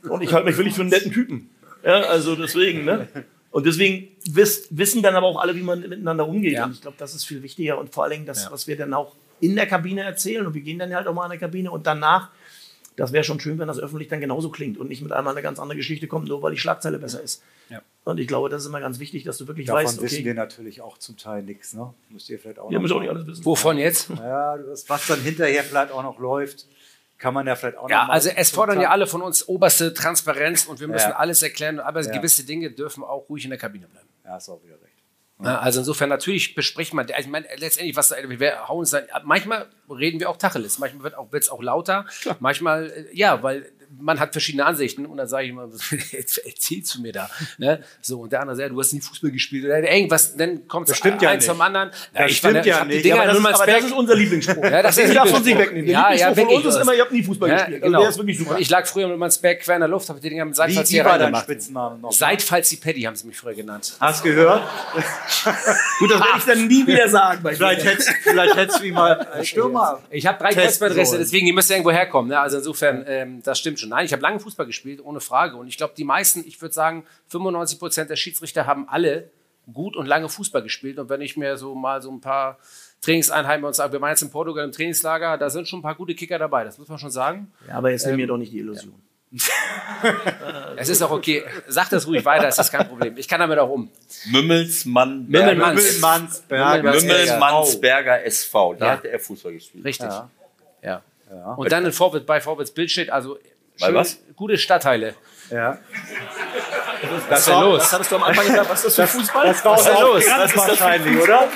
Und 0.03 0.21
ich 0.21 0.33
halte 0.33 0.47
mich 0.47 0.57
wirklich 0.57 0.73
für 0.73 0.81
einen 0.81 0.89
netten 0.89 1.11
Typen. 1.11 1.49
Ja, 1.85 2.01
also 2.01 2.35
deswegen, 2.35 2.83
ne? 2.83 3.07
Und 3.51 3.65
deswegen 3.65 4.09
wiss, 4.29 4.67
wissen 4.71 5.01
dann 5.01 5.15
aber 5.15 5.27
auch 5.27 5.39
alle, 5.39 5.55
wie 5.55 5.61
man 5.61 5.79
miteinander 5.79 6.27
umgeht. 6.27 6.53
Ja. 6.53 6.65
Und 6.65 6.73
ich 6.73 6.81
glaube, 6.81 6.97
das 6.99 7.15
ist 7.15 7.23
viel 7.23 7.41
wichtiger. 7.41 7.77
Und 7.77 7.93
vor 7.93 8.03
allen 8.03 8.11
Dingen 8.11 8.25
das, 8.25 8.51
was 8.51 8.67
wir 8.67 8.75
dann 8.75 8.93
auch 8.93 9.15
in 9.39 9.55
der 9.55 9.67
Kabine 9.67 10.03
erzählen. 10.03 10.45
Und 10.45 10.53
wir 10.53 10.61
gehen 10.61 10.79
dann 10.79 10.93
halt 10.93 11.07
auch 11.07 11.13
mal 11.13 11.25
in 11.25 11.31
der 11.31 11.39
Kabine 11.39 11.71
und 11.71 11.87
danach, 11.87 12.31
das 12.95 13.11
wäre 13.11 13.23
schon 13.23 13.39
schön, 13.39 13.59
wenn 13.59 13.67
das 13.67 13.79
öffentlich 13.79 14.07
dann 14.07 14.19
genauso 14.19 14.49
klingt 14.49 14.77
und 14.77 14.89
nicht 14.89 15.01
mit 15.01 15.11
einmal 15.11 15.33
eine 15.33 15.41
ganz 15.41 15.59
andere 15.59 15.77
Geschichte 15.77 16.07
kommt, 16.07 16.27
nur 16.27 16.41
weil 16.41 16.51
die 16.51 16.57
Schlagzeile 16.57 16.97
besser 16.97 17.21
ist. 17.21 17.43
Ja. 17.69 17.81
Und 18.03 18.19
ich 18.19 18.27
glaube, 18.27 18.49
das 18.49 18.63
ist 18.63 18.67
immer 18.67 18.79
ganz 18.79 18.99
wichtig, 18.99 19.23
dass 19.23 19.37
du 19.37 19.47
wirklich 19.47 19.67
Davon 19.67 19.83
weißt, 19.83 20.01
wissen 20.01 20.23
wir 20.23 20.31
okay, 20.31 20.39
natürlich 20.39 20.81
auch 20.81 20.97
zum 20.97 21.17
Teil 21.17 21.43
nichts. 21.43 21.73
Ne? 21.73 21.93
Müsst 22.09 22.29
ihr 22.29 22.39
vielleicht 22.39 22.59
auch 22.59 22.69
wir 22.69 22.75
noch 22.75 22.81
müssen 22.81 22.93
auch 22.93 23.01
nicht 23.01 23.09
alles 23.09 23.27
wissen. 23.27 23.45
wovon 23.45 23.77
jetzt? 23.77 24.09
Ja, 24.09 24.57
was 24.87 25.07
dann 25.07 25.21
hinterher 25.21 25.63
vielleicht 25.63 25.91
auch 25.91 26.03
noch 26.03 26.19
läuft, 26.19 26.67
kann 27.25 27.33
man 27.33 27.47
ja 27.47 27.55
vielleicht 27.55 27.77
auch 27.77 27.89
Ja, 27.89 28.05
also 28.07 28.29
es 28.29 28.51
fordern 28.51 28.79
ja 28.79 28.91
alle 28.91 29.07
von 29.07 29.23
uns 29.23 29.47
oberste 29.47 29.95
Transparenz 29.95 30.65
und 30.65 30.79
wir 30.79 30.87
müssen 30.87 31.09
Ja. 31.09 31.15
alles 31.15 31.41
erklären, 31.41 31.79
aber 31.79 32.01
Ja. 32.01 32.11
gewisse 32.11 32.45
Dinge 32.45 32.69
dürfen 32.69 33.03
auch 33.03 33.27
ruhig 33.27 33.43
in 33.45 33.49
der 33.49 33.57
Kabine 33.57 33.87
bleiben. 33.87 34.07
Ja, 34.23 34.37
ist 34.37 34.47
auch 34.47 34.63
wieder 34.63 34.75
recht. 34.75 34.93
Ja, 35.43 35.57
also 35.57 35.79
insofern 35.79 36.09
natürlich 36.09 36.53
bespricht 36.53 36.93
man, 36.93 37.07
also 37.07 37.19
ich 37.19 37.27
meine, 37.27 37.47
letztendlich, 37.57 37.95
was 37.95 38.11
wir 38.11 38.67
hauen 38.67 38.79
uns 38.81 38.91
dann, 38.91 39.05
manchmal 39.23 39.65
reden 39.89 40.19
wir 40.19 40.29
auch 40.29 40.37
Tacheles, 40.37 40.77
manchmal 40.77 41.03
wird 41.03 41.17
auch, 41.17 41.31
wird's 41.31 41.49
auch 41.49 41.63
lauter, 41.63 42.05
manchmal, 42.39 42.91
äh, 42.91 43.07
ja, 43.11 43.41
weil 43.41 43.71
man 43.99 44.19
hat 44.19 44.31
verschiedene 44.31 44.65
Ansichten 44.65 45.05
und 45.05 45.17
dann 45.17 45.27
sage 45.27 45.45
ich 45.45 45.49
immer, 45.51 45.69
erzählst 46.45 46.95
du 46.95 47.01
mir 47.01 47.11
da? 47.11 47.29
Ne? 47.57 47.81
So, 48.01 48.21
und 48.21 48.31
der 48.31 48.41
andere 48.41 48.55
sagt, 48.57 48.71
du 48.71 48.79
hast 48.79 48.93
nie 48.93 49.01
Fußball 49.01 49.31
gespielt 49.31 49.65
oder 49.65 49.79
irgendwas, 49.79 50.35
dann 50.35 50.67
kommt 50.67 50.89
stimmt 50.95 51.21
ja 51.21 51.29
eins 51.29 51.43
nicht. 51.43 51.51
zum 51.51 51.61
anderen. 51.61 51.91
Das 52.13 52.31
ich 52.31 52.37
stimmt 52.37 52.57
ich 52.57 52.65
ja 52.65 52.83
die 52.85 52.95
nicht. 52.97 53.13
Aber, 53.13 53.25
das 53.25 53.37
ist, 53.37 53.45
aber 53.45 53.65
das 53.65 53.83
ist 53.85 53.91
unser 53.91 54.15
Lieblingsspruch. 54.15 54.63
Ja, 54.63 54.81
das 54.81 54.97
ist 54.97 55.07
Den 55.07 55.15
darfst 55.15 55.33
uns 55.35 55.45
nicht 55.45 55.57
wegnehmen. 55.57 55.89
Ja, 55.89 56.13
ja, 56.13 56.33
von 56.33 56.47
uns 56.47 56.65
ist 56.65 56.75
immer, 56.75 56.93
ihr 56.93 57.01
habt 57.01 57.11
nie 57.11 57.23
Fußball 57.23 57.49
Ja, 57.49 57.55
gespielt. 57.57 57.81
genau. 57.83 57.97
Und 57.97 58.03
der 58.03 58.09
ist 58.09 58.17
wirklich 58.17 58.37
super. 58.37 58.57
Ich 58.59 58.69
lag 58.69 58.85
früher 58.85 59.07
mit 59.07 59.17
Mannsberg 59.17 59.59
quer 59.61 59.75
in 59.75 59.81
der 59.81 59.89
Luft, 59.89 60.09
habe 60.09 60.19
die 60.19 60.29
Dinger 60.29 60.45
mit 60.45 60.55
Seitfalls 60.55 60.89
hier 60.89 61.05
reingemacht. 61.05 61.47
Seitfalls 62.11 62.69
die 62.69 62.77
Paddy 62.77 63.01
haben 63.01 63.15
sie 63.15 63.27
mich 63.27 63.37
früher 63.37 63.53
genannt. 63.53 63.95
Hast 63.99 64.23
gehört? 64.23 64.63
Gut, 65.99 66.11
das 66.11 66.19
werde 66.19 66.37
ich 66.37 66.43
dann 66.45 66.67
nie 66.67 66.87
wieder 66.87 67.09
sagen. 67.09 67.41
Vielleicht 67.43 67.85
hättest, 67.85 68.09
vielleicht 68.23 68.55
hättest 68.55 68.79
du 68.81 68.85
ihn 68.85 68.93
mal 68.93 69.27
Stürmer. 69.43 70.01
Ich 70.09 70.25
habe 70.27 70.37
drei 70.39 70.53
Kreuzbandrisse, 70.53 71.17
deswegen, 71.17 71.45
die 71.45 71.53
müsst 71.53 71.69
irgendwo 71.71 71.91
herkommen. 71.91 72.29
Ne? 72.29 72.39
Also 72.39 72.57
insofern, 72.57 73.03
ähm, 73.07 73.41
das 73.43 73.59
stimmt 73.59 73.79
schon. 73.79 73.84
Nein, 73.87 74.05
ich 74.05 74.11
habe 74.13 74.21
lange 74.21 74.39
Fußball 74.39 74.65
gespielt, 74.65 74.99
ohne 75.03 75.19
Frage. 75.19 75.57
Und 75.57 75.67
ich 75.67 75.77
glaube, 75.77 75.93
die 75.97 76.03
meisten, 76.03 76.43
ich 76.47 76.61
würde 76.61 76.73
sagen, 76.73 77.05
95 77.29 77.79
Prozent 77.79 78.09
der 78.09 78.15
Schiedsrichter 78.15 78.65
haben 78.65 78.87
alle 78.89 79.29
gut 79.73 79.95
und 79.95 80.05
lange 80.05 80.29
Fußball 80.29 80.61
gespielt. 80.61 80.99
Und 80.99 81.09
wenn 81.09 81.21
ich 81.21 81.37
mir 81.37 81.57
so 81.57 81.73
mal 81.75 82.01
so 82.01 82.11
ein 82.11 82.21
paar 82.21 82.57
Trainingseinheiten 83.01 83.61
bei 83.61 83.67
uns 83.67 83.77
sage, 83.77 83.93
wir 83.93 84.01
waren 84.01 84.09
jetzt 84.11 84.21
in 84.21 84.31
Portugal 84.31 84.63
im 84.65 84.71
Trainingslager, 84.71 85.37
da 85.37 85.49
sind 85.49 85.67
schon 85.67 85.79
ein 85.79 85.83
paar 85.83 85.95
gute 85.95 86.13
Kicker 86.15 86.37
dabei, 86.39 86.63
das 86.63 86.77
muss 86.77 86.87
man 86.87 86.97
schon 86.99 87.11
sagen. 87.11 87.51
Ja, 87.67 87.75
aber 87.75 87.91
jetzt 87.91 88.05
nimm 88.05 88.15
mir 88.17 88.27
doch 88.27 88.37
nicht 88.37 88.51
die 88.53 88.59
Illusion. 88.59 88.93
Es 90.77 90.89
ist 90.89 91.01
auch 91.01 91.11
okay. 91.11 91.43
Sag 91.67 91.89
das 91.89 92.05
ruhig 92.07 92.23
weiter, 92.25 92.47
es 92.47 92.57
ist 92.59 92.71
kein 92.71 92.87
Problem. 92.87 93.17
Ich 93.17 93.27
kann 93.27 93.39
damit 93.39 93.57
auch 93.59 93.69
um. 93.69 93.89
Mümmelsmann, 94.31 95.25
Mümmelmanns. 95.27 95.81
Mümmelmannsberger. 95.83 96.89
Mümmelmanns- 96.91 97.05
Mümmelmannsberger 97.05 98.23
SV. 98.25 98.75
Da 98.75 98.85
Ja. 98.85 98.91
hatte 98.93 99.09
er 99.09 99.19
Fußball 99.19 99.53
gespielt. 99.53 99.83
Richtig. 99.85 100.09
Ja. 100.83 101.01
Und 101.57 101.71
dann 101.71 101.85
in 101.85 101.91
Vorwärts, 101.91 102.25
bei 102.25 102.39
Vorwärts 102.39 102.71
Bild 102.71 102.91
steht, 102.91 103.09
also 103.09 103.37
Bei 103.79 103.87
schön, 103.87 103.95
was? 103.95 104.17
gute 104.35 104.57
Stadtteile. 104.57 105.15
Ja. 105.51 105.77
Was 107.29 107.39
ist 107.39 107.47
denn 107.47 107.61
los? 107.61 107.81
Was 107.81 107.93
hattest 107.93 108.11
du 108.11 108.15
am 108.15 108.23
Anfang 108.23 108.47
gesagt? 108.47 108.69
Was 108.69 108.85
ist 108.85 108.97
das 108.97 109.11
für 109.11 109.17
Fußball? 109.19 109.47
Das 109.47 109.65
war 109.65 109.73
Was 109.73 109.81
ist 109.81 109.89
denn 109.89 110.01
los? 110.01 110.25
ganz 110.25 110.57
wahrscheinlich, 110.57 111.21
oder? 111.21 111.47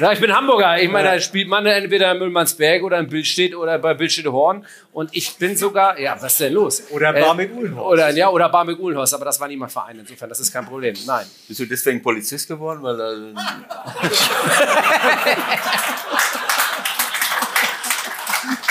Ja, 0.00 0.12
ich 0.12 0.20
bin 0.20 0.32
Hamburger. 0.32 0.80
Ich 0.80 0.88
meine, 0.88 1.08
da 1.08 1.20
spielt 1.20 1.48
man 1.48 1.66
entweder 1.66 2.12
in 2.12 2.18
Müllmannsberg 2.18 2.84
oder 2.84 2.98
in 2.98 3.08
Bildstedt 3.08 3.56
oder 3.56 3.80
bei 3.80 3.94
Bildstedt 3.94 4.26
Horn. 4.26 4.64
Und 4.92 5.10
ich 5.12 5.34
bin 5.36 5.56
sogar, 5.56 5.98
ja, 5.98 6.14
was 6.20 6.34
ist 6.34 6.40
denn 6.40 6.52
los? 6.52 6.84
Oder 6.90 7.12
Barmbek-Uhlenhorst. 7.12 7.92
Oder, 7.92 8.10
ja, 8.10 8.28
oder 8.28 8.48
Barmbek 8.48 8.78
Uhlenhorst, 8.78 9.14
aber 9.14 9.24
das 9.24 9.40
war 9.40 9.48
nie 9.48 9.56
mein 9.56 9.70
Verein. 9.70 9.98
Insofern, 9.98 10.28
das 10.28 10.38
ist 10.38 10.52
kein 10.52 10.66
Problem. 10.66 10.94
Nein. 11.04 11.26
Bist 11.48 11.58
du 11.58 11.66
deswegen 11.66 12.00
Polizist 12.00 12.46
geworden? 12.46 12.80
Weil 12.82 13.00
äh, 13.00 13.34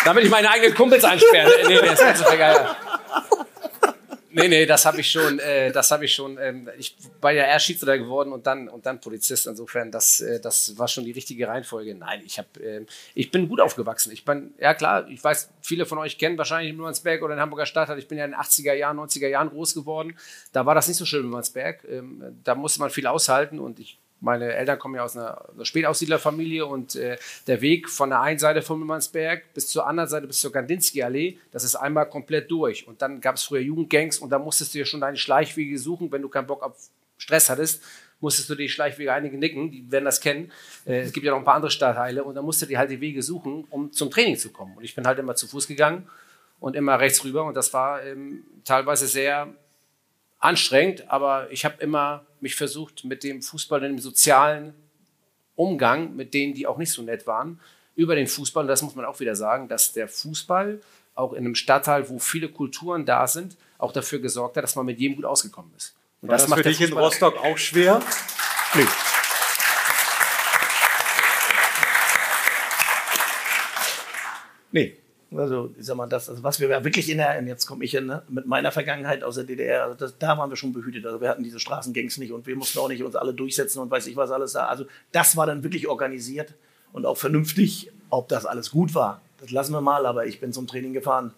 Damit 0.07 0.23
ich 0.23 0.29
meine 0.29 0.49
eigenen 0.49 0.73
Kumpels 0.73 1.03
einsperre. 1.03 1.51
Nee, 1.67 1.81
nee, 1.81 1.81
das 1.81 1.99
ist 1.99 1.99
ganz 1.99 2.37
geil. 2.37 2.65
Nee, 4.29 4.47
nee, 4.47 4.65
das 4.65 4.85
habe 4.85 5.01
ich 5.01 5.11
schon, 5.11 5.37
äh, 5.39 5.69
das 5.73 5.91
habe 5.91 6.05
ich 6.05 6.13
schon, 6.13 6.37
ähm, 6.37 6.69
ich 6.77 6.95
war 7.19 7.33
ja 7.33 7.43
erst 7.43 7.65
Schiedsrichter 7.65 7.97
geworden 7.97 8.31
und 8.31 8.47
dann, 8.47 8.69
und 8.69 8.85
dann 8.85 9.01
Polizist. 9.01 9.47
Insofern, 9.47 9.91
das, 9.91 10.21
äh, 10.21 10.39
das 10.39 10.77
war 10.77 10.87
schon 10.87 11.03
die 11.03 11.11
richtige 11.11 11.49
Reihenfolge. 11.49 11.93
Nein, 11.93 12.21
ich 12.25 12.37
habe, 12.37 12.47
ähm, 12.63 12.85
ich 13.15 13.31
bin 13.31 13.49
gut 13.49 13.59
aufgewachsen. 13.59 14.13
Ich 14.13 14.23
bin, 14.23 14.53
ja 14.59 14.73
klar, 14.75 15.09
ich 15.09 15.21
weiß, 15.21 15.49
viele 15.61 15.85
von 15.85 15.97
euch 15.97 16.17
kennen 16.17 16.37
wahrscheinlich 16.37 16.73
Müllernsberg 16.73 17.21
oder 17.21 17.33
in 17.33 17.41
Hamburger 17.41 17.65
Stadtteil. 17.65 17.99
Ich 17.99 18.07
bin 18.07 18.17
ja 18.17 18.23
in 18.23 18.31
den 18.31 18.39
80er 18.39 18.73
Jahren, 18.75 18.97
90er 18.97 19.27
Jahren 19.27 19.49
groß 19.49 19.73
geworden. 19.73 20.15
Da 20.53 20.65
war 20.65 20.73
das 20.73 20.87
nicht 20.87 20.97
so 20.97 21.03
schön 21.03 21.23
in 21.23 21.27
Müllernsberg. 21.27 21.83
Ähm, 21.89 22.39
da 22.45 22.55
musste 22.55 22.79
man 22.79 22.91
viel 22.91 23.07
aushalten 23.07 23.59
und 23.59 23.81
ich 23.81 23.97
meine 24.20 24.53
Eltern 24.53 24.80
kommen 24.80 24.95
ja 24.95 25.03
aus 25.03 25.15
einer, 25.15 25.49
einer 25.51 25.65
Spätaussiedlerfamilie 25.65 26.65
und 26.65 26.95
äh, 26.95 27.18
der 27.45 27.61
Weg 27.61 27.89
von 27.89 28.09
der 28.09 28.22
einen 28.22 28.39
Seite 28.39 28.61
von 28.61 28.80
Müllernsberg 28.80 29.53
bis 29.53 29.68
zur 29.70 29.88
anderen 29.88 30.09
Seite, 30.09 30.28
bis 30.28 30.39
zur 30.39 30.51
Kandinsky-Allee, 30.51 31.38
das 31.51 31.63
ist 31.63 31.76
einmal 31.76 32.09
komplett 32.09 32.49
durch. 32.49 32.88
Und 32.88 33.01
dann 33.01 33.22
gab 33.22 33.36
es 33.36 33.43
früher 33.43 33.61
Jugendgangs 33.61 34.18
und 34.20 34.30
da 34.32 34.39
musstest 34.39 34.74
du 34.74 34.80
ja 34.80 34.86
schon 34.86 35.01
deine 35.01 35.18
Schleichwege 35.18 35.78
suchen, 35.78 36.11
wenn 36.11 36.22
du 36.22 36.30
keinen 36.30 36.47
Bock 36.47 36.63
auf 36.63 36.76
Stress 37.18 37.49
hattest. 37.49 37.84
musstest 38.20 38.49
du 38.49 38.55
die 38.55 38.70
Schleichwege, 38.70 39.13
einige 39.13 39.38
nicken, 39.38 39.70
die 39.70 39.91
werden 39.91 40.05
das 40.05 40.20
kennen. 40.20 40.51
Äh, 40.86 41.01
es 41.01 41.13
gibt 41.13 41.26
ja 41.26 41.32
noch 41.32 41.39
ein 41.39 41.45
paar 41.45 41.55
andere 41.55 41.72
Stadtteile 41.72 42.24
und 42.24 42.36
dann 42.36 42.45
musst 42.45 42.61
du 42.61 42.65
dir 42.65 42.80
halt 42.80 42.89
die 42.89 43.01
Wege 43.01 43.22
suchen, 43.22 43.65
um 43.70 43.91
zum 43.91 44.09
Training 44.09 44.38
zu 44.38 44.49
kommen. 44.49 44.76
Und 44.78 44.84
ich 44.84 44.95
bin 44.95 45.05
halt 45.05 45.20
immer 45.20 45.36
zu 45.36 45.47
Fuß 45.47 45.68
gegangen 45.68 46.09
und 46.59 46.76
immer 46.76 46.99
rechts 46.99 47.24
rüber 47.24 47.43
und 47.43 47.55
das 47.55 47.74
war 47.74 48.03
ähm, 48.03 48.43
teilweise 48.65 49.07
sehr 49.07 49.53
anstrengend, 50.39 51.09
aber 51.09 51.51
ich 51.51 51.65
habe 51.65 51.76
immer 51.80 52.26
mich 52.41 52.55
versucht, 52.55 53.03
mit 53.03 53.23
dem 53.23 53.41
Fußball 53.41 53.81
und 53.81 53.88
dem 53.88 53.99
sozialen 53.99 54.73
Umgang 55.55 56.15
mit 56.15 56.33
denen, 56.33 56.53
die 56.53 56.67
auch 56.67 56.77
nicht 56.77 56.91
so 56.91 57.01
nett 57.01 57.27
waren, 57.27 57.59
über 57.95 58.15
den 58.15 58.27
Fußball, 58.27 58.63
und 58.63 58.67
das 58.67 58.83
muss 58.83 58.95
man 58.95 59.05
auch 59.05 59.19
wieder 59.19 59.35
sagen, 59.35 59.67
dass 59.67 59.91
der 59.91 60.07
Fußball 60.07 60.79
auch 61.15 61.33
in 61.33 61.39
einem 61.39 61.55
Stadtteil, 61.55 62.07
wo 62.09 62.19
viele 62.19 62.49
Kulturen 62.49 63.05
da 63.05 63.27
sind, 63.27 63.57
auch 63.79 63.91
dafür 63.91 64.19
gesorgt 64.19 64.55
hat, 64.55 64.63
dass 64.63 64.75
man 64.75 64.85
mit 64.85 64.99
jedem 64.99 65.15
gut 65.15 65.25
ausgekommen 65.25 65.71
ist. 65.75 65.95
Und 66.21 66.29
War 66.29 66.35
das, 66.35 66.43
das 66.43 66.49
macht 66.49 66.63
für 66.63 66.69
dich 66.69 66.81
in 66.81 66.93
Rostock 66.93 67.38
auch 67.38 67.57
schwer? 67.57 68.01
Nee. 68.73 68.85
Nee. 74.71 74.97
Also, 75.36 75.73
ich 75.78 75.86
sag 75.86 75.97
mal, 75.97 76.07
das, 76.07 76.30
also 76.30 76.41
was 76.41 76.59
wir 76.59 76.69
wirklich 76.69 77.09
in 77.09 77.17
der, 77.17 77.41
jetzt 77.43 77.65
komme 77.65 77.84
ich 77.84 77.93
in, 77.93 78.05
ne, 78.05 78.23
mit 78.30 78.45
meiner 78.45 78.71
Vergangenheit 78.71 79.23
aus 79.23 79.36
der 79.36 79.43
DDR, 79.43 79.84
also 79.84 79.95
das, 79.95 80.17
da 80.17 80.38
waren 80.38 80.49
wir 80.49 80.55
schon 80.55 80.71
behütet. 80.71 81.05
Also 81.05 81.19
wir 81.19 81.28
hatten 81.28 81.43
diese 81.43 81.59
Straßengangs 81.59 82.17
nicht 82.17 82.32
und 82.32 82.47
wir 82.47 82.55
mussten 82.55 82.80
auch 82.80 82.88
nicht 82.88 83.03
uns 83.03 83.15
alle 83.15 83.34
durchsetzen 83.34 83.80
und 83.80 83.91
weiß 83.91 84.07
ich 84.07 84.15
was 84.15 84.32
alles 84.32 84.53
da. 84.53 84.67
Also 84.67 84.86
das 85.11 85.36
war 85.36 85.45
dann 85.45 85.63
wirklich 85.63 85.88
organisiert 85.89 86.53
und 86.93 87.05
auch 87.05 87.17
vernünftig. 87.17 87.91
Ob 88.09 88.30
das 88.30 88.45
alles 88.45 88.71
gut 88.71 88.95
war, 88.95 89.21
das 89.41 89.51
lassen 89.51 89.73
wir 89.73 89.82
mal, 89.82 90.05
aber 90.05 90.25
ich 90.25 90.39
bin 90.39 90.53
zum 90.53 90.65
Training 90.65 90.93
gefahren 90.93 91.34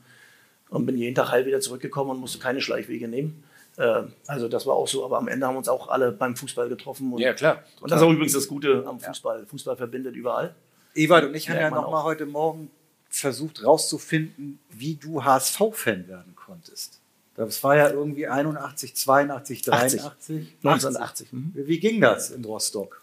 und 0.70 0.86
bin 0.86 0.96
jeden 0.96 1.16
Tag 1.16 1.32
heil 1.32 1.48
wieder 1.48 1.60
zurückgekommen 1.62 2.12
und 2.12 2.20
musste 2.20 2.38
keine 2.38 2.62
Schleichwege 2.62 3.08
nehmen. 3.08 3.44
Äh, 3.78 4.04
also 4.28 4.48
das 4.48 4.68
war 4.68 4.76
auch 4.76 4.88
so, 4.88 5.04
aber 5.04 5.18
am 5.18 5.28
Ende 5.28 5.48
haben 5.48 5.56
wir 5.56 5.60
uns 5.60 5.70
auch 5.70 5.90
alle 5.90 6.12
beim 6.12 6.36
Fußball 6.36 6.70
getroffen. 6.70 7.12
Und, 7.12 7.22
ja, 7.22 7.34
klar. 7.34 7.64
Und 7.82 7.90
das 7.90 8.00
ist 8.00 8.06
auch 8.06 8.12
übrigens 8.12 8.34
das 8.34 8.48
Gute 8.48 8.84
am 8.86 9.00
Fußball. 9.00 9.48
Fußball 9.48 9.78
verbindet 9.78 10.16
überall. 10.16 10.54
Ewald 10.94 11.26
und 11.26 11.36
ich 11.36 11.50
haben 11.50 11.60
ja 11.60 11.72
noch 11.72 11.90
mal 11.90 12.04
heute 12.04 12.28
Morgen 12.28 12.70
versucht 13.10 13.64
rauszufinden, 13.64 14.60
wie 14.70 14.96
du 14.96 15.24
HSV-Fan 15.24 16.08
werden 16.08 16.36
konntest. 16.36 17.00
Das 17.36 17.64
war 17.64 17.76
ja 17.76 17.90
irgendwie 17.90 18.28
81, 18.28 18.96
82, 18.96 19.62
83. 19.62 20.02
80. 20.04 20.58
1980. 20.64 21.28
Wie 21.32 21.80
ging 21.80 22.02
das 22.02 22.32
in 22.32 22.44
Rostock? 22.44 23.02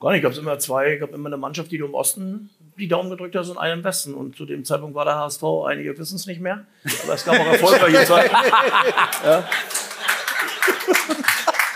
Gar 0.00 0.12
nicht. 0.12 0.18
Ich 0.18 0.30
gab 0.30 0.38
immer 0.38 0.58
zwei, 0.58 0.94
ich 0.94 1.00
gab 1.00 1.12
immer 1.12 1.28
eine 1.28 1.36
Mannschaft, 1.36 1.70
die 1.72 1.78
du 1.78 1.86
im 1.86 1.94
Osten 1.94 2.50
die 2.78 2.88
Daumen 2.88 3.10
gedrückt 3.10 3.34
hast 3.34 3.48
und 3.48 3.58
eine 3.58 3.72
im 3.74 3.84
Westen. 3.84 4.14
Und 4.14 4.36
zu 4.36 4.44
dem 4.44 4.64
Zeitpunkt 4.64 4.94
war 4.94 5.04
der 5.04 5.16
HSV, 5.16 5.42
einige 5.66 5.96
wissen 5.98 6.16
es 6.16 6.26
nicht 6.26 6.40
mehr, 6.40 6.64
aber 7.04 7.14
es 7.14 7.24
gab 7.24 7.40
auch 7.40 7.46
erfolgreiche 7.46 8.04
Zeiten. 8.06 8.34
ja. 9.24 9.48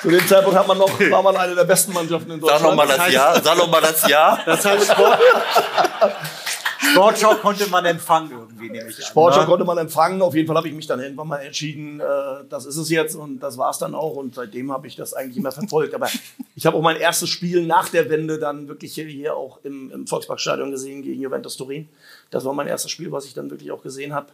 Zu 0.03 0.11
dem 0.11 0.27
Zeitpunkt 0.27 0.59
hat 0.59 0.67
man 0.67 0.79
noch, 0.79 1.01
war 1.11 1.23
man 1.23 1.37
eine 1.37 1.55
der 1.55 1.65
besten 1.65 1.93
Mannschaften 1.93 2.31
in 2.31 2.41
Deutschland. 2.41 2.63
Sag 2.63 2.71
nochmal 2.71 2.87
das 2.87 3.13
Jahr. 3.13 3.43
Sag 3.43 3.59
nochmal 3.59 3.81
das 3.83 4.09
Jahr. 4.09 4.41
Das 4.47 4.65
heißt, 4.65 4.93
Sport, 4.93 5.19
Sportschau 6.93 7.35
konnte 7.37 7.69
man 7.69 7.85
empfangen 7.85 8.31
irgendwie, 8.31 8.71
nehme 8.71 8.89
ich 8.89 8.97
an. 8.97 9.03
Sportschau 9.03 9.41
ne? 9.41 9.47
konnte 9.47 9.65
man 9.65 9.79
empfangen. 9.79 10.23
Auf 10.23 10.35
jeden 10.35 10.47
Fall 10.47 10.57
habe 10.57 10.69
ich 10.69 10.75
mich 10.75 10.87
dann 10.87 11.01
irgendwann 11.01 11.29
mal 11.29 11.39
entschieden, 11.39 12.01
äh, 12.01 12.05
das 12.49 12.67
ist 12.67 12.77
es 12.77 12.91
jetzt 12.91 13.15
und 13.15 13.41
das 13.41 13.59
war 13.59 13.71
es 13.71 13.79
dann 13.79 13.95
auch. 13.95 14.17
Und 14.17 14.35
seitdem 14.35 14.73
habe 14.73 14.87
ich 14.87 14.97
das 14.97 15.15
eigentlich 15.15 15.37
immer 15.37 15.53
verfolgt. 15.53 15.95
Aber 15.95 16.09
ich 16.57 16.67
habe 16.67 16.77
auch 16.77 16.83
mein 16.83 16.97
erstes 16.97 17.29
Spiel 17.29 17.67
nach 17.67 17.89
der 17.89 18.11
Wende 18.11 18.39
dann 18.39 18.69
wirklich 18.69 18.95
hier, 18.95 19.07
hier 19.07 19.37
auch 19.37 19.61
im, 19.63 19.91
im 19.91 20.07
Volksparkstadion 20.07 20.71
gesehen 20.71 21.03
gegen 21.03 21.21
Juventus 21.21 21.57
Turin. 21.57 21.89
Das 22.31 22.45
war 22.45 22.53
mein 22.53 22.69
erstes 22.69 22.91
Spiel, 22.91 23.13
was 23.13 23.25
ich 23.25 23.35
dann 23.35 23.51
wirklich 23.51 23.71
auch 23.73 23.83
gesehen 23.83 24.15
habe 24.15 24.29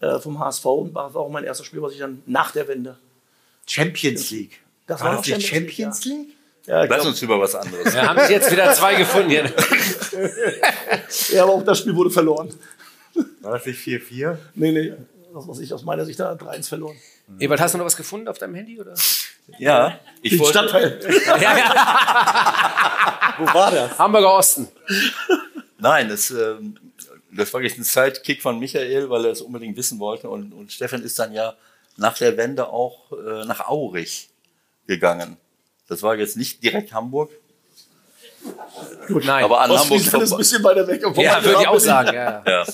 äh, 0.00 0.18
vom 0.18 0.38
HSV 0.38 0.64
und 0.66 0.94
war 0.94 1.14
auch 1.14 1.30
mein 1.30 1.44
erstes 1.44 1.66
Spiel, 1.66 1.82
was 1.82 1.92
ich 1.92 1.98
dann 1.98 2.22
nach 2.26 2.50
der 2.50 2.68
Wende. 2.68 2.98
Champions 3.66 4.30
League. 4.30 4.60
Das 4.86 5.00
War 5.00 5.10
war 5.10 5.16
das 5.16 5.26
die 5.26 5.40
Champions 5.40 6.04
League? 6.04 6.28
Ja, 6.28 6.34
ich 6.62 6.68
Lass 6.68 6.88
glaub, 6.88 7.06
uns 7.06 7.22
über 7.22 7.40
was 7.40 7.54
anderes. 7.54 7.92
Wir 7.92 8.08
haben 8.08 8.20
sich 8.20 8.30
jetzt 8.30 8.50
wieder 8.50 8.72
zwei 8.74 8.94
gefunden 8.94 9.30
hier. 9.30 9.44
ja, 11.32 11.42
aber 11.42 11.54
auch 11.54 11.64
das 11.64 11.78
Spiel 11.78 11.94
wurde 11.94 12.10
verloren. 12.10 12.52
War 13.40 13.52
das 13.52 13.66
nicht 13.66 13.80
4-4? 13.80 14.36
Nee, 14.54 14.72
nee. 14.72 14.92
Das, 15.32 15.48
was 15.48 15.58
ich 15.60 15.72
aus 15.72 15.84
meiner 15.84 16.04
Sicht 16.04 16.20
da 16.20 16.32
3-1 16.32 16.68
verloren. 16.68 16.96
Ewald, 17.38 17.60
hast 17.60 17.74
du 17.74 17.78
noch 17.78 17.84
was 17.84 17.96
gefunden 17.96 18.28
auf 18.28 18.38
deinem 18.38 18.54
Handy? 18.54 18.80
Oder? 18.80 18.94
Ja, 19.58 19.98
ich 20.22 20.32
Den 20.32 20.40
wollte, 20.40 20.58
Stadtteil. 20.58 21.00
Wo 23.38 23.46
war 23.46 23.70
das? 23.70 23.98
Hamburger 23.98 24.34
Osten. 24.34 24.68
Nein, 25.78 26.08
das, 26.08 26.30
ähm, 26.30 26.76
das 27.32 27.52
war 27.54 27.62
jetzt 27.62 27.78
ein 27.78 27.84
Sidekick 27.84 28.42
von 28.42 28.58
Michael, 28.58 29.08
weil 29.08 29.24
er 29.24 29.30
es 29.32 29.40
unbedingt 29.40 29.76
wissen 29.76 29.98
wollte. 29.98 30.28
Und, 30.28 30.52
und 30.52 30.72
Stefan 30.72 31.02
ist 31.02 31.18
dann 31.18 31.32
ja 31.32 31.54
nach 31.96 32.18
der 32.18 32.36
Wende 32.36 32.68
auch 32.68 33.12
äh, 33.12 33.44
nach 33.44 33.68
Aurich 33.68 34.28
gegangen. 34.86 35.36
Das 35.90 36.02
war 36.04 36.14
jetzt 36.16 36.36
nicht 36.36 36.62
direkt 36.62 36.92
Hamburg, 36.92 37.30
Gut, 39.08 39.24
nein. 39.24 39.42
aber 39.42 39.60
an 39.60 39.72
Hamburg 39.72 40.00
ist 40.00 40.14
ein 40.14 40.38
bisschen 40.38 40.62
weiter 40.62 40.86
weg. 40.86 41.02
ja, 41.16 41.44
würde 41.44 41.60
ich 41.60 41.68
auch 41.68 41.80
sagen. 41.80 42.14
Ja. 42.14 42.42
Ja. 42.46 42.64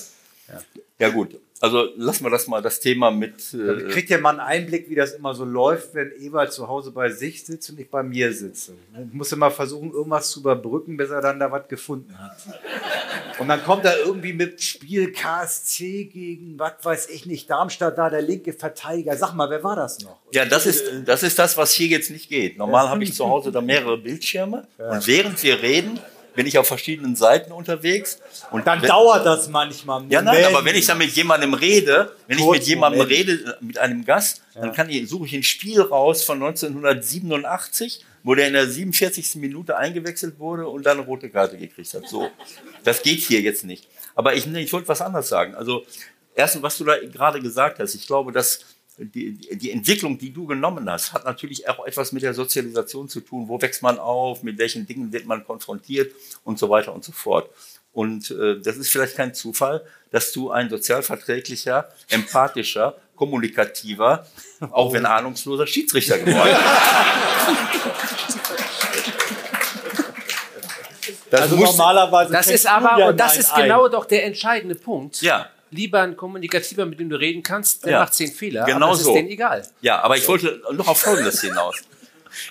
ja, 0.99 1.09
gut. 1.09 1.35
Also 1.59 1.89
lassen 1.95 2.23
wir 2.23 2.29
das 2.29 2.47
mal, 2.47 2.61
das 2.61 2.79
Thema 2.79 3.09
mit. 3.09 3.53
Äh, 3.53 3.89
Kriegt 3.89 4.11
ihr 4.11 4.19
mal 4.19 4.29
einen 4.31 4.39
Einblick, 4.39 4.89
wie 4.89 4.95
das 4.95 5.13
immer 5.13 5.33
so 5.33 5.43
läuft, 5.43 5.95
wenn 5.95 6.11
Ewald 6.19 6.53
zu 6.53 6.67
Hause 6.67 6.91
bei 6.91 7.09
sich 7.09 7.43
sitzt 7.43 7.69
und 7.71 7.79
ich 7.79 7.89
bei 7.89 8.03
mir 8.03 8.31
sitze? 8.31 8.73
Ich 8.93 9.13
muss 9.13 9.31
immer 9.31 9.49
versuchen, 9.49 9.91
irgendwas 9.91 10.29
zu 10.29 10.41
überbrücken, 10.41 10.97
bis 10.97 11.09
er 11.09 11.21
dann 11.21 11.39
da 11.39 11.51
was 11.51 11.67
gefunden 11.67 12.15
hat. 12.19 12.37
Und 13.39 13.47
dann 13.47 13.63
kommt 13.63 13.85
er 13.85 13.97
irgendwie 13.99 14.33
mit 14.33 14.61
Spiel 14.61 15.11
KSC 15.11 16.05
gegen, 16.05 16.59
was 16.59 16.73
weiß 16.83 17.09
ich 17.09 17.25
nicht, 17.25 17.49
Darmstadt 17.49 17.97
da, 17.97 18.09
der 18.09 18.21
linke 18.21 18.53
Verteidiger. 18.53 19.17
Sag 19.17 19.33
mal, 19.33 19.49
wer 19.49 19.63
war 19.63 19.75
das 19.75 19.99
noch? 19.99 20.19
Ja, 20.31 20.45
das 20.45 20.67
ist, 20.67 20.83
das 21.05 21.23
ist 21.23 21.39
das, 21.39 21.57
was 21.57 21.73
hier 21.73 21.87
jetzt 21.87 22.11
nicht 22.11 22.29
geht. 22.29 22.57
Normal 22.57 22.89
habe 22.89 23.03
ich 23.03 23.13
zu 23.15 23.27
Hause 23.27 23.51
da 23.51 23.61
mehrere 23.61 23.97
Bildschirme 23.97 24.67
und 24.77 25.07
während 25.07 25.41
wir 25.41 25.61
reden, 25.61 25.99
bin 26.37 26.45
ich 26.45 26.59
auf 26.59 26.67
verschiedenen 26.67 27.15
Seiten 27.15 27.51
unterwegs. 27.51 28.19
Und 28.51 28.67
Dann 28.67 28.79
wenn, 28.79 28.87
dauert 28.87 29.25
das 29.25 29.49
manchmal. 29.49 30.03
ja, 30.07 30.21
nein, 30.21 30.45
aber 30.45 30.63
wenn 30.63 30.75
ich 30.75 30.85
dann 30.85 30.99
mit 30.99 31.09
jemandem 31.13 31.55
rede, 31.55 32.15
wenn 32.27 32.37
ich 32.37 32.43
Kurz, 32.43 32.59
mit 32.59 32.67
jemandem 32.67 33.01
Moment. 33.01 33.17
rede, 33.17 33.31
äh, 33.33 33.65
mit 33.65 33.79
einem 33.79 34.05
Gast, 34.05 34.43
dann 34.53 34.71
kann 34.71 34.87
ich, 34.87 35.09
suche 35.09 35.25
ich 35.25 35.33
ein 35.33 35.41
Spiel 35.41 35.81
raus 35.81 36.23
von 36.23 36.37
1987, 36.37 38.05
wo 38.21 38.35
der 38.35 38.47
in 38.47 38.53
der 38.53 38.69
47. 38.69 39.37
Minute 39.37 39.77
eingewechselt 39.77 40.37
wurde 40.37 40.67
und 40.67 40.85
dann 40.85 40.99
eine 40.99 41.07
rote 41.07 41.27
Karte 41.31 41.57
gekriegt 41.57 41.91
hat. 41.95 42.07
So. 42.07 42.29
Das 42.83 43.01
geht 43.01 43.19
hier 43.21 43.41
jetzt 43.41 43.65
nicht. 43.65 43.87
Aber 44.13 44.35
ich, 44.35 44.45
ich 44.45 44.73
wollte 44.73 44.87
was 44.89 45.01
anderes 45.01 45.29
sagen. 45.29 45.55
Also, 45.55 45.87
erstens, 46.35 46.61
was 46.61 46.77
du 46.77 46.83
da 46.83 46.97
gerade 46.99 47.41
gesagt 47.41 47.79
hast, 47.79 47.95
ich 47.95 48.05
glaube, 48.05 48.31
dass 48.31 48.63
die, 48.97 49.33
die 49.57 49.71
Entwicklung, 49.71 50.17
die 50.17 50.31
du 50.33 50.45
genommen 50.47 50.89
hast, 50.89 51.13
hat 51.13 51.25
natürlich 51.25 51.67
auch 51.69 51.85
etwas 51.85 52.11
mit 52.11 52.23
der 52.23 52.33
Sozialisation 52.33 53.07
zu 53.09 53.21
tun. 53.21 53.47
Wo 53.47 53.61
wächst 53.61 53.81
man 53.83 53.99
auf? 53.99 54.43
Mit 54.43 54.57
welchen 54.57 54.85
Dingen 54.87 55.11
wird 55.13 55.25
man 55.25 55.43
konfrontiert? 55.45 56.11
Und 56.43 56.57
so 56.59 56.69
weiter 56.69 56.93
und 56.93 57.03
so 57.03 57.11
fort. 57.11 57.49
Und 57.93 58.31
äh, 58.31 58.59
das 58.59 58.77
ist 58.77 58.89
vielleicht 58.89 59.15
kein 59.15 59.33
Zufall, 59.33 59.83
dass 60.11 60.31
du 60.31 60.51
ein 60.51 60.69
sozialverträglicher, 60.69 61.89
empathischer, 62.09 62.95
kommunikativer, 63.15 64.27
auch 64.71 64.93
wenn 64.93 65.05
ahnungsloser 65.05 65.65
Schiedsrichter 65.67 66.19
geworden 66.19 66.55
bist. 66.55 67.87
Das 71.29 71.41
Also 71.41 71.57
muss- 71.57 71.77
normalerweise. 71.77 72.31
Das 72.31 72.47
ist 72.47 72.65
aber, 72.65 73.07
und 73.07 73.19
das 73.19 73.37
ist 73.37 73.51
ein. 73.53 73.63
genau 73.63 73.87
doch 73.89 74.05
der 74.05 74.25
entscheidende 74.25 74.75
Punkt. 74.75 75.21
Ja. 75.21 75.49
Lieber 75.69 76.01
ein 76.01 76.15
Kommunikativer, 76.15 76.85
mit 76.85 76.99
dem 76.99 77.09
du 77.09 77.17
reden 77.19 77.43
kannst, 77.43 77.83
der 77.85 77.91
Ja. 77.93 77.99
macht 78.01 78.13
zehn 78.13 78.31
Fehler. 78.31 78.65
Genau 78.65 78.87
aber 78.87 78.95
es 78.95 79.03
so. 79.03 79.09
ist 79.11 79.15
denen 79.15 79.29
egal. 79.29 79.67
Ja, 79.81 80.01
aber 80.01 80.15
ich 80.17 80.27
wollte 80.27 80.61
noch 80.73 80.87
auf 80.87 80.99
Folgendes 81.01 81.41
hinaus. 81.41 81.75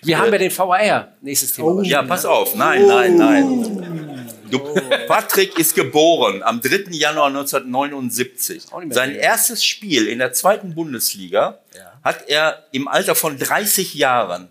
Wir 0.03 0.19
haben 0.19 0.33
ja 0.33 0.39
den 0.39 0.51
VAR. 0.57 1.13
Nächstes 1.21 1.53
Thema. 1.53 1.69
Oh. 1.69 1.83
Ja, 1.83 2.03
pass 2.03 2.25
auf. 2.25 2.55
Nein, 2.55 2.87
nein, 2.87 3.17
nein. 3.17 4.29
Du, 4.51 4.59
Patrick 5.07 5.59
ist 5.59 5.75
geboren 5.75 6.43
am 6.43 6.61
3. 6.61 6.87
Januar 6.91 7.27
1979. 7.29 8.73
Auch 8.73 8.79
nicht 8.81 8.89
mehr 8.89 8.95
Sein 8.95 9.11
viel. 9.13 9.19
erstes 9.21 9.65
Spiel 9.65 10.09
in 10.09 10.19
der 10.19 10.33
zweiten 10.33 10.75
Bundesliga 10.75 11.61
Ja. 11.77 11.93
hat 12.05 12.29
er 12.29 12.65
im 12.73 12.89
Alter 12.89 13.15
von 13.15 13.39
30 13.39 13.95
Jahren. 13.95 14.49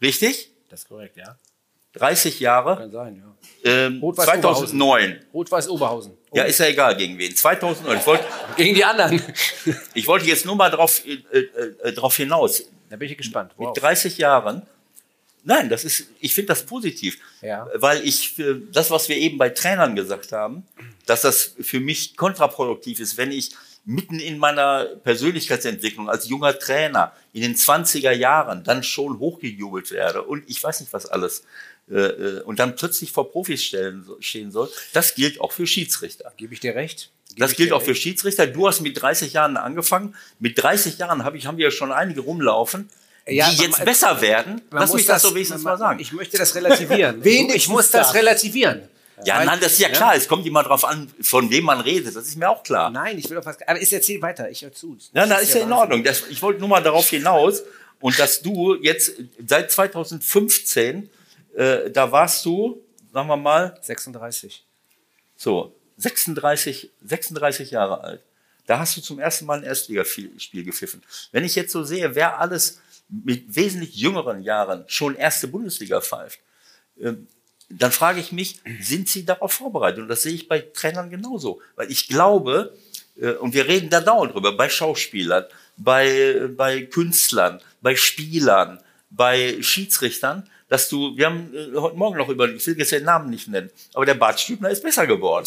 Richtig? 0.00 0.50
Das 0.68 0.80
ist 0.80 0.88
korrekt, 0.88 1.16
ja. 1.16 1.36
30 1.94 2.40
Jahre. 2.40 2.76
Kann 2.76 2.90
sein, 2.90 3.16
ja. 3.16 3.70
Ähm, 3.70 4.00
Rot-Weiß 4.00 4.24
2009. 4.24 5.20
Rot-Weiß 5.34 5.68
Oberhausen. 5.68 6.12
Ja, 6.32 6.44
ist 6.44 6.58
ja 6.60 6.66
egal 6.66 6.96
gegen 6.96 7.18
wen. 7.18 7.34
2009. 7.34 7.98
Ich 7.98 8.06
wollte, 8.06 8.24
Gegen 8.56 8.74
die 8.74 8.84
anderen. 8.84 9.22
ich 9.94 10.06
wollte 10.06 10.26
jetzt 10.26 10.46
nur 10.46 10.56
mal 10.56 10.70
drauf, 10.70 11.02
äh, 11.06 11.18
äh, 11.36 11.74
äh, 11.82 11.92
drauf 11.92 12.16
hinaus. 12.16 12.64
Da 12.88 12.96
bin 12.96 13.10
ich 13.10 13.16
gespannt. 13.16 13.52
Wow. 13.56 13.74
Mit 13.74 13.82
30 13.82 14.18
Jahren. 14.18 14.62
Nein, 15.44 15.68
das 15.68 15.84
ist, 15.84 16.06
ich 16.20 16.34
finde 16.34 16.48
das 16.48 16.64
positiv. 16.64 17.18
Ja. 17.40 17.66
Weil 17.74 18.06
ich, 18.06 18.32
für 18.34 18.54
das, 18.54 18.90
was 18.90 19.08
wir 19.08 19.16
eben 19.16 19.38
bei 19.38 19.50
Trainern 19.50 19.96
gesagt 19.96 20.32
haben, 20.32 20.66
dass 21.06 21.22
das 21.22 21.54
für 21.60 21.80
mich 21.80 22.16
kontraproduktiv 22.16 23.00
ist, 23.00 23.16
wenn 23.16 23.32
ich 23.32 23.50
mitten 23.84 24.20
in 24.20 24.38
meiner 24.38 24.84
Persönlichkeitsentwicklung 24.84 26.08
als 26.08 26.28
junger 26.28 26.56
Trainer 26.56 27.12
in 27.32 27.42
den 27.42 27.56
20er 27.56 28.12
Jahren 28.12 28.62
dann 28.62 28.84
schon 28.84 29.18
hochgejubelt 29.18 29.90
werde 29.90 30.22
und 30.22 30.48
ich 30.48 30.62
weiß 30.62 30.80
nicht 30.80 30.92
was 30.92 31.06
alles 31.06 31.42
äh, 31.90 31.94
äh, 31.94 32.40
und 32.42 32.58
dann 32.58 32.76
plötzlich 32.76 33.12
vor 33.12 33.30
Profis 33.30 33.62
stellen, 33.62 34.06
stehen 34.20 34.50
soll. 34.52 34.70
Das 34.92 35.14
gilt 35.14 35.40
auch 35.40 35.52
für 35.52 35.66
Schiedsrichter. 35.66 36.32
Gebe 36.36 36.54
ich 36.54 36.60
dir 36.60 36.74
recht? 36.74 37.10
Gebe 37.30 37.40
Das 37.40 37.56
gilt 37.56 37.72
auch 37.72 37.82
für 37.82 37.90
recht? 37.90 38.02
Schiedsrichter. 38.02 38.46
Du 38.46 38.66
hast 38.68 38.80
mit 38.80 39.00
30 39.00 39.32
Jahren 39.32 39.56
angefangen. 39.56 40.14
Mit 40.38 40.62
30 40.62 40.98
Jahren 40.98 41.24
habe 41.24 41.36
ich, 41.38 41.46
haben 41.46 41.56
wir 41.58 41.64
ja 41.66 41.70
schon 41.70 41.92
einige 41.92 42.20
rumlaufen. 42.20 42.88
Ja, 43.26 43.48
die 43.50 43.56
man- 43.56 43.66
jetzt 43.66 43.84
besser 43.84 44.20
werden. 44.20 44.60
Man 44.70 44.80
Lass 44.80 44.90
muss 44.90 44.96
mich 44.98 45.06
das 45.06 45.22
so 45.22 45.34
wenigstens 45.34 45.62
man- 45.62 45.74
mal 45.74 45.78
sagen. 45.78 46.00
Ich 46.00 46.12
möchte 46.12 46.36
das 46.38 46.54
relativieren. 46.54 47.22
Wenigstens 47.24 47.54
ich 47.64 47.68
muss 47.68 47.90
das 47.90 48.08
das. 48.08 48.14
relativieren. 48.14 48.82
Ja, 49.24 49.38
Weil- 49.38 49.46
nein, 49.46 49.60
das 49.60 49.74
ist 49.74 49.78
ja 49.80 49.88
klar. 49.90 50.16
Es 50.16 50.26
kommt 50.26 50.44
immer 50.46 50.64
drauf 50.64 50.84
an, 50.84 51.08
von 51.20 51.48
wem 51.50 51.64
man 51.64 51.80
redet. 51.80 52.16
Das 52.16 52.26
ist 52.26 52.36
mir 52.36 52.48
auch 52.50 52.64
klar. 52.64 52.90
Nein, 52.90 53.18
ich 53.18 53.28
will 53.30 53.36
doch 53.36 53.46
was. 53.46 53.56
Aber 53.66 53.80
ich 53.80 53.92
erzähl 53.92 54.20
weiter. 54.20 54.50
Ich 54.50 54.62
höre 54.62 54.72
zu. 54.72 54.96
Ja, 55.14 55.24
na, 55.26 55.34
Das 55.36 55.42
ist 55.44 55.54
ja 55.54 55.60
in 55.60 55.70
Wahnsinn. 55.70 55.78
Ordnung. 55.78 56.04
Das, 56.04 56.24
ich 56.28 56.42
wollte 56.42 56.58
nur 56.58 56.68
mal 56.68 56.82
darauf 56.82 57.08
hinaus. 57.08 57.62
Und 58.00 58.18
dass 58.18 58.42
du 58.42 58.74
jetzt 58.82 59.12
seit 59.46 59.70
2015, 59.70 61.08
äh, 61.54 61.90
da 61.90 62.10
warst 62.10 62.44
du, 62.44 62.82
sagen 63.12 63.28
wir 63.28 63.36
mal, 63.36 63.78
36. 63.80 64.64
so 65.36 65.74
36, 65.96 66.90
36 67.04 67.70
Jahre 67.70 68.02
alt. 68.02 68.22
Da 68.66 68.78
hast 68.78 68.96
du 68.96 69.00
zum 69.00 69.18
ersten 69.18 69.44
Mal 69.46 69.58
ein 69.58 69.64
Erstligaspiel 69.64 70.64
gepfiffen. 70.64 71.02
Wenn 71.32 71.44
ich 71.44 71.54
jetzt 71.54 71.72
so 71.72 71.84
sehe, 71.84 72.14
wer 72.14 72.38
alles 72.40 72.80
mit 73.08 73.54
wesentlich 73.54 73.96
jüngeren 73.96 74.42
Jahren 74.42 74.84
schon 74.86 75.16
erste 75.16 75.48
Bundesliga 75.48 76.00
pfeift, 76.00 76.40
ähm, 77.00 77.26
dann 77.68 77.92
frage 77.92 78.20
ich 78.20 78.32
mich, 78.32 78.60
sind 78.80 79.08
sie 79.08 79.24
darauf 79.24 79.52
vorbereitet? 79.52 80.00
Und 80.00 80.08
das 80.08 80.22
sehe 80.22 80.34
ich 80.34 80.48
bei 80.48 80.60
Trainern 80.60 81.10
genauso. 81.10 81.60
Weil 81.74 81.90
ich 81.90 82.06
glaube, 82.08 82.76
äh, 83.18 83.32
und 83.32 83.54
wir 83.54 83.66
reden 83.66 83.90
da 83.90 84.00
dauernd 84.00 84.34
drüber, 84.34 84.52
bei 84.56 84.68
Schauspielern, 84.68 85.46
bei, 85.76 86.48
bei 86.56 86.82
Künstlern, 86.82 87.60
bei 87.80 87.96
Spielern, 87.96 88.82
bei 89.10 89.60
Schiedsrichtern, 89.62 90.48
dass 90.72 90.88
du, 90.88 91.14
wir 91.18 91.26
haben 91.26 91.52
äh, 91.54 91.76
heute 91.76 91.96
Morgen 91.96 92.16
noch 92.16 92.30
über, 92.30 92.48
ich 92.48 92.66
will 92.66 92.78
jetzt 92.78 92.92
den 92.92 93.04
Namen 93.04 93.28
nicht 93.28 93.46
nennen, 93.46 93.68
aber 93.92 94.06
der 94.06 94.14
Bart 94.14 94.40
Stübner 94.40 94.70
ist 94.70 94.82
besser 94.82 95.06
geworden. 95.06 95.46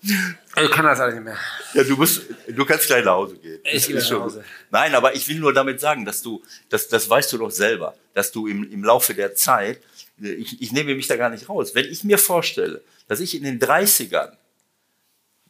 Ich 0.00 0.70
kann 0.70 0.84
das 0.84 1.00
alles 1.00 1.16
nicht 1.16 1.24
mehr. 1.24 1.36
Ja, 1.74 1.82
du 1.82 1.96
musst, 1.96 2.22
du 2.46 2.64
kannst 2.64 2.86
gleich 2.86 3.04
nach 3.04 3.14
Hause 3.14 3.36
gehen. 3.36 3.58
Ich 3.64 3.88
gehe 3.88 3.96
nach 3.96 4.10
Hause. 4.12 4.44
Nein, 4.70 4.94
aber 4.94 5.12
ich 5.16 5.26
will 5.26 5.40
nur 5.40 5.52
damit 5.52 5.80
sagen, 5.80 6.04
dass 6.04 6.22
du, 6.22 6.40
das, 6.68 6.86
das 6.86 7.10
weißt 7.10 7.32
du 7.32 7.38
doch 7.38 7.50
selber, 7.50 7.96
dass 8.14 8.30
du 8.30 8.46
im, 8.46 8.70
im 8.70 8.84
Laufe 8.84 9.12
der 9.12 9.34
Zeit, 9.34 9.80
äh, 10.22 10.34
ich, 10.34 10.62
ich 10.62 10.70
nehme 10.70 10.94
mich 10.94 11.08
da 11.08 11.16
gar 11.16 11.30
nicht 11.30 11.48
raus, 11.48 11.74
wenn 11.74 11.86
ich 11.86 12.04
mir 12.04 12.16
vorstelle, 12.18 12.80
dass 13.08 13.18
ich 13.18 13.34
in 13.34 13.42
den 13.42 13.58
30ern 13.58 14.36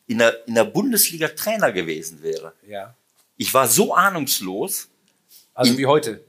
in 0.07 0.16
der, 0.16 0.49
in 0.49 0.55
der 0.55 0.64
Bundesliga 0.64 1.28
Trainer 1.28 1.72
gewesen 1.72 2.22
wäre, 2.22 2.55
Ja. 2.66 2.95
ich 3.37 3.53
war 3.53 3.68
so 3.68 3.93
ahnungslos, 3.93 4.89
Also 5.57 5.76
wie 5.78 5.86
heute. 5.86 6.22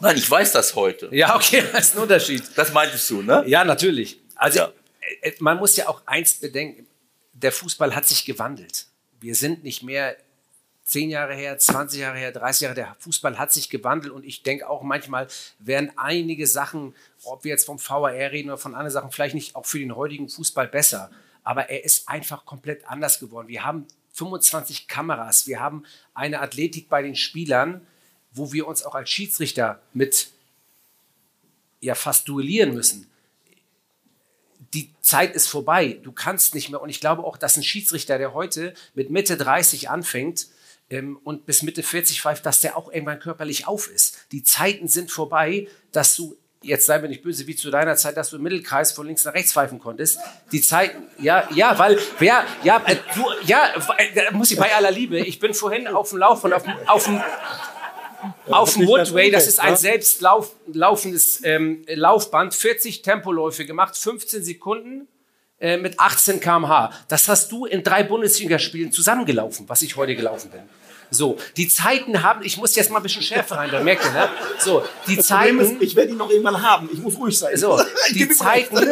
nein, 0.00 0.16
ich 0.16 0.30
weiß 0.30 0.52
das 0.52 0.74
heute. 0.74 1.08
Ja, 1.12 1.36
okay, 1.36 1.62
das 1.72 1.88
ist 1.88 1.96
ein 1.96 2.02
Unterschied. 2.02 2.42
Das 2.56 2.72
meintest 2.72 3.08
du, 3.10 3.22
ne? 3.22 3.44
Ja, 3.46 3.64
natürlich. 3.64 4.20
Also 4.34 4.58
Ja. 4.58 4.72
äh, 5.22 5.32
man 5.38 5.56
muss 5.58 5.76
ja 5.76 5.88
auch 5.88 6.02
eins 6.06 6.34
bedenken, 6.34 6.86
der 7.32 7.52
Fußball 7.52 7.94
hat 7.94 8.06
sich 8.06 8.24
gewandelt. 8.24 8.86
Wir 9.20 9.34
sind 9.34 9.62
nicht 9.62 9.82
mehr 9.82 10.16
10 10.84 11.10
Jahre 11.10 11.34
her, 11.34 11.56
20 11.58 12.00
Jahre 12.00 12.18
her, 12.18 12.32
30 12.32 12.60
Jahre, 12.62 12.74
der 12.74 12.96
Fußball 13.00 13.38
hat 13.38 13.52
sich 13.52 13.70
gewandelt 13.70 14.12
und 14.12 14.24
ich 14.24 14.42
denke 14.42 14.68
auch 14.68 14.82
manchmal 14.82 15.26
werden 15.58 15.90
einige 15.96 16.46
Sachen, 16.46 16.94
ob 17.24 17.44
wir 17.44 17.50
jetzt 17.50 17.66
vom 17.66 17.78
VAR 17.78 18.10
reden 18.12 18.50
oder 18.50 18.58
von 18.58 18.74
anderen 18.74 18.92
Sachen, 18.92 19.10
vielleicht 19.10 19.34
nicht 19.34 19.56
auch 19.56 19.66
für 19.66 19.78
den 19.78 19.94
heutigen 19.96 20.28
Fußball 20.28 20.68
besser, 20.68 21.10
aber 21.42 21.70
er 21.70 21.84
ist 21.84 22.08
einfach 22.08 22.44
komplett 22.44 22.84
anders 22.88 23.18
geworden. 23.20 23.48
Wir 23.48 23.64
haben 23.64 23.86
25 24.16 24.88
Kameras, 24.88 25.46
wir 25.46 25.60
haben 25.60 25.84
eine 26.14 26.40
Athletik 26.40 26.88
bei 26.88 27.02
den 27.02 27.16
Spielern, 27.16 27.86
wo 28.32 28.52
wir 28.52 28.66
uns 28.66 28.82
auch 28.84 28.94
als 28.94 29.08
Schiedsrichter 29.08 29.80
mit 29.92 30.30
ja 31.80 31.94
fast 31.94 32.28
duellieren 32.28 32.74
müssen 32.74 33.10
die 34.76 34.92
Zeit 35.00 35.34
ist 35.34 35.46
vorbei. 35.46 35.98
Du 36.02 36.12
kannst 36.12 36.54
nicht 36.54 36.70
mehr. 36.70 36.80
Und 36.80 36.88
ich 36.88 37.00
glaube 37.00 37.24
auch, 37.24 37.36
dass 37.36 37.56
ein 37.56 37.62
Schiedsrichter, 37.62 38.18
der 38.18 38.34
heute 38.34 38.74
mit 38.94 39.10
Mitte 39.10 39.36
30 39.36 39.88
anfängt 39.88 40.48
ähm, 40.90 41.18
und 41.24 41.46
bis 41.46 41.62
Mitte 41.62 41.82
40 41.82 42.20
pfeift, 42.20 42.46
dass 42.46 42.60
der 42.60 42.76
auch 42.76 42.92
irgendwann 42.92 43.18
körperlich 43.18 43.66
auf 43.66 43.88
ist. 43.88 44.26
Die 44.32 44.42
Zeiten 44.42 44.88
sind 44.88 45.10
vorbei, 45.10 45.68
dass 45.92 46.14
du, 46.16 46.36
jetzt 46.66 46.86
sei 46.86 46.98
mir 46.98 47.08
nicht 47.08 47.22
böse, 47.22 47.46
wie 47.46 47.56
zu 47.56 47.70
deiner 47.70 47.96
Zeit, 47.96 48.16
dass 48.16 48.30
du 48.30 48.36
im 48.36 48.42
Mittelkreis 48.42 48.92
von 48.92 49.06
links 49.06 49.24
nach 49.24 49.34
rechts 49.34 49.52
pfeifen 49.52 49.78
konntest. 49.78 50.18
Die 50.52 50.60
Zeiten, 50.60 51.04
ja, 51.18 51.48
ja, 51.54 51.78
weil, 51.78 51.98
wer, 52.18 52.44
ja, 52.62 52.82
äh, 52.86 52.96
du, 53.14 53.24
ja, 53.46 53.72
äh, 53.98 54.14
da 54.14 54.30
muss 54.32 54.50
ich 54.50 54.58
bei 54.58 54.74
aller 54.74 54.90
Liebe, 54.90 55.18
ich 55.18 55.38
bin 55.38 55.54
vorhin 55.54 55.86
auf 55.86 56.10
dem 56.10 56.18
Lauf 56.18 56.44
und 56.44 56.52
auf 56.52 56.64
dem, 56.64 56.72
auf 56.86 57.04
dem, 57.04 57.22
auf 58.50 58.74
dem 58.74 58.86
Woodway, 58.86 59.30
das 59.30 59.46
ist 59.46 59.60
ein 59.60 59.76
selbst 59.76 60.20
lauf, 60.20 60.52
laufendes 60.72 61.42
ähm, 61.44 61.84
Laufband, 61.88 62.54
40 62.54 63.02
Tempoläufe 63.02 63.64
gemacht, 63.64 63.96
15 63.96 64.42
Sekunden 64.42 65.08
äh, 65.58 65.76
mit 65.76 65.98
18 65.98 66.40
km/h. 66.40 66.92
Das 67.08 67.28
hast 67.28 67.50
du 67.52 67.66
in 67.66 67.82
drei 67.82 68.02
Bundesligaspielen 68.02 68.92
zusammengelaufen, 68.92 69.68
was 69.68 69.82
ich 69.82 69.96
heute 69.96 70.16
gelaufen 70.16 70.50
bin. 70.50 70.62
So, 71.10 71.38
die 71.56 71.68
Zeiten 71.68 72.22
haben, 72.22 72.42
ich 72.44 72.56
muss 72.56 72.74
jetzt 72.74 72.90
mal 72.90 72.98
ein 72.98 73.02
bisschen 73.02 73.22
Schärfe 73.22 73.56
rein, 73.56 73.70
da 73.70 73.80
merkt 73.80 74.04
ihr, 74.04 74.12
ne? 74.12 74.28
So, 74.58 74.84
die 75.06 75.16
Das 75.16 75.28
Zeiten. 75.28 75.58
ist, 75.60 75.80
ich 75.80 75.94
werde 75.96 76.12
ihn 76.12 76.18
noch 76.18 76.30
irgendwann 76.30 76.62
haben. 76.62 76.88
Ich 76.92 76.98
muss 76.98 77.16
ruhig 77.16 77.38
sein. 77.38 77.56
So, 77.56 77.80
die. 78.10 78.28
Zeiten, 78.28 78.76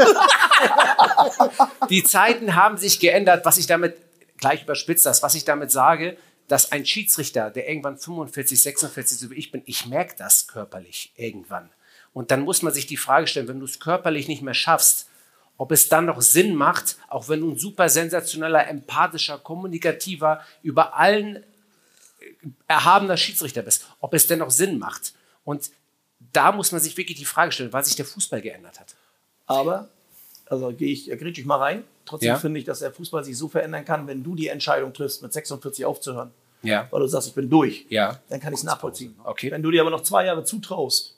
die 1.90 2.04
Zeiten 2.04 2.54
haben 2.54 2.76
sich 2.76 3.00
geändert. 3.00 3.44
Was 3.44 3.58
ich 3.58 3.66
damit, 3.66 3.96
gleich 4.38 4.62
überspitzt 4.62 5.06
das, 5.06 5.22
was 5.22 5.34
ich 5.34 5.44
damit 5.44 5.70
sage, 5.70 6.16
dass 6.48 6.72
ein 6.72 6.84
Schiedsrichter, 6.86 7.50
der 7.50 7.68
irgendwann 7.68 7.98
45, 7.98 8.60
46, 8.60 9.18
so 9.18 9.30
wie 9.30 9.34
ich 9.34 9.50
bin, 9.50 9.62
ich 9.66 9.86
merke 9.86 10.14
das 10.18 10.46
körperlich 10.46 11.12
irgendwann. 11.16 11.70
Und 12.12 12.30
dann 12.30 12.42
muss 12.42 12.62
man 12.62 12.72
sich 12.72 12.86
die 12.86 12.96
Frage 12.96 13.26
stellen, 13.26 13.48
wenn 13.48 13.58
du 13.60 13.64
es 13.66 13.80
körperlich 13.80 14.28
nicht 14.28 14.42
mehr 14.42 14.54
schaffst, 14.54 15.08
ob 15.56 15.72
es 15.72 15.88
dann 15.88 16.06
noch 16.06 16.20
Sinn 16.20 16.54
macht, 16.54 16.96
auch 17.08 17.28
wenn 17.28 17.40
du 17.40 17.50
ein 17.52 17.58
super 17.58 17.88
sensationeller, 17.88 18.68
empathischer, 18.68 19.38
kommunikativer, 19.38 20.40
über 20.62 20.96
allen 20.96 21.44
erhabener 22.68 23.16
Schiedsrichter 23.16 23.62
bist, 23.62 23.86
ob 24.00 24.14
es 24.14 24.26
denn 24.26 24.38
noch 24.40 24.50
Sinn 24.50 24.78
macht. 24.78 25.14
Und 25.44 25.70
da 26.32 26.52
muss 26.52 26.72
man 26.72 26.80
sich 26.80 26.96
wirklich 26.96 27.18
die 27.18 27.24
Frage 27.24 27.52
stellen, 27.52 27.72
weil 27.72 27.84
sich 27.84 27.96
der 27.96 28.04
Fußball 28.04 28.40
geändert 28.40 28.80
hat. 28.80 28.94
Aber, 29.46 29.88
also 30.46 30.72
gehe 30.72 30.92
ich, 30.92 31.06
grätsch 31.10 31.38
ich 31.38 31.44
mal 31.44 31.58
rein. 31.58 31.84
Trotzdem 32.06 32.28
Ja. 32.28 32.36
finde 32.38 32.60
ich, 32.60 32.66
dass 32.66 32.80
der 32.80 32.92
Fußball 32.92 33.24
sich 33.24 33.36
so 33.36 33.48
verändern 33.48 33.84
kann, 33.84 34.06
wenn 34.06 34.22
du 34.22 34.34
die 34.34 34.48
Entscheidung 34.48 34.92
triffst, 34.92 35.22
mit 35.22 35.32
46 35.32 35.84
aufzuhören, 35.84 36.30
Ja. 36.62 36.86
weil 36.90 37.00
du 37.00 37.06
sagst, 37.06 37.28
ich 37.28 37.34
bin 37.34 37.48
durch, 37.48 37.86
Ja. 37.88 38.20
dann 38.28 38.40
kann 38.40 38.52
ich 38.52 38.58
es 38.60 38.64
nachvollziehen. 38.64 39.14
Okay. 39.24 39.50
Wenn 39.50 39.62
du 39.62 39.70
dir 39.70 39.80
aber 39.80 39.90
noch 39.90 40.02
zwei 40.02 40.26
Jahre 40.26 40.44
zutraust, 40.44 41.14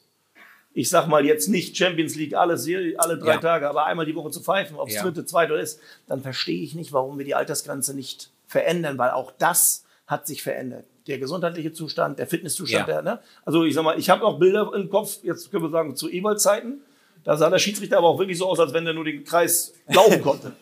ich 0.74 0.90
sag 0.90 1.06
mal 1.08 1.24
jetzt 1.24 1.48
nicht 1.48 1.76
Champions 1.76 2.14
League 2.16 2.34
alle, 2.34 2.58
Serie, 2.58 2.98
alle 3.00 3.18
drei 3.18 3.34
Ja. 3.34 3.38
Tage, 3.38 3.68
aber 3.68 3.86
einmal 3.86 4.04
die 4.06 4.14
Woche 4.14 4.30
zu 4.30 4.40
pfeifen, 4.42 4.76
ob 4.76 4.88
es 4.88 4.94
Ja. 4.96 5.02
dritte, 5.02 5.24
zweite 5.24 5.54
ist, 5.54 5.80
dann 6.06 6.22
verstehe 6.22 6.62
ich 6.62 6.74
nicht, 6.74 6.92
warum 6.92 7.16
wir 7.18 7.24
die 7.24 7.34
Altersgrenze 7.34 7.94
nicht 7.94 8.30
verändern, 8.46 8.98
weil 8.98 9.10
auch 9.10 9.32
das 9.38 9.84
hat 10.06 10.26
sich 10.26 10.42
verändert. 10.42 10.84
Der 11.06 11.18
gesundheitliche 11.18 11.72
Zustand, 11.72 12.18
der 12.18 12.26
Fitnesszustand, 12.26 12.88
Ja. 12.88 12.94
der, 12.94 13.02
ne? 13.02 13.20
Also 13.44 13.64
ich 13.64 13.74
sag 13.74 13.84
mal, 13.84 13.98
ich 13.98 14.10
habe 14.10 14.22
noch 14.22 14.38
Bilder 14.38 14.70
im 14.74 14.90
Kopf, 14.90 15.18
jetzt 15.22 15.50
können 15.50 15.62
wir 15.62 15.70
sagen, 15.70 15.94
zu 15.94 16.10
Ewald-Zeiten. 16.10 16.80
Da 17.24 17.36
sah 17.36 17.50
der 17.50 17.58
Schiedsrichter 17.58 17.98
aber 17.98 18.08
auch 18.08 18.18
wirklich 18.18 18.38
so 18.38 18.46
aus, 18.46 18.60
als 18.60 18.72
wenn 18.72 18.86
er 18.86 18.92
nur 18.92 19.04
den 19.04 19.24
Kreis 19.24 19.72
laufen 19.88 20.22
konnte. 20.22 20.52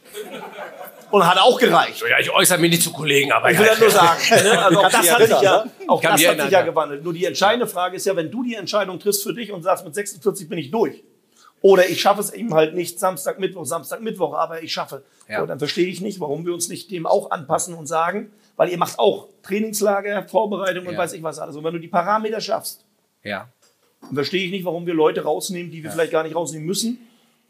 Und 1.11 1.27
hat 1.27 1.39
auch 1.39 1.59
gereicht. 1.59 2.03
Ja, 2.09 2.19
ich 2.19 2.31
äußere 2.31 2.59
mich 2.59 2.71
nicht 2.71 2.83
zu 2.83 2.93
Kollegen, 2.93 3.31
aber 3.33 3.51
Ich 3.51 3.59
will 3.59 3.67
ja 3.67 3.79
nur 3.79 3.91
sagen, 3.91 4.21
ne? 4.31 4.65
also 4.65 4.79
auch 4.81 4.91
das 4.91 5.11
hat 5.13 5.21
sich 5.29 5.41
ja, 5.43 5.65
auch 5.87 6.01
das 6.01 6.11
hat 6.13 6.19
sich 6.19 6.27
erinnern, 6.27 6.51
ja. 6.51 6.63
gewandelt. 6.63 7.05
Nur 7.05 7.13
die 7.13 7.25
entscheidende 7.25 7.67
Frage 7.67 7.97
ist 7.97 8.07
ja, 8.07 8.17
wenn 8.17 8.31
du 8.31 8.43
die 8.43 8.55
Entscheidung 8.55 8.99
triffst 8.99 9.23
für 9.23 9.33
dich 9.35 9.53
und 9.53 9.63
sagst, 9.63 9.85
mit 9.85 9.95
46 9.95 10.49
bin 10.49 10.59
ich 10.59 10.71
durch. 10.71 11.05
Oder 11.61 11.89
ich 11.89 12.01
schaffe 12.01 12.21
es 12.21 12.33
eben 12.33 12.53
halt 12.53 12.75
nicht 12.75 12.99
Samstag, 12.99 13.39
Mittwoch, 13.39 13.65
Samstag, 13.65 14.01
Mittwoch, 14.03 14.35
aber 14.35 14.63
ich 14.63 14.73
schaffe. 14.73 15.03
Ja. 15.29 15.41
So, 15.41 15.47
dann 15.47 15.59
verstehe 15.59 15.87
ich 15.87 16.01
nicht, 16.01 16.21
warum 16.21 16.45
wir 16.45 16.53
uns 16.53 16.69
nicht 16.69 16.91
dem 16.91 17.07
auch 17.07 17.31
anpassen 17.31 17.75
und 17.75 17.87
sagen, 17.87 18.33
weil 18.57 18.71
ihr 18.71 18.79
macht 18.79 18.99
auch 18.99 19.29
Trainingslager, 19.43 20.23
Vorbereitung 20.29 20.87
und 20.87 20.93
Ja. 20.93 20.99
weiß 20.99 21.13
ich 21.15 21.23
was 21.23 21.39
alles. 21.39 21.57
Und 21.57 21.65
wenn 21.65 21.73
du 21.75 21.81
die 21.81 21.89
Parameter 21.89 22.41
schaffst, 22.41 22.85
Ja. 23.23 23.49
dann 24.03 24.15
verstehe 24.15 24.45
ich 24.45 24.51
nicht, 24.51 24.65
warum 24.65 24.87
wir 24.87 24.95
Leute 24.95 25.23
rausnehmen, 25.23 25.71
die 25.71 25.83
wir 25.83 25.91
vielleicht 25.91 26.13
gar 26.13 26.23
nicht 26.23 26.35
rausnehmen 26.37 26.67
müssen, 26.67 26.99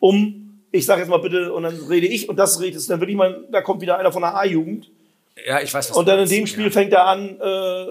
um, 0.01 0.61
ich 0.73 0.87
sage 0.87 1.01
jetzt 1.03 1.09
mal 1.11 1.19
bitte, 1.19 1.53
und 1.53 1.63
dann 1.65 1.77
rede 1.89 2.07
ich 2.07 2.29
und 2.29 2.37
das 2.37 2.61
redest, 2.61 2.91
dann 2.91 3.01
würde 3.01 3.13
ich 3.13 3.17
mal, 3.19 3.45
da 3.51 3.61
kommt 3.63 3.81
wieder 3.81 3.99
einer 3.99 4.13
von 4.13 4.23
der 4.23 4.35
A-Jugend 4.37 4.91
Ja, 5.47 5.61
ich 5.61 5.73
weiß, 5.75 5.91
was 5.91 5.97
und 5.97 6.07
dann 6.09 6.19
in 6.21 6.29
dem 6.29 6.47
Spiel 6.47 6.65
Ja. 6.65 6.71
fängt 6.71 6.93
er 6.93 7.07
an, 7.07 7.41
äh, 7.41 7.87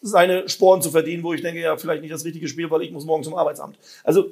seine 0.00 0.48
Sporen 0.48 0.80
zu 0.80 0.90
verdienen, 0.92 1.22
wo 1.24 1.32
ich 1.32 1.42
denke, 1.42 1.60
ja, 1.60 1.76
vielleicht 1.76 2.02
nicht 2.02 2.12
das 2.14 2.24
richtige 2.24 2.46
Spiel, 2.48 2.70
weil 2.70 2.82
ich 2.82 2.92
muss 2.92 3.04
morgen 3.04 3.24
zum 3.24 3.34
Arbeitsamt. 3.34 3.76
Also 4.04 4.26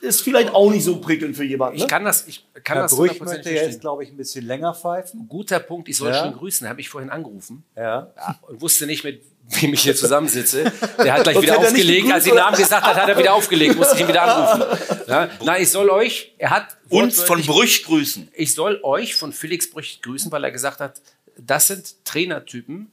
ist 0.00 0.22
vielleicht 0.22 0.54
auch 0.54 0.70
nicht 0.70 0.84
so 0.84 1.00
prickelnd 1.00 1.36
für 1.36 1.44
jemanden. 1.44 1.76
Ich 1.76 1.82
Ne? 1.82 1.88
kann 1.88 2.04
das, 2.04 2.26
ich 2.26 2.44
kann 2.64 2.76
Herr 2.76 2.82
das 2.84 2.96
Brüch 2.96 3.12
100% 3.12 3.24
möchte 3.24 3.50
jetzt, 3.50 3.80
glaube 3.80 4.04
ich, 4.04 4.10
ein 4.10 4.16
bisschen 4.16 4.46
länger 4.46 4.74
pfeifen. 4.74 5.26
Guter 5.28 5.60
Punkt, 5.60 5.88
ich 5.88 5.96
soll 5.96 6.10
Ja. 6.10 6.24
schon 6.24 6.32
grüßen, 6.34 6.68
habe 6.68 6.80
ich 6.80 6.88
vorhin 6.88 7.10
angerufen. 7.10 7.64
Ja. 7.76 8.12
Ja, 8.16 8.38
und 8.42 8.60
wusste 8.60 8.86
nicht, 8.86 9.04
mit 9.04 9.22
wem 9.60 9.74
ich 9.74 9.82
hier 9.82 9.94
zusammensitze. 9.94 10.72
Der 11.02 11.12
hat 11.14 11.24
gleich 11.24 11.40
wieder 11.42 11.52
er 11.54 11.58
aufgelegt. 11.58 12.10
Als 12.12 12.24
ich 12.24 12.32
den? 12.32 12.38
Namen 12.38 12.56
gesagt 12.56 12.86
hat, 12.86 12.96
hat 12.96 13.08
er 13.08 13.18
wieder 13.18 13.34
aufgelegt. 13.34 13.76
Musste 13.76 13.94
ich 13.96 14.00
ihn 14.00 14.08
wieder 14.08 14.22
anrufen. 14.22 14.78
Ja? 15.06 15.28
Nein, 15.44 15.62
ich 15.62 15.70
soll 15.70 15.90
euch, 15.90 16.34
er 16.38 16.50
hat 16.50 16.76
Uns 16.88 17.20
von 17.22 17.42
Brüch 17.42 17.84
grüßen. 17.84 18.28
ich 18.34 18.54
soll 18.54 18.80
euch 18.82 19.14
von 19.14 19.32
Felix 19.34 19.70
Brüch 19.70 20.00
grüßen, 20.00 20.32
weil 20.32 20.44
er 20.44 20.50
gesagt 20.50 20.80
hat, 20.80 21.00
das 21.36 21.66
sind 21.66 22.04
Trainertypen, 22.06 22.90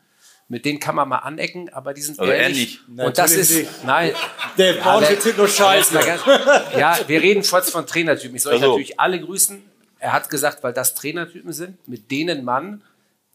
mit 0.52 0.66
denen 0.66 0.80
kann 0.82 0.96
man 0.96 1.08
mal 1.08 1.20
anecken, 1.20 1.70
aber 1.72 1.94
die 1.94 2.02
sind 2.02 2.20
Aber 2.20 2.36
er 2.36 2.44
ehrlich. 2.44 2.82
nicht. 2.88 3.00
Und 3.00 3.18
das 3.18 3.32
ist, 3.32 3.56
nicht. 3.56 3.86
nein. 3.86 4.12
Der 4.58 4.76
Ja, 4.76 4.84
braucht 4.84 5.10
jetzt 5.10 5.24
hier 5.24 5.34
nur 5.34 5.48
Scheiße. 5.48 5.98
Ja, 6.78 7.00
wir 7.08 7.22
reden 7.22 7.42
kurz 7.42 7.70
von 7.72 7.88
Trainertypen. 7.88 8.36
Ich 8.36 8.42
soll 8.44 8.54
euch 8.56 8.60
Also. 8.62 8.72
natürlich 8.74 9.00
alle 9.00 9.22
grüßen. 9.22 9.64
Er 10.00 10.12
hat 10.12 10.30
gesagt, 10.30 10.62
weil 10.62 10.74
das 10.74 10.94
Trainertypen 10.94 11.54
sind, 11.54 11.88
mit 11.88 12.12
denen 12.12 12.44
man 12.44 12.82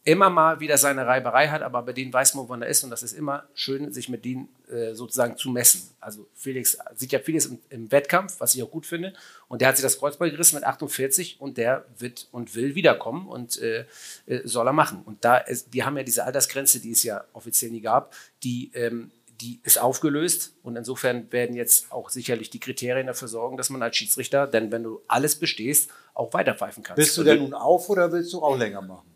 immer 0.03 0.29
mal 0.29 0.59
wieder 0.59 0.77
seine 0.77 1.07
Reiberei 1.07 1.47
hat, 1.47 1.63
aber 1.63 1.81
bei 1.81 1.93
denen 1.93 2.13
weiß 2.13 2.35
man, 2.35 2.47
wann 2.49 2.61
er 2.61 2.67
ist 2.67 2.83
und 2.83 2.91
das 2.91 3.01
ist 3.01 3.13
immer 3.13 3.45
schön, 3.55 3.91
sich 3.91 4.09
mit 4.09 4.23
denen 4.23 4.47
äh, 4.69 4.93
sozusagen 4.93 5.37
zu 5.37 5.49
messen. 5.49 5.89
Also 5.99 6.27
Felix 6.35 6.77
sieht 6.95 7.11
ja 7.11 7.19
vieles 7.19 7.45
im, 7.45 7.59
im, 7.69 7.91
Wettkampf, 7.91 8.39
was 8.39 8.55
ich 8.55 8.63
auch 8.63 8.71
gut 8.71 8.85
finde 8.85 9.13
und 9.47 9.61
der 9.61 9.69
hat 9.69 9.77
sich 9.77 9.83
das 9.83 9.97
Kreuzband 9.97 10.31
gerissen 10.31 10.55
mit 10.55 10.63
48 10.63 11.39
und 11.39 11.57
der 11.57 11.85
wird 11.97 12.27
und 12.31 12.55
will 12.55 12.75
wiederkommen 12.75 13.27
und 13.27 13.61
äh, 13.61 13.85
äh, 14.25 14.41
soll 14.45 14.67
er 14.67 14.73
machen. 14.73 15.01
Und 15.05 15.23
da 15.23 15.37
ist, 15.37 15.73
die 15.73 15.83
haben 15.83 15.97
ja 15.97 16.03
diese 16.03 16.25
Altersgrenze, 16.25 16.79
die 16.79 16.91
es 16.91 17.03
ja 17.03 17.23
offiziell 17.33 17.71
nie 17.71 17.81
gab, 17.81 18.13
die 18.43 18.71
ähm, 18.73 19.11
die 19.41 19.59
ist 19.63 19.79
aufgelöst 19.79 20.53
und 20.63 20.75
insofern 20.75 21.31
werden 21.31 21.55
jetzt 21.55 21.91
auch 21.91 22.09
sicherlich 22.09 22.49
die 22.49 22.59
Kriterien 22.59 23.07
dafür 23.07 23.27
sorgen, 23.27 23.57
dass 23.57 23.69
man 23.69 23.81
als 23.83 23.95
Schiedsrichter, 23.95 24.47
denn 24.47 24.71
wenn 24.71 24.83
du 24.83 25.01
alles 25.07 25.35
bestehst, 25.35 25.91
auch 26.13 26.33
weiterpfeifen 26.33 26.83
kannst. 26.83 26.97
Willst 26.97 27.17
du 27.17 27.23
denn 27.23 27.39
nun 27.39 27.53
auf 27.53 27.89
oder 27.89 28.11
willst 28.11 28.33
du 28.33 28.41
auch 28.41 28.57
länger 28.57 28.81
machen? 28.81 29.07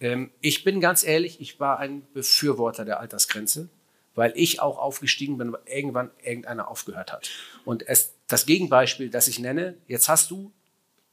Ähm, 0.00 0.30
ich 0.40 0.64
bin 0.64 0.80
ganz 0.80 1.04
ehrlich, 1.04 1.40
ich 1.40 1.58
war 1.58 1.78
ein 1.78 2.02
Befürworter 2.12 2.84
der 2.84 3.00
Altersgrenze, 3.00 3.68
weil 4.16 4.32
ich 4.34 4.60
auch 4.60 4.78
aufgestiegen 4.78 5.38
bin, 5.38 5.52
weil 5.52 5.60
irgendwann 5.66 6.10
irgendeiner 6.24 6.68
aufgehört 6.68 7.12
hat. 7.12 7.30
Und 7.64 7.86
es, 7.86 8.14
das 8.26 8.46
Gegenbeispiel, 8.46 9.10
das 9.10 9.28
ich 9.28 9.38
nenne, 9.38 9.76
jetzt 9.86 10.08
hast 10.08 10.30
du 10.32 10.52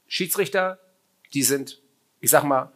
Schiedsrichter, 0.08 0.80
die 1.32 1.42
sind, 1.42 1.80
ich 2.20 2.30
sag 2.30 2.42
mal, 2.42 2.72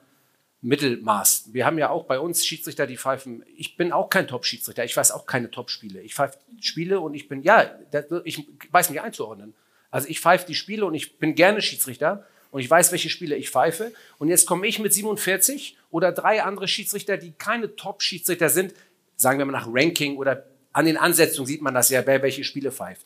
Mittelmaß. 0.61 1.51
Wir 1.53 1.67
haben 1.67 1.79
ja 1.79 1.91
auch 1.91 2.05
bei 2.05 2.19
uns 2.19 2.45
Schiedsrichter, 2.45 2.87
die 2.87 2.97
pfeifen. 2.97 3.45
Ich 3.57 3.77
bin 3.77 3.93
auch 3.93 4.11
kein 4.11 4.27
Top-Schiedsrichter. 4.27 4.85
Ich 4.85 4.97
weiß 4.97 5.13
auch 5.13 5.25
keine 5.25 5.51
Top-Spiele. 5.51 6.01
Ich 6.03 6.15
pfeife 6.15 6.39
Spiele 6.61 7.01
und 7.01 7.15
ich 7.15 7.29
bin, 7.29 7.43
ja, 7.43 7.79
ich 8.25 8.45
weiß 8.71 8.91
mich 8.91 9.01
einzuordnen. 9.01 9.55
Also 9.91 10.09
ich 10.09 10.21
pfeife 10.21 10.47
die 10.47 10.57
Spiele 10.57 10.85
und 10.85 10.95
ich 10.95 11.19
bin 11.19 11.35
gerne 11.37 11.63
Schiedsrichter 11.63 12.27
und 12.51 12.61
ich 12.61 12.69
weiß, 12.69 12.91
welche 12.91 13.09
Spiele 13.09 13.37
ich 13.37 13.51
pfeife. 13.51 13.93
Und 14.19 14.29
jetzt 14.29 14.47
komme 14.47 14.67
ich 14.67 14.81
mit 14.81 14.93
47 14.93 15.79
oder 15.91 16.13
drei 16.13 16.43
andere 16.43 16.67
Schiedsrichter, 16.67 17.17
die 17.17 17.33
keine 17.33 17.77
Top-Schiedsrichter 17.77 18.49
sind, 18.49 18.75
sagen 19.19 19.39
wir 19.39 19.45
mal 19.45 19.53
nach 19.53 19.69
Ranking 19.71 20.17
oder 20.17 20.45
an 20.73 20.87
den 20.87 20.97
Ansetzungen 20.97 21.47
sieht 21.47 21.61
man 21.61 21.75
das 21.75 21.91
ja, 21.91 22.07
wer 22.07 22.23
welche 22.23 22.45
Spiele 22.45 22.73
pfeift. 22.73 23.05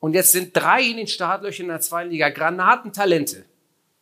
Und 0.00 0.12
jetzt 0.14 0.32
sind 0.32 0.54
drei 0.54 0.82
in 0.82 0.98
den 0.98 1.06
Startlöchern 1.06 1.66
in 1.66 1.68
der 1.70 1.80
zweiten 1.80 2.10
Liga 2.10 2.28
Granatentalente. 2.28 3.44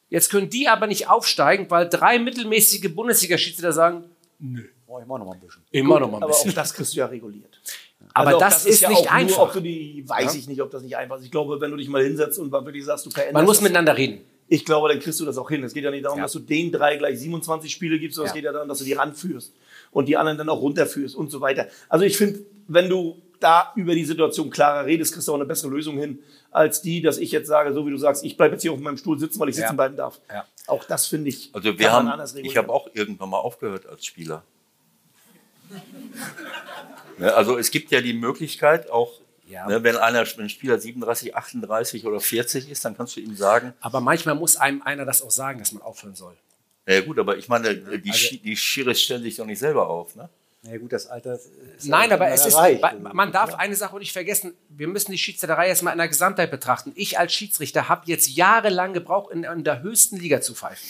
Jetzt 0.09 0.31
können 0.31 0.51
die 0.51 0.67
aber 0.67 0.87
nicht 0.87 1.09
aufsteigen, 1.09 1.67
weil 1.71 1.89
drei 1.89 2.19
mittelmäßige 2.19 2.93
Bundesliga-Schiedsrichter 2.95 3.73
sagen, 3.73 4.05
nö. 4.41 4.65
Oh, 4.87 4.99
immer 4.99 5.19
noch 5.19 5.27
mal 5.27 5.33
ein 5.35 5.41
bisschen. 5.41 5.63
Immer 5.71 6.01
noch 6.01 6.11
mal 6.11 6.21
ein 6.23 6.27
bisschen. 6.27 6.51
Aber 6.51 6.59
auch 6.61 6.63
das 6.63 6.75
kriegst 6.75 6.93
du 6.95 6.99
ja 6.99 7.07
reguliert. 7.07 7.61
Aber 8.15 8.27
Also 8.27 8.37
auch 8.37 8.41
das, 8.43 8.67
ist 8.67 8.81
ja 8.83 8.89
nicht 8.91 9.11
einfach. 9.11 9.37
Nur, 9.39 9.47
ob 9.47 9.53
du 9.55 9.61
die, 9.61 10.05
weiß 10.07 10.35
ich 10.35 10.47
nicht, 10.49 10.61
ob 10.61 10.71
das 10.71 10.83
nicht 10.83 10.97
einfach 10.97 11.17
ist. 11.19 11.25
Ich 11.25 11.31
glaube, 11.31 11.59
wenn 11.61 11.71
du 11.71 11.77
dich 11.79 11.89
mal 11.89 12.03
hinsetzt 12.03 12.39
und 12.39 12.51
wirklich 12.53 12.85
sagst, 12.85 13.07
du 13.07 13.11
veränderst 13.11 13.35
Man 13.35 13.45
muss 13.47 13.57
das, 13.59 13.63
miteinander 13.63 13.97
reden. 13.97 14.21
ich 14.49 14.65
glaube, 14.67 14.89
dann 14.91 15.01
kriegst 15.01 15.19
du 15.21 15.25
das 15.25 15.39
auch 15.39 15.49
hin. 15.49 15.63
Es 15.65 15.73
geht 15.73 15.85
ja 15.85 15.91
nicht 15.91 16.05
darum, 16.05 16.19
Ja. 16.19 16.25
dass 16.25 16.33
du 16.33 16.41
den 16.41 16.71
drei 16.73 16.97
gleich 16.99 17.19
27 17.21 17.73
Spiele 17.73 17.99
gibst, 17.99 18.17
sondern 18.17 18.27
Ja. 18.29 18.33
es 18.33 18.35
geht 18.35 18.45
ja 18.45 18.53
darum, 18.53 18.69
dass 18.69 18.79
du 18.81 18.85
die 18.85 18.93
ranführst 18.93 19.53
und 19.93 20.07
die 20.07 20.17
anderen 20.17 20.39
dann 20.39 20.49
auch 20.49 20.61
runterführst 20.61 21.15
und 21.15 21.31
so 21.31 21.41
weiter. 21.41 21.69
Also 21.89 22.05
ich 22.05 22.17
finde, 22.17 22.41
wenn 22.67 22.89
du 22.89 23.23
da 23.39 23.73
über 23.77 23.95
die 23.95 24.05
Situation 24.05 24.51
klarer 24.51 24.87
redest, 24.87 25.13
kriegst 25.13 25.29
du 25.29 25.33
auch 25.33 25.37
eine 25.37 25.45
bessere 25.47 25.71
Lösung 25.71 25.99
hin, 25.99 26.21
als 26.51 26.81
die, 26.83 27.01
dass 27.03 27.19
ich 27.19 27.31
jetzt 27.33 27.49
sage, 27.49 27.73
so 27.73 27.87
wie 27.87 27.91
du 27.91 27.97
sagst, 27.97 28.25
ich 28.25 28.37
bleibe 28.37 28.55
jetzt 28.55 28.63
hier 28.63 28.73
auf 28.73 28.79
meinem 28.81 28.97
Stuhl 28.97 29.19
sitzen, 29.19 29.39
weil 29.41 29.49
ich 29.49 29.57
sitzen 29.57 29.69
Ja. 29.71 29.75
bleiben 29.75 29.97
darf. 29.97 30.21
Ja. 30.31 30.45
Auch 30.67 30.85
das 30.85 31.07
finde 31.07 31.29
ich. 31.29 31.51
Also 31.53 31.77
wir 31.79 31.87
kann 31.87 32.05
man 32.05 32.13
haben, 32.13 32.21
anders 32.21 32.35
ich 32.37 32.57
habe 32.57 32.69
auch 32.73 32.89
irgendwann 32.95 33.31
mal 33.31 33.39
aufgehört 33.39 33.87
als 33.87 34.05
Spieler. 34.07 34.43
Ne, 37.19 37.33
also 37.35 37.59
es 37.59 37.71
gibt 37.71 37.91
ja 37.91 38.01
die 38.01 38.15
Möglichkeit, 38.15 38.91
auch 38.91 39.21
Ja. 39.47 39.67
ne, 39.67 39.83
wenn 39.85 39.97
einer 39.97 40.25
wenn 40.37 40.45
ein 40.45 40.49
Spieler 40.49 40.79
37, 40.79 41.37
38 41.37 42.07
oder 42.07 42.21
40 42.21 42.71
ist, 42.71 42.85
dann 42.85 42.97
kannst 42.97 43.17
du 43.17 43.21
ihm 43.21 43.37
sagen, 43.37 43.75
Aber 43.81 44.01
manchmal 44.01 44.35
muss 44.35 44.57
einem 44.57 44.81
einer 44.83 45.05
das 45.05 45.21
auch 45.23 45.31
sagen, 45.31 45.59
dass 45.59 45.73
man 45.73 45.83
aufhören 45.83 46.15
soll. 46.15 46.37
Ja 46.87 47.01
gut, 47.01 47.19
aber 47.19 47.37
ich 47.37 47.49
meine, 47.49 47.77
die, 47.77 48.11
Also 48.11 48.37
die 48.37 48.57
Schiris 48.57 49.01
stellen 49.01 49.23
sich 49.23 49.37
doch 49.37 49.47
nicht 49.47 49.59
selber 49.59 49.89
auf. 49.89 50.17
Ne? 50.17 50.29
Na 50.63 50.71
ja, 50.71 50.79
gut, 50.79 50.93
das 50.93 51.09
Alter 51.09 51.35
ist 51.35 51.51
Nein, 51.89 52.13
aber 52.13 52.29
es 52.29 52.47
ist, 52.47 52.55
erreicht. 52.55 52.83
man 53.01 53.33
darf 53.33 53.55
eine 53.55 53.75
Sache 53.75 53.99
nicht 53.99 54.13
vergessen, 54.13 54.55
wir 54.69 54.87
müssen 54.87 55.11
die 55.11 55.19
Schiedsrichterei 55.19 55.69
jetzt 55.69 55.83
mal 55.83 55.91
in 55.91 55.99
der 55.99 56.07
Gesamtheit 56.07 56.53
betrachten. 56.53 56.93
Ich 56.95 57.19
als 57.19 57.33
Schiedsrichter 57.33 57.89
habe 57.89 58.03
jetzt 58.07 58.29
jahrelang 58.29 58.93
gebraucht, 58.93 59.33
in, 59.33 59.43
in 59.43 59.65
der 59.65 59.83
höchsten 59.83 60.19
Liga 60.19 60.41
zu 60.41 60.55
pfeifen. 60.55 60.89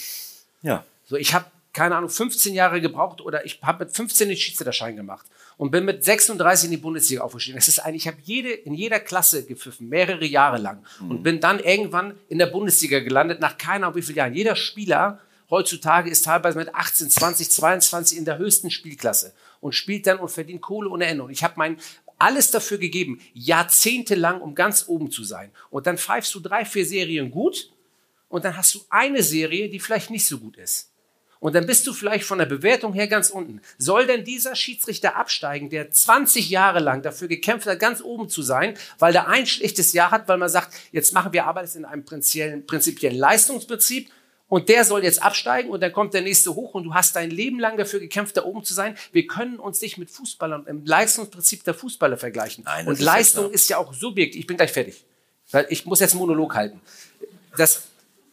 Ja. 0.60 0.84
So, 1.06 1.16
ich 1.16 1.32
habe, 1.32 1.46
keine 1.72 1.96
Ahnung, 1.96 2.10
15 2.10 2.52
Jahre 2.52 2.82
gebraucht 2.82 3.22
oder 3.22 3.46
ich 3.46 3.60
habe 3.62 3.86
mit 3.86 3.96
15 3.96 4.28
den 4.28 4.36
Schiedsrichterschein 4.36 4.94
gemacht 4.94 5.24
und 5.56 5.70
bin 5.70 5.86
mit 5.86 6.04
36 6.04 6.66
in 6.66 6.70
die 6.72 6.76
Bundesliga 6.76 7.22
aufgestiegen. 7.22 7.56
Das 7.56 7.68
ist 7.68 7.78
eigentlich, 7.78 8.02
ich 8.02 8.08
habe 8.08 8.18
jede, 8.24 8.50
in 8.50 8.74
jeder 8.74 9.00
Klasse 9.00 9.42
gepfiffen, 9.44 9.88
mehrere 9.88 10.26
Jahre 10.26 10.58
lang 10.58 10.84
und 11.00 11.22
bin 11.22 11.40
dann 11.40 11.60
irgendwann 11.60 12.18
in 12.28 12.38
der 12.38 12.46
Bundesliga 12.46 13.00
gelandet, 13.00 13.40
nach 13.40 13.56
keine 13.56 13.86
Ahnung 13.86 13.96
wie 13.96 14.02
vielen 14.02 14.18
Jahren. 14.18 14.34
Jeder 14.34 14.54
Spieler 14.54 15.18
heutzutage 15.52 16.10
ist 16.10 16.24
teilweise 16.24 16.58
mit 16.58 16.74
18, 16.74 17.10
20, 17.10 17.50
22 17.50 18.18
in 18.18 18.24
der 18.24 18.38
höchsten 18.38 18.70
Spielklasse 18.70 19.34
und 19.60 19.74
spielt 19.74 20.06
dann 20.06 20.18
und 20.18 20.30
verdient 20.30 20.62
Kohle 20.62 20.88
ohne 20.88 21.04
Ende. 21.04 21.22
Und 21.22 21.30
ich 21.30 21.44
habe 21.44 21.54
mein 21.56 21.76
alles 22.18 22.50
dafür 22.50 22.78
gegeben, 22.78 23.20
jahrzehntelang, 23.34 24.40
um 24.40 24.54
ganz 24.54 24.88
oben 24.88 25.10
zu 25.10 25.24
sein. 25.24 25.50
Und 25.70 25.86
dann 25.86 25.98
pfeifst 25.98 26.34
du 26.34 26.40
drei, 26.40 26.64
vier 26.64 26.86
Serien 26.86 27.30
gut 27.30 27.70
und 28.28 28.44
dann 28.44 28.56
hast 28.56 28.74
du 28.74 28.80
eine 28.88 29.22
Serie, 29.22 29.68
die 29.68 29.78
vielleicht 29.78 30.10
nicht 30.10 30.26
so 30.26 30.38
gut 30.38 30.56
ist. 30.56 30.88
Und 31.38 31.56
dann 31.56 31.66
bist 31.66 31.84
du 31.88 31.92
vielleicht 31.92 32.24
von 32.24 32.38
der 32.38 32.46
Bewertung 32.46 32.92
her 32.92 33.08
ganz 33.08 33.28
unten. 33.28 33.60
Soll 33.76 34.06
denn 34.06 34.24
dieser 34.24 34.54
Schiedsrichter 34.54 35.16
absteigen, 35.16 35.70
der 35.70 35.90
20 35.90 36.48
Jahre 36.48 36.78
lang 36.78 37.02
dafür 37.02 37.26
gekämpft 37.26 37.66
hat, 37.66 37.80
ganz 37.80 38.00
oben 38.00 38.28
zu 38.28 38.42
sein, 38.42 38.78
weil 39.00 39.12
der 39.12 39.26
ein 39.26 39.46
schlechtes 39.46 39.92
Jahr 39.92 40.12
hat, 40.12 40.28
weil 40.28 40.38
man 40.38 40.48
sagt, 40.48 40.72
jetzt 40.92 41.12
machen 41.12 41.32
wir 41.32 41.46
Arbeit 41.46 41.74
in 41.74 41.84
einem 41.84 42.04
prinzipiellen, 42.04 42.64
prinzipiellen 42.64 43.18
Leistungsprinzip 43.18 44.08
und 44.52 44.68
der 44.68 44.84
soll 44.84 45.02
jetzt 45.02 45.22
absteigen 45.22 45.70
und 45.70 45.80
dann 45.80 45.94
kommt 45.94 46.12
der 46.12 46.20
nächste 46.20 46.54
hoch 46.54 46.74
und 46.74 46.84
du 46.84 46.92
hast 46.92 47.16
dein 47.16 47.30
Leben 47.30 47.58
lang 47.58 47.78
dafür 47.78 48.00
gekämpft, 48.00 48.36
da 48.36 48.44
oben 48.44 48.62
zu 48.62 48.74
sein. 48.74 48.98
Wir 49.10 49.26
können 49.26 49.58
uns 49.58 49.80
nicht 49.80 49.96
mit 49.96 50.10
Fußballern 50.10 50.66
im 50.66 50.84
Leistungsprinzip 50.84 51.64
der 51.64 51.72
Fußballer 51.72 52.18
vergleichen. 52.18 52.64
Nein, 52.64 52.86
und 52.86 52.92
ist 52.92 53.00
Leistung 53.00 53.50
ist 53.50 53.70
ja 53.70 53.78
auch 53.78 53.94
subjektiv. 53.94 54.40
Ich 54.40 54.46
bin 54.46 54.58
gleich 54.58 54.70
fertig. 54.70 55.06
Weil 55.52 55.64
ich 55.70 55.86
muss 55.86 56.00
jetzt 56.00 56.10
einen 56.10 56.20
Monolog 56.20 56.54
halten. 56.54 56.82
Das, 57.56 57.84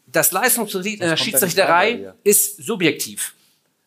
das 0.08 0.34
Leistungsprinzip 0.34 1.02
in 1.02 1.08
der 1.08 1.16
Schiedsrichterei 1.16 2.12
ist 2.26 2.66
subjektiv. 2.66 3.34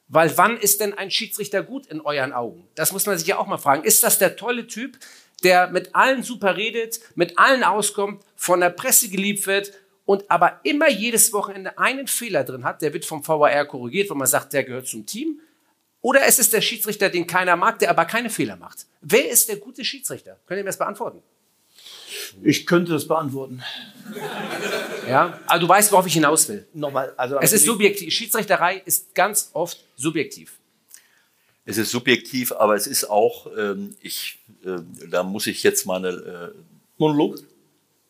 Weil 0.09 0.35
wann 0.39 0.57
ist 0.57 0.81
denn 0.81 0.95
ein 0.95 1.11
Schiedsrichter 1.11 1.63
gut 1.63 1.85
in 1.89 2.01
euren 2.01 2.33
Augen? 2.33 2.67
Das 2.77 2.93
muss 2.93 3.05
man 3.05 3.19
sich 3.19 3.29
ja 3.29 3.37
auch 3.37 3.47
mal 3.47 3.59
fragen. 3.59 3.85
Ist 3.85 4.05
das 4.05 4.19
der 4.19 4.37
tolle 4.37 4.67
Typ, 4.67 4.99
der 5.45 5.69
mit 5.69 5.95
allen 5.95 6.23
super 6.23 6.57
redet, 6.57 6.99
mit 7.15 7.39
allen 7.39 7.63
auskommt, 7.63 8.23
von 8.37 8.61
der 8.61 8.71
Presse 8.71 9.11
geliebt 9.11 9.47
wird 9.47 9.75
und 10.05 10.31
aber 10.31 10.61
immer 10.65 10.91
jedes 10.91 11.33
Wochenende 11.33 11.79
einen 11.79 12.07
Fehler 12.07 12.45
drin 12.45 12.65
hat, 12.65 12.83
der 12.83 12.93
wird 12.93 13.05
vom 13.05 13.27
VAR 13.27 13.65
korrigiert, 13.67 14.11
wo 14.11 14.15
man 14.15 14.27
sagt, 14.27 14.53
der 14.53 14.65
gehört 14.65 14.87
zum 14.87 15.07
Team? 15.07 15.41
Oder 16.01 16.27
es 16.27 16.39
ist 16.41 16.53
der 16.53 16.61
Schiedsrichter, 16.61 17.09
den 17.09 17.27
keiner 17.27 17.57
mag, 17.57 17.79
der 17.79 17.91
aber 17.91 18.05
keine 18.05 18.29
Fehler 18.29 18.57
macht? 18.57 18.87
Wer 19.01 19.31
ist 19.31 19.49
der 19.49 19.57
gute 19.57 19.85
Schiedsrichter? 19.85 20.39
Könnt 20.47 20.59
ihr 20.59 20.65
mir 20.65 20.71
das 20.71 20.79
beantworten? 20.79 21.23
Ich 22.43 22.67
könnte 22.67 22.93
das 22.93 23.07
beantworten. 23.07 23.63
Ja, 25.09 25.39
aber 25.47 25.61
du 25.61 25.69
weißt, 25.69 25.93
worauf 25.93 26.07
ich 26.07 26.15
hinaus 26.15 26.49
will. 26.49 26.67
Nochmal, 26.73 27.13
also 27.17 27.39
Es 27.39 27.53
ist 27.53 27.63
also 27.63 27.73
subjektiv. 27.73 28.13
Schiedsrichterei 28.13 28.83
ist 28.85 29.15
ganz 29.15 29.51
oft 29.53 29.85
subjektiv. 29.97 30.59
Es 31.65 31.79
ist 31.79 31.91
subjektiv, 31.91 32.53
aber 32.53 32.75
es 32.75 32.87
ist 32.87 33.05
auch, 33.05 33.47
ähm, 33.57 33.95
ich, 34.01 34.39
äh, 34.65 34.79
da 35.09 35.23
muss 35.23 35.47
ich 35.47 35.63
jetzt 35.63 35.87
meine, 35.87 36.09
äh, 36.09 36.59
Monolog. 36.99 37.39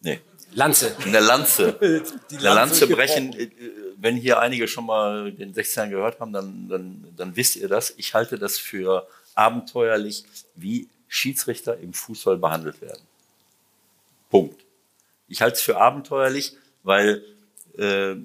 nee, 0.00 0.20
Lanze. 0.54 0.96
eine 1.04 1.20
Lanze, 1.20 1.72
Die 2.30 2.36
eine 2.36 2.54
Lanze 2.54 2.86
brechen. 2.86 3.32
Äh, 3.38 3.50
Wenn 3.96 4.16
hier 4.16 4.40
einige 4.40 4.68
schon 4.68 4.86
mal 4.86 5.32
den 5.32 5.54
16 5.54 5.90
gehört 5.90 6.20
haben, 6.20 6.32
dann, 6.32 6.68
dann, 6.68 7.04
dann 7.16 7.36
wisst 7.36 7.56
ihr 7.56 7.68
das. 7.68 7.94
Ich 7.96 8.14
halte 8.14 8.38
das 8.38 8.58
für 8.58 9.06
abenteuerlich, 9.34 10.24
wie 10.54 10.88
Schiedsrichter 11.08 11.78
im 11.78 11.92
Fußball 11.92 12.36
behandelt 12.38 12.80
werden. 12.80 13.02
Punkt. 14.30 14.64
Ich 15.28 15.42
halte 15.42 15.56
es 15.56 15.62
für 15.62 15.78
abenteuerlich, 15.78 16.56
weil 16.82 17.22
äh, 17.78 18.16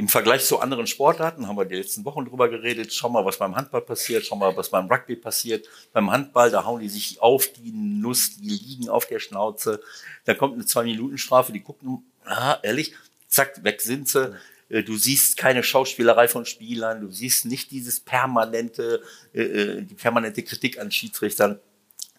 im 0.00 0.08
Vergleich 0.08 0.46
zu 0.46 0.60
anderen 0.60 0.86
Sportarten 0.86 1.46
haben 1.46 1.58
wir 1.58 1.66
die 1.66 1.76
letzten 1.76 2.06
Wochen 2.06 2.24
drüber 2.24 2.48
geredet. 2.48 2.90
Schau 2.90 3.10
mal, 3.10 3.22
was 3.26 3.36
beim 3.36 3.54
Handball 3.54 3.82
passiert. 3.82 4.24
Schau 4.24 4.34
mal, 4.34 4.56
was 4.56 4.70
beim 4.70 4.86
Rugby 4.86 5.14
passiert. 5.14 5.68
Beim 5.92 6.10
Handball, 6.10 6.50
da 6.50 6.64
hauen 6.64 6.80
die 6.80 6.88
sich 6.88 7.20
auf 7.20 7.48
die 7.48 7.70
Nuss, 7.70 8.38
die 8.38 8.48
liegen 8.48 8.88
auf 8.88 9.04
der 9.04 9.18
Schnauze. 9.18 9.82
Da 10.24 10.32
kommt 10.32 10.54
eine 10.54 10.64
Zwei-Minuten-Strafe, 10.64 11.52
die 11.52 11.60
gucken, 11.60 12.02
ah, 12.24 12.56
ehrlich, 12.62 12.94
zack, 13.28 13.62
weg 13.62 13.82
sind 13.82 14.08
sie. 14.08 14.34
Äh, 14.70 14.84
Du 14.84 14.96
siehst 14.96 15.36
keine 15.36 15.62
Schauspielerei 15.62 16.28
von 16.28 16.46
Spielern. 16.46 17.02
Du 17.02 17.10
siehst 17.10 17.44
nicht 17.44 17.70
dieses 17.70 18.00
permanente, 18.00 19.02
äh, 19.34 19.42
äh, 19.42 19.82
die 19.82 19.94
permanente 19.96 20.42
Kritik 20.42 20.78
an 20.78 20.90
Schiedsrichtern. 20.90 21.60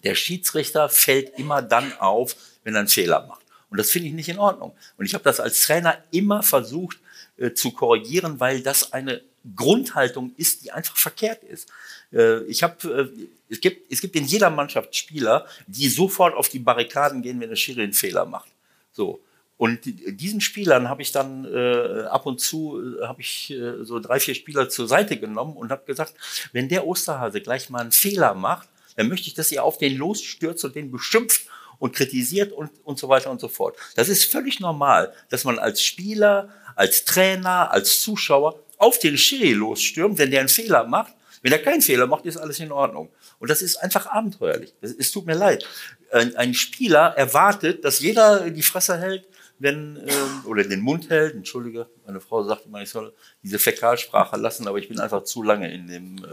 Der 0.03 0.13
Schiedsrichter 0.13 0.87
fällt 0.87 1.39
immer 1.39 1.63
dann 1.63 1.93
auf, 1.97 2.35
wenn 2.63 2.75
er 2.75 2.81
einen 2.81 2.89
Fehler 2.89 3.25
macht. 3.25 3.41
Und 3.71 3.79
das 3.79 3.89
finde 3.89 4.09
ich 4.09 4.13
nicht 4.13 4.29
in 4.29 4.37
Ordnung. 4.37 4.75
Und 4.99 5.05
ich 5.05 5.15
habe 5.15 5.23
das 5.23 5.39
als 5.39 5.63
Trainer 5.63 5.97
immer 6.11 6.43
versucht 6.43 6.99
äh, 7.41 7.53
zu 7.53 7.71
korrigieren, 7.71 8.39
weil 8.39 8.61
das 8.61 8.93
eine 8.93 9.21
Grundhaltung 9.55 10.33
ist, 10.37 10.63
die 10.63 10.71
einfach 10.71 10.95
verkehrt 10.95 11.43
ist. 11.43 11.69
Äh, 12.13 12.43
ich 12.43 12.63
habe, 12.63 13.11
äh, 13.17 13.27
es 13.49 13.59
gibt, 13.59 13.91
es 13.91 14.01
gibt 14.01 14.15
in 14.15 14.25
jeder 14.25 14.49
Mannschaft 14.49 14.95
Spieler, 14.95 15.45
die 15.67 15.89
sofort 15.89 16.35
auf 16.35 16.49
die 16.49 16.59
Barrikaden 16.59 17.21
gehen, 17.21 17.39
wenn 17.39 17.49
der 17.49 17.55
Schiri 17.55 17.81
einen 17.81 17.93
Fehler 17.93 18.25
macht. 18.25 18.49
So. 18.93 19.19
Und 19.57 19.79
diesen 19.83 20.41
Spielern 20.41 20.89
habe 20.89 21.03
ich 21.03 21.11
dann 21.11 21.45
äh, 21.45 22.03
ab 22.09 22.25
und 22.25 22.39
zu 22.39 22.81
habe 23.03 23.21
ich 23.21 23.51
äh, 23.51 23.83
so 23.83 23.99
drei, 23.99 24.19
vier 24.19 24.33
Spieler 24.33 24.69
zur 24.69 24.87
Seite 24.87 25.19
genommen 25.19 25.55
und 25.55 25.69
habe 25.69 25.85
gesagt, 25.85 26.15
wenn 26.51 26.67
der 26.67 26.87
Osterhase 26.87 27.41
gleich 27.41 27.69
mal 27.69 27.81
einen 27.81 27.91
Fehler 27.91 28.33
macht, 28.33 28.69
dann 28.95 29.07
möchte 29.07 29.27
ich, 29.27 29.35
dass 29.35 29.51
ihr 29.51 29.63
auf 29.63 29.77
den 29.77 29.95
losstürzt 29.97 30.65
und 30.65 30.75
den 30.75 30.91
beschimpft 30.91 31.47
und 31.81 31.95
kritisiert 31.95 32.51
und, 32.51 32.69
und 32.83 32.99
so 32.99 33.09
weiter 33.09 33.31
und 33.31 33.41
so 33.41 33.47
fort. 33.47 33.75
Das 33.95 34.07
ist 34.07 34.25
völlig 34.25 34.59
normal, 34.59 35.11
dass 35.29 35.45
man 35.45 35.57
als 35.57 35.81
Spieler, 35.81 36.49
als 36.75 37.05
Trainer, 37.05 37.71
als 37.71 38.01
Zuschauer 38.01 38.59
auf 38.77 38.99
den 38.99 39.17
Schiri 39.17 39.53
losstürmt, 39.53 40.19
wenn 40.19 40.29
der 40.29 40.41
einen 40.41 40.49
Fehler 40.49 40.85
macht. 40.85 41.13
Wenn 41.41 41.51
er 41.51 41.57
keinen 41.57 41.81
Fehler 41.81 42.05
macht, 42.05 42.27
ist 42.27 42.37
alles 42.37 42.59
in 42.59 42.71
Ordnung. 42.71 43.09
Und 43.39 43.49
das 43.49 43.63
ist 43.63 43.77
einfach 43.77 44.05
abenteuerlich. 44.05 44.75
Es 44.79 45.11
tut 45.11 45.25
mir 45.25 45.33
leid. 45.33 45.67
Ein, 46.11 46.35
ein 46.35 46.53
Spieler 46.53 47.15
erwartet, 47.17 47.83
dass 47.83 47.99
jeder 47.99 48.51
die 48.51 48.61
Fresse 48.61 48.99
hält, 48.99 49.25
wenn, 49.57 49.97
ähm, 49.97 50.45
oder 50.45 50.63
den 50.63 50.81
Mund 50.81 51.09
hält. 51.09 51.33
Entschuldige, 51.33 51.87
meine 52.05 52.21
Frau 52.21 52.43
sagt 52.43 52.67
immer, 52.67 52.83
ich 52.83 52.91
soll 52.91 53.11
diese 53.41 53.57
Fäkalsprache 53.57 54.37
lassen, 54.37 54.67
aber 54.67 54.77
ich 54.77 54.87
bin 54.87 54.99
einfach 54.99 55.23
zu 55.23 55.41
lange 55.41 55.73
in 55.73 55.87
dem. 55.87 56.25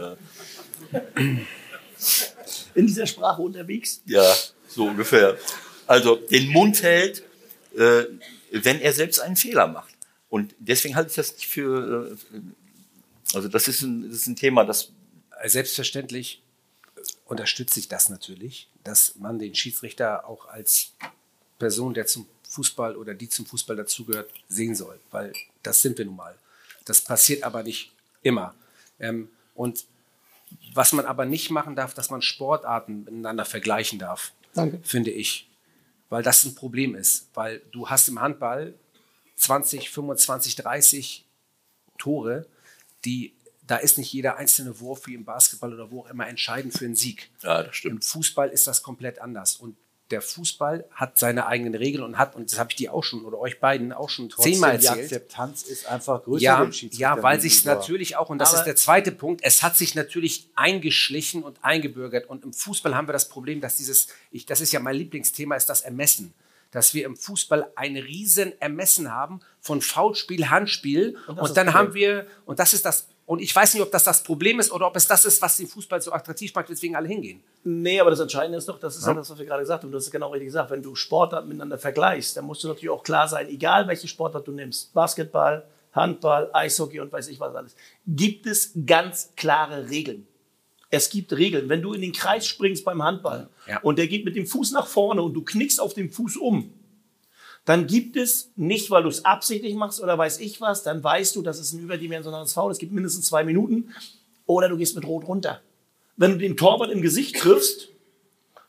Äh 0.93 1.37
in 2.75 2.87
dieser 2.87 3.07
Sprache 3.07 3.41
unterwegs? 3.41 4.01
Ja, 4.05 4.31
so 4.69 4.85
ungefähr. 4.85 5.37
Also 5.87 6.15
den 6.15 6.49
Mund 6.49 6.81
hält, 6.83 7.23
äh, 7.75 8.03
wenn 8.51 8.79
er 8.79 8.93
selbst 8.93 9.19
einen 9.19 9.35
Fehler 9.35 9.67
macht. 9.67 9.93
Und 10.29 10.55
deswegen 10.59 10.95
halte 10.95 11.09
ich 11.09 11.15
das 11.15 11.33
nicht 11.33 11.47
für. 11.47 12.15
Äh, 12.33 12.39
also 13.33 13.47
das 13.47 13.67
ist 13.67 13.81
ein, 13.81 14.09
das 14.09 14.19
ist 14.19 14.27
ein 14.27 14.35
Thema, 14.35 14.63
das. 14.65 14.91
Selbstverständlich 15.45 16.41
unterstütze 17.25 17.79
ich 17.79 17.87
das 17.87 18.09
natürlich, 18.09 18.67
dass 18.83 19.15
man 19.15 19.39
den 19.39 19.55
Schiedsrichter 19.55 20.27
auch 20.27 20.47
als 20.47 20.91
Person, 21.57 21.93
der 21.93 22.07
zum 22.07 22.27
Fußball 22.49 22.97
oder 22.97 23.13
die 23.13 23.29
zum 23.29 23.45
Fußball 23.45 23.77
dazugehört, 23.77 24.29
sehen 24.49 24.75
soll, 24.75 24.99
weil 25.11 25.33
das 25.63 25.81
sind 25.81 25.97
wir 25.97 26.05
nun 26.05 26.17
mal. 26.17 26.35
Das 26.85 27.01
passiert 27.01 27.43
aber 27.43 27.63
nicht 27.63 27.93
immer. 28.21 28.53
Ähm, 28.99 29.29
und 29.55 29.85
was 30.73 30.93
man 30.93 31.05
aber 31.05 31.25
nicht 31.25 31.51
machen 31.51 31.75
darf, 31.75 31.93
dass 31.93 32.09
man 32.09 32.21
Sportarten 32.21 33.03
miteinander 33.03 33.45
vergleichen 33.45 33.99
darf, 33.99 34.33
Danke. 34.53 34.79
finde 34.83 35.11
ich. 35.11 35.49
Weil 36.09 36.23
das 36.23 36.43
ein 36.43 36.55
Problem 36.55 36.95
ist. 36.95 37.29
Weil 37.33 37.61
du 37.71 37.89
hast 37.89 38.07
im 38.07 38.19
Handball 38.19 38.73
20, 39.35 39.89
25, 39.89 40.55
30 40.55 41.25
Tore, 41.97 42.47
die 43.05 43.33
da 43.69 43.77
ist 43.77 43.99
nicht 43.99 44.11
jeder 44.11 44.37
einzelne 44.37 44.79
Wurf 44.79 45.05
wie 45.05 45.13
im 45.13 45.25
Basketball 45.25 45.71
oder 45.71 45.91
wo 45.91 46.01
auch 46.01 46.09
immer 46.09 46.27
entscheidend 46.27 46.73
für 46.73 46.85
einen 46.85 46.95
Sieg. 46.95 47.29
Ja, 47.43 47.61
das 47.61 47.75
stimmt. 47.75 47.95
Im 47.95 48.01
Fußball 48.01 48.49
ist 48.49 48.65
das 48.65 48.81
komplett 48.81 49.21
anders. 49.21 49.57
Und 49.57 49.77
der 50.11 50.21
Fußball 50.21 50.85
hat 50.91 51.17
seine 51.17 51.45
eigenen 51.45 51.75
Regeln 51.75 52.03
und 52.03 52.17
hat, 52.17 52.35
und 52.35 52.51
das 52.51 52.57
habe 52.57 52.71
ich 52.71 52.75
dir 52.75 52.93
auch 52.93 53.03
schon 53.03 53.25
oder 53.25 53.37
euch 53.39 53.59
beiden 53.59 53.93
auch 53.93 54.09
schon 54.09 54.29
Trotzdem, 54.29 54.53
zehnmal 54.53 54.71
erzählt. 54.71 54.97
Die 54.97 55.01
Akzeptanz 55.03 55.63
ist 55.63 55.87
einfach 55.87 56.23
größer. 56.23 56.43
Ja, 56.43 56.69
ja 56.91 57.23
weil 57.23 57.39
sich 57.39 57.65
natürlich 57.65 58.15
auch, 58.15 58.29
und 58.29 58.39
das 58.39 58.49
Aber 58.49 58.59
ist 58.59 58.65
der 58.65 58.75
zweite 58.75 59.11
Punkt, 59.11 59.41
es 59.43 59.61
hat 59.61 59.77
sich 59.77 59.95
natürlich 59.95 60.49
eingeschlichen 60.55 61.43
und 61.43 61.63
eingebürgert. 61.63 62.27
Und 62.27 62.43
im 62.43 62.53
Fußball 62.53 62.95
haben 62.95 63.07
wir 63.07 63.13
das 63.13 63.29
Problem, 63.29 63.61
dass 63.61 63.77
dieses, 63.77 64.07
ich, 64.31 64.45
das 64.45 64.61
ist 64.61 64.71
ja 64.71 64.79
mein 64.79 64.95
Lieblingsthema, 64.95 65.55
ist 65.55 65.69
das 65.69 65.81
Ermessen 65.81 66.33
dass 66.71 66.93
wir 66.93 67.05
im 67.05 67.15
Fußball 67.17 67.71
ein 67.75 67.97
riesen 67.97 68.53
Ermessen 68.61 69.11
haben 69.11 69.39
von 69.59 69.81
Foulspiel, 69.81 70.51
Handspiel 70.51 71.17
und, 71.27 71.39
und 71.39 71.57
dann 71.57 71.73
haben 71.73 71.95
wir 71.95 72.27
und 72.45 72.59
das 72.59 72.73
ist 72.73 72.85
das 72.85 73.07
und 73.29 73.43
ich 73.43 73.55
weiß 73.55 73.75
nicht, 73.75 73.83
ob 73.83 73.91
das 73.91 74.03
das 74.03 74.23
Problem 74.23 74.59
ist 74.59 74.71
oder 74.71 74.87
ob 74.87 74.95
es 74.95 75.05
das 75.05 75.23
ist, 75.23 75.39
was 75.39 75.55
den 75.55 75.67
Fußball 75.67 76.01
so 76.01 76.11
attraktiv 76.11 76.51
macht, 76.55 76.67
weswegen 76.67 76.95
alle 76.95 77.07
hingehen. 77.07 77.43
Nee, 77.63 77.99
aber 77.99 78.09
das 78.09 78.21
Entscheidende 78.21 78.57
ist 78.57 78.67
doch, 78.67 78.79
das 78.79 78.97
ist 78.97 79.05
ja, 79.05 79.13
das, 79.13 79.29
was 79.29 79.37
wir 79.37 79.45
gerade 79.45 79.61
gesagt 79.61 79.83
haben. 79.83 79.91
Du 79.91 79.97
hast 79.97 80.05
es 80.05 80.11
genau 80.11 80.31
richtig 80.31 80.47
gesagt. 80.47 80.71
Wenn 80.71 80.81
du 80.81 80.95
Sportarten 80.95 81.47
miteinander 81.47 81.77
vergleichst, 81.77 82.35
dann 82.35 82.45
musst 82.45 82.63
du 82.63 82.69
natürlich 82.69 82.89
auch 82.89 83.03
klar 83.03 83.27
sein, 83.27 83.47
egal 83.47 83.87
welche 83.87 84.07
Sportart 84.07 84.47
du 84.47 84.51
nimmst, 84.51 84.95
Basketball, 84.95 85.63
Handball, 85.91 86.49
Eishockey 86.53 87.01
und 87.01 87.11
weiß 87.11 87.27
ich 87.27 87.39
was 87.39 87.53
alles, 87.53 87.75
gibt 88.07 88.47
es 88.47 88.71
ganz 88.87 89.31
klare 89.35 89.91
Regeln. 89.91 90.25
Es 90.89 91.11
gibt 91.11 91.31
Regeln. 91.31 91.69
Wenn 91.69 91.83
du 91.83 91.93
in 91.93 92.01
den 92.01 92.13
Kreis 92.13 92.47
springst 92.47 92.83
beim 92.83 93.03
Handball 93.03 93.47
ja. 93.67 93.79
und 93.81 93.99
der 93.99 94.07
geht 94.07 94.25
mit 94.25 94.35
dem 94.35 94.47
Fuß 94.47 94.71
nach 94.71 94.87
vorne 94.87 95.21
und 95.21 95.35
du 95.35 95.43
knickst 95.43 95.79
auf 95.79 95.93
dem 95.93 96.09
Fuß 96.09 96.37
um, 96.37 96.73
dann 97.69 97.85
gibt 97.85 98.17
es 98.17 98.51
nicht, 98.55 98.89
weil 98.89 99.03
du 99.03 99.09
es 99.09 99.25
absichtlich 99.25 99.75
machst 99.75 100.01
oder 100.01 100.17
weiß 100.17 100.39
ich 100.39 100.59
was, 100.59 100.81
dann 100.81 101.03
weißt 101.03 101.35
du, 101.35 101.43
das 101.43 101.59
ist 101.59 101.73
ein 101.73 101.79
überdimensionales 101.81 102.53
Foul, 102.53 102.71
es 102.71 102.79
gibt 102.79 102.91
mindestens 102.91 103.27
zwei 103.27 103.43
Minuten 103.43 103.93
oder 104.47 104.69
du 104.69 104.75
gehst 104.75 104.95
mit 104.95 105.05
Rot 105.05 105.27
runter. 105.27 105.61
Wenn 106.17 106.31
du 106.31 106.37
den 106.39 106.57
Torwart 106.57 106.89
im 106.89 107.03
Gesicht 107.03 107.37
triffst, 107.37 107.89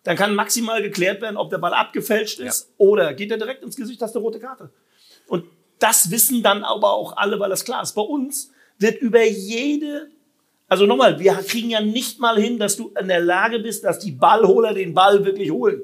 dann 0.02 0.18
kann 0.18 0.34
maximal 0.34 0.82
geklärt 0.82 1.22
werden, 1.22 1.38
ob 1.38 1.48
der 1.48 1.56
Ball 1.56 1.72
abgefälscht 1.72 2.40
ist 2.40 2.68
ja. 2.68 2.74
oder 2.76 3.14
geht 3.14 3.30
er 3.30 3.38
direkt 3.38 3.62
ins 3.62 3.74
Gesicht, 3.74 4.02
hast 4.02 4.16
du 4.16 4.18
rote 4.18 4.38
Karte. 4.38 4.68
Und 5.26 5.46
das 5.78 6.10
wissen 6.10 6.42
dann 6.42 6.62
aber 6.62 6.92
auch 6.92 7.16
alle, 7.16 7.40
weil 7.40 7.48
das 7.48 7.64
klar 7.64 7.82
ist. 7.82 7.94
Bei 7.94 8.02
uns 8.02 8.50
wird 8.76 9.00
über 9.00 9.24
jede, 9.24 10.10
also 10.68 10.84
nochmal, 10.84 11.18
wir 11.18 11.32
kriegen 11.36 11.70
ja 11.70 11.80
nicht 11.80 12.20
mal 12.20 12.38
hin, 12.38 12.58
dass 12.58 12.76
du 12.76 12.92
in 13.00 13.08
der 13.08 13.20
Lage 13.20 13.60
bist, 13.60 13.82
dass 13.82 13.98
die 13.98 14.12
Ballholer 14.12 14.74
den 14.74 14.92
Ball 14.92 15.24
wirklich 15.24 15.50
holen. 15.50 15.80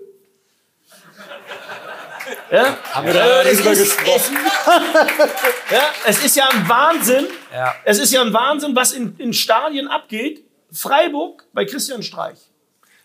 Ja? 2.51 2.79
Haben 2.93 3.07
wir 3.07 3.15
äh, 3.15 3.55
darüber 3.55 3.71
gesprochen? 3.71 4.37
ja, 5.71 5.83
es 6.07 6.25
ist 6.25 6.37
ja 6.37 6.49
ein 6.49 6.69
Wahnsinn. 6.69 7.27
Ja. 7.53 7.75
Es 7.85 7.99
ist 7.99 8.13
ja 8.13 8.23
ein 8.23 8.33
Wahnsinn, 8.33 8.77
was 8.77 8.93
in, 8.93 9.17
in 9.19 9.33
Stadien 9.33 9.89
abgeht. 9.89 10.45
Freiburg 10.73 11.45
bei 11.53 11.65
Christian 11.65 12.03
Streich 12.03 12.39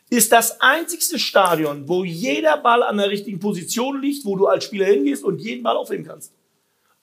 ist 0.10 0.32
das 0.32 0.60
einzigste 0.60 1.18
Stadion, 1.18 1.88
wo 1.88 2.04
jeder 2.04 2.58
Ball 2.58 2.84
an 2.84 2.98
der 2.98 3.10
richtigen 3.10 3.40
Position 3.40 4.02
liegt, 4.02 4.26
wo 4.26 4.36
du 4.36 4.48
als 4.48 4.66
Spieler 4.66 4.86
hingehst 4.86 5.24
und 5.24 5.40
jeden 5.40 5.64
Ball 5.64 5.78
aufnehmen 5.78 6.06
kannst. 6.06 6.34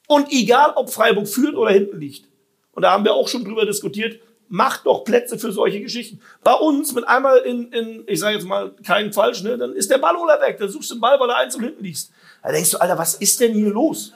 Und 0.06 0.30
egal, 0.30 0.72
ob 0.76 0.90
Freiburg 0.90 1.26
führt 1.26 1.54
oder 1.54 1.70
hinten 1.70 1.98
liegt. 1.98 2.28
Und 2.72 2.82
da 2.82 2.92
haben 2.92 3.04
wir 3.04 3.14
auch 3.14 3.28
schon 3.28 3.44
drüber 3.44 3.64
diskutiert, 3.64 4.20
macht 4.48 4.86
doch 4.86 5.04
Plätze 5.04 5.38
für 5.38 5.52
solche 5.52 5.80
Geschichten. 5.80 6.20
Bei 6.42 6.54
uns 6.54 6.92
mit 6.94 7.06
einmal 7.06 7.38
in, 7.38 7.72
in 7.72 8.04
ich 8.06 8.20
sage 8.20 8.36
jetzt 8.36 8.46
mal 8.46 8.72
keinen 8.86 9.12
falsch, 9.12 9.42
ne, 9.42 9.58
dann 9.58 9.74
ist 9.74 9.90
der 9.90 9.98
Ballholer 9.98 10.40
weg. 10.40 10.58
Dann 10.58 10.68
suchst 10.68 10.90
du 10.90 10.94
den 10.94 11.00
Ball, 11.00 11.18
weil 11.20 11.30
er 11.30 11.36
eins 11.36 11.54
und 11.54 11.62
hinten 11.62 11.84
liegt. 11.84 12.08
Da 12.42 12.52
denkst 12.52 12.70
du, 12.70 12.78
Alter, 12.78 12.98
was 12.98 13.14
ist 13.14 13.40
denn 13.40 13.52
hier 13.52 13.70
los? 13.70 14.12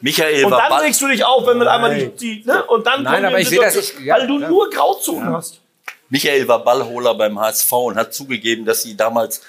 Michael 0.00 0.44
und 0.44 0.50
dann 0.52 0.72
regst 0.72 1.00
du 1.00 1.08
dich 1.08 1.24
auf, 1.24 1.46
wenn 1.46 1.58
man 1.58 1.68
einmal 1.68 1.94
die, 1.94 2.08
die 2.08 2.42
ne? 2.46 2.64
und 2.64 2.86
dann 2.86 3.02
Nein, 3.02 3.24
aber 3.24 3.38
ich 3.38 3.48
sehe 3.48 3.60
das 3.60 3.92
ja, 4.02 4.16
weil 4.16 4.26
du 4.26 4.40
ja. 4.40 4.48
nur 4.48 4.70
Grauzonen 4.70 5.30
ja. 5.30 5.36
hast. 5.36 5.60
Michael 6.08 6.48
war 6.48 6.64
Ballholer 6.64 7.14
beim 7.14 7.38
HSV 7.38 7.72
und 7.72 7.96
hat 7.96 8.14
zugegeben, 8.14 8.64
dass 8.64 8.82
sie 8.82 8.96
damals 8.96 9.42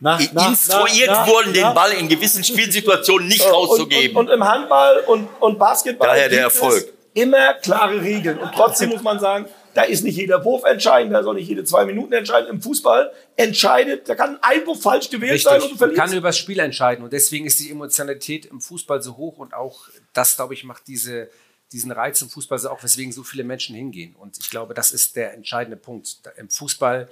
nach, 0.00 0.18
instruiert 0.20 1.08
nach, 1.08 1.26
wurden, 1.26 1.52
den 1.52 1.72
Ball 1.74 1.92
in 1.92 2.08
gewissen 2.08 2.42
Spielsituationen 2.42 3.28
nicht 3.28 3.46
rauszugeben. 3.52 4.16
Und, 4.16 4.26
und, 4.26 4.32
und, 4.32 4.34
im 4.34 4.48
Handball 4.48 5.04
und, 5.06 5.28
und 5.40 5.58
Basketball 5.58 6.08
Daher 6.08 6.28
der 6.28 6.42
Erfolg. 6.42 6.92
immer 7.12 7.54
klare 7.54 8.00
Regeln. 8.00 8.38
Und 8.38 8.52
trotzdem 8.54 8.88
muss 8.90 9.02
man 9.02 9.20
sagen, 9.20 9.46
da 9.74 9.82
ist 9.82 10.04
nicht 10.04 10.16
jeder 10.16 10.44
Wurf 10.44 10.64
entscheidend, 10.64 11.12
da 11.12 11.20
ist 11.20 11.26
auch 11.26 11.34
nicht 11.34 11.48
jede 11.48 11.64
zwei 11.64 11.84
Minuten 11.84 12.12
entscheidend. 12.12 12.50
Im 12.50 12.62
Fußball 12.62 13.12
entscheidet, 13.36 14.08
da 14.08 14.14
kann 14.14 14.38
ein 14.42 14.66
Wurf 14.66 14.82
falsch 14.82 15.10
gewählt 15.10 15.32
Richtig. 15.32 15.50
sein 15.50 15.62
und 15.62 15.72
du 15.72 15.76
verlierst. 15.76 16.00
kann 16.00 16.12
über 16.16 16.28
das 16.28 16.38
Spiel 16.38 16.58
entscheiden. 16.60 17.04
Und 17.04 17.12
deswegen 17.12 17.46
ist 17.46 17.60
die 17.60 17.70
Emotionalität 17.70 18.46
im 18.46 18.60
Fußball 18.60 19.02
so 19.02 19.16
hoch 19.16 19.38
und 19.38 19.54
auch 19.54 19.88
das, 20.12 20.36
glaube 20.36 20.54
ich, 20.54 20.64
macht 20.64 20.86
diese, 20.86 21.28
diesen 21.72 21.90
Reiz 21.90 22.22
im 22.22 22.30
Fußball 22.30 22.58
so 22.58 22.70
auch, 22.70 22.82
weswegen 22.82 23.12
so 23.12 23.24
viele 23.24 23.44
Menschen 23.44 23.74
hingehen. 23.74 24.14
Und 24.16 24.38
ich 24.38 24.50
glaube, 24.50 24.74
das 24.74 24.92
ist 24.92 25.16
der 25.16 25.34
entscheidende 25.34 25.76
Punkt 25.76 26.20
im 26.36 26.48
Fußball. 26.48 27.08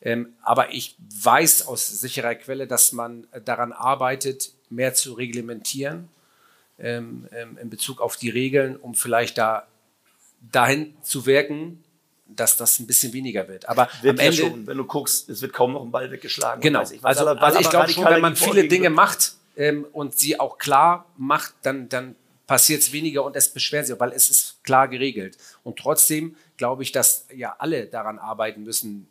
Ähm, 0.00 0.34
aber 0.42 0.72
ich 0.72 0.96
weiß 1.22 1.66
aus 1.66 2.00
sicherer 2.00 2.34
Quelle, 2.34 2.66
dass 2.66 2.92
man 2.92 3.26
daran 3.44 3.72
arbeitet, 3.72 4.52
mehr 4.70 4.94
zu 4.94 5.12
reglementieren 5.12 6.08
ähm, 6.78 7.28
ähm, 7.32 7.58
in 7.58 7.70
Bezug 7.70 8.00
auf 8.00 8.16
die 8.16 8.30
Regeln, 8.30 8.76
um 8.76 8.94
vielleicht 8.94 9.38
da 9.38 9.66
dahin 10.52 10.94
zu 11.02 11.26
wirken, 11.26 11.82
dass 12.28 12.56
das 12.56 12.78
ein 12.78 12.86
bisschen 12.86 13.12
weniger 13.12 13.48
wird. 13.48 13.68
Aber 13.68 13.88
wird 14.02 14.18
am 14.18 14.24
Ende, 14.24 14.42
ja 14.42 14.48
schon, 14.48 14.66
wenn 14.66 14.76
du 14.76 14.84
guckst, 14.84 15.28
es 15.28 15.42
wird 15.42 15.52
kaum 15.52 15.72
noch 15.72 15.82
ein 15.82 15.90
Ball 15.90 16.10
weggeschlagen. 16.10 16.60
Genau. 16.60 16.82
Ich 16.82 17.04
also, 17.04 17.26
aber, 17.26 17.42
also 17.42 17.60
ich 17.60 17.70
glaube 17.70 17.90
schon, 17.90 18.04
wenn 18.04 18.20
man 18.20 18.36
viele 18.36 18.66
Dinge 18.68 18.90
macht 18.90 19.34
ähm, 19.56 19.86
und 19.92 20.18
sie 20.18 20.38
auch 20.38 20.58
klar 20.58 21.06
macht, 21.16 21.54
dann, 21.62 21.88
dann 21.88 22.16
passiert 22.46 22.82
es 22.82 22.92
weniger 22.92 23.24
und 23.24 23.36
es 23.36 23.48
beschweren 23.48 23.84
sich, 23.84 23.98
weil 23.98 24.12
es 24.12 24.30
ist 24.30 24.62
klar 24.64 24.88
geregelt. 24.88 25.36
Und 25.64 25.78
trotzdem 25.78 26.36
glaube 26.56 26.82
ich, 26.82 26.92
dass 26.92 27.26
ja 27.34 27.56
alle 27.58 27.86
daran 27.86 28.18
arbeiten 28.18 28.62
müssen, 28.62 29.08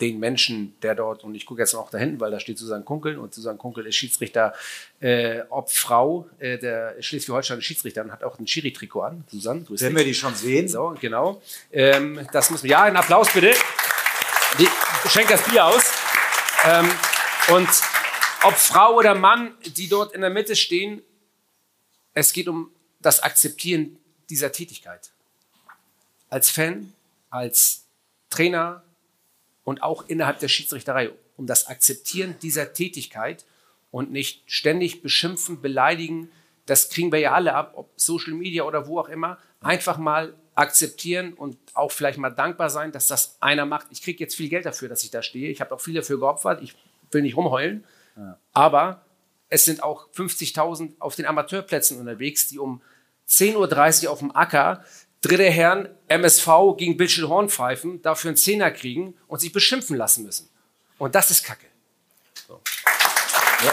den 0.00 0.18
Menschen, 0.20 0.74
der 0.82 0.94
dort, 0.94 1.24
und 1.24 1.34
ich 1.34 1.44
gucke 1.44 1.60
jetzt 1.60 1.72
noch 1.72 1.90
da 1.90 1.98
hinten, 1.98 2.20
weil 2.20 2.30
da 2.30 2.38
steht 2.38 2.58
Susanne 2.58 2.84
Kunkel 2.84 3.18
und 3.18 3.34
Susanne 3.34 3.58
Kunkel 3.58 3.86
ist 3.86 3.96
Schiedsrichter, 3.96 4.54
äh, 5.00 5.40
ob 5.50 5.70
Frau, 5.70 6.28
äh, 6.38 6.58
der 6.58 6.94
Schleswig-Holstein 7.00 7.60
Schiedsrichter 7.62 8.04
und 8.04 8.12
hat 8.12 8.22
auch 8.22 8.38
ein 8.38 8.46
Schiri-Trikot 8.46 9.00
an. 9.02 9.24
Susanne, 9.28 9.62
grüß 9.62 9.80
Wenn 9.80 9.90
dich. 9.90 9.98
wir 9.98 10.04
die 10.04 10.14
schon 10.14 10.34
sehen. 10.34 10.68
So, 10.68 10.94
genau. 11.00 11.42
Ähm, 11.72 12.26
das 12.32 12.50
muss 12.50 12.62
man, 12.62 12.70
ja, 12.70 12.84
einen 12.84 12.96
Applaus 12.96 13.32
bitte. 13.32 13.52
Die, 14.58 14.68
schenkt 15.08 15.30
das 15.30 15.42
Bier 15.42 15.64
aus. 15.64 15.82
Ähm, 16.64 16.88
und 17.48 17.68
ob 18.44 18.54
Frau 18.54 18.94
oder 18.94 19.14
Mann, 19.14 19.54
die 19.64 19.88
dort 19.88 20.12
in 20.14 20.20
der 20.20 20.30
Mitte 20.30 20.54
stehen, 20.54 21.02
es 22.14 22.32
geht 22.32 22.48
um 22.48 22.70
das 23.00 23.20
Akzeptieren 23.20 23.98
dieser 24.30 24.52
Tätigkeit. 24.52 25.10
Als 26.30 26.50
Fan, 26.50 26.92
als 27.30 27.84
Trainer, 28.30 28.82
und 29.68 29.82
auch 29.82 30.08
innerhalb 30.08 30.38
der 30.38 30.48
Schiedsrichterei 30.48 31.10
um 31.36 31.46
das 31.46 31.66
Akzeptieren 31.66 32.36
dieser 32.40 32.72
Tätigkeit 32.72 33.44
und 33.90 34.10
nicht 34.10 34.42
ständig 34.46 35.02
beschimpfen, 35.02 35.60
beleidigen, 35.60 36.30
das 36.64 36.88
kriegen 36.88 37.12
wir 37.12 37.18
ja 37.18 37.34
alle 37.34 37.54
ab, 37.54 37.72
ob 37.76 37.90
Social 37.96 38.32
Media 38.32 38.62
oder 38.62 38.86
wo 38.86 38.98
auch 38.98 39.10
immer, 39.10 39.36
einfach 39.60 39.98
mal 39.98 40.34
akzeptieren 40.54 41.34
und 41.34 41.58
auch 41.74 41.92
vielleicht 41.92 42.16
mal 42.16 42.30
dankbar 42.30 42.70
sein, 42.70 42.92
dass 42.92 43.08
das 43.08 43.36
einer 43.40 43.66
macht. 43.66 43.88
Ich 43.90 44.00
kriege 44.00 44.24
jetzt 44.24 44.36
viel 44.36 44.48
Geld 44.48 44.64
dafür, 44.64 44.88
dass 44.88 45.04
ich 45.04 45.10
da 45.10 45.22
stehe. 45.22 45.50
Ich 45.50 45.60
habe 45.60 45.74
auch 45.74 45.82
viel 45.82 45.92
dafür 45.92 46.18
geopfert. 46.18 46.62
Ich 46.62 46.74
will 47.10 47.20
nicht 47.20 47.36
rumheulen. 47.36 47.84
Aber 48.54 49.04
es 49.50 49.66
sind 49.66 49.82
auch 49.82 50.08
50.000 50.12 50.94
auf 50.98 51.14
den 51.14 51.26
Amateurplätzen 51.26 52.00
unterwegs, 52.00 52.48
die 52.48 52.58
um 52.58 52.80
10.30 53.28 54.06
Uhr 54.06 54.12
auf 54.12 54.20
dem 54.20 54.34
Acker 54.34 54.82
dritte 55.20 55.44
Herren 55.44 55.88
MSV 56.08 56.76
gegen 56.76 56.96
Bildschirm 56.96 57.28
Horn 57.28 57.48
pfeifen, 57.48 58.02
dafür 58.02 58.30
einen 58.30 58.36
Zehner 58.36 58.70
kriegen 58.70 59.14
und 59.26 59.40
sich 59.40 59.52
beschimpfen 59.52 59.96
lassen 59.96 60.24
müssen. 60.24 60.48
Und 60.98 61.14
das 61.14 61.30
ist 61.30 61.44
Kacke. 61.44 61.66
So. 62.46 62.60
Ja. 63.64 63.72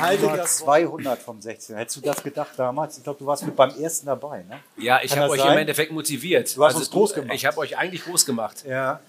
Heiliger 0.00 0.44
200 0.44 1.22
vom 1.22 1.40
16. 1.40 1.76
Hättest 1.76 1.96
du 1.98 2.00
das 2.00 2.22
gedacht 2.22 2.50
damals? 2.56 2.98
Ich 2.98 3.04
glaube, 3.04 3.18
du 3.18 3.26
warst 3.26 3.44
mit 3.44 3.54
beim 3.54 3.70
ersten 3.78 4.06
dabei, 4.06 4.42
ne? 4.42 4.60
Ja, 4.76 5.00
ich 5.02 5.16
habe 5.16 5.30
euch 5.30 5.40
sein? 5.40 5.52
im 5.52 5.58
Endeffekt 5.58 5.92
motiviert. 5.92 6.46
Also 6.46 6.56
Du 6.56 6.64
hast 6.64 6.76
uns 6.76 6.90
groß 6.90 7.14
gemacht. 7.14 7.34
Ich 7.34 7.46
habe 7.46 7.58
euch 7.58 7.76
eigentlich 7.78 8.04
groß 8.04 8.26
gemacht. 8.26 8.64
Ja. 8.66 9.00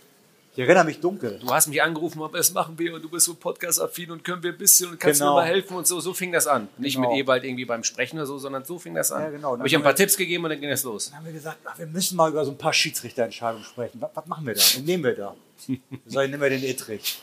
Ich 0.56 0.60
erinnere 0.62 0.86
mich 0.86 1.02
dunkel. 1.02 1.38
Du 1.40 1.50
hast 1.54 1.68
mich 1.68 1.82
angerufen, 1.84 2.22
ob 2.22 2.32
das 2.34 2.54
machen 2.54 2.80
wir 2.80 2.94
und 2.94 3.02
du 3.04 3.10
bist 3.10 3.26
so 3.26 3.34
podcast-affin 3.34 4.10
und 4.12 4.24
können 4.24 4.42
wir 4.42 4.52
ein 4.54 4.58
bisschen 4.58 4.92
und 4.92 5.00
kannst 5.00 5.20
Genau. 5.20 5.34
mir 5.36 5.42
mal 5.42 5.48
helfen 5.48 5.76
und 5.76 5.86
so. 5.86 6.00
So 6.00 6.14
fing 6.14 6.32
das 6.32 6.48
an. 6.48 6.70
Nicht 6.78 6.96
Genau. 6.96 7.10
mit 7.12 7.20
Ewald 7.20 7.44
irgendwie 7.44 7.66
beim 7.66 7.84
Sprechen 7.84 8.16
oder 8.18 8.26
so, 8.26 8.38
sondern 8.38 8.64
so 8.64 8.80
fing 8.80 8.96
das 8.96 9.12
an. 9.12 9.24
Ja, 9.24 9.30
genau. 9.32 9.58
Habe 9.58 9.68
ich 9.68 9.76
ein 9.76 9.84
paar 9.84 9.96
Tipps 9.96 10.16
gegeben 10.16 10.46
und 10.46 10.52
dann 10.52 10.62
ging 10.62 10.70
es 10.70 10.84
los. 10.84 11.08
Dann 11.10 11.18
haben 11.20 11.26
wir 11.26 11.34
gesagt, 11.34 11.58
ach, 11.66 11.78
wir 11.78 11.88
müssen 11.88 12.16
mal 12.16 12.30
über 12.30 12.46
so 12.46 12.52
ein 12.52 12.58
paar 12.58 12.72
Schiedsrichterentscheidungen 12.72 13.66
sprechen. 13.66 14.00
Was, 14.00 14.12
was 14.14 14.26
machen 14.28 14.46
wir 14.48 14.54
da? 14.54 14.62
Wen 14.76 14.86
nehmen 14.86 15.04
wir 15.04 15.16
da? 15.16 15.36
Sag 16.06 16.24
ich, 16.26 16.30
nehmen 16.32 16.42
wir 16.42 16.50
den 16.50 16.64
Etrich. 16.64 17.22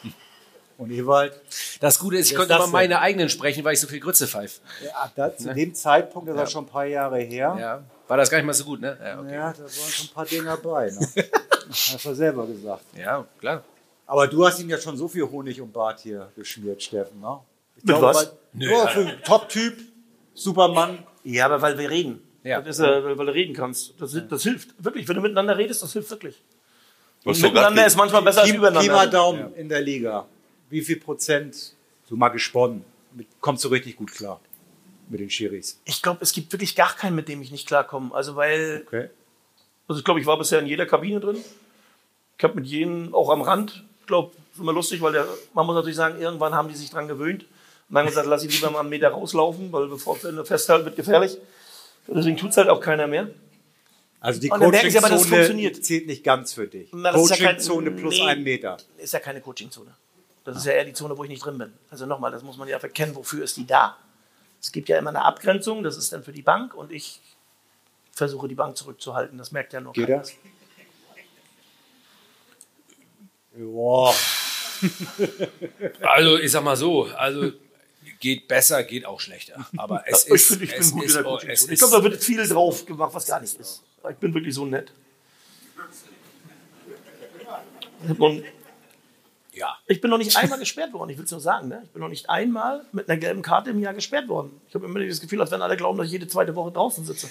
Und 0.76 0.90
Ewald, 0.90 1.40
Das 1.80 1.98
Gute 1.98 2.16
ist, 2.18 2.30
ich 2.30 2.36
konnte 2.36 2.50
das 2.54 2.64
denn? 2.64 2.72
meine 2.72 2.98
eigenen 3.00 3.28
sprechen, 3.30 3.64
weil 3.64 3.72
ich 3.74 3.80
so 3.80 3.86
viel 3.86 4.00
Grütze 4.00 4.26
pfeife. 4.26 4.60
ja, 4.84 5.10
da, 5.14 5.34
zu 5.34 5.54
dem 5.54 5.74
Zeitpunkt, 5.74 6.28
das 6.28 6.36
war 6.36 6.46
schon 6.46 6.64
ein 6.64 6.68
paar 6.68 6.84
Jahre 6.86 7.18
her, 7.20 7.56
Ja. 7.59 7.82
War 8.09 8.16
das 8.18 8.28
gar 8.28 8.36
nicht 8.36 8.46
mal 8.46 8.52
so 8.52 8.64
gut, 8.64 8.80
ne? 8.82 8.98
Ja, 9.02 9.20
okay. 9.20 9.32
ja, 9.34 9.52
da 9.54 9.60
waren 9.60 9.68
schon 9.70 10.06
ein 10.06 10.12
paar 10.12 10.26
Dinge 10.26 10.44
dabei. 10.44 10.90
Ne? 10.90 11.09
Hast 11.73 12.05
du 12.05 12.15
selber 12.15 12.47
gesagt. 12.47 12.85
ja 12.97 13.27
klar. 13.40 13.65
Aber 14.07 14.27
du 14.27 14.44
hast 14.44 14.61
ihm 14.61 14.69
ja 14.69 14.78
schon 14.78 14.97
so 14.97 15.09
viel 15.09 15.23
Honig 15.23 15.61
und 15.61 15.73
Bart 15.73 16.01
hier 16.01 16.31
geschmiert, 16.36 16.82
Steffen. 16.82 17.20
Ne? 17.20 17.39
Ich 17.77 17.85
Mit 17.85 18.01
was? 18.01 18.32
Weil, 18.53 18.69
ja, 18.69 18.86
für 18.89 19.23
Top-Typ, 19.23 19.78
Supermann. 20.35 20.99
Ja, 21.24 21.47
aber 21.47 21.62
weil 21.62 21.78
wir 21.78 21.89
reden. 21.89 22.20
Ja. 22.44 22.61
Das 22.61 22.78
ist, 22.78 22.85
äh, 22.85 23.16
weil 23.16 23.27
du 23.27 23.32
reden 23.32 23.55
kannst. 23.55 23.94
Das, 24.01 24.16
das 24.28 24.43
hilft. 24.43 24.70
Wirklich, 24.78 25.09
wenn 25.09 25.16
du 25.16 25.23
miteinander 25.23 25.57
redest, 25.57 25.82
das 25.82 25.93
hilft 25.93 26.11
wirklich. 26.11 26.43
Und 27.24 27.40
miteinander 27.40 27.86
ist 27.86 27.97
manchmal 27.97 28.23
besser 28.23 28.43
als 28.43 28.51
Pi 28.51 28.59
mal 28.59 28.70
übereinander. 28.70 29.07
Daumen 29.07 29.55
in 29.55 29.69
der 29.69 29.81
Liga. 29.81 30.27
Wie 30.69 30.81
viel 30.81 30.97
Prozent, 30.97 31.74
so 32.09 32.16
mal 32.16 32.31
gesponnen, 32.31 32.85
kommst 33.40 33.65
du 33.65 33.69
richtig 33.69 33.97
gut 33.97 34.12
klar 34.12 34.40
mit 35.09 35.20
den 35.20 35.31
Schiris? 35.31 35.81
Ich 35.85 36.03
glaube, 36.03 36.19
es 36.23 36.32
gibt 36.32 36.53
wirklich 36.53 36.74
gar 36.74 36.94
keinen, 36.97 37.15
mit 37.15 37.28
dem 37.28 37.40
ich 37.40 37.53
nicht 37.53 37.69
klarkomme. 37.69 38.12
Also, 38.12 38.35
weil, 38.35 38.82
Okay. 38.86 39.09
also 39.86 40.01
ich 40.01 40.05
glaube, 40.05 40.20
ich 40.20 40.27
war 40.27 40.36
bisher 40.36 40.59
in 40.59 40.66
jeder 40.66 40.86
Kabine 40.86 41.20
drin. 41.20 41.36
Ich 42.38 42.44
habe 42.44 42.54
mit 42.54 42.66
jedem, 42.66 43.14
auch 43.14 43.30
am 43.30 43.42
Rand, 43.42 43.84
ich 44.00 44.06
glaube, 44.06 44.32
ist 44.52 44.60
immer 44.60 44.72
lustig, 44.72 45.00
weil 45.00 45.12
der, 45.12 45.26
man 45.54 45.66
muss 45.66 45.74
natürlich 45.74 45.96
sagen, 45.96 46.20
irgendwann 46.20 46.54
haben 46.54 46.68
die 46.68 46.74
sich 46.74 46.90
dran 46.90 47.09
gewöhnt. 47.09 47.44
Und 47.88 47.94
dann 47.94 48.06
gesagt, 48.06 48.26
lass 48.26 48.44
ich 48.44 48.54
lieber 48.54 48.70
mal 48.70 48.80
einen 48.80 48.88
Meter 48.88 49.09
rauslaufen, 49.09 49.70
weil 49.72 49.86
bevor 49.86 50.22
wir 50.22 50.44
festhalten, 50.44 50.84
wird 50.84 50.96
gefährlich. 50.96 51.38
Deswegen 52.06 52.36
tut 52.36 52.50
es 52.50 52.56
halt 52.56 52.68
auch 52.68 52.80
keiner 52.80 53.06
mehr. 53.06 53.28
Also 54.20 54.40
die 54.40 54.48
Coaching-Zone 54.48 55.72
zählt 55.80 56.06
nicht 56.06 56.22
ganz 56.22 56.52
für 56.52 56.68
dich. 56.68 56.92
Ist 56.92 57.02
ja 57.02 57.12
Coaching-Zone 57.12 57.90
plus 57.90 58.14
nee. 58.14 58.26
einen 58.26 58.44
Meter. 58.44 58.76
ist 58.96 59.12
ja 59.12 59.18
keine 59.18 59.40
Coaching-Zone. 59.40 59.94
Das 60.44 60.56
ist 60.56 60.66
ja 60.66 60.72
eher 60.72 60.84
die 60.84 60.92
Zone, 60.92 61.16
wo 61.16 61.24
ich 61.24 61.30
nicht 61.30 61.44
drin 61.44 61.59
bin. 61.59 61.72
Also 61.90 62.06
nochmal, 62.06 62.30
das 62.30 62.42
muss 62.42 62.56
man 62.56 62.68
ja 62.68 62.78
verkennen, 62.78 63.14
wofür 63.14 63.44
ist 63.44 63.56
die 63.56 63.66
da? 63.66 63.96
Es 64.60 64.70
gibt 64.70 64.88
ja 64.88 64.98
immer 64.98 65.10
eine 65.10 65.24
Abgrenzung, 65.24 65.82
das 65.82 65.96
ist 65.96 66.12
dann 66.12 66.22
für 66.22 66.32
die 66.32 66.42
Bank 66.42 66.74
und 66.74 66.92
ich 66.92 67.20
versuche 68.12 68.46
die 68.46 68.54
Bank 68.54 68.76
zurückzuhalten. 68.76 69.38
Das 69.38 69.50
merkt 69.50 69.72
ja 69.72 69.80
nur 69.80 69.92
Geht 69.92 70.06
keiner. 70.06 70.18
das? 70.20 70.32
Boah. 73.56 74.14
Also, 76.00 76.38
ich 76.38 76.50
sag 76.50 76.64
mal 76.64 76.74
so, 76.74 77.04
also 77.04 77.52
geht 78.18 78.48
besser, 78.48 78.82
geht 78.82 79.06
auch 79.06 79.20
schlechter. 79.20 79.66
Aber 79.76 80.04
es 80.06 80.24
ich 80.26 80.32
ist, 80.32 80.48
finde, 80.48 80.64
ich 80.64 80.72
es 80.72 80.90
bin 80.90 81.00
gut 81.00 81.04
in 81.04 81.08
ist, 81.10 81.24
oh, 81.24 81.38
es. 81.46 81.68
Ich 81.68 81.78
glaube, 81.78 81.96
da 81.96 82.02
wird 82.02 82.22
viel 82.22 82.46
drauf 82.48 82.84
gemacht, 82.84 83.14
was 83.14 83.26
gar 83.26 83.40
nicht 83.40 83.54
ist. 83.60 83.82
Ich 84.08 84.16
bin 84.16 84.34
wirklich 84.34 84.54
so 84.54 84.64
nett. 84.64 84.92
Und 88.18 88.44
ja. 89.52 89.76
ich 89.86 90.00
bin 90.00 90.10
noch 90.10 90.18
nicht 90.18 90.36
einmal 90.36 90.58
gesperrt 90.58 90.92
worden, 90.92 91.10
ich 91.10 91.18
will 91.18 91.24
es 91.24 91.30
nur 91.30 91.40
sagen. 91.40 91.68
Ne? 91.68 91.82
Ich 91.84 91.90
bin 91.90 92.00
noch 92.00 92.08
nicht 92.08 92.28
einmal 92.28 92.84
mit 92.92 93.08
einer 93.08 93.18
gelben 93.18 93.42
Karte 93.42 93.70
im 93.70 93.78
Jahr 93.78 93.94
gesperrt 93.94 94.28
worden. 94.28 94.60
Ich 94.68 94.74
habe 94.74 94.86
immer 94.86 94.98
das 95.00 95.20
Gefühl, 95.20 95.40
als 95.40 95.50
wenn 95.50 95.62
alle 95.62 95.76
glauben, 95.76 95.98
dass 95.98 96.06
ich 96.06 96.12
jede 96.12 96.26
zweite 96.26 96.54
Woche 96.56 96.72
draußen 96.72 97.04
sitze. 97.04 97.28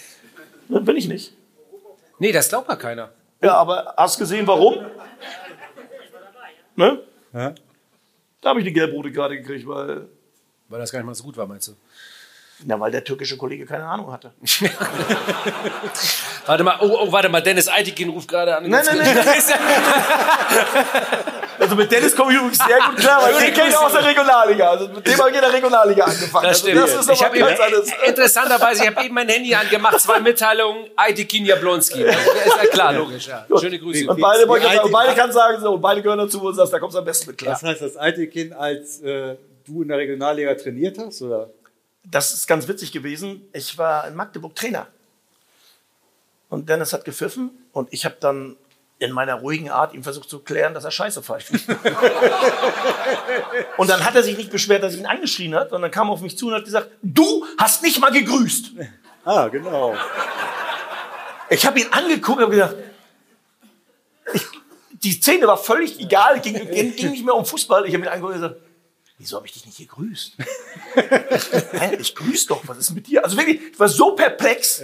Das 0.69 0.85
bin 0.85 0.95
ich 0.95 1.07
nicht. 1.07 1.33
Nee, 2.19 2.31
das 2.31 2.49
glaubt 2.49 2.69
ja 2.69 2.75
keiner. 2.75 3.11
Ja, 3.41 3.55
aber 3.55 3.95
hast 3.97 4.19
gesehen, 4.19 4.45
warum? 4.45 4.77
Ne? 6.75 6.99
Ja. 7.33 7.53
Da 8.41 8.49
habe 8.49 8.59
ich 8.59 8.65
die 8.65 8.73
gelb-rote 8.73 9.11
Karte 9.11 9.37
gekriegt, 9.37 9.67
weil, 9.67 10.07
Weil 10.69 10.79
das 10.79 10.91
gar 10.91 10.99
nicht 10.99 11.05
mal 11.05 11.15
so 11.15 11.23
gut 11.23 11.37
war, 11.37 11.47
meinst 11.47 11.67
du? 11.67 11.73
na, 12.65 12.79
weil 12.79 12.91
der 12.91 13.03
türkische 13.03 13.37
Kollege 13.37 13.65
keine 13.65 13.85
Ahnung 13.85 14.11
hatte. 14.11 14.31
Warte 16.45 16.63
mal, 16.63 16.77
oh, 16.81 16.97
oh 17.01 17.11
warte 17.11 17.29
mal, 17.29 17.41
Dennis 17.41 17.67
Eitikin 17.67 18.09
ruft 18.09 18.27
gerade 18.27 18.57
an. 18.57 18.69
Nein, 18.69 18.83
nein, 18.85 18.97
nein. 18.97 19.15
Also 21.61 21.75
mit 21.75 21.91
Dennis 21.91 22.15
komme 22.15 22.31
ich 22.31 22.37
übrigens 22.39 22.57
sehr 22.57 22.79
gut 22.79 22.97
klar, 22.97 23.21
weil 23.21 23.33
den 23.33 23.53
kenne 23.53 23.69
ich 23.69 23.77
aus 23.77 23.91
der 23.91 24.03
Regionalliga. 24.03 24.69
Also 24.71 24.87
mit 24.87 25.05
dem 25.05 25.17
habe 25.19 25.29
ich 25.29 25.35
in 25.35 25.41
der 25.41 25.53
Regionalliga 25.53 26.05
angefangen. 26.05 26.47
Das 26.47 26.59
stimmt. 26.59 26.81
Also 26.81 26.97
das 26.97 27.05
ist 27.05 27.11
ich 27.13 27.25
aber 27.25 27.39
habe 27.39 27.45
ganz 27.45 27.59
alles. 27.59 27.91
interessanterweise, 28.07 28.83
ich 28.83 28.89
habe 28.89 29.05
eben 29.05 29.13
mein 29.13 29.29
Handy 29.29 29.53
angemacht, 29.53 29.99
zwei 29.99 30.19
Mitteilungen, 30.19 30.89
Aitikin 30.95 31.45
Jablonski. 31.45 32.01
Ja, 32.01 32.09
ist 32.09 32.57
ja 32.63 32.65
klar, 32.71 32.93
logisch. 32.93 33.27
Ja. 33.27 33.45
Schöne 33.59 33.77
Grüße. 33.77 34.09
Und 34.09 34.19
beide, 34.19 34.43
ich 34.43 34.83
und 34.83 34.91
beide 34.91 35.13
kann 35.13 35.31
sagen, 35.31 35.61
so, 35.61 35.73
und 35.73 35.81
beide 35.81 36.01
gehören 36.01 36.19
dazu 36.19 36.41
und 36.41 36.55
sagst, 36.55 36.73
da 36.73 36.79
kommst 36.79 36.95
du 36.95 36.99
am 36.99 37.05
besten 37.05 37.29
mit 37.29 37.37
klar. 37.37 37.53
Das 37.53 37.61
heißt, 37.61 37.81
das 37.81 37.95
alte 37.95 38.25
Kind, 38.27 38.53
als 38.53 38.99
äh, 39.01 39.35
du 39.67 39.83
in 39.83 39.87
der 39.87 39.97
Regionalliga 39.97 40.55
trainiert 40.55 40.97
hast? 40.97 41.21
Oder? 41.21 41.49
Das 42.03 42.33
ist 42.33 42.47
ganz 42.47 42.67
witzig 42.67 42.91
gewesen. 42.91 43.47
Ich 43.53 43.77
war 43.77 44.07
in 44.07 44.15
Magdeburg 44.15 44.55
Trainer. 44.55 44.87
Und 46.49 46.69
Dennis 46.69 46.91
hat 46.91 47.05
gepfiffen 47.05 47.51
und 47.71 47.87
ich 47.93 48.03
habe 48.03 48.17
dann 48.19 48.57
in 49.01 49.11
meiner 49.11 49.35
ruhigen 49.35 49.69
Art 49.71 49.93
ihm 49.95 50.03
versucht 50.03 50.29
zu 50.29 50.39
klären, 50.39 50.75
dass 50.75 50.83
er 50.83 50.91
Scheiße 50.91 51.23
pfeift. 51.23 51.51
und 53.77 53.89
dann 53.89 54.05
hat 54.05 54.13
er 54.15 54.21
sich 54.21 54.37
nicht 54.37 54.51
beschwert, 54.51 54.83
dass 54.83 54.93
ich 54.93 54.99
ihn 54.99 55.07
angeschrien 55.07 55.55
hat, 55.55 55.71
sondern 55.71 55.89
kam 55.89 56.11
auf 56.11 56.21
mich 56.21 56.37
zu 56.37 56.47
und 56.47 56.53
hat 56.53 56.65
gesagt, 56.65 56.91
du 57.01 57.45
hast 57.57 57.81
nicht 57.81 57.99
mal 57.99 58.11
gegrüßt. 58.11 58.73
Ah, 59.25 59.47
genau. 59.47 59.95
Ich 61.49 61.65
habe 61.65 61.79
ihn 61.79 61.87
angeguckt 61.89 62.37
und 62.37 62.43
habe 62.43 62.53
gedacht, 62.53 62.75
ich, 64.33 64.43
die 64.91 65.13
Szene 65.13 65.47
war 65.47 65.57
völlig 65.57 65.99
egal, 65.99 66.39
ging, 66.39 66.53
ging, 66.69 67.09
nicht 67.09 67.25
mehr 67.25 67.33
um 67.33 67.45
Fußball. 67.45 67.87
Ich 67.87 67.95
habe 67.95 68.05
ihn 68.05 68.09
angeguckt 68.09 68.35
und 68.35 68.41
gesagt, 68.41 68.61
wieso 69.17 69.37
habe 69.37 69.47
ich 69.47 69.53
dich 69.53 69.65
nicht 69.65 69.79
gegrüßt? 69.79 70.33
Hä, 71.71 71.97
ich 71.99 72.13
grüß 72.13 72.45
doch, 72.45 72.61
was 72.67 72.77
ist 72.77 72.91
mit 72.91 73.07
dir? 73.07 73.23
Also 73.23 73.35
wirklich, 73.35 73.61
ich 73.71 73.79
war 73.79 73.89
so 73.89 74.15
perplex. 74.15 74.83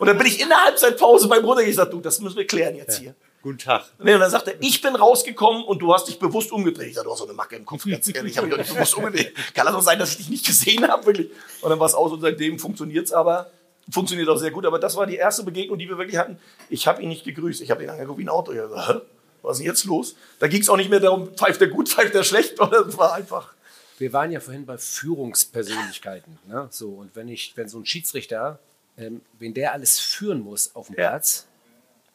Und 0.00 0.08
dann 0.08 0.18
bin 0.18 0.26
ich 0.26 0.40
in 0.40 0.48
der 0.48 0.64
Halbzeitpause 0.64 1.28
beim 1.28 1.44
Runter 1.44 1.64
gesagt, 1.64 1.92
du, 1.92 2.00
das 2.00 2.18
müssen 2.18 2.36
wir 2.36 2.46
klären 2.46 2.74
jetzt 2.74 2.98
hier. 2.98 3.14
Guten 3.42 3.58
Tag. 3.58 3.84
Nee, 3.98 4.14
und 4.14 4.20
dann 4.20 4.30
sagt 4.30 4.46
er, 4.46 4.54
ich 4.60 4.80
bin 4.80 4.94
rausgekommen 4.94 5.64
und 5.64 5.80
du 5.80 5.92
hast 5.92 6.06
dich 6.06 6.20
bewusst 6.20 6.52
umgedreht. 6.52 6.90
Ich 6.90 6.94
sag, 6.94 7.02
du 7.04 7.10
hast 7.10 7.18
so 7.18 7.24
eine 7.24 7.32
Macke 7.32 7.56
im 7.56 7.66
Kopf, 7.66 7.84
ganz 7.84 8.06
ehrlich, 8.14 8.32
ich 8.32 8.38
habe 8.38 8.46
mich 8.46 8.56
doch 8.56 8.62
nicht 8.62 8.72
bewusst 8.72 8.96
umgedreht. 8.96 9.34
Kann 9.52 9.66
das 9.66 9.74
auch 9.74 9.82
sein, 9.82 9.98
dass 9.98 10.12
ich 10.12 10.18
dich 10.18 10.30
nicht 10.30 10.46
gesehen 10.46 10.86
habe, 10.86 11.04
wirklich. 11.06 11.30
Und 11.60 11.70
dann 11.70 11.80
war 11.80 11.86
es 11.88 11.94
aus 11.94 12.12
und 12.12 12.20
seitdem 12.20 12.58
funktioniert 12.58 13.06
es 13.06 13.12
aber. 13.12 13.50
Funktioniert 13.90 14.28
auch 14.28 14.36
sehr 14.36 14.52
gut, 14.52 14.64
aber 14.64 14.78
das 14.78 14.94
war 14.96 15.06
die 15.06 15.16
erste 15.16 15.42
Begegnung, 15.42 15.76
die 15.76 15.88
wir 15.88 15.98
wirklich 15.98 16.16
hatten. 16.16 16.38
Ich 16.70 16.86
habe 16.86 17.02
ihn 17.02 17.08
nicht 17.08 17.24
gegrüßt. 17.24 17.60
Ich 17.62 17.72
habe 17.72 17.82
ihn 17.82 17.90
angeguckt 17.90 18.18
wie 18.20 18.24
ein 18.24 18.28
Auto. 18.28 18.52
Ich 18.52 18.60
hab 18.60 18.68
gesagt, 18.68 18.88
Hä? 18.88 19.00
was 19.42 19.56
ist 19.56 19.58
denn 19.58 19.66
jetzt 19.66 19.84
los? 19.86 20.14
Da 20.38 20.46
ging 20.46 20.62
es 20.62 20.68
auch 20.68 20.76
nicht 20.76 20.88
mehr 20.88 21.00
darum, 21.00 21.34
pfeift 21.34 21.60
er 21.60 21.66
gut, 21.66 21.88
pfeift 21.88 22.14
er 22.14 22.22
schlecht, 22.22 22.56
sondern 22.58 22.88
es 22.88 22.96
war 22.96 23.14
einfach. 23.14 23.54
Wir 23.98 24.12
waren 24.12 24.30
ja 24.30 24.38
vorhin 24.38 24.66
bei 24.66 24.78
Führungspersönlichkeiten. 24.78 26.38
Ne? 26.46 26.68
So, 26.70 26.90
und 26.90 27.14
wenn 27.16 27.26
ich, 27.26 27.52
wenn 27.56 27.68
so 27.68 27.78
ein 27.78 27.86
Schiedsrichter, 27.86 28.60
ähm, 28.96 29.20
wen 29.40 29.52
der 29.52 29.72
alles 29.72 29.98
führen 29.98 30.40
muss 30.42 30.74
auf 30.76 30.86
dem 30.86 30.96
Ja. 30.96 31.08
Platz 31.10 31.46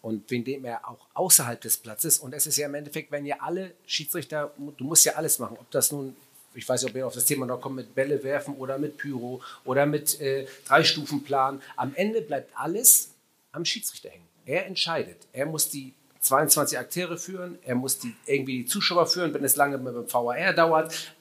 und 0.02 0.30
wen 0.30 0.44
dem 0.44 0.66
er 0.66 0.88
auch 0.88 1.08
außerhalb 1.14 1.60
des 1.60 1.78
Platzes, 1.78 2.20
und 2.20 2.34
es 2.34 2.48
ist 2.48 2.58
ja 2.58 2.68
im 2.68 2.76
Endeffekt, 2.76 3.12
wenn 3.12 3.26
ja 3.26 3.38
alle 3.40 3.74
Schiedsrichter, 3.86 4.54
du 4.78 4.84
musst 4.84 5.06
ja 5.06 5.14
alles 5.14 5.40
machen, 5.40 5.58
ob 5.60 5.70
das 5.72 5.92
nun, 5.92 6.16
ich 6.54 6.68
weiß 6.68 6.84
nicht, 6.84 6.92
ob 6.92 6.96
wir 6.96 7.08
auf 7.08 7.14
das 7.14 7.26
Thema 7.26 7.46
noch 7.46 7.62
kommen, 7.62 7.76
mit 7.76 7.96
Bälle 7.96 8.24
werfen 8.24 8.56
oder 8.56 8.78
mit 8.78 8.98
Pyro 8.98 9.42
oder 9.66 9.86
mit 9.86 10.20
äh, 10.22 10.48
Drei-Stufen-Plan. 10.66 11.62
Am 11.76 11.94
Ende 11.96 12.22
bleibt 12.22 12.52
alles 12.56 13.12
am 13.52 13.66
Schiedsrichter 13.66 14.10
hängen. 14.10 14.28
Er 14.46 14.66
entscheidet. 14.66 15.18
Er 15.34 15.46
muss 15.46 15.70
die 15.70 15.94
22 16.22 16.78
Akteure 16.78 17.18
führen, 17.18 17.58
er 17.64 17.76
muss 17.76 18.00
die, 18.00 18.16
irgendwie 18.26 18.60
die 18.60 18.66
Zuschauer 18.66 19.08
führen, 19.08 19.34
wenn 19.34 19.44
es 19.44 19.56
lange 19.56 19.78
mit 19.78 19.94
dem 19.94 20.12
VAR 20.12 20.54
dauert 20.54 21.16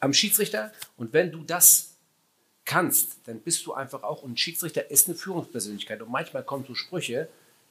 am 0.00 0.12
Schiedsrichter. 0.12 0.72
Und 0.96 1.12
wenn 1.12 1.30
du 1.30 1.42
das 1.42 1.94
kannst, 2.64 3.18
dann 3.26 3.40
bist 3.40 3.66
du 3.66 3.74
einfach 3.74 4.02
auch, 4.02 4.22
und 4.22 4.32
ein 4.32 4.36
Schiedsrichter 4.36 4.90
ist 4.90 5.08
eine 5.08 5.16
Führungspersönlichkeit. 5.16 6.00
Und 6.02 6.10
manchmal 6.10 6.42
kommen 6.42 6.64
so 6.66 6.74
Sprüche, 6.74 7.28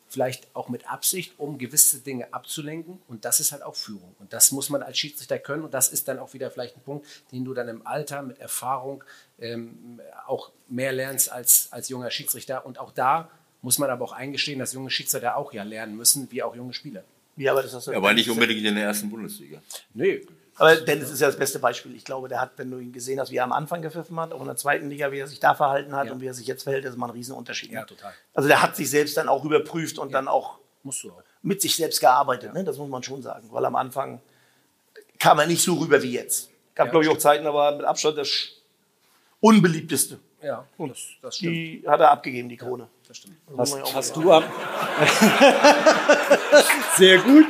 vielleicht 0.09 0.53
auch 0.55 0.69
mit 0.69 0.91
Absicht, 0.91 1.33
um 1.37 1.57
gewisse 1.57 1.99
Dinge 1.99 2.33
abzulenken. 2.33 2.99
Und 3.07 3.25
das 3.25 3.39
ist 3.39 3.51
halt 3.51 3.63
auch 3.63 3.75
Führung. 3.75 4.15
Und 4.19 4.33
das 4.33 4.51
muss 4.51 4.69
man 4.69 4.81
als 4.81 4.97
Schiedsrichter 4.97 5.39
können. 5.39 5.63
Und 5.63 5.73
das 5.73 5.89
ist 5.89 6.07
dann 6.07 6.19
auch 6.19 6.33
wieder 6.33 6.49
vielleicht 6.51 6.75
ein 6.75 6.81
Punkt, 6.81 7.07
den 7.31 7.45
du 7.45 7.53
dann 7.53 7.67
im 7.67 7.85
Alter 7.85 8.23
mit 8.23 8.39
Erfahrung 8.39 9.03
ähm, 9.39 10.01
auch 10.27 10.51
mehr 10.67 10.91
lernst 10.91 11.31
als, 11.31 11.71
als 11.71 11.89
junger 11.89 12.09
Schiedsrichter. 12.11 12.65
Und 12.65 12.79
auch 12.79 12.91
da 12.91 13.29
muss 13.61 13.77
man 13.77 13.89
aber 13.89 14.03
auch 14.03 14.13
eingestehen, 14.13 14.59
dass 14.59 14.73
junge 14.73 14.89
Schiedsrichter 14.89 15.37
auch 15.37 15.53
ja 15.53 15.63
lernen 15.63 15.95
müssen, 15.95 16.27
wie 16.31 16.41
auch 16.41 16.55
junge 16.55 16.73
Spieler. 16.73 17.03
Ja, 17.37 17.51
aber 17.51 17.63
das 17.63 17.73
hast 17.73 17.87
du 17.87 17.93
Aber 17.93 18.13
nicht 18.13 18.29
unbedingt 18.29 18.65
in 18.65 18.75
der 18.75 18.85
ersten 18.85 19.09
Bundesliga. 19.09 19.61
Nee, 19.93 20.25
Aber 20.59 20.75
Dennis 20.75 21.09
ist 21.09 21.21
ja 21.21 21.27
das 21.27 21.37
beste 21.37 21.59
Beispiel. 21.59 21.95
Ich 21.95 22.03
glaube, 22.05 22.27
der 22.29 22.41
hat, 22.41 22.51
wenn 22.57 22.69
du 22.69 22.77
ihn 22.79 22.91
gesehen 22.91 23.19
hast, 23.19 23.31
wie 23.31 23.37
er 23.37 23.45
am 23.45 23.53
Anfang 23.53 23.81
gepfiffen 23.81 24.19
hat, 24.19 24.33
auch 24.33 24.41
in 24.41 24.47
der 24.47 24.57
zweiten 24.57 24.89
Liga, 24.89 25.11
wie 25.11 25.19
er 25.19 25.27
sich 25.27 25.39
da 25.39 25.55
verhalten 25.55 25.95
hat 25.95 26.07
Ja. 26.07 26.13
und 26.13 26.21
wie 26.21 26.27
er 26.27 26.33
sich 26.33 26.47
jetzt 26.47 26.63
verhält, 26.63 26.83
das 26.85 26.91
ist 26.91 26.97
mal 26.97 27.07
ein 27.07 27.11
Riesenunterschied. 27.13 27.71
ja, 27.71 27.83
total. 27.85 28.13
Also 28.33 28.47
der 28.49 28.61
hat 28.61 28.75
sich 28.75 28.89
selbst 28.89 29.15
dann 29.17 29.29
auch 29.29 29.43
überprüft 29.45 29.97
und 29.97 30.11
dann 30.13 30.27
auch 30.27 30.57
Musst 30.83 31.03
du 31.03 31.11
auch. 31.11 31.21
mit 31.41 31.61
sich 31.61 31.75
selbst 31.75 31.99
gearbeitet. 31.99 32.53
Ne? 32.53 32.63
Das 32.63 32.77
muss 32.77 32.89
man 32.89 33.03
schon 33.03 33.21
sagen. 33.21 33.47
Weil 33.51 33.65
am 33.65 33.75
Anfang 33.75 34.21
kam 35.17 35.39
er 35.39 35.47
nicht 35.47 35.63
so 35.63 35.75
rüber 35.75 36.01
wie 36.03 36.11
jetzt. 36.13 36.49
Gab, 36.75 36.87
Ja, 36.87 36.91
glaube 36.91 37.05
ich, 37.05 37.11
auch 37.11 37.17
Zeiten, 37.17 37.45
war 37.45 37.71
mit 37.75 37.85
Abstand 37.85 38.17
das 38.17 38.29
unbeliebteste. 39.41 40.19
Ja, 40.41 40.65
das, 40.77 40.97
das 41.21 41.35
stimmt. 41.35 41.51
Die 41.53 41.83
hat 41.85 41.99
er 41.99 42.11
abgegeben, 42.11 42.47
die 42.47 42.55
Krone. 42.57 42.87
Das 43.07 43.17
stimmt. 43.17 43.35
Das 43.57 43.71
ja 43.71 43.81
Hast, 43.81 43.93
hast 43.95 44.15
du 44.15 44.31
am. 44.31 44.43
Sehr 46.97 47.17
gut. 47.19 47.47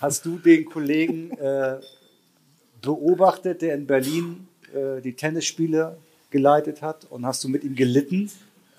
Hast 0.00 0.24
du 0.24 0.38
den 0.38 0.64
Kollegen 0.64 1.30
äh, 1.32 1.80
beobachtet, 2.82 3.62
der 3.62 3.74
in 3.74 3.86
Berlin 3.86 4.48
äh, 4.74 5.00
die 5.00 5.14
Tennisspiele 5.14 5.96
geleitet 6.30 6.82
hat? 6.82 7.06
Und 7.10 7.26
hast 7.26 7.42
du 7.44 7.48
mit 7.48 7.64
ihm 7.64 7.74
gelitten? 7.74 8.30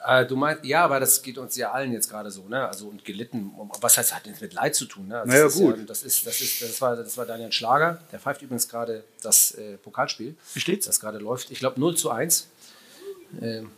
Äh, 0.06 0.26
du 0.26 0.36
meinst, 0.36 0.64
ja, 0.66 0.84
aber 0.84 1.00
das 1.00 1.22
geht 1.22 1.38
uns 1.38 1.56
ja 1.56 1.72
allen 1.72 1.92
jetzt 1.92 2.10
gerade 2.10 2.30
so, 2.30 2.48
ne? 2.48 2.68
Also 2.68 2.88
und 2.88 3.04
gelitten. 3.04 3.52
Was 3.82 3.98
heißt, 3.98 4.14
hat 4.14 4.26
nichts 4.26 4.40
mit 4.40 4.54
Leid 4.54 4.76
zu 4.76 4.86
tun, 4.86 5.08
ne? 5.08 5.20
Also 5.20 5.32
Na 5.32 5.38
ja, 5.38 5.44
das 5.46 5.56
ist 5.56 5.60
gut. 5.60 5.78
Ja, 5.78 5.84
das 5.84 6.04
ist, 6.04 6.28
das 6.28 6.42
ist, 6.42 6.62
das 6.62 6.82
war, 6.82 6.96
das 6.96 7.18
war 7.18 7.26
Daniel 7.26 7.52
Schlager. 7.52 8.00
Der 8.12 8.20
pfeift 8.20 8.42
übrigens 8.44 8.68
gerade 8.68 9.04
das 9.24 9.52
äh, 9.56 9.78
Pokalspiel. 9.78 10.36
Wie 10.54 10.60
steht's? 10.60 10.86
Das 10.86 11.00
gerade 11.00 11.18
läuft. 11.18 11.50
Ich 11.50 11.60
glaube 11.60 11.80
0 11.80 11.96
zu 11.96 12.12
1. 12.12 12.48
Ähm, 13.42 13.72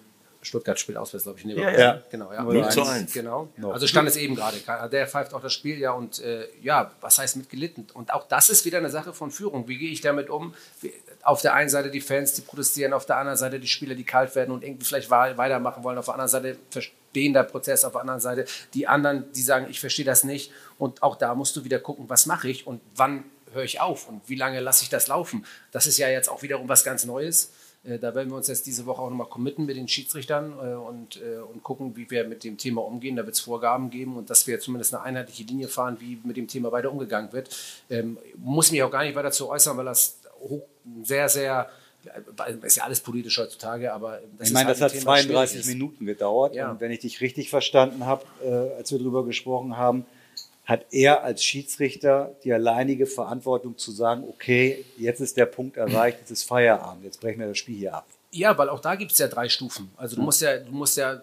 Stuttgart 0.48 0.80
spielt 0.80 0.98
auswärts, 0.98 1.24
glaube 1.26 1.38
ich, 1.40 1.45
in 1.45 1.52
Ja, 1.52 1.56
Leverkusen. 1.57 1.82
ja. 1.82 2.02
Genau, 2.10 2.34
ja. 2.34 2.44
0 2.44 2.69
zu 2.69 2.84
1. 2.84 3.14
Genau. 3.14 3.49
Also 3.72 3.86
stand 3.88 4.07
es 4.07 4.15
eben 4.15 4.36
gerade. 4.36 4.57
Der 4.90 5.07
pfeift 5.07 5.34
auch 5.34 5.41
das 5.41 5.53
Spiel, 5.53 5.78
ja. 5.80 5.91
Und 5.91 6.19
äh, 6.19 6.48
ja, 6.61 6.91
was 7.02 7.19
heißt 7.19 7.36
mit 7.38 7.49
gelitten? 7.49 7.88
Und 7.94 8.14
auch 8.14 8.28
das 8.28 8.49
ist 8.49 8.65
wieder 8.65 8.78
eine 8.80 8.90
Sache 8.90 9.14
von 9.14 9.30
Führung. 9.32 9.68
Wie 9.68 9.78
gehe 9.78 9.91
ich 9.91 10.02
damit 10.02 10.30
um? 10.30 10.53
Wie, 10.82 10.94
auf 11.24 11.41
der 11.41 11.53
einen 11.53 11.69
Seite 11.69 11.91
die 11.91 12.02
Fans, 12.02 12.34
die 12.34 12.41
protestieren, 12.41 12.94
auf 12.94 13.06
der 13.06 13.18
anderen 13.18 13.38
Seite 13.38 13.60
die 13.60 13.68
Spieler, 13.68 13.95
die 13.95 14.03
kalt 14.06 14.34
werden 14.36 14.52
und 14.52 14.64
irgendwie 14.64 14.86
vielleicht 14.86 15.10
weitermachen 15.11 15.84
wollen. 15.84 15.98
Auf 15.98 16.06
der 16.06 16.14
anderen 16.14 16.30
Seite 16.30 16.57
verstehen 16.69 17.34
der 17.34 17.44
Prozess, 17.44 17.84
auf 17.86 17.91
der 17.94 18.02
anderen 18.02 18.19
Seite 18.22 18.45
die 18.74 18.88
anderen, 18.88 19.32
die 19.34 19.41
sagen, 19.41 19.68
ich 19.69 19.80
verstehe 19.80 20.06
das 20.06 20.24
nicht. 20.24 20.52
Und 20.78 21.03
auch 21.03 21.15
da 21.18 21.36
musst 21.36 21.56
du 21.56 21.64
wieder 21.65 21.80
gucken, 21.80 22.06
was 22.10 22.26
mache 22.26 22.49
ich 22.49 22.65
und 22.65 22.82
wann 22.95 23.24
höre 23.53 23.64
ich 23.64 23.80
auf 23.82 24.07
und 24.07 24.22
wie 24.28 24.36
lange 24.36 24.60
lasse 24.60 24.84
ich 24.84 24.90
das 24.90 25.07
laufen. 25.07 25.45
Das 25.72 25.88
ist 25.88 25.98
ja 25.98 26.10
jetzt 26.10 26.30
auch 26.30 26.41
wiederum 26.44 26.68
was 26.69 26.84
ganz 26.84 27.06
Neues. 27.06 27.52
Äh, 27.84 27.99
Da 27.99 28.14
werden 28.16 28.30
wir 28.30 28.36
uns 28.38 28.48
jetzt 28.48 28.66
diese 28.68 28.86
Woche 28.86 29.02
auch 29.02 29.10
nochmal 29.10 29.28
committen 29.28 29.66
mit 29.66 29.78
den 29.78 29.88
Schiedsrichtern 29.88 30.54
äh, 30.54 30.76
und, 30.76 31.18
äh, 31.22 31.38
und 31.40 31.64
gucken, 31.64 31.95
wie 31.95 32.10
wir 32.10 32.28
mit 32.28 32.44
dem 32.44 32.58
Thema 32.58 32.84
umgehen. 32.84 33.16
Da 33.16 33.26
wird 33.26 33.36
es 33.36 33.41
Vorgaben 33.41 33.90
geben 33.90 34.18
und 34.18 34.30
dass 34.30 34.48
wir 34.48 34.60
zumindest 34.60 34.94
eine 34.94 35.04
einheitliche 35.04 35.44
Linie 35.44 35.68
fahren, 35.68 35.98
wie 35.99 36.20
mit 36.24 36.38
dem 36.38 36.48
Thema 36.48 36.72
weiter 36.72 36.91
umgegangen 36.91 37.32
wird. 37.34 37.49
Ähm, 37.90 38.18
muss 38.38 38.72
mich 38.72 38.84
auch 38.84 38.91
gar 38.91 39.04
nicht 39.04 39.16
weiter 39.16 39.32
zu 39.32 39.49
äußern, 39.49 39.78
weil 39.78 39.86
das 39.86 40.20
sehr, 41.04 41.28
sehr, 41.30 41.70
ist 42.64 42.78
ja 42.78 42.84
alles 42.84 42.99
politisch 42.99 43.38
heutzutage, 43.38 43.91
aber 43.91 44.20
Ich 44.41 44.52
meine, 44.52 44.72
ist 44.72 44.80
das 44.80 44.82
halt 44.82 44.91
hat 44.94 44.98
ein 44.98 44.99
Thema, 44.99 45.16
32 45.16 45.49
schwierig 45.49 45.66
ist. 45.68 45.68
Minuten 45.74 46.06
gedauert. 46.06 46.56
Ja. 46.56 46.72
Und 46.72 46.80
wenn 46.80 46.91
ich 46.91 46.99
dich 46.99 47.22
richtig 47.22 47.49
verstanden 47.49 48.06
habe, 48.06 48.24
als 48.78 48.91
wir 48.91 48.99
darüber 48.99 49.26
gesprochen 49.26 49.78
haben, 49.78 50.06
hat 50.68 50.85
er 50.91 51.23
als 51.23 51.44
Schiedsrichter 51.44 52.35
die 52.44 52.52
alleinige 52.52 53.06
Verantwortung 53.06 53.77
zu 53.77 53.91
sagen, 53.91 54.26
okay, 54.27 54.84
jetzt 54.98 55.22
ist 55.22 55.38
der 55.38 55.45
Punkt 55.45 55.77
erreicht, 55.77 56.19
jetzt 56.19 56.30
ist 56.31 56.44
Feierabend, 56.44 57.06
jetzt 57.06 57.22
brechen 57.22 57.39
wir 57.39 57.48
das 57.48 57.57
Spiel 57.57 57.77
hier 57.77 57.95
ab. 57.95 58.06
Ja, 58.31 58.56
weil 58.57 58.68
auch 58.68 58.81
da 58.81 58.95
gibt 58.95 59.14
es 59.14 59.18
ja 59.18 59.30
drei 59.30 59.48
Stufen. 59.48 59.89
Also 59.95 60.18
du 60.18 60.22
musst 60.22 60.41
ja, 60.41 60.57
du 60.57 60.72
musst 60.73 60.98
ja, 60.98 61.22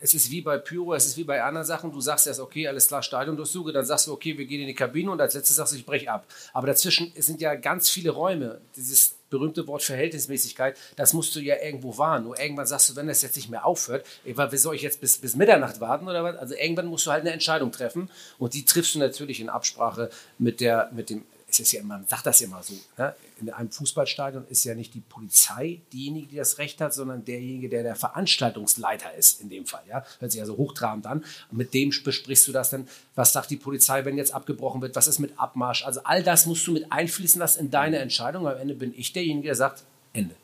es 0.00 0.14
ist 0.14 0.32
wie 0.32 0.40
bei 0.40 0.58
Pyro, 0.58 0.94
es 0.94 1.06
ist 1.06 1.16
wie 1.16 1.22
bei 1.22 1.40
anderen 1.40 1.64
Sachen. 1.64 1.92
Du 1.92 2.00
sagst 2.00 2.26
erst, 2.26 2.40
okay, 2.40 2.66
alles 2.66 2.88
klar, 2.88 3.04
Stadion 3.04 3.36
durchsuche, 3.36 3.72
dann 3.72 3.84
sagst 3.84 4.08
du, 4.08 4.12
okay, 4.12 4.36
wir 4.36 4.46
gehen 4.46 4.60
in 4.60 4.66
die 4.66 4.74
Kabine 4.74 5.12
und 5.12 5.20
als 5.20 5.34
letztes 5.34 5.54
sagst 5.54 5.72
du, 5.72 5.76
ich 5.76 5.86
breche 5.86 6.10
ab. 6.10 6.26
Aber 6.52 6.66
dazwischen 6.66 7.12
sind 7.16 7.40
ja 7.40 7.54
ganz 7.54 7.88
viele 7.88 8.10
Räume. 8.10 8.60
Dieses 8.74 9.14
berühmte 9.32 9.66
Wort 9.66 9.82
Verhältnismäßigkeit, 9.82 10.78
das 10.94 11.12
musst 11.12 11.34
du 11.34 11.40
ja 11.40 11.56
irgendwo 11.60 11.98
wahren. 11.98 12.24
Nur 12.24 12.38
irgendwann 12.38 12.66
sagst 12.66 12.90
du, 12.90 12.96
wenn 12.96 13.08
das 13.08 13.22
jetzt 13.22 13.34
nicht 13.34 13.50
mehr 13.50 13.66
aufhört, 13.66 14.06
wie 14.24 14.56
soll 14.56 14.76
ich 14.76 14.82
jetzt 14.82 15.00
bis, 15.00 15.18
bis 15.18 15.34
Mitternacht 15.34 15.80
warten 15.80 16.06
oder 16.06 16.22
was? 16.22 16.36
Also 16.36 16.54
irgendwann 16.54 16.86
musst 16.86 17.06
du 17.06 17.10
halt 17.10 17.22
eine 17.22 17.32
Entscheidung 17.32 17.72
treffen 17.72 18.10
und 18.38 18.54
die 18.54 18.64
triffst 18.64 18.94
du 18.94 18.98
natürlich 18.98 19.40
in 19.40 19.48
Absprache 19.48 20.10
mit 20.38 20.60
der, 20.60 20.90
mit 20.92 21.10
dem, 21.10 21.24
es 21.52 21.60
ist 21.60 21.72
ja 21.72 21.80
immer, 21.80 21.98
man 21.98 22.06
sagt 22.06 22.26
das 22.26 22.40
ja 22.40 22.46
immer 22.46 22.62
so, 22.62 22.74
ne? 22.96 23.14
in 23.40 23.50
einem 23.50 23.70
Fußballstadion 23.70 24.46
ist 24.48 24.64
ja 24.64 24.74
nicht 24.74 24.94
die 24.94 25.00
Polizei 25.00 25.80
diejenige, 25.92 26.28
die 26.28 26.36
das 26.36 26.58
Recht 26.58 26.80
hat, 26.80 26.94
sondern 26.94 27.24
derjenige, 27.24 27.68
der 27.68 27.82
der 27.82 27.96
Veranstaltungsleiter 27.96 29.14
ist 29.14 29.40
in 29.40 29.50
dem 29.50 29.66
Fall. 29.66 29.82
Ja? 29.88 30.04
Hört 30.18 30.32
sich 30.32 30.38
ja 30.38 30.46
so 30.46 30.56
hochtrabend 30.56 31.06
an. 31.06 31.24
Und 31.50 31.58
mit 31.58 31.74
dem 31.74 31.92
besprichst 32.04 32.48
du 32.48 32.52
das 32.52 32.70
dann, 32.70 32.88
was 33.14 33.32
sagt 33.32 33.50
die 33.50 33.56
Polizei, 33.56 34.04
wenn 34.04 34.16
jetzt 34.16 34.34
abgebrochen 34.34 34.80
wird, 34.80 34.96
was 34.96 35.06
ist 35.06 35.18
mit 35.18 35.38
Abmarsch. 35.38 35.84
Also 35.84 36.00
all 36.04 36.22
das 36.22 36.46
musst 36.46 36.66
du 36.66 36.72
mit 36.72 36.90
einfließen 36.90 37.38
lassen 37.38 37.60
in 37.60 37.70
deine 37.70 37.98
Entscheidung. 37.98 38.46
Am 38.46 38.56
Ende 38.56 38.74
bin 38.74 38.94
ich 38.96 39.12
derjenige, 39.12 39.48
der 39.48 39.56
sagt, 39.56 39.84
Ende. 40.12 40.34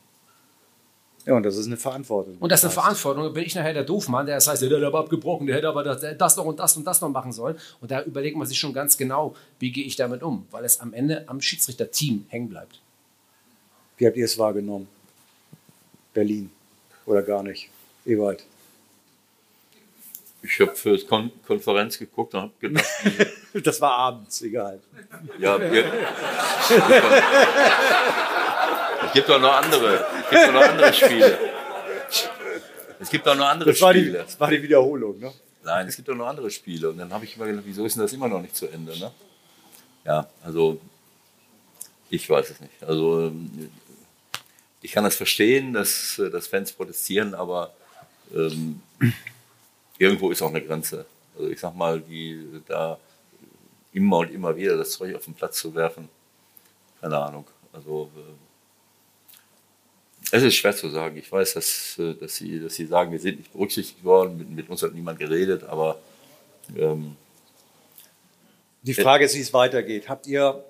Ja, 1.29 1.35
und 1.35 1.43
das 1.43 1.57
ist 1.57 1.67
eine 1.67 1.77
Verantwortung. 1.77 2.37
Und 2.39 2.51
das 2.51 2.61
ist 2.61 2.65
eine 2.65 2.73
Verantwortung. 2.73 3.23
Da 3.25 3.29
bin 3.29 3.43
ich 3.43 3.53
nachher 3.53 3.75
der 3.75 3.83
Doofmann, 3.83 4.25
der 4.25 4.33
das 4.33 4.47
heißt, 4.47 4.63
der 4.63 4.69
hätte 4.71 4.87
aber 4.87 4.97
abgebrochen, 4.97 5.45
der 5.45 5.57
hätte 5.57 5.69
aber 5.69 5.83
das, 5.83 6.03
das 6.17 6.37
noch 6.37 6.45
und 6.45 6.59
das 6.59 6.75
und 6.75 6.87
das 6.87 7.01
noch 7.01 7.09
machen 7.09 7.31
sollen. 7.31 7.55
Und 7.81 7.91
da 7.91 8.01
überlegt 8.01 8.35
man 8.35 8.47
sich 8.47 8.57
schon 8.57 8.73
ganz 8.73 8.97
genau, 8.97 9.35
wie 9.59 9.71
gehe 9.71 9.85
ich 9.85 9.95
damit 9.95 10.23
um, 10.23 10.47
weil 10.49 10.65
es 10.65 10.79
am 10.79 10.91
Ende 10.91 11.25
am 11.27 11.39
Schiedsrichterteam 11.39 12.25
hängen 12.29 12.49
bleibt. 12.49 12.81
Wie 13.97 14.07
habt 14.07 14.17
ihr 14.17 14.25
es 14.25 14.39
wahrgenommen? 14.39 14.87
Berlin 16.15 16.49
oder 17.05 17.21
gar 17.21 17.43
nicht? 17.43 17.69
Ewald. 18.07 18.43
Ich 20.41 20.59
habe 20.61 20.75
für 20.75 20.93
das 20.93 21.05
Kon 21.05 21.29
Konferenz 21.45 21.99
geguckt 21.99 22.33
und 22.33 22.41
habe 22.41 22.53
gedacht, 22.59 22.87
Das 23.63 23.79
war 23.81 23.91
abends, 23.91 24.41
egal. 24.41 24.79
ja, 25.37 25.59
wir, 25.59 25.69
gibt 29.13 29.29
doch 29.29 29.39
noch 29.39 29.53
andere, 29.53 30.05
es 30.23 30.29
gibt 30.29 30.47
doch 30.47 30.53
noch 30.53 30.61
andere 30.61 30.93
Spiele. 30.93 31.39
Es 32.99 33.09
gibt 33.09 33.25
doch 33.25 33.35
noch 33.35 33.47
andere 33.47 33.71
Das 33.71 33.81
war, 33.81 33.93
die, 33.93 34.01
Spiele. 34.01 34.17
das 34.19 34.39
war 34.39 34.49
die 34.49 34.61
Wiederholung, 34.61 35.19
ne? 35.19 35.31
Nein, 35.63 35.87
es 35.87 35.95
gibt 35.95 36.07
doch 36.07 36.15
noch 36.15 36.27
andere 36.27 36.49
Spiele. 36.49 36.89
Und 36.89 36.97
dann 36.97 37.11
habe 37.13 37.25
ich 37.25 37.35
immer 37.35 37.45
gedacht, 37.45 37.63
wieso 37.65 37.85
ist 37.85 37.95
denn 37.95 38.01
das 38.03 38.13
immer 38.13 38.27
noch 38.27 38.41
nicht 38.41 38.55
zu 38.55 38.67
Ende? 38.67 38.97
Ne? 38.97 39.11
Ja, 40.05 40.27
also 40.43 40.79
ich 42.09 42.29
weiß 42.29 42.49
es 42.49 42.59
nicht. 42.59 42.83
Also 42.83 43.31
ich 44.81 44.91
kann 44.91 45.03
das 45.03 45.15
verstehen, 45.15 45.73
dass, 45.73 46.21
dass 46.31 46.47
Fans 46.47 46.71
protestieren, 46.71 47.35
aber 47.35 47.73
ähm, 48.33 48.81
irgendwo 49.97 50.31
ist 50.31 50.41
auch 50.41 50.49
eine 50.49 50.61
Grenze. 50.61 51.05
Also 51.37 51.49
ich 51.49 51.59
sag 51.59 51.75
mal, 51.75 52.01
die 52.01 52.61
da 52.67 52.97
immer 53.93 54.17
und 54.19 54.31
immer 54.31 54.55
wieder 54.55 54.77
das 54.77 54.91
Zeug 54.91 55.15
auf 55.15 55.25
den 55.25 55.33
Platz 55.33 55.59
zu 55.59 55.73
werfen, 55.75 56.09
keine 57.01 57.17
Ahnung. 57.17 57.45
Also 57.73 58.09
äh, 58.15 58.48
es 60.31 60.43
ist 60.43 60.55
schwer 60.55 60.75
zu 60.75 60.89
sagen. 60.89 61.17
Ich 61.17 61.31
weiß, 61.31 61.53
dass, 61.53 61.97
äh, 61.99 62.13
dass, 62.13 62.35
sie, 62.35 62.59
dass 62.59 62.75
sie 62.75 62.85
sagen, 62.85 63.11
wir 63.11 63.19
sind 63.19 63.39
nicht 63.39 63.51
berücksichtigt 63.51 64.03
worden, 64.03 64.37
mit, 64.37 64.49
mit 64.49 64.69
uns 64.69 64.83
hat 64.83 64.93
niemand 64.93 65.19
geredet, 65.19 65.63
aber 65.63 65.99
ähm, 66.77 67.15
Die 68.83 68.93
Frage 68.93 69.25
ist, 69.25 69.35
wie 69.35 69.41
es 69.41 69.53
weitergeht. 69.53 70.07
Habt 70.07 70.27
ihr, 70.27 70.63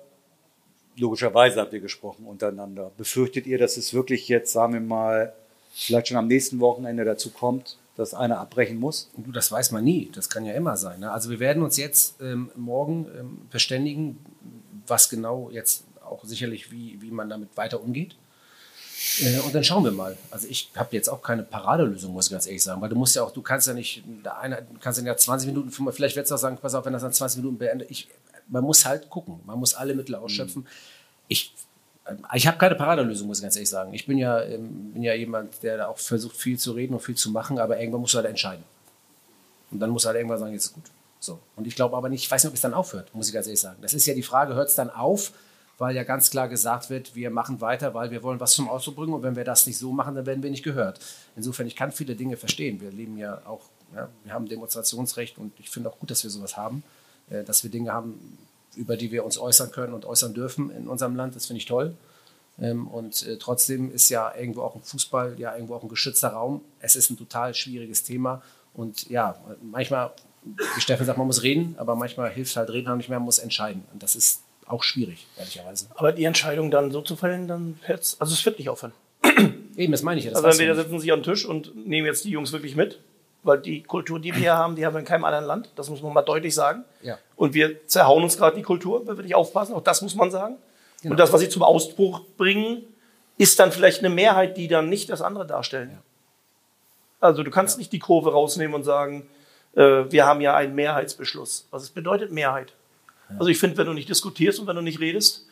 logischerweise 0.96 1.60
habt 1.60 1.72
ihr 1.72 1.80
gesprochen 1.80 2.26
untereinander, 2.26 2.90
befürchtet 2.96 3.46
ihr, 3.46 3.58
dass 3.58 3.76
es 3.76 3.92
wirklich 3.92 4.28
jetzt, 4.28 4.52
sagen 4.52 4.72
wir 4.72 4.80
mal, 4.80 5.32
vielleicht 5.72 6.08
schon 6.08 6.16
am 6.16 6.26
nächsten 6.26 6.60
Wochenende 6.60 7.04
dazu 7.04 7.30
kommt, 7.30 7.76
dass 7.96 8.14
einer 8.14 8.38
abbrechen 8.38 8.78
muss? 8.78 9.10
Und 9.16 9.26
du, 9.26 9.32
das 9.32 9.52
weiß 9.52 9.72
man 9.72 9.84
nie. 9.84 10.10
Das 10.14 10.30
kann 10.30 10.44
ja 10.44 10.54
immer 10.54 10.76
sein. 10.76 11.00
Ne? 11.00 11.12
Also 11.12 11.30
wir 11.30 11.38
werden 11.38 11.62
uns 11.62 11.76
jetzt 11.76 12.20
ähm, 12.20 12.50
morgen 12.56 13.06
ähm, 13.18 13.38
verständigen, 13.50 14.18
was 14.86 15.10
genau 15.10 15.50
jetzt 15.52 15.84
auch 16.02 16.24
sicherlich, 16.24 16.72
wie, 16.72 17.00
wie 17.00 17.10
man 17.10 17.28
damit 17.28 17.56
weiter 17.56 17.82
umgeht. 17.82 18.16
Äh, 19.20 19.38
und 19.40 19.54
dann 19.54 19.64
schauen 19.64 19.84
wir 19.84 19.92
mal. 19.92 20.16
Also 20.30 20.46
ich 20.48 20.70
habe 20.76 20.94
jetzt 20.94 21.08
auch 21.08 21.22
keine 21.22 21.42
Paradelösung, 21.42 22.12
muss 22.12 22.26
ich 22.26 22.32
ganz 22.32 22.46
ehrlich 22.46 22.62
sagen, 22.62 22.80
weil 22.80 22.88
du 22.88 22.96
musst 22.96 23.16
ja 23.16 23.22
auch, 23.22 23.32
du 23.32 23.42
kannst 23.42 23.66
ja 23.66 23.74
nicht, 23.74 24.04
eine, 24.40 24.56
du 24.56 24.78
kannst 24.80 25.00
ja 25.00 25.16
20 25.16 25.48
Minuten, 25.48 25.70
vielleicht 25.92 26.16
wird 26.16 26.26
es 26.26 26.32
auch 26.32 26.38
sagen, 26.38 26.58
pass 26.60 26.74
auf, 26.74 26.84
wenn 26.84 26.92
das 26.92 27.02
dann 27.02 27.12
20 27.12 27.38
Minuten 27.38 27.58
beendet, 27.58 27.90
ich, 27.90 28.08
man 28.48 28.64
muss 28.64 28.84
halt 28.84 29.08
gucken, 29.08 29.40
man 29.46 29.58
muss 29.58 29.74
alle 29.74 29.94
Mittel 29.94 30.14
ausschöpfen. 30.14 30.66
Ich, 31.28 31.54
äh, 32.04 32.14
ich 32.34 32.46
habe 32.46 32.58
keine 32.58 32.74
Paradelösung, 32.74 33.26
muss 33.26 33.38
ich 33.38 33.42
ganz 33.42 33.56
ehrlich 33.56 33.70
sagen. 33.70 33.94
Ich 33.94 34.06
bin 34.06 34.18
ja, 34.18 34.42
ähm, 34.42 34.92
bin 34.92 35.02
ja 35.02 35.14
jemand, 35.14 35.62
der 35.62 35.78
da 35.78 35.86
auch 35.88 35.98
versucht, 35.98 36.36
viel 36.36 36.58
zu 36.58 36.72
reden 36.72 36.94
und 36.94 37.00
viel 37.00 37.14
zu 37.14 37.30
machen, 37.30 37.58
aber 37.58 37.80
irgendwann 37.80 38.02
musst 38.02 38.14
du 38.14 38.18
halt 38.18 38.28
entscheiden. 38.28 38.64
Und 39.70 39.80
dann 39.80 39.90
muss 39.90 40.04
halt 40.04 40.16
irgendwann 40.16 40.38
sagen, 40.38 40.52
jetzt 40.52 40.66
ist 40.66 40.74
gut. 40.74 40.84
So. 41.20 41.38
Und 41.56 41.66
ich 41.66 41.76
glaube 41.76 41.96
aber 41.96 42.08
nicht, 42.08 42.24
ich 42.24 42.30
weiß 42.30 42.44
nicht, 42.44 42.50
ob 42.50 42.54
es 42.54 42.60
dann 42.60 42.74
aufhört, 42.74 43.14
muss 43.14 43.28
ich 43.28 43.34
ganz 43.34 43.46
ehrlich 43.46 43.60
sagen. 43.60 43.78
Das 43.82 43.94
ist 43.94 44.06
ja 44.06 44.14
die 44.14 44.22
Frage, 44.22 44.54
hört 44.54 44.68
es 44.68 44.74
dann 44.74 44.90
auf? 44.90 45.32
Weil 45.80 45.96
ja 45.96 46.04
ganz 46.04 46.30
klar 46.30 46.46
gesagt 46.46 46.90
wird, 46.90 47.14
wir 47.14 47.30
machen 47.30 47.62
weiter, 47.62 47.94
weil 47.94 48.10
wir 48.10 48.22
wollen 48.22 48.38
was 48.38 48.52
zum 48.52 48.68
Ausdruck 48.68 48.96
bringen 48.96 49.14
und 49.14 49.22
wenn 49.22 49.34
wir 49.34 49.44
das 49.44 49.66
nicht 49.66 49.78
so 49.78 49.92
machen, 49.92 50.14
dann 50.14 50.26
werden 50.26 50.42
wir 50.42 50.50
nicht 50.50 50.62
gehört. 50.62 51.00
Insofern, 51.36 51.66
ich 51.66 51.74
kann 51.74 51.90
viele 51.90 52.14
Dinge 52.14 52.36
verstehen. 52.36 52.82
Wir 52.82 52.90
leben 52.92 53.16
ja 53.16 53.40
auch 53.46 53.62
Ja, 53.94 54.08
wir 54.24 54.32
haben 54.32 54.46
Demonstrationsrecht 54.46 55.38
und 55.38 55.52
ich 55.58 55.70
finde 55.70 55.88
auch 55.88 55.98
gut, 55.98 56.10
dass 56.10 56.22
wir 56.22 56.30
sowas 56.30 56.56
haben, 56.56 56.82
äh, 57.30 57.44
dass 57.44 57.62
wir 57.64 57.70
Dinge 57.70 57.92
haben, 57.92 58.38
über 58.76 58.96
die 58.96 59.10
wir 59.10 59.24
uns 59.24 59.38
äußern 59.38 59.72
können 59.72 59.94
und 59.94 60.04
äußern 60.04 60.34
dürfen 60.34 60.70
in 60.70 60.86
unserem 60.86 61.16
Land. 61.16 61.34
Das 61.34 61.46
finde 61.46 61.58
ich 61.58 61.66
toll. 61.66 61.96
Ähm, 62.60 62.86
und 62.86 63.26
äh, 63.26 63.38
trotzdem 63.38 63.90
ist 63.90 64.10
ja 64.10 64.34
irgendwo 64.36 64.62
auch 64.62 64.74
ein 64.76 64.82
Fußball 64.82 65.40
ja 65.40 65.54
irgendwo 65.54 65.74
auch 65.76 65.82
ein 65.82 65.88
geschützter 65.88 66.28
Raum. 66.28 66.60
Es 66.80 66.94
ist 66.94 67.08
ein 67.10 67.16
total 67.16 67.54
schwieriges 67.54 68.02
Thema 68.02 68.42
und 68.74 69.08
ja, 69.08 69.34
manchmal, 69.62 70.12
wie 70.44 70.80
Steffen 70.80 71.06
sagt, 71.06 71.18
man 71.18 71.26
muss 71.26 71.42
reden, 71.42 71.74
aber 71.78 71.96
manchmal 71.96 72.30
hilft 72.30 72.54
halt 72.56 72.70
reden 72.70 72.88
auch 72.88 72.96
nicht 72.96 73.08
mehr, 73.08 73.18
man 73.18 73.24
muss 73.24 73.38
entscheiden. 73.38 73.82
Und 73.92 74.02
das 74.02 74.14
ist 74.14 74.42
auch 74.70 74.82
schwierig, 74.82 75.26
ehrlicherweise. 75.36 75.86
Aber 75.94 76.12
die 76.12 76.24
Entscheidung 76.24 76.70
dann 76.70 76.90
so 76.90 77.02
zu 77.02 77.16
fällen, 77.16 77.48
dann 77.48 77.78
hört's, 77.82 78.16
also 78.20 78.32
es 78.32 78.44
wird 78.44 78.58
nicht 78.58 78.68
aufhören. 78.68 78.92
Eben, 79.76 79.92
das 79.92 80.02
meine 80.02 80.18
ich 80.18 80.26
ja. 80.26 80.30
Das 80.30 80.44
Also 80.44 80.60
entweder 80.60 80.74
setzen 80.74 80.98
sich 80.98 81.12
an 81.12 81.20
den 81.20 81.24
Tisch 81.24 81.44
und 81.44 81.86
nehmen 81.86 82.06
jetzt 82.06 82.24
die 82.24 82.30
Jungs 82.30 82.52
wirklich 82.52 82.76
mit, 82.76 83.00
weil 83.42 83.58
die 83.58 83.82
Kultur, 83.82 84.20
die 84.20 84.32
wir 84.32 84.40
hier 84.40 84.56
haben, 84.56 84.76
die 84.76 84.84
haben 84.84 84.94
wir 84.94 85.00
in 85.00 85.06
keinem 85.06 85.24
anderen 85.24 85.44
Land. 85.44 85.70
Das 85.76 85.88
muss 85.90 86.02
man 86.02 86.12
mal 86.12 86.22
deutlich 86.22 86.54
sagen. 86.54 86.84
Ja. 87.02 87.18
Und 87.36 87.54
wir 87.54 87.86
zerhauen 87.86 88.22
uns 88.22 88.36
gerade 88.36 88.56
die 88.56 88.62
Kultur, 88.62 89.06
wenn 89.06 89.16
wir 89.16 89.24
nicht 89.24 89.34
aufpassen. 89.34 89.74
Auch 89.74 89.82
das 89.82 90.02
muss 90.02 90.14
man 90.14 90.30
sagen. 90.30 90.56
Genau. 91.02 91.12
Und 91.12 91.20
das, 91.20 91.32
was 91.32 91.40
sie 91.40 91.48
zum 91.48 91.62
Ausbruch 91.62 92.20
bringen, 92.36 92.82
ist 93.38 93.58
dann 93.58 93.72
vielleicht 93.72 94.00
eine 94.00 94.10
Mehrheit, 94.10 94.56
die 94.56 94.68
dann 94.68 94.88
nicht 94.88 95.08
das 95.08 95.22
andere 95.22 95.46
darstellen. 95.46 95.98
Also 97.20 97.42
du 97.42 97.50
kannst 97.50 97.78
nicht 97.78 97.92
die 97.92 97.98
Kurve 97.98 98.32
rausnehmen 98.32 98.74
und 98.74 98.84
sagen, 98.84 99.26
äh, 99.74 100.04
wir 100.10 100.26
haben 100.26 100.40
ja 100.40 100.54
einen 100.54 100.74
Mehrheitsbeschluss. 100.74 101.66
Was 101.70 101.82
es 101.82 101.90
bedeutet 101.90 102.32
Mehrheit? 102.32 102.72
Also 103.38 103.48
ich 103.48 103.58
finde, 103.58 103.76
wenn 103.76 103.86
du 103.86 103.92
nicht 103.92 104.08
diskutierst 104.08 104.60
und 104.60 104.66
wenn 104.66 104.76
du 104.76 104.82
nicht 104.82 105.00
redest, 105.00 105.46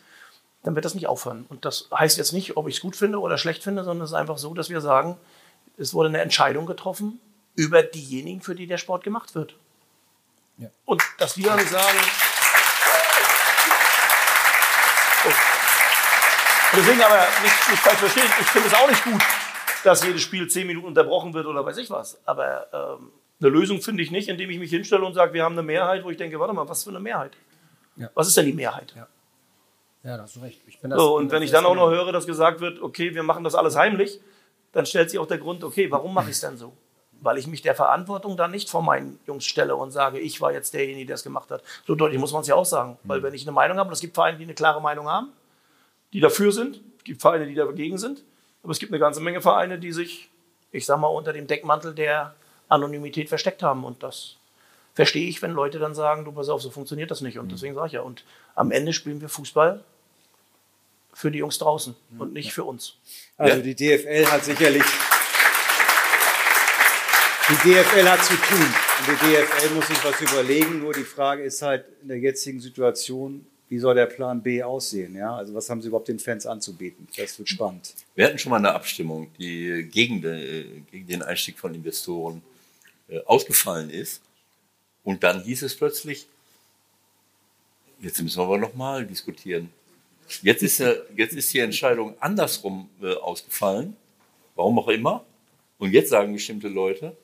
dann 0.63 0.75
wird 0.75 0.85
das 0.85 0.95
nicht 0.95 1.07
aufhören. 1.07 1.47
Und 1.49 1.65
das 1.65 1.89
heißt 1.97 2.19
jetzt 2.19 2.33
nicht, 2.33 2.57
ob 2.57 2.69
ich 2.69 2.77
es 2.77 2.81
gut 2.81 2.97
finde 2.97 3.21
oder 3.21 3.39
schlecht 3.39 3.63
finde, 3.63 3.85
sondern 3.85 4.05
es 4.05 4.11
ist 4.11 4.17
einfach 4.17 4.39
so, 4.39 4.55
dass 4.55 4.71
wir 4.71 4.81
sagen, 4.81 5.17
es 5.77 5.95
wurde 5.95 6.09
eine 6.09 6.21
Entscheidung 6.21 6.67
getroffen 6.67 7.21
über 7.55 7.83
diejenigen, 7.83 8.41
für 8.41 8.55
die 8.55 8.67
der 8.67 8.79
Sport 8.79 9.05
gemacht 9.05 9.35
wird. 9.35 9.55
Ja. 10.59 10.69
Und 10.85 11.03
dass 11.19 11.37
wir 11.37 11.47
dann 11.47 11.67
sagen, 11.67 11.99
Oh. 15.25 15.29
Und 15.29 16.87
deswegen 16.87 17.03
aber 17.03 17.27
nicht, 17.43 17.71
nicht 17.71 17.83
falsch 17.83 17.99
verstehen, 17.99 18.31
ich 18.41 18.47
finde 18.47 18.69
es 18.69 18.75
auch 18.75 18.89
nicht 18.89 19.03
gut, 19.03 19.23
dass 19.85 20.05
jedes 20.05 20.23
Spiel 20.23 20.49
zehn 20.49 20.67
Minuten 20.67 20.87
unterbrochen 20.87 21.35
wird 21.35 21.47
oder 21.47 21.65
weiß 21.65 21.79
ich 21.79 21.91
was. 21.91 22.21
Aber 22.25 22.67
ähm, 22.73 23.11
eine 23.41 23.49
Lösung 23.51 23.81
finde 23.81 24.03
ich 24.03 24.11
nicht, 24.11 24.29
indem 24.29 24.51
ich 24.51 24.59
mich 24.59 24.71
hinstelle 24.71 25.05
und 25.05 25.15
sage, 25.15 25.33
wir 25.33 25.45
haben 25.45 25.55
eine 25.55 25.63
Mehrheit, 25.63 26.05
wo 26.05 26.11
ich 26.11 26.17
denke, 26.17 26.39
warte 26.39 26.53
mal, 26.53 26.69
was 26.69 26.85
für 26.85 26.91
eine 26.91 27.01
Mehrheit? 27.01 27.33
Ja. 27.99 28.11
Was 28.15 28.29
ist 28.29 28.37
denn 28.37 28.47
die 28.47 28.53
Mehrheit? 28.53 28.95
Ja, 30.05 30.17
da 30.17 30.23
hast 30.23 30.37
du 30.37 30.41
recht. 30.41 30.61
So, 30.83 31.17
und 31.17 31.31
wenn 31.31 31.43
ich 31.43 31.51
dann 31.51 31.67
auch 31.67 31.75
noch 31.75 31.91
höre, 31.91 32.13
dass 32.13 32.27
gesagt 32.27 32.61
wird, 32.61 32.81
okay, 32.81 33.15
wir 33.15 33.23
machen 33.23 33.45
das 33.45 33.55
alles 33.55 33.77
heimlich, 33.77 34.21
dann 34.73 34.87
stellt 34.87 35.11
sich 35.11 35.19
auch 35.19 35.27
der 35.27 35.39
Grund, 35.39 35.65
okay, 35.65 35.91
warum 35.91 36.15
mache 36.15 36.31
ich 36.31 36.37
es 36.37 36.41
denn 36.41 36.57
so? 36.57 36.73
Weil 37.21 37.37
ich 37.37 37.49
mich 37.49 37.63
der 37.63 37.75
Verantwortung 37.75 38.37
dann 38.37 38.53
nicht 38.53 38.71
vor 38.71 38.81
meinen 38.83 39.19
Jungs 39.27 39.45
stelle 39.45 39.75
und 39.75 39.91
sage, 39.91 40.21
ich 40.21 40.41
war 40.41 40.53
jetzt 40.53 40.73
derjenige, 40.73 41.07
der 41.07 41.15
es 41.17 41.25
gemacht 41.25 41.51
hat. 41.51 41.63
So 41.87 41.95
deutlich 41.95 42.21
muss 42.21 42.33
man 42.33 42.43
es 42.43 42.49
ja 42.49 42.55
auch 42.55 42.65
sagen. 42.65 42.97
Weil 43.03 43.23
wenn 43.23 43.35
ich 43.35 43.43
eine 43.43 43.53
Meinung 43.53 43.77
habe, 43.77 43.89
und 43.89 43.93
es 43.93 44.01
gibt 44.01 44.15
Vereine, 44.15 44.39
die 44.39 44.45
eine 44.45 44.55
klare 44.55 44.81
Meinung 44.81 45.09
haben, 45.09 45.33
die 46.13 46.21
dafür 46.21 46.53
sind, 46.53 46.81
es 46.99 47.05
gibt 47.05 47.21
Vereine, 47.21 47.47
die 47.47 47.55
dagegen 47.55 47.99
sind, 47.99 48.23
aber 48.63 48.71
es 48.71 48.79
gibt 48.79 48.93
eine 48.93 49.01
ganze 49.01 49.21
Menge 49.21 49.41
Vereine, 49.41 49.79
die 49.79 49.93
sich, 49.93 50.31
ich 50.71 50.87
sag 50.87 51.01
mal, 51.01 51.09
unter 51.09 51.33
dem 51.33 51.47
Deckmantel 51.47 51.95
der 51.95 52.35
Anonymität 52.69 53.29
versteckt 53.29 53.63
haben. 53.63 53.85
Und 53.85 54.03
das 54.03 54.38
verstehe 54.99 55.29
ich, 55.29 55.43
wenn 55.43 55.53
Leute 55.53 55.79
dann 55.79 55.95
sagen, 55.95 56.25
du 56.25 56.33
pass 56.33 56.49
auf, 56.49 56.61
so 56.61 56.71
funktioniert 56.71 57.13
das 57.13 57.21
nicht. 57.21 57.39
Und 57.39 57.53
deswegen 57.53 57.77
sage 57.77 57.87
ich 57.87 57.93
ja, 57.93 58.01
und 58.01 58.25
am 58.57 58.73
Ende 58.73 58.93
spielen 58.93 59.21
wir 59.21 59.29
Fußball 59.29 59.85
für 61.13 61.31
die 61.31 61.39
Jungs 61.39 61.57
draußen 61.59 61.95
und 62.19 62.33
nicht 62.33 62.53
für 62.53 62.65
uns. 62.65 62.97
Also 63.37 63.63
die 63.63 63.77
DFL 63.77 64.27
hat 64.27 64.45
sicherlich. 64.45 64.83
Die 67.49 67.69
DFL 67.69 68.09
hat 68.09 68.25
zu 68.25 68.35
tun. 68.35 68.59
Und 68.59 69.07
die 69.07 69.37
DFL 69.37 69.75
muss 69.77 69.87
sich 69.87 70.05
was 70.05 70.21
überlegen. 70.21 70.81
Nur 70.81 70.93
die 70.93 71.05
Frage 71.05 71.45
ist 71.45 71.63
halt 71.63 71.85
in 72.03 72.09
der 72.09 72.19
jetzigen 72.19 72.59
Situation, 72.59 73.47
wie 73.69 73.79
soll 73.79 73.95
der 73.95 74.07
Plan 74.07 74.43
B 74.43 74.65
aussehen? 74.65 75.15
Ja? 75.15 75.37
Also 75.37 75.55
was 75.55 75.71
haben 75.71 75.81
sie 75.81 75.87
überhaupt 75.87 76.09
den 76.09 76.19
Fans 76.19 76.45
anzubieten? 76.45 77.07
Das 77.17 77.39
wird 77.39 77.49
spannend. 77.49 77.95
Wir 78.17 78.27
hatten 78.27 78.39
schon 78.41 78.51
mal 78.51 78.57
eine 78.57 78.75
Abstimmung, 78.75 79.31
die 79.39 79.89
gegen, 79.93 80.21
gegen 80.91 81.07
den 81.07 81.23
Einstieg 81.23 81.57
von 81.57 81.73
Investoren 81.73 82.43
äh, 83.09 83.21
ausgefallen 83.27 83.91
ist. 83.91 84.23
Und 85.09 85.25
dann 85.25 85.43
hieß 85.43 85.63
es 85.63 85.75
plötzlich, 85.75 86.27
jetzt 87.99 88.21
müssen 88.21 88.41
wir 88.41 88.45
aber 88.45 88.59
nochmal 88.59 89.07
diskutieren. 89.07 89.71
Jetzt 90.43 90.63
ist, 90.63 90.81
ja, 90.81 90.93
jetzt 91.17 91.33
ist 91.35 91.51
die 91.55 91.61
Entscheidung 91.61 92.15
andersrum 92.21 92.91
äh, 93.01 93.15
ausgefallen, 93.15 93.97
warum 94.55 94.79
auch 94.79 94.89
immer. 94.89 95.25
Und 95.79 95.93
jetzt 95.93 96.11
sagen 96.11 96.35
bestimmte 96.35 96.69
Leute, 96.69 97.17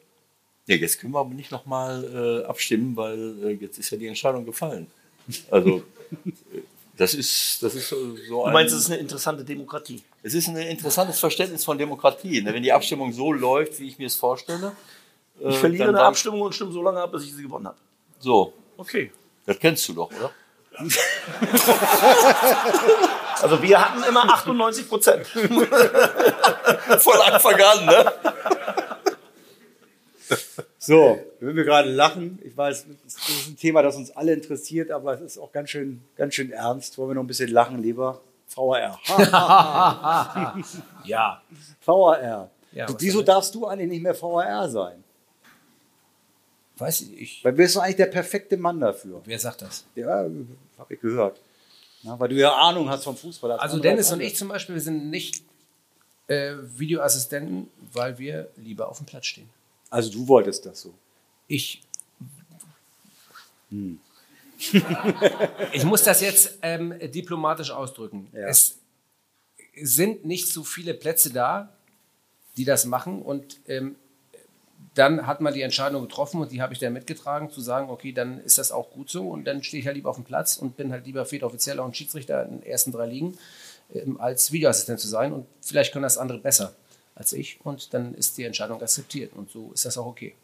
ja, 0.67 0.77
jetzt 0.77 0.99
können 0.99 1.13
wir 1.13 1.19
aber 1.19 1.35
nicht 1.35 1.51
nochmal 1.51 2.43
äh, 2.43 2.47
abstimmen, 2.47 2.97
weil 2.97 3.45
äh, 3.45 3.51
jetzt 3.51 3.77
ist 3.77 3.91
ja 3.91 3.99
die 3.99 4.07
Entscheidung 4.07 4.47
gefallen. 4.47 4.87
Also 5.51 5.83
äh, 6.25 6.63
das 6.97 7.13
ist, 7.13 7.63
das 7.63 7.75
ist 7.75 7.91
so 7.91 8.17
so 8.17 8.23
Du 8.25 8.45
ein... 8.45 8.55
meinst, 8.55 8.73
es 8.73 8.81
ist 8.85 8.91
eine 8.93 9.01
interessante 9.01 9.45
Demokratie. 9.45 10.01
Es 10.23 10.33
ist 10.33 10.49
ein 10.49 10.57
interessantes 10.57 11.21
Verständnis 11.21 11.67
von 11.67 11.77
Demokratie. 11.77 12.41
ne? 12.41 12.55
Wenn 12.55 12.63
die 12.63 12.73
Abstimmung 12.73 13.13
so 13.13 13.31
läuft, 13.31 13.79
wie 13.79 13.89
ich 13.89 13.99
mir 13.99 14.07
es 14.07 14.17
vorstelle. 14.17 14.75
Äh, 15.41 15.49
Ich 15.49 15.59
verliere 15.59 15.89
eine 15.89 16.03
Abstimmung 16.03 16.41
und 16.43 16.55
stimme 16.55 16.73
so 16.73 16.83
lange 16.83 17.01
ab, 17.01 17.13
bis 17.13 17.25
ich 17.25 17.35
sie 17.35 17.43
gewonnen 17.43 17.67
habe. 17.67 17.79
So, 18.19 18.53
Okay. 18.77 19.13
das 19.47 19.59
kennst 19.59 19.89
du 19.89 19.95
doch, 19.95 20.11
oder? 20.11 20.31
Also 23.43 23.61
wir 23.63 23.79
hatten 23.85 24.03
immer 24.05 24.25
98 24.33 24.89
Prozent. 24.89 25.27
Von 25.27 25.43
Anfang 27.27 27.55
an, 27.61 27.85
ne? 27.87 28.13
So, 30.79 31.19
wenn 31.41 31.55
wir 31.57 31.65
gerade 31.65 31.91
lachen, 31.91 32.39
ich 32.43 32.57
weiß, 32.57 32.87
das 33.05 33.15
ist 33.29 33.49
ein 33.49 33.57
Thema, 33.57 33.83
das 33.83 33.97
uns 33.97 34.11
alle 34.17 34.33
interessiert, 34.33 34.91
aber 34.91 35.13
es 35.15 35.21
ist 35.21 35.39
auch 35.39 35.53
ganz 35.53 35.71
schön, 35.71 36.03
ganz 36.17 36.35
schön 36.35 36.51
ernst. 36.53 36.97
Wollen 36.97 37.11
wir 37.11 37.15
noch 37.17 37.23
ein 37.23 37.27
bisschen 37.27 37.51
lachen, 37.51 37.83
lieber? 37.83 38.21
VAR. 38.55 38.99
Ja. 41.05 41.43
VAR. 41.85 42.51
Ja, 42.73 42.87
wieso 42.99 43.23
darfst 43.23 43.55
du 43.55 43.67
eigentlich 43.67 43.91
nicht 43.91 44.03
mehr 44.03 44.21
VAR 44.21 44.69
sein? 44.71 45.04
Weiß 46.77 47.03
ich, 47.03 47.21
ich. 47.21 47.45
Weil 47.45 47.53
du 47.53 47.59
bist 47.59 47.77
doch 47.77 47.83
eigentlich 47.83 47.97
der 47.97 48.07
perfekte 48.07 48.57
Mann 48.57 48.81
dafür. 48.81 49.23
Wer 49.25 49.39
sagt 49.39 49.63
das? 49.63 49.85
Ja, 49.95 50.27
habe 50.79 50.95
ich 50.95 51.01
gehört. 51.01 51.41
Na, 52.03 52.19
weil 52.19 52.29
du 52.29 52.35
ja 52.35 52.53
Ahnung 52.53 52.89
hast 52.91 53.05
vom 53.05 53.17
Fußball. 53.17 53.53
als 53.53 53.63
Also 53.63 53.79
Dennis 53.79 54.13
und 54.13 54.21
ich 54.21 54.37
zum 54.37 54.49
Beispiel, 54.49 54.75
wir 54.75 54.83
sind 54.83 55.09
nicht 55.09 55.43
äh, 56.27 56.55
Videoassistenten, 56.77 57.69
weil 57.93 58.19
wir 58.19 58.51
lieber 58.57 58.89
auf 58.89 58.99
dem 58.99 59.07
Platz 59.07 59.27
stehen. 59.27 59.49
Also 59.91 60.11
du 60.11 60.27
wolltest 60.29 60.67
das 60.67 60.81
so. 60.81 60.93
Ich. 61.47 61.83
ich 65.73 65.85
muss 65.85 66.03
das 66.03 66.21
jetzt 66.21 66.59
ähm, 66.63 66.95
diplomatisch 67.11 67.71
ausdrücken. 67.71 68.29
Ja. 68.33 68.49
Es 68.49 68.79
sind 69.81 70.25
nicht 70.25 70.49
so 70.49 70.65
viele 70.65 70.95
Plätze 70.95 71.33
da, 71.33 71.73
die 72.57 72.65
das 72.65 72.85
machen 72.85 73.23
und 73.23 73.61
ähm, 73.67 73.97
dann 74.95 75.27
hat 75.27 75.41
man 75.41 75.53
die 75.53 75.63
Entscheidung 75.63 76.03
getroffen 76.03 76.41
und 76.41 76.53
die 76.53 76.63
habe 76.63 76.73
ich 76.73 76.79
dann 76.79 76.93
mitgetragen, 76.93 77.51
zu 77.51 77.61
sagen, 77.61 77.91
okay, 77.91 78.13
dann 78.13 78.41
ist 78.41 78.59
das 78.59 78.71
auch 78.71 78.91
gut 78.91 79.11
so 79.11 79.29
und 79.31 79.45
dann 79.45 79.63
stehe 79.63 79.81
ich 79.81 79.87
halt 79.87 79.97
lieber 79.97 80.11
auf 80.11 80.17
dem 80.17 80.25
Platz 80.25 80.57
und 80.57 80.77
bin 80.77 80.93
halt 80.93 81.05
lieber 81.07 81.23
Offizieller 81.23 81.85
und 81.85 81.97
Schiedsrichter 81.97 82.45
in 82.45 82.61
den 82.61 82.67
ersten 82.67 82.93
drei 82.93 83.07
Ligen, 83.07 83.37
ähm, 83.93 84.21
als 84.21 84.53
Videoassistent 84.53 85.01
zu 85.01 85.09
sein 85.09 85.33
und 85.33 85.47
vielleicht 85.61 85.93
können 85.93 86.05
das 86.05 86.19
andere 86.19 86.39
besser 86.39 86.75
als 87.17 87.33
ich 87.33 87.59
und 87.65 87.93
dann 87.95 88.15
ist 88.15 88.39
die 88.39 88.45
Entscheidung 88.45 88.81
akzeptiert 88.81 89.33
und 89.35 89.51
so 89.51 89.73
ist 89.73 89.85
das 89.85 89.99
auch 89.99 90.07
okay. 90.07 90.35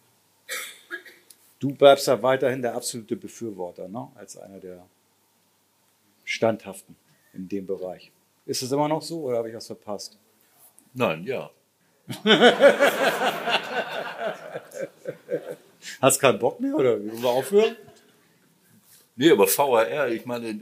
Du 1.60 1.74
bleibst 1.74 2.08
da 2.08 2.22
weiterhin 2.22 2.62
der 2.62 2.74
absolute 2.74 3.16
Befürworter, 3.16 3.86
ne? 3.86 4.08
als 4.14 4.36
einer 4.36 4.58
der 4.58 4.84
Standhaften 6.24 6.96
in 7.34 7.48
dem 7.48 7.66
Bereich. 7.66 8.10
Ist 8.46 8.62
es 8.62 8.72
immer 8.72 8.88
noch 8.88 9.02
so 9.02 9.22
oder 9.22 9.38
habe 9.38 9.48
ich 9.50 9.54
was 9.54 9.66
verpasst? 9.66 10.16
Nein, 10.94 11.24
ja. 11.24 11.50
Hast 16.00 16.20
keinen 16.20 16.38
Bock 16.38 16.60
mehr 16.60 16.74
oder 16.74 16.98
wollen 16.98 17.22
wir 17.22 17.28
aufhören? 17.28 17.76
Nee, 19.16 19.30
aber 19.30 19.46
VAR, 19.46 20.08
ich 20.08 20.24
meine, 20.24 20.58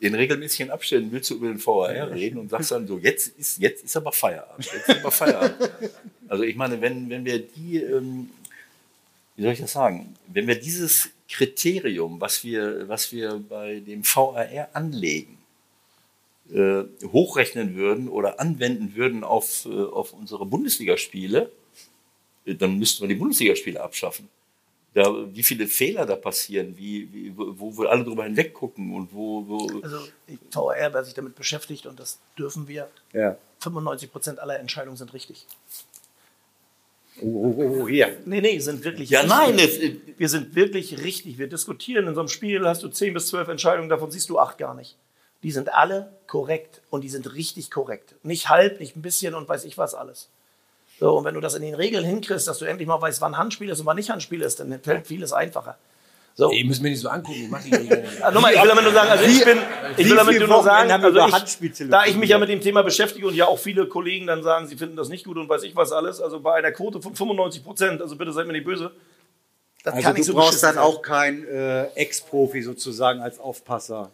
in 0.00 0.14
regelmäßigen 0.14 0.70
Abständen 0.70 1.12
willst 1.12 1.30
du 1.30 1.36
über 1.36 1.48
den 1.48 1.64
VAR 1.64 2.10
reden 2.10 2.38
und 2.38 2.50
sagst 2.50 2.70
dann 2.70 2.86
so, 2.86 2.98
jetzt 2.98 3.38
ist, 3.38 3.58
jetzt 3.58 3.84
ist 3.84 3.96
aber 3.96 4.12
Feierabend. 4.12 4.66
Jetzt 4.66 4.88
ist 4.88 5.00
aber 5.00 5.10
Feierabend. 5.10 5.70
Also 6.28 6.44
ich 6.44 6.54
meine, 6.54 6.80
wenn, 6.80 7.10
wenn 7.10 7.24
wir 7.24 7.40
die, 7.40 7.78
ähm, 7.78 8.30
wie 9.34 9.42
soll 9.42 9.52
ich 9.52 9.58
das 9.58 9.72
sagen, 9.72 10.14
wenn 10.28 10.46
wir 10.46 10.54
dieses 10.54 11.10
Kriterium, 11.28 12.20
was 12.20 12.44
wir, 12.44 12.88
was 12.88 13.10
wir 13.10 13.42
bei 13.48 13.80
dem 13.80 14.04
VAR 14.04 14.68
anlegen, 14.72 15.38
äh, 16.52 16.84
hochrechnen 17.12 17.74
würden 17.74 18.08
oder 18.08 18.38
anwenden 18.38 18.94
würden 18.94 19.24
auf, 19.24 19.66
äh, 19.66 19.70
auf 19.70 20.12
unsere 20.12 20.46
Bundesligaspiele, 20.46 21.50
äh, 22.44 22.54
dann 22.54 22.78
müssten 22.78 23.02
wir 23.02 23.08
die 23.08 23.16
Bundesligaspiele 23.16 23.80
abschaffen. 23.80 24.28
Da, 24.92 25.04
wie 25.32 25.44
viele 25.44 25.68
Fehler 25.68 26.04
da 26.04 26.16
passieren, 26.16 26.76
wie, 26.76 27.12
wie, 27.12 27.32
wo 27.36 27.78
wir 27.78 27.90
alle 27.90 28.02
drüber 28.02 28.24
hinweg 28.24 28.52
gucken 28.52 28.92
und 28.92 29.14
wo, 29.14 29.46
wo 29.46 29.80
Also 29.82 29.98
VR, 30.50 30.92
wer 30.92 31.04
sich 31.04 31.14
damit 31.14 31.36
beschäftigt, 31.36 31.86
und 31.86 32.00
das 32.00 32.18
dürfen 32.36 32.66
wir, 32.66 32.88
Ja. 33.12 33.36
95 33.60 34.10
Prozent 34.10 34.38
aller 34.40 34.58
Entscheidungen 34.58 34.96
sind 34.96 35.12
richtig. 35.14 35.46
Oh, 37.22 37.26
oh, 37.26 37.80
oh, 37.82 37.88
hier. 37.88 38.16
Nee, 38.24 38.40
nee, 38.40 38.58
sind 38.58 38.84
wirklich. 38.84 39.10
Ja, 39.10 39.20
richtig. 39.20 39.36
nein, 39.36 39.58
es, 39.58 39.80
Wir 40.18 40.28
sind 40.28 40.54
wirklich 40.54 41.02
richtig. 41.02 41.38
Wir 41.38 41.48
diskutieren 41.48 42.06
in 42.06 42.14
so 42.14 42.20
einem 42.20 42.28
Spiel, 42.28 42.66
hast 42.66 42.82
du 42.82 42.88
10 42.88 43.14
bis 43.14 43.28
12 43.28 43.48
Entscheidungen, 43.48 43.88
davon 43.88 44.10
siehst 44.10 44.30
du 44.30 44.38
acht 44.38 44.58
gar 44.58 44.74
nicht. 44.74 44.96
Die 45.42 45.52
sind 45.52 45.72
alle 45.72 46.16
korrekt 46.26 46.82
und 46.90 47.02
die 47.02 47.08
sind 47.08 47.34
richtig 47.34 47.70
korrekt. 47.70 48.14
Nicht 48.22 48.48
halb, 48.48 48.80
nicht 48.80 48.96
ein 48.96 49.02
bisschen 49.02 49.34
und 49.34 49.48
weiß 49.48 49.64
ich 49.64 49.78
was 49.78 49.94
alles. 49.94 50.28
So, 51.00 51.16
und 51.16 51.24
wenn 51.24 51.34
du 51.34 51.40
das 51.40 51.54
in 51.54 51.62
den 51.62 51.74
Regeln 51.74 52.04
hinkriegst, 52.04 52.46
dass 52.46 52.58
du 52.58 52.66
endlich 52.66 52.86
mal 52.86 53.00
weißt, 53.00 53.22
wann 53.22 53.38
Handspiel 53.38 53.70
ist 53.70 53.80
und 53.80 53.86
wann 53.86 53.96
nicht 53.96 54.10
Handspiel 54.10 54.42
ist, 54.42 54.60
dann 54.60 54.78
fällt 54.82 55.06
vieles 55.06 55.32
einfacher. 55.32 55.78
So. 56.34 56.50
Ey, 56.52 56.62
müssen 56.62 56.84
wir 56.84 56.90
nicht 56.90 57.00
so 57.00 57.08
angucken. 57.08 57.40
Ich 57.44 57.50
mach 57.50 57.62
die 57.62 57.74
Regeln. 57.74 58.04
Nochmal, 58.32 58.52
ich 58.54 58.60
will 58.62 58.68
damit 58.68 58.84
nur 58.84 58.92
sagen, 58.92 59.10
also 59.10 59.24
ich 59.24 59.44
bin, 59.44 59.58
ich 59.96 60.08
will 60.08 60.16
damit 60.16 60.38
nur 60.46 60.62
sagen, 60.62 60.90
also 60.92 61.26
ich, 61.26 61.88
da 61.88 62.04
ich 62.04 62.16
mich 62.16 62.30
ja 62.30 62.38
mit 62.38 62.50
dem 62.50 62.60
Thema 62.60 62.82
beschäftige 62.82 63.26
und 63.26 63.34
ja 63.34 63.46
auch 63.46 63.58
viele 63.58 63.86
Kollegen 63.86 64.26
dann 64.26 64.42
sagen, 64.42 64.66
sie 64.66 64.76
finden 64.76 64.96
das 64.96 65.08
nicht 65.08 65.24
gut 65.24 65.38
und 65.38 65.48
weiß 65.48 65.62
ich 65.64 65.74
was 65.74 65.90
alles, 65.90 66.20
also 66.20 66.40
bei 66.40 66.54
einer 66.54 66.70
Quote 66.70 67.00
von 67.00 67.14
95 67.16 67.64
Prozent, 67.64 68.02
also 68.02 68.16
bitte 68.16 68.32
seid 68.32 68.46
mir 68.46 68.52
nicht 68.52 68.64
böse, 68.66 68.90
das 69.82 69.94
Also 69.94 70.06
kann 70.06 70.16
du 70.16 70.22
so 70.22 70.34
brauchst 70.34 70.62
dann 70.62 70.74
sein. 70.74 70.82
auch 70.84 71.00
keinen 71.02 71.46
äh, 71.46 71.86
Ex-Profi 71.94 72.62
sozusagen 72.62 73.20
als 73.20 73.40
Aufpasser. 73.40 74.10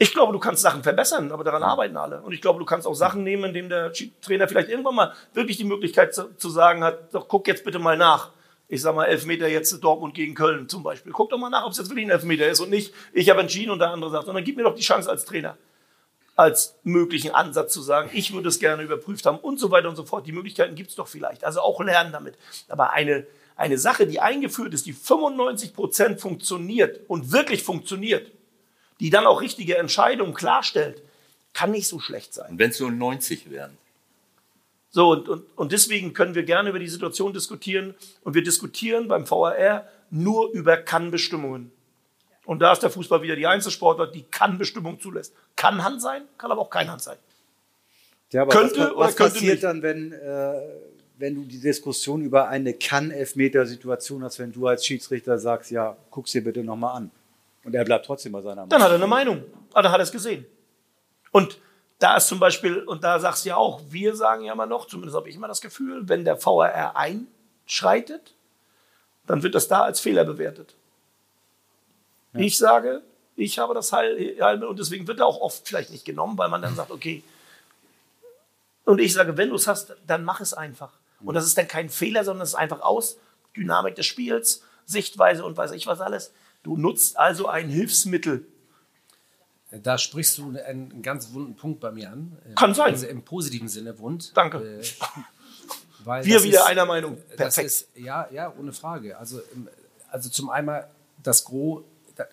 Ich 0.00 0.12
glaube, 0.12 0.32
du 0.32 0.38
kannst 0.38 0.62
Sachen 0.62 0.84
verbessern, 0.84 1.32
aber 1.32 1.42
daran 1.42 1.64
arbeiten 1.64 1.96
alle. 1.96 2.22
Und 2.22 2.32
ich 2.32 2.40
glaube, 2.40 2.60
du 2.60 2.64
kannst 2.64 2.86
auch 2.86 2.94
Sachen 2.94 3.24
nehmen, 3.24 3.46
indem 3.46 3.68
der 3.68 3.92
Trainer 4.20 4.46
vielleicht 4.46 4.68
irgendwann 4.68 4.94
mal 4.94 5.12
wirklich 5.34 5.56
die 5.56 5.64
Möglichkeit 5.64 6.14
zu, 6.14 6.36
zu 6.36 6.50
sagen 6.50 6.84
hat, 6.84 7.12
doch 7.12 7.26
guck 7.26 7.48
jetzt 7.48 7.64
bitte 7.64 7.80
mal 7.80 7.96
nach. 7.96 8.30
Ich 8.68 8.80
sag 8.80 8.94
mal, 8.94 9.06
Elfmeter 9.06 9.48
jetzt 9.48 9.82
Dortmund 9.82 10.14
gegen 10.14 10.36
Köln 10.36 10.68
zum 10.68 10.84
Beispiel. 10.84 11.10
Guck 11.10 11.30
doch 11.30 11.38
mal 11.38 11.50
nach, 11.50 11.64
ob 11.64 11.72
es 11.72 11.78
jetzt 11.78 11.88
wirklich 11.88 12.06
ein 12.06 12.10
Elfmeter 12.10 12.46
ist 12.46 12.60
und 12.60 12.70
nicht, 12.70 12.94
ich 13.12 13.28
habe 13.28 13.40
entschieden 13.40 13.70
und 13.70 13.80
der 13.80 13.90
andere 13.90 14.10
sagt, 14.10 14.26
sondern 14.26 14.44
gib 14.44 14.56
mir 14.56 14.62
doch 14.62 14.74
die 14.74 14.82
Chance 14.82 15.10
als 15.10 15.24
Trainer, 15.24 15.56
als 16.36 16.76
möglichen 16.84 17.32
Ansatz 17.32 17.72
zu 17.72 17.82
sagen, 17.82 18.08
ich 18.12 18.32
würde 18.32 18.50
es 18.50 18.60
gerne 18.60 18.84
überprüft 18.84 19.26
haben 19.26 19.38
und 19.38 19.58
so 19.58 19.72
weiter 19.72 19.88
und 19.88 19.96
so 19.96 20.04
fort. 20.04 20.28
Die 20.28 20.32
Möglichkeiten 20.32 20.76
gibt 20.76 20.90
es 20.90 20.96
doch 20.96 21.08
vielleicht. 21.08 21.42
Also 21.42 21.60
auch 21.60 21.80
lernen 21.80 22.12
damit. 22.12 22.36
Aber 22.68 22.92
eine, 22.92 23.26
eine 23.56 23.78
Sache, 23.78 24.06
die 24.06 24.20
eingeführt 24.20 24.74
ist, 24.74 24.86
die 24.86 24.92
95 24.92 25.74
Prozent 25.74 26.20
funktioniert 26.20 27.00
und 27.08 27.32
wirklich 27.32 27.64
funktioniert, 27.64 28.30
die 29.00 29.10
dann 29.10 29.26
auch 29.26 29.40
richtige 29.40 29.76
Entscheidungen 29.78 30.34
klarstellt, 30.34 31.02
kann 31.54 31.70
nicht 31.70 31.88
so 31.88 31.98
schlecht 31.98 32.34
sein. 32.34 32.58
wenn 32.58 32.70
es 32.70 32.80
nur 32.80 32.90
90 32.90 33.50
wären. 33.50 33.76
So, 34.90 35.10
und, 35.10 35.28
und, 35.28 35.44
und 35.56 35.72
deswegen 35.72 36.14
können 36.14 36.34
wir 36.34 36.44
gerne 36.44 36.70
über 36.70 36.78
die 36.78 36.88
Situation 36.88 37.32
diskutieren. 37.32 37.94
Und 38.24 38.34
wir 38.34 38.42
diskutieren 38.42 39.08
beim 39.08 39.28
VAR 39.28 39.86
nur 40.10 40.50
über 40.52 40.76
Kannbestimmungen. 40.76 41.70
Und 42.46 42.60
da 42.60 42.72
ist 42.72 42.82
der 42.82 42.90
Fußball 42.90 43.20
wieder 43.20 43.36
die 43.36 43.46
Einzelsportart, 43.46 44.14
die 44.14 44.24
Kannbestimmung 44.30 44.98
zulässt. 44.98 45.34
Kann 45.54 45.84
Hand 45.84 46.00
sein, 46.00 46.22
kann 46.38 46.50
aber 46.50 46.62
auch 46.62 46.70
kein 46.70 46.90
Hand 46.90 47.02
sein. 47.02 47.18
Ja, 48.32 48.42
aber 48.42 48.52
Könnte 48.52 48.80
was, 48.80 48.90
oder 48.92 48.98
was 49.00 49.16
könnte 49.16 49.32
passiert 49.34 49.52
nicht? 49.54 49.64
dann, 49.64 49.82
wenn, 49.82 50.12
äh, 50.12 50.54
wenn 51.18 51.34
du 51.34 51.42
die 51.44 51.60
Diskussion 51.60 52.22
über 52.22 52.48
eine 52.48 52.72
Kann-Elfmeter-Situation 52.72 54.24
hast, 54.24 54.38
wenn 54.38 54.52
du 54.52 54.66
als 54.66 54.86
Schiedsrichter 54.86 55.38
sagst, 55.38 55.70
ja, 55.70 55.96
guck's 56.10 56.32
dir 56.32 56.42
bitte 56.42 56.64
nochmal 56.64 56.96
an. 56.96 57.10
Und 57.68 57.74
er 57.74 57.84
bleibt 57.84 58.06
trotzdem 58.06 58.32
bei 58.32 58.40
seiner 58.40 58.66
Dann 58.66 58.68
Meinung. 58.68 58.82
hat 58.82 58.90
er 58.92 58.94
eine 58.94 59.06
Meinung. 59.06 59.44
Aber 59.72 59.82
dann 59.82 59.92
hat 59.92 60.00
er 60.00 60.04
es 60.04 60.10
gesehen. 60.10 60.46
Und 61.32 61.60
da 61.98 62.16
ist 62.16 62.26
zum 62.26 62.40
Beispiel, 62.40 62.78
und 62.78 63.04
da 63.04 63.18
sagst 63.18 63.44
du 63.44 63.50
ja 63.50 63.56
auch, 63.56 63.82
wir 63.90 64.16
sagen 64.16 64.44
ja 64.44 64.54
immer 64.54 64.64
noch, 64.64 64.86
zumindest 64.86 65.14
habe 65.14 65.28
ich 65.28 65.36
immer 65.36 65.48
das 65.48 65.60
Gefühl, 65.60 66.08
wenn 66.08 66.24
der 66.24 66.42
VAR 66.42 66.96
einschreitet, 66.96 68.34
dann 69.26 69.42
wird 69.42 69.54
das 69.54 69.68
da 69.68 69.82
als 69.82 70.00
Fehler 70.00 70.24
bewertet. 70.24 70.76
Ich 72.32 72.56
sage, 72.56 73.02
ich 73.36 73.58
habe 73.58 73.74
das 73.74 73.92
Heil, 73.92 74.38
Heil 74.40 74.64
und 74.64 74.78
deswegen 74.78 75.06
wird 75.06 75.20
er 75.20 75.26
auch 75.26 75.42
oft 75.42 75.68
vielleicht 75.68 75.90
nicht 75.90 76.06
genommen, 76.06 76.38
weil 76.38 76.48
man 76.48 76.62
dann 76.62 76.74
sagt, 76.74 76.90
okay. 76.90 77.22
Und 78.86 78.98
ich 78.98 79.12
sage, 79.12 79.36
wenn 79.36 79.50
du 79.50 79.56
es 79.56 79.66
hast, 79.66 79.94
dann 80.06 80.24
mach 80.24 80.40
es 80.40 80.54
einfach. 80.54 80.92
Und 81.22 81.34
das 81.34 81.44
ist 81.44 81.58
dann 81.58 81.68
kein 81.68 81.90
Fehler, 81.90 82.24
sondern 82.24 82.44
es 82.44 82.50
ist 82.50 82.54
einfach 82.54 82.80
aus 82.80 83.18
Dynamik 83.54 83.94
des 83.94 84.06
Spiels, 84.06 84.62
Sichtweise 84.86 85.44
und 85.44 85.58
weiß 85.58 85.72
ich 85.72 85.86
was 85.86 86.00
alles. 86.00 86.32
Du 86.68 86.76
nutzt 86.76 87.16
also 87.16 87.48
ein 87.48 87.70
Hilfsmittel. 87.70 88.44
Da 89.70 89.96
sprichst 89.96 90.36
du 90.36 90.54
einen, 90.58 91.00
ganz 91.02 91.32
wunden 91.32 91.54
Punkt 91.56 91.80
bei 91.80 91.90
mir 91.90 92.10
an. 92.12 92.36
Kann 92.56 92.74
sein. 92.74 92.88
Also 92.92 93.06
im 93.06 93.22
positiven 93.22 93.68
Sinne 93.68 93.98
wund. 93.98 94.36
Danke. 94.36 94.58
Äh, 94.80 94.84
weil 96.04 96.24
Wir 96.26 96.42
wieder 96.42 96.60
ist- 96.60 96.66
einer 96.66 96.84
Meinung. 96.84 97.16
Perfekt. 97.36 97.66
ist, 97.66 97.88
ja, 97.94 98.28
ja, 98.30 98.52
ohne 98.58 98.72
Frage. 98.74 99.16
Also, 99.16 99.40
im- 99.54 99.68
also 100.10 100.28
zum 100.28 100.50
einen 100.50 100.82
das 101.22 101.42
Gros, 101.44 101.84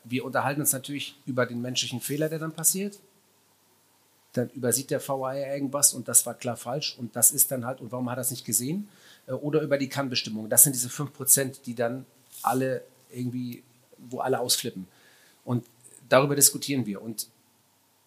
wir 0.03 0.25
unterhalten 0.25 0.59
uns 0.61 0.73
natürlich 0.73 1.17
über 1.25 1.45
den 1.45 1.61
menschlichen 1.61 2.01
Fehler, 2.01 2.27
der 2.27 2.39
dann 2.39 2.51
passiert. 2.51 2.99
Dann 4.33 4.49
übersieht 4.49 4.91
der 4.91 4.99
VAR 5.05 5.35
irgendwas 5.37 5.93
und 5.93 6.09
das 6.09 6.25
war 6.25 6.33
klar 6.33 6.57
falsch 6.57 6.97
und 6.97 7.15
das 7.15 7.31
ist 7.31 7.51
dann 7.51 7.65
halt, 7.65 7.79
und 7.79 7.91
warum 7.93 8.09
hat 8.09 8.17
er 8.17 8.21
es 8.21 8.31
nicht 8.31 8.43
gesehen? 8.43 8.89
Äh, 9.27 9.31
Oder 9.31 9.61
über 9.61 9.77
die 9.77 9.87
Kannbestimmung. 9.87 10.49
Das 10.49 10.63
sind 10.63 10.73
diese 10.75 10.89
5%, 10.89 11.61
die 11.65 11.73
dann 11.75 12.05
alle 12.43 12.81
irgendwie, 13.11 13.63
wo 14.09 14.19
alle 14.19 14.39
ausflippen. 14.39 14.87
Und 15.43 15.65
darüber 16.09 16.35
diskutieren 16.35 16.85
wir. 16.85 17.01
Und 17.01 17.27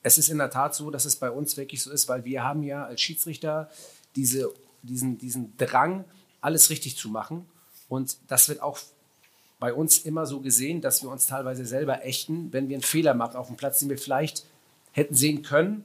es 0.02 0.18
ist 0.18 0.28
in 0.28 0.38
der 0.38 0.50
Tat 0.50 0.74
so, 0.74 0.90
dass 0.90 1.04
es 1.04 1.16
bei 1.16 1.30
uns 1.30 1.56
wirklich 1.56 1.82
so 1.82 1.90
ist, 1.90 2.08
weil 2.08 2.24
wir 2.24 2.42
haben 2.44 2.62
ja 2.62 2.84
als 2.84 3.00
Schiedsrichter 3.00 3.70
diese, 4.16 4.52
diesen, 4.82 5.18
diesen 5.18 5.56
Drang, 5.56 6.04
alles 6.40 6.70
richtig 6.70 6.96
zu 6.96 7.08
machen. 7.08 7.46
Und 7.88 8.16
das 8.28 8.48
wird 8.48 8.62
auch 8.62 8.78
bei 9.58 9.72
uns 9.72 9.98
immer 9.98 10.26
so 10.26 10.40
gesehen, 10.40 10.80
dass 10.80 11.02
wir 11.02 11.10
uns 11.10 11.26
teilweise 11.26 11.66
selber 11.66 12.04
ächten, 12.04 12.52
wenn 12.52 12.68
wir 12.68 12.76
einen 12.76 12.82
Fehler 12.82 13.14
machen 13.14 13.36
auf 13.36 13.48
dem 13.48 13.56
Platz, 13.56 13.80
den 13.80 13.88
wir 13.88 13.98
vielleicht 13.98 14.44
hätten 14.92 15.14
sehen 15.14 15.42
können. 15.42 15.82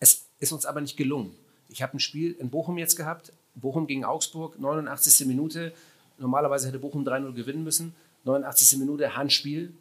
Es 0.00 0.26
ist 0.38 0.52
uns 0.52 0.66
aber 0.66 0.80
nicht 0.80 0.96
gelungen. 0.96 1.34
Ich 1.68 1.82
habe 1.82 1.96
ein 1.96 2.00
Spiel 2.00 2.32
in 2.32 2.50
Bochum 2.50 2.78
jetzt 2.78 2.96
gehabt, 2.96 3.32
Bochum 3.54 3.86
gegen 3.86 4.04
Augsburg, 4.04 4.58
89. 4.58 5.26
Minute. 5.26 5.72
Normalerweise 6.18 6.68
hätte 6.68 6.78
Bochum 6.78 7.06
3-0 7.06 7.32
gewinnen 7.32 7.64
müssen. 7.64 7.94
89. 8.26 8.78
Minute, 8.78 9.16
Handspiel. 9.16 9.72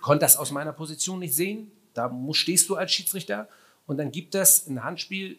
Konnte 0.00 0.24
das 0.24 0.36
aus 0.36 0.50
meiner 0.50 0.72
Position 0.72 1.18
nicht 1.18 1.34
sehen. 1.34 1.70
Da 1.94 2.08
muss, 2.08 2.36
stehst 2.36 2.68
du 2.68 2.76
als 2.76 2.92
Schiedsrichter 2.92 3.48
und 3.86 3.98
dann 3.98 4.10
gibt 4.10 4.34
es 4.34 4.66
ein 4.66 4.84
Handspiel, 4.84 5.38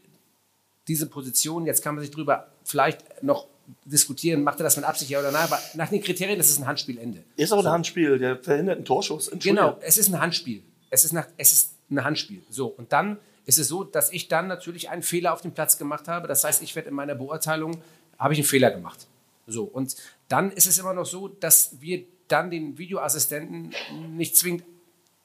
diese 0.88 1.08
Position. 1.08 1.66
Jetzt 1.66 1.84
kann 1.84 1.96
man 1.96 2.04
sich 2.04 2.12
drüber 2.12 2.48
vielleicht 2.64 3.24
noch 3.24 3.48
diskutieren, 3.86 4.44
macht 4.44 4.60
er 4.60 4.64
das 4.64 4.78
mit 4.78 4.86
Absicht, 4.86 5.12
ja 5.12 5.20
oder 5.20 5.32
nein, 5.32 5.44
aber 5.44 5.60
nach 5.74 5.90
den 5.90 6.02
Kriterien 6.02 6.40
ist 6.40 6.50
es 6.50 6.58
ein 6.58 6.66
Handspielende. 6.66 7.24
Ist 7.36 7.52
aber 7.52 7.64
ein 7.64 7.72
Handspiel, 7.72 8.18
der 8.18 8.38
verhindert 8.38 8.78
einen 8.78 8.86
Torschuss. 8.86 9.30
Genau, 9.40 9.78
es 9.82 9.98
ist 9.98 10.08
ein 10.08 10.20
Handspiel. 10.20 10.64
Es 10.90 11.04
ist, 11.04 11.12
nach, 11.12 11.28
es 11.36 11.52
ist 11.52 11.74
ein 11.92 12.04
Handspiel. 12.04 12.42
So, 12.50 12.68
und 12.68 12.94
dann 12.94 13.18
ist 13.46 13.60
es 13.60 13.68
so, 13.68 13.84
dass 13.84 14.12
ich 14.12 14.30
dann 14.30 14.48
natürlich 14.48 14.90
einen 14.90 15.04
Fehler 15.04 15.34
auf 15.34 15.42
dem 15.42 15.52
Platz 15.52 15.78
gemacht 15.78 16.08
habe. 16.08 16.28
Das 16.28 16.44
heißt, 16.46 16.62
ich 16.62 16.76
werde 16.76 16.90
in 16.90 16.96
meiner 16.96 17.16
Beurteilung, 17.16 17.82
habe 18.18 18.34
ich 18.34 18.40
einen 18.40 18.48
Fehler 18.48 18.72
gemacht. 18.72 19.08
So, 19.48 19.64
und 19.64 19.96
dann 20.28 20.52
ist 20.52 20.68
es 20.68 20.78
immer 20.78 20.94
noch 20.94 21.06
so, 21.06 21.30
dass 21.30 21.80
wir 21.80 22.06
dann 22.28 22.52
den 22.52 22.78
Videoassistenten 22.78 23.74
nicht 24.12 24.36
zwingend, 24.36 24.64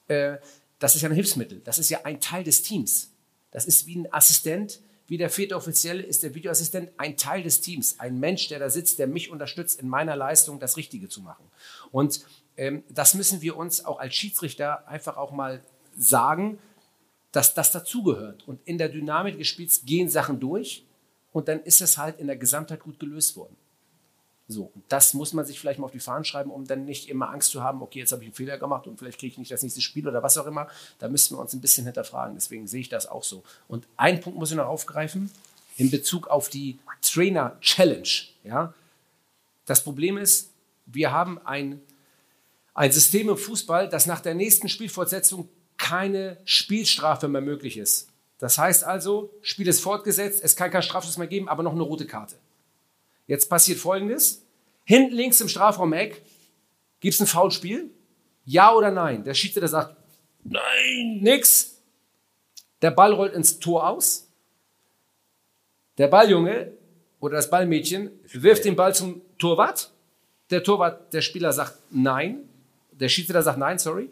äh, 0.07 0.37
das 0.79 0.95
ist 0.95 1.03
ja 1.03 1.09
ein 1.09 1.15
Hilfsmittel, 1.15 1.61
das 1.65 1.79
ist 1.79 1.91
ja 1.91 2.05
ein 2.05 2.21
Teil 2.21 2.45
des 2.45 2.63
Teams. 2.63 3.11
Das 3.51 3.67
ist 3.67 3.87
wie 3.87 3.97
ein 3.97 4.13
Assistent, 4.13 4.81
wie 5.09 5.19
der 5.19 5.29
vierte 5.29 5.57
Offizielle 5.57 6.03
ist 6.03 6.23
der 6.23 6.35
Videoassistent 6.35 6.91
ein 6.97 7.17
Teil 7.17 7.43
des 7.43 7.61
Teams, 7.61 8.01
ein 8.01 8.19
Mensch, 8.19 8.49
der 8.49 8.59
da 8.61 8.71
sitzt, 8.71 8.99
der 8.99 9.07
mich 9.07 9.31
unterstützt, 9.31 9.81
in 9.81 9.89
meiner 9.89 10.17
Leistung 10.17 10.59
das 10.59 10.77
Richtige 10.77 11.09
zu 11.09 11.21
machen. 11.21 11.45
Und 11.91 12.25
ähm, 12.57 12.85
das 12.89 13.15
müssen 13.15 13.43
wir 13.43 13.57
uns 13.57 13.85
auch 13.85 13.99
als 13.99 14.15
Schiedsrichter 14.15 14.89
einfach 14.89 15.17
auch 15.17 15.33
mal 15.33 15.63
sagen, 15.97 16.59
dass 17.33 17.55
das 17.55 17.73
dazugehört. 17.73 18.47
Und 18.47 18.61
in 18.65 18.79
der 18.79 18.89
Dynamik 18.89 19.37
des 19.37 19.49
Spiels 19.49 19.85
gehen 19.85 20.09
Sachen 20.09 20.39
durch 20.41 20.87
und 21.33 21.49
dann 21.49 21.63
ist 21.63 21.83
es 21.83 21.99
halt 21.99 22.19
in 22.19 22.27
der 22.27 22.37
Gesamtheit 22.37 22.81
gut 22.81 23.01
gelöst 23.01 23.37
worden. 23.37 23.57
So, 24.53 24.71
das 24.89 25.15
muss 25.15 25.33
man 25.33 25.45
sich 25.45 25.59
vielleicht 25.59 25.79
mal 25.79 25.87
auf 25.87 25.93
die 25.93 26.01
Fahnen 26.01 26.25
schreiben, 26.25 26.51
um 26.51 26.67
dann 26.67 26.85
nicht 26.85 27.09
immer 27.09 27.31
Angst 27.31 27.51
zu 27.51 27.63
haben, 27.63 27.83
okay, 27.83 28.01
jetzt 28.01 28.13
habe 28.13 28.23
ich 28.23 28.29
einen 28.29 28.35
Fehler 28.35 28.59
gemacht 28.59 28.87
und 28.87 28.99
vielleicht 28.99 29.19
kriege 29.19 29.33
ich 29.33 29.39
nicht 29.39 29.51
das 29.51 29.63
nächste 29.63 29.81
Spiel 29.81 30.07
oder 30.07 30.23
was 30.23 30.39
auch 30.39 30.47
immer. 30.47 30.69
Da 30.99 31.09
müssen 31.09 31.37
wir 31.37 31.41
uns 31.41 31.53
ein 31.53 31.61
bisschen 31.61 31.85
hinterfragen. 31.85 32.35
Deswegen 32.35 32.67
sehe 32.67 32.81
ich 32.81 32.89
das 32.89 33.07
auch 33.07 33.25
so. 33.25 33.43
Und 33.69 33.87
einen 33.97 34.21
Punkt 34.21 34.39
muss 34.39 34.51
ich 34.51 34.57
noch 34.57 34.67
aufgreifen 34.67 35.31
in 35.77 35.91
Bezug 35.91 36.29
auf 36.29 36.49
die 36.49 36.79
Trainer 37.01 37.57
Challenge. 37.61 38.09
Ja? 38.45 38.75
Das 39.67 39.83
Problem 39.83 40.19
ist, 40.19 40.51
wir 40.87 41.13
haben 41.13 41.39
ein, 41.45 41.81
ein 42.75 42.93
System 42.93 43.29
im 43.29 43.37
Fußball, 43.37 43.89
das 43.89 44.07
nach 44.07 44.21
der 44.21 44.35
nächsten 44.35 44.69
Spielfortsetzung 44.69 45.49
keine 45.79 46.37
Spielstrafe 46.45 47.29
mehr 47.29 47.41
möglich 47.41 47.77
ist. 47.77 48.09
Das 48.39 48.59
heißt 48.59 48.85
also, 48.85 49.31
Spiel 49.41 49.69
ist 49.69 49.81
fortgesetzt, 49.81 50.43
es 50.43 50.57
kann 50.57 50.71
kein 50.71 50.83
Strafschuss 50.83 51.17
mehr 51.17 51.29
geben, 51.29 51.49
aber 51.49 51.63
noch 51.63 51.73
eine 51.73 51.83
rote 51.83 52.07
Karte. 52.07 52.37
Jetzt 53.27 53.49
passiert 53.49 53.79
Folgendes. 53.79 54.42
Hinten 54.85 55.15
links 55.15 55.41
im 55.41 55.49
Strafraum-Eck 55.49 56.23
gibt 57.01 57.15
es 57.15 57.21
ein 57.21 57.27
Foulspiel. 57.27 57.91
Ja 58.45 58.75
oder 58.75 58.91
nein? 58.91 59.25
Der 59.25 59.35
Schiedsrichter 59.35 59.69
sagt, 59.69 59.97
nein, 60.45 61.19
nix. 61.21 61.79
Der 62.81 62.91
Ball 62.91 63.13
rollt 63.13 63.33
ins 63.35 63.59
Tor 63.59 63.89
aus. 63.89 64.29
Der 65.99 66.09
Balljunge 66.09 66.73
oder 67.21 67.37
das 67.37 67.49
Ballmädchen 67.49 68.11
wirft 68.33 68.65
den 68.65 68.75
Ball 68.75 68.95
zum 68.95 69.21
Torwart. 69.39 69.91
Der 70.51 70.65
Torwart, 70.65 71.13
der 71.13 71.23
Spieler 71.23 71.53
sagt 71.53 71.79
nein. 71.91 72.49
Der 72.93 73.09
Schiedsrichter 73.09 73.43
sagt 73.43 73.59
nein, 73.59 73.79
sorry. 73.79 74.11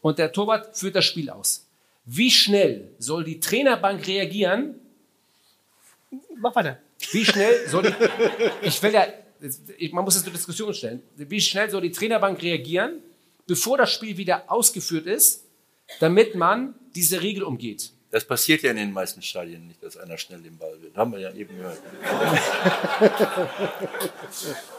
Und 0.00 0.18
der 0.18 0.32
Torwart 0.32 0.76
führt 0.76 0.96
das 0.96 1.04
Spiel 1.04 1.30
aus. 1.30 1.66
Wie 2.04 2.30
schnell 2.30 2.90
soll 2.98 3.22
die 3.22 3.38
Trainerbank 3.38 4.06
reagieren, 4.08 4.80
Mach 6.36 6.54
weiter. 6.54 6.78
Wie 7.12 7.24
schnell 7.24 7.68
soll 7.68 7.84
die, 7.84 7.94
ich 8.66 8.82
will 8.82 8.92
ja, 8.92 9.06
man 9.92 10.04
muss 10.04 10.16
es 10.16 10.24
zur 10.24 10.32
Diskussion 10.32 10.72
stellen, 10.74 11.02
wie 11.16 11.40
schnell 11.40 11.70
soll 11.70 11.82
die 11.82 11.92
Trainerbank 11.92 12.42
reagieren, 12.42 12.98
bevor 13.46 13.78
das 13.78 13.92
Spiel 13.92 14.16
wieder 14.16 14.44
ausgeführt 14.48 15.06
ist, 15.06 15.44
damit 16.00 16.34
man 16.34 16.74
diese 16.94 17.22
Regel 17.22 17.42
umgeht? 17.42 17.90
Das 18.10 18.24
passiert 18.26 18.62
ja 18.62 18.70
in 18.70 18.76
den 18.76 18.92
meisten 18.92 19.22
Stadien 19.22 19.68
nicht, 19.68 19.82
dass 19.82 19.96
einer 19.96 20.18
schnell 20.18 20.40
den 20.40 20.58
Ball 20.58 20.74
will. 20.82 20.90
Haben 20.94 21.12
wir 21.12 21.20
ja 21.20 21.32
eben 21.32 21.56
gehört. 21.56 21.78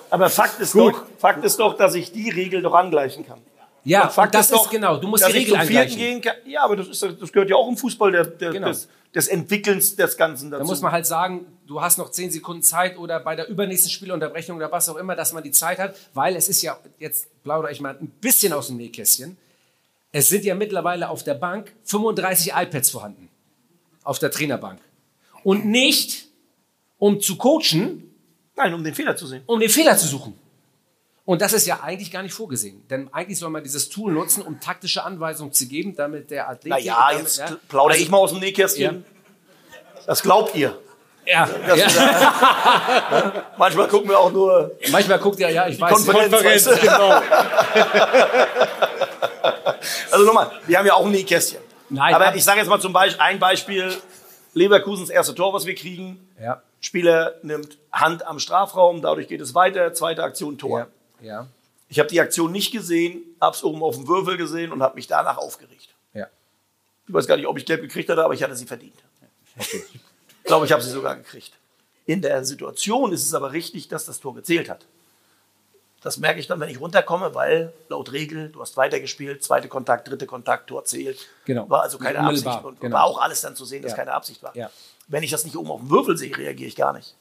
Aber 0.09 0.29
Fakt 0.29 0.59
ist, 0.59 0.75
doch, 0.75 1.03
Fakt 1.17 1.43
ist 1.43 1.59
doch, 1.59 1.75
dass 1.75 1.95
ich 1.95 2.11
die 2.11 2.29
Regel 2.29 2.61
doch 2.61 2.73
angleichen 2.75 3.25
kann. 3.25 3.39
Ja, 3.83 4.03
Und 4.03 4.11
Fakt 4.13 4.35
das 4.35 4.45
ist, 4.45 4.53
doch, 4.53 4.69
genau, 4.69 4.97
du 4.97 5.07
musst 5.07 5.27
die 5.27 5.31
Regel 5.31 5.55
angleichen. 5.55 5.97
gehen 5.97 6.21
kann. 6.21 6.35
Ja, 6.45 6.63
aber 6.63 6.77
das, 6.77 6.87
ist, 6.87 7.03
das 7.19 7.33
gehört 7.33 7.49
ja 7.49 7.55
auch 7.55 7.67
im 7.67 7.75
Fußball 7.75 8.11
der, 8.11 8.25
der, 8.25 8.51
Genau. 8.51 8.67
des, 8.67 8.87
des 9.13 9.27
Entwickelns 9.27 9.95
des 9.95 10.15
Ganzen 10.15 10.51
dazu. 10.51 10.63
Da 10.63 10.67
muss 10.67 10.81
man 10.81 10.91
halt 10.91 11.05
sagen, 11.05 11.45
du 11.67 11.81
hast 11.81 11.97
noch 11.97 12.11
zehn 12.11 12.31
Sekunden 12.31 12.63
Zeit 12.63 12.97
oder 12.97 13.19
bei 13.19 13.35
der 13.35 13.47
übernächsten 13.47 13.91
Spielunterbrechung 13.91 14.57
oder 14.57 14.71
was 14.71 14.89
auch 14.89 14.95
immer, 14.97 15.15
dass 15.15 15.33
man 15.33 15.43
die 15.43 15.51
Zeit 15.51 15.79
hat, 15.79 15.95
weil 16.13 16.35
es 16.35 16.49
ist 16.49 16.61
ja, 16.61 16.77
jetzt 16.99 17.27
plaudere 17.43 17.71
ich 17.71 17.81
mal 17.81 17.97
ein 17.99 18.07
bisschen 18.21 18.53
aus 18.53 18.67
dem 18.67 18.77
Nähkästchen, 18.77 19.37
es 20.11 20.29
sind 20.29 20.45
ja 20.45 20.53
mittlerweile 20.55 21.09
auf 21.09 21.23
der 21.23 21.33
Bank 21.33 21.73
35 21.85 22.53
iPads 22.53 22.91
vorhanden. 22.91 23.29
Auf 24.03 24.19
der 24.19 24.29
Trainerbank. 24.29 24.79
Und 25.43 25.65
nicht, 25.65 26.27
um 26.99 27.19
zu 27.19 27.37
coachen, 27.37 28.09
Nein, 28.55 28.73
um 28.73 28.83
den 28.83 28.93
Fehler 28.93 29.15
zu 29.15 29.25
sehen. 29.25 29.41
um 29.47 29.59
den 29.59 29.69
Fehler 29.69 29.97
zu 29.97 30.07
suchen. 30.07 30.37
Und 31.25 31.41
das 31.41 31.53
ist 31.53 31.65
ja 31.65 31.79
eigentlich 31.81 32.11
gar 32.11 32.21
nicht 32.21 32.33
vorgesehen. 32.33 32.83
Denn 32.89 33.11
eigentlich 33.13 33.39
soll 33.39 33.49
man 33.49 33.63
dieses 33.63 33.89
Tool 33.89 34.11
nutzen, 34.11 34.43
um 34.43 34.59
taktische 34.59 35.03
Anweisungen 35.03 35.53
zu 35.53 35.67
geben, 35.67 35.95
damit 35.95 36.29
der 36.29 36.49
Athlet... 36.49 36.69
Naja, 36.69 37.07
damit, 37.09 37.23
jetzt 37.23 37.37
ja, 37.39 37.57
plaudere 37.69 37.93
also- 37.93 38.03
ich 38.03 38.11
mal 38.11 38.17
aus 38.17 38.31
dem 38.31 38.39
Nähkästchen. 38.41 39.05
Das 40.05 40.21
glaubt 40.21 40.53
ihr. 40.55 40.77
Ja, 41.25 41.47
ja. 41.75 43.43
Manchmal 43.57 43.87
gucken 43.87 44.09
wir 44.09 44.19
auch 44.19 44.31
nur 44.31 44.75
Manchmal 44.91 45.19
guckt 45.19 45.39
er, 45.39 45.49
ja, 45.49 45.67
ich 45.67 45.79
weiß. 45.79 45.91
Konferenz. 45.91 46.31
weißt 46.43 46.67
du? 46.67 46.75
genau. 46.77 47.21
Also 50.11 50.25
nochmal, 50.25 50.51
wir 50.67 50.77
haben 50.77 50.85
ja 50.85 50.93
auch 50.93 51.05
ein 51.05 51.11
Nähkästchen. 51.11 51.59
Nein, 51.89 52.13
aber 52.13 52.27
ab- 52.27 52.35
ich 52.35 52.43
sage 52.43 52.59
jetzt 52.59 52.69
mal 52.69 52.79
zum 52.79 52.93
Beispiel 52.93 53.19
ein 53.21 53.39
Beispiel. 53.39 53.93
Leverkusens 54.53 55.09
erste 55.09 55.33
Tor, 55.33 55.51
was 55.53 55.65
wir 55.65 55.73
kriegen. 55.73 56.29
Ja, 56.41 56.61
Spieler 56.79 57.33
nimmt 57.41 57.77
Hand 57.91 58.25
am 58.27 58.37
Strafraum, 58.39 59.01
dadurch 59.01 59.27
geht 59.27 59.41
es 59.41 59.55
weiter. 59.55 59.93
Zweite 59.93 60.23
Aktion, 60.23 60.57
Tor. 60.59 60.87
ja, 61.21 61.27
ja, 61.27 61.47
Ich 61.89 61.97
habe 61.99 62.07
die 62.07 62.21
Aktion 62.21 62.51
nicht 62.51 62.71
gesehen, 62.71 63.23
habe 63.41 63.55
es 63.55 63.63
oben 63.63 63.81
auf 63.81 63.95
dem 63.95 64.07
Würfel 64.07 64.37
gesehen 64.37 64.71
und 64.71 64.83
habe 64.83 64.93
mich 64.95 65.07
danach 65.07 65.37
aufgeregt. 65.37 65.89
ja. 66.13 66.27
Ich 67.07 67.13
weiß 67.13 67.25
gar 67.27 67.35
nicht, 67.35 67.47
ob 67.47 67.57
ich 67.57 67.65
gelb 67.65 67.81
gekriegt 67.81 68.09
hatte, 68.09 68.23
aber 68.23 68.33
ich 68.35 68.43
hatte 68.43 68.55
sie 68.55 68.65
verdient. 68.67 68.95
Ich 70.43 70.47
glaube, 70.47 70.65
ich 70.65 70.71
habe 70.71 70.81
sie 70.81 70.89
sogar 70.89 71.15
gekriegt. 71.15 71.53
In 72.05 72.21
der 72.21 72.43
Situation 72.43 73.13
ist 73.13 73.25
es 73.25 73.33
aber 73.33 73.53
richtig, 73.53 73.87
dass 73.87 74.05
das 74.05 74.19
Tor 74.19 74.35
gezählt 74.35 74.69
hat. 74.69 74.85
Das 76.01 76.17
merke 76.17 76.41
ich 76.41 76.47
dann, 76.47 76.59
wenn 76.59 76.67
ich 76.67 76.81
runterkomme, 76.81 77.33
weil 77.33 77.71
laut 77.87 78.11
Regel, 78.11 78.49
du 78.49 78.59
hast 78.59 78.75
weitergespielt, 78.75 79.41
zweite 79.41 79.69
Kontakt, 79.69 80.09
dritte 80.09 80.25
Kontakt, 80.25 80.67
Tor 80.67 80.83
zählt. 80.83 81.29
Genau. 81.45 81.69
War 81.69 81.83
also 81.83 81.97
keine 81.97 82.19
Unmittelbar, 82.19 82.55
Absicht. 82.55 82.65
Und 82.67 82.81
genau. 82.81 82.95
war 82.97 83.05
auch 83.05 83.21
alles 83.21 83.39
dann 83.39 83.55
zu 83.55 83.63
sehen, 83.63 83.81
dass 83.83 83.93
Ja. 83.93 83.97
keine 83.99 84.11
Absicht 84.13 84.43
war. 84.43 84.53
Ja. 84.55 84.69
Wenn 85.07 85.23
ich 85.23 85.31
das 85.31 85.45
nicht 85.45 85.55
oben 85.55 85.71
auf 85.71 85.79
dem 85.79 85.89
Würfel 85.89 86.17
sehe, 86.17 86.35
reagiere 86.37 86.67
ich 86.67 86.75
gar 86.75 86.91
nicht. 86.91 87.15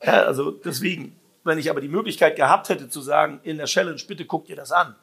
Ja, 0.00 0.22
also 0.22 0.52
deswegen, 0.52 1.18
wenn 1.42 1.58
ich 1.58 1.68
aber 1.68 1.80
die 1.80 1.88
Möglichkeit 1.88 2.36
gehabt 2.36 2.68
hätte 2.68 2.88
zu 2.88 3.00
sagen, 3.00 3.40
in 3.42 3.56
der 3.56 3.66
Challenge, 3.66 4.00
bitte 4.06 4.24
guckt 4.26 4.48
ihr 4.48 4.56
das 4.56 4.70
an, 4.70 4.94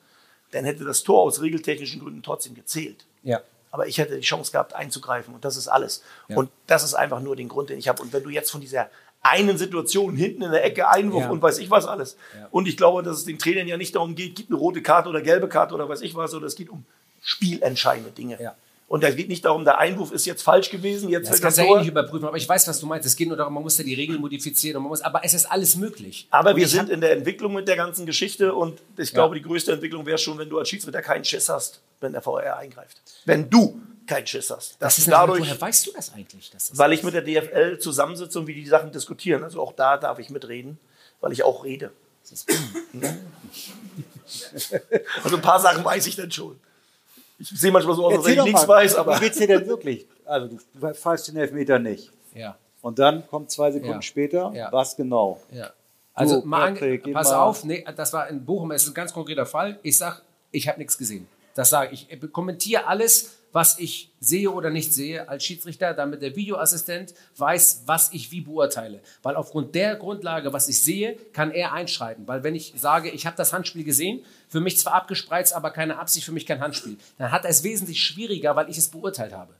dann 0.51 0.63
hätte 0.63 0.85
das 0.85 1.03
Tor 1.03 1.23
aus 1.23 1.41
regeltechnischen 1.41 1.99
Gründen 1.99 2.23
trotzdem 2.23 2.55
gezählt. 2.55 3.05
ja. 3.23 3.41
Aber 3.73 3.87
ich 3.87 3.97
hätte 3.97 4.15
die 4.15 4.21
Chance 4.21 4.51
gehabt, 4.51 4.75
einzugreifen. 4.75 5.33
Und 5.33 5.43
das 5.43 5.57
ist 5.57 5.67
alles. 5.67 6.03
Ja. 6.27 6.37
Und 6.37 6.51
das 6.67 6.83
ist 6.83 6.93
einfach 6.93 7.19
nur 7.21 7.35
den 7.35 7.49
Grund, 7.49 7.71
den 7.71 7.79
ich 7.79 7.87
habe. 7.87 8.03
Und 8.03 8.13
wenn 8.13 8.21
du 8.21 8.29
jetzt 8.29 8.51
von 8.51 8.61
dieser 8.61 8.87
einen 9.23 9.57
Situation 9.57 10.15
hinten 10.15 10.43
in 10.43 10.51
der 10.51 10.63
Ecke 10.63 10.89
Einwurf 10.89 11.23
Ja. 11.23 11.29
und 11.31 11.41
weiß 11.41 11.57
ich 11.57 11.71
was 11.71 11.87
alles. 11.87 12.15
Ja. 12.37 12.47
Und 12.51 12.67
ich 12.67 12.77
glaube, 12.77 13.01
dass 13.01 13.17
es 13.17 13.25
den 13.25 13.39
Trainern 13.39 13.67
ja 13.67 13.75
nicht 13.77 13.95
darum 13.95 14.13
geht, 14.13 14.35
gibt 14.35 14.51
eine 14.51 14.59
rote 14.59 14.83
Karte 14.83 15.09
oder 15.09 15.21
gelbe 15.21 15.49
Karte 15.49 15.73
oder 15.73 15.89
weiß 15.89 16.01
ich 16.01 16.13
was, 16.13 16.29
sondern 16.29 16.49
es 16.49 16.55
geht 16.55 16.69
um 16.69 16.85
spielentscheidende 17.21 18.11
Dinge. 18.11 18.39
Ja. 18.39 18.55
Und 18.93 19.01
da 19.03 19.09
geht 19.09 19.27
nicht 19.27 19.43
darum, 19.43 19.65
der 19.65 19.79
Einwurf 19.79 20.11
ist 20.11 20.27
jetzt 20.27 20.43
falsch 20.43 20.69
gewesen, 20.69 21.09
jetzt 21.09 21.27
Das 21.27 21.41
kannst 21.41 21.57
du 21.57 21.63
ja 21.63 21.77
eh 21.77 21.79
nicht 21.79 21.87
überprüfen, 21.87 22.27
aber 22.27 22.37
ich 22.37 22.47
weiß, 22.47 22.67
was 22.67 22.79
du 22.79 22.85
meinst. 22.85 23.07
Es 23.07 23.15
geht 23.15 23.27
nur 23.27 23.35
darum, 23.35 23.51
man 23.51 23.63
muss 23.63 23.75
ja 23.79 23.83
die 23.83 23.95
Regeln 23.95 24.21
modifizieren 24.21 24.77
und 24.77 24.83
man 24.83 24.89
muss, 24.89 25.01
aber 25.01 25.25
es 25.25 25.33
ist 25.33 25.51
alles 25.51 25.75
möglich. 25.75 26.27
Aber 26.29 26.51
Und 26.51 26.57
wir 26.57 26.67
sind 26.67 26.91
in 26.91 27.01
der 27.01 27.13
Entwicklung 27.13 27.55
mit 27.55 27.67
der 27.67 27.75
ganzen 27.75 28.05
Geschichte 28.05 28.53
und 28.53 28.79
ich 28.95 29.11
glaube, 29.11 29.33
die 29.33 29.41
größte 29.41 29.71
Entwicklung 29.71 30.05
wäre 30.05 30.19
schon, 30.19 30.37
wenn 30.37 30.47
du 30.47 30.59
als 30.59 30.69
Schiedsrichter 30.69 31.01
keinen 31.01 31.25
Schiss 31.25 31.49
hast, 31.49 31.81
wenn 32.01 32.11
der 32.11 32.21
VR 32.21 32.57
eingreift. 32.57 33.01
Wenn 33.25 33.49
du 33.49 33.81
keinen 34.05 34.27
Schiss 34.27 34.51
hast. 34.51 34.75
das 34.77 34.99
ist 34.99 35.07
du 35.07 35.11
dadurch, 35.11 35.39
woher 35.39 35.59
weißt 35.59 35.87
du 35.87 35.91
das 35.93 36.13
eigentlich? 36.13 36.51
Das 36.51 36.77
weil 36.77 36.93
ich 36.93 37.01
mit 37.01 37.15
der 37.15 37.23
DFL 37.23 37.79
zusammensitze 37.79 38.37
und 38.37 38.45
wir 38.45 38.53
die 38.53 38.67
Sachen 38.67 38.91
diskutieren. 38.91 39.43
Also 39.43 39.59
auch 39.59 39.73
da 39.73 39.97
darf 39.97 40.19
ich 40.19 40.29
mitreden, 40.29 40.77
weil 41.19 41.31
ich 41.31 41.41
auch 41.41 41.63
rede. 41.63 41.89
Also 45.23 45.35
ein 45.35 45.41
paar 45.41 45.59
Sachen 45.59 45.83
weiß 45.83 46.05
ich 46.07 46.15
dann 46.15 46.31
schon. 46.31 46.59
Ich 47.39 47.49
sehe 47.49 47.72
manchmal 47.72 47.95
so 47.95 48.05
aus, 48.05 48.14
als 48.18 48.26
wenn 48.26 48.38
ich 48.38 48.43
nichts 48.43 48.68
mal, 48.68 48.76
weiß, 48.84 48.95
aber 48.95 49.15
wie 49.18 49.19
geht's 49.26 49.38
dir 49.38 49.47
denn 49.47 49.68
wirklich? 49.68 50.05
Also 50.26 50.47
du 50.73 50.93
pfeifst 50.93 51.27
den 51.27 51.38
Elfmeter 51.38 51.80
nicht. 51.80 52.11
ja, 52.34 52.57
Und 52.81 52.99
dann 52.99 53.26
kommt 53.27 53.51
zwei 53.51 53.72
Sekunden 53.72 53.95
Ja. 53.95 54.01
später, 54.01 54.51
Ja. 54.55 54.72
was 54.72 54.95
genau? 54.95 55.41
ja. 55.51 55.72
Also 56.15 56.41
Du, 56.41 56.47
mal, 56.47 56.73
Patrick, 56.73 57.11
pass 57.11 57.30
mal- 57.31 57.38
auf, 57.38 57.64
nee, 57.64 57.84
das 57.95 58.14
war 58.14 58.27
in 58.30 58.45
Bochum, 58.45 58.69
es 58.72 58.84
ist 58.84 58.89
ein 58.89 58.93
ganz 58.93 59.11
konkreter 59.11 59.47
Fall. 59.47 59.80
Ich 59.81 59.97
sag, 59.97 60.22
ich 60.51 60.68
habe 60.68 60.77
nichts 60.77 60.95
gesehen. 60.97 61.27
Das 61.55 61.69
sage 61.72 61.91
ich. 61.93 62.05
Ich 62.10 62.31
kommentiere 62.31 62.85
alles, 62.85 63.38
was 63.51 63.77
ich 63.80 64.11
sehe 64.19 64.49
oder 64.51 64.69
nicht 64.69 64.93
sehe 64.93 65.27
als 65.27 65.43
Schiedsrichter, 65.43 65.93
damit 65.95 66.22
der 66.22 66.35
Videoassistent 66.35 67.14
weiß, 67.38 67.84
was 67.88 68.11
ich 68.14 68.31
wie 68.31 68.41
beurteile. 68.41 68.99
Weil 69.23 69.35
aufgrund 69.35 69.73
der 69.76 69.95
Grundlage, 69.95 70.53
was 70.53 70.68
ich 70.69 70.80
sehe, 70.81 71.15
kann 71.34 71.49
er 71.51 71.73
einschreiten. 71.73 72.27
Weil 72.27 72.43
wenn 72.43 72.53
ich 72.55 72.73
sage, 72.77 73.10
ich 73.10 73.26
habe 73.26 73.35
das 73.38 73.51
Handspiel 73.53 73.84
gesehen, 73.84 74.23
für 74.53 74.61
mich 74.61 74.77
zwar 74.77 74.93
abgespreizt, 74.93 75.51
aber 75.53 75.71
keine 75.71 75.97
Absicht, 75.97 76.27
für 76.27 76.31
mich 76.31 76.45
kein 76.45 76.59
Handspiel, 76.59 76.95
dann 77.17 77.31
hat 77.31 77.43
er 77.43 77.49
es 77.49 77.63
wesentlich 77.63 78.03
schwieriger, 78.03 78.55
weil 78.55 78.69
ich 78.69 78.77
es 78.77 78.88
beurteilt 78.88 79.34
habe. 79.34 79.55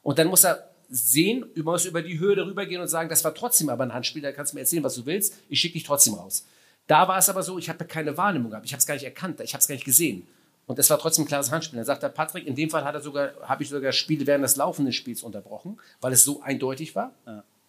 Und 0.00 0.18
dann 0.18 0.28
muss 0.28 0.42
er 0.42 0.70
sehen, 0.88 1.44
muss 1.56 1.84
über 1.84 2.00
die 2.00 2.18
Höhe 2.18 2.34
darüber 2.34 2.64
gehen 2.64 2.80
und 2.80 2.88
sagen, 2.88 3.10
das 3.10 3.24
war 3.24 3.34
trotzdem 3.34 3.68
aber 3.68 3.84
ein 3.84 3.92
Handspiel, 3.92 4.22
da 4.22 4.32
kannst 4.32 4.52
du 4.52 4.56
mir 4.56 4.62
erzählen, 4.62 4.82
was 4.82 4.94
du 4.94 5.04
willst, 5.04 5.34
ich 5.50 5.60
schicke 5.60 5.74
dich 5.74 5.84
trotzdem 5.84 6.14
raus. 6.14 6.46
Da 6.86 7.08
war 7.08 7.18
es 7.18 7.28
aber 7.28 7.42
so, 7.42 7.58
ich 7.58 7.68
habe 7.68 7.84
keine 7.84 8.16
Wahrnehmung 8.16 8.52
gehabt, 8.52 8.64
ich 8.64 8.72
habe 8.72 8.80
es 8.80 8.86
gar 8.86 8.94
nicht 8.94 9.04
erkannt, 9.04 9.38
ich 9.40 9.52
habe 9.52 9.60
es 9.60 9.68
gar 9.68 9.74
nicht 9.74 9.84
gesehen. 9.84 10.26
Und 10.66 10.78
es 10.78 10.88
war 10.88 10.98
trotzdem 10.98 11.24
ein 11.24 11.28
klares 11.28 11.50
Handspiel. 11.50 11.76
Dann 11.76 11.84
sagt 11.84 12.02
der 12.02 12.08
Patrick, 12.08 12.46
in 12.46 12.54
dem 12.54 12.70
Fall 12.70 12.84
hat 12.84 12.94
er 12.94 13.02
sogar, 13.02 13.32
habe 13.42 13.62
ich 13.62 13.68
sogar 13.68 13.90
das 13.90 13.96
Spiel 13.96 14.26
während 14.26 14.44
des 14.44 14.56
laufenden 14.56 14.94
Spiels 14.94 15.22
unterbrochen, 15.22 15.78
weil 16.00 16.14
es 16.14 16.24
so 16.24 16.40
eindeutig 16.40 16.96
war. 16.96 17.12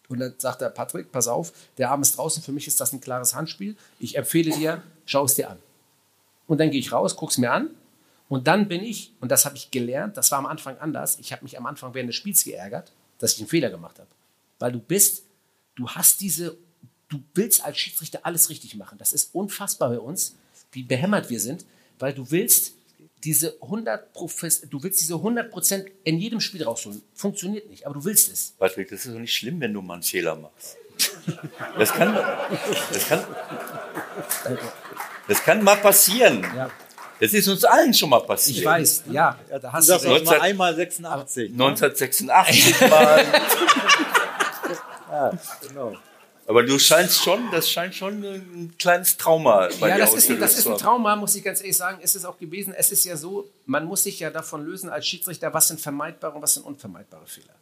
Und 0.07 0.21
dann 0.21 0.35
sagt 0.37 0.61
der 0.61 0.69
Patrick, 0.69 1.11
pass 1.11 1.27
auf, 1.27 1.51
der 1.77 1.91
Arm 1.91 2.01
ist 2.01 2.17
draußen, 2.17 2.41
für 2.41 2.53
mich 2.53 2.67
ist 2.67 2.79
das 2.79 2.93
ein 2.93 3.01
klares 3.01 3.35
Handspiel. 3.35 3.75
Ich 3.99 4.17
empfehle 4.17 4.55
dir, 4.55 4.81
schau 5.05 5.25
es 5.25 5.35
dir 5.35 5.49
an. 5.49 5.57
Und 6.47 6.59
dann 6.59 6.71
gehe 6.71 6.79
ich 6.79 6.91
raus, 6.91 7.15
guck's 7.15 7.37
mir 7.37 7.51
an. 7.51 7.69
Und 8.29 8.47
dann 8.47 8.67
bin 8.67 8.81
ich, 8.81 9.11
und 9.19 9.29
das 9.29 9.45
habe 9.45 9.57
ich 9.57 9.71
gelernt, 9.71 10.15
das 10.15 10.31
war 10.31 10.39
am 10.39 10.45
Anfang 10.45 10.77
anders, 10.77 11.19
ich 11.19 11.33
habe 11.33 11.43
mich 11.43 11.57
am 11.57 11.65
Anfang 11.65 11.93
während 11.93 12.09
des 12.09 12.15
Spiels 12.15 12.43
geärgert, 12.43 12.93
dass 13.19 13.33
ich 13.33 13.39
einen 13.39 13.49
Fehler 13.49 13.69
gemacht 13.69 13.99
habe. 13.99 14.07
Weil 14.57 14.71
du 14.71 14.79
bist, 14.79 15.25
du 15.75 15.89
hast 15.89 16.21
diese, 16.21 16.57
du 17.09 17.21
willst 17.33 17.63
als 17.65 17.77
Schiedsrichter 17.77 18.21
alles 18.23 18.49
richtig 18.49 18.75
machen. 18.75 18.97
Das 18.97 19.11
ist 19.11 19.35
unfassbar 19.35 19.89
bei 19.89 19.99
uns, 19.99 20.37
wie 20.71 20.83
behämmert 20.83 21.29
wir 21.29 21.39
sind, 21.39 21.65
weil 21.99 22.13
du 22.13 22.31
willst 22.31 22.73
diese 23.23 23.55
100 23.61 24.13
Profes 24.13 24.61
du 24.61 24.81
willst 24.81 25.01
diese 25.01 25.15
100 25.15 25.51
Prozent 25.51 25.91
in 26.03 26.17
jedem 26.17 26.39
Spiel 26.39 26.63
rausholen. 26.63 27.01
Funktioniert 27.13 27.69
nicht, 27.69 27.85
aber 27.85 27.95
du 27.95 28.05
willst 28.05 28.31
es. 28.31 28.55
Patrick, 28.57 28.89
das 28.89 29.05
ist 29.05 29.13
doch 29.13 29.19
nicht 29.19 29.35
schlimm, 29.35 29.59
wenn 29.59 29.73
du 29.73 29.81
mal 29.81 29.95
einen 29.95 30.03
Fehler 30.03 30.35
machst. 30.35 30.77
Das 31.77 31.91
kann, 31.93 32.13
das 32.13 33.07
kann, 33.07 33.25
das 35.27 35.43
kann 35.43 35.63
mal 35.63 35.77
passieren. 35.77 36.45
Ja. 36.55 36.69
Das 37.19 37.33
ist 37.33 37.47
uns 37.47 37.63
allen 37.63 37.93
schon 37.93 38.09
mal 38.09 38.21
passiert. 38.21 38.57
Ich 38.57 38.65
weiß, 38.65 39.03
ja, 39.11 39.37
da 39.61 39.71
hast 39.71 39.89
Du 39.89 39.93
auch 39.93 40.23
mal 40.23 40.41
einmal 40.41 40.75
86. 40.75 41.51
1986 41.51 42.89
mal. 42.89 43.25
Genau. 45.67 45.93
Aber 46.47 46.63
du 46.63 46.79
scheinst 46.79 47.23
schon, 47.23 47.51
das 47.51 47.69
scheint 47.69 47.93
schon 47.93 48.23
ein 48.23 48.73
kleines 48.77 49.17
Trauma 49.17 49.69
bei 49.79 49.89
Ja, 49.89 49.95
dir 49.95 50.01
das 50.01 50.13
ist, 50.15 50.29
ein, 50.29 50.39
das 50.39 50.57
ist 50.57 50.67
ein. 50.67 50.77
Trauma, 50.77 51.15
muss 51.15 51.35
ich 51.35 51.43
ganz 51.43 51.61
ehrlich 51.61 51.77
sagen. 51.77 52.01
Ist 52.01 52.15
es 52.15 52.25
auch 52.25 52.37
gewesen. 52.39 52.73
Es 52.75 52.91
ist 52.91 53.05
ja 53.05 53.15
so, 53.15 53.49
man 53.65 53.85
muss 53.85 54.03
sich 54.03 54.19
ja 54.19 54.31
davon 54.31 54.65
lösen 54.65 54.89
als 54.89 55.05
Schiedsrichter, 55.05 55.53
was 55.53 55.67
sind 55.67 55.79
vermeidbare 55.79 56.33
und 56.35 56.41
was 56.41 56.55
sind 56.55 56.65
unvermeidbare 56.65 57.25
Fehler. 57.27 57.53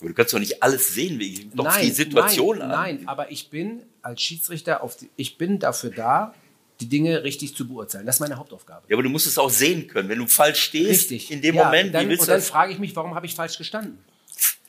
Aber 0.00 0.08
du 0.08 0.14
kannst 0.14 0.32
doch 0.34 0.38
nicht 0.38 0.62
alles 0.62 0.94
sehen, 0.94 1.18
wie 1.18 1.50
doch 1.52 1.76
die 1.78 1.90
Situation 1.90 2.58
nein, 2.58 2.70
an. 2.70 2.70
nein, 2.70 3.08
aber 3.08 3.32
ich 3.32 3.50
bin 3.50 3.82
als 4.02 4.20
Schiedsrichter 4.22 4.82
auf 4.82 4.96
die, 4.96 5.10
ich 5.16 5.38
bin 5.38 5.58
dafür 5.58 5.90
da, 5.90 6.34
die 6.80 6.88
Dinge 6.88 7.24
richtig 7.24 7.56
zu 7.56 7.66
beurteilen. 7.66 8.06
Das 8.06 8.16
ist 8.16 8.20
meine 8.20 8.36
Hauptaufgabe. 8.36 8.82
Ja, 8.88 8.96
aber 8.96 9.02
du 9.02 9.08
musst 9.08 9.26
es 9.26 9.36
auch 9.38 9.50
sehen 9.50 9.88
können. 9.88 10.08
Wenn 10.08 10.18
du 10.18 10.26
falsch 10.26 10.60
stehst, 10.60 11.10
Richtig. 11.10 11.30
in 11.30 11.42
dem 11.42 11.56
ja, 11.56 11.64
Moment, 11.64 11.94
dann, 11.94 12.06
wie 12.06 12.10
willst 12.10 12.22
und 12.22 12.28
du 12.28 12.32
dann 12.32 12.40
das 12.40 12.48
frage 12.48 12.72
ich 12.72 12.78
mich, 12.78 12.94
warum 12.94 13.14
habe 13.14 13.26
ich 13.26 13.34
falsch 13.34 13.58
gestanden? 13.58 13.98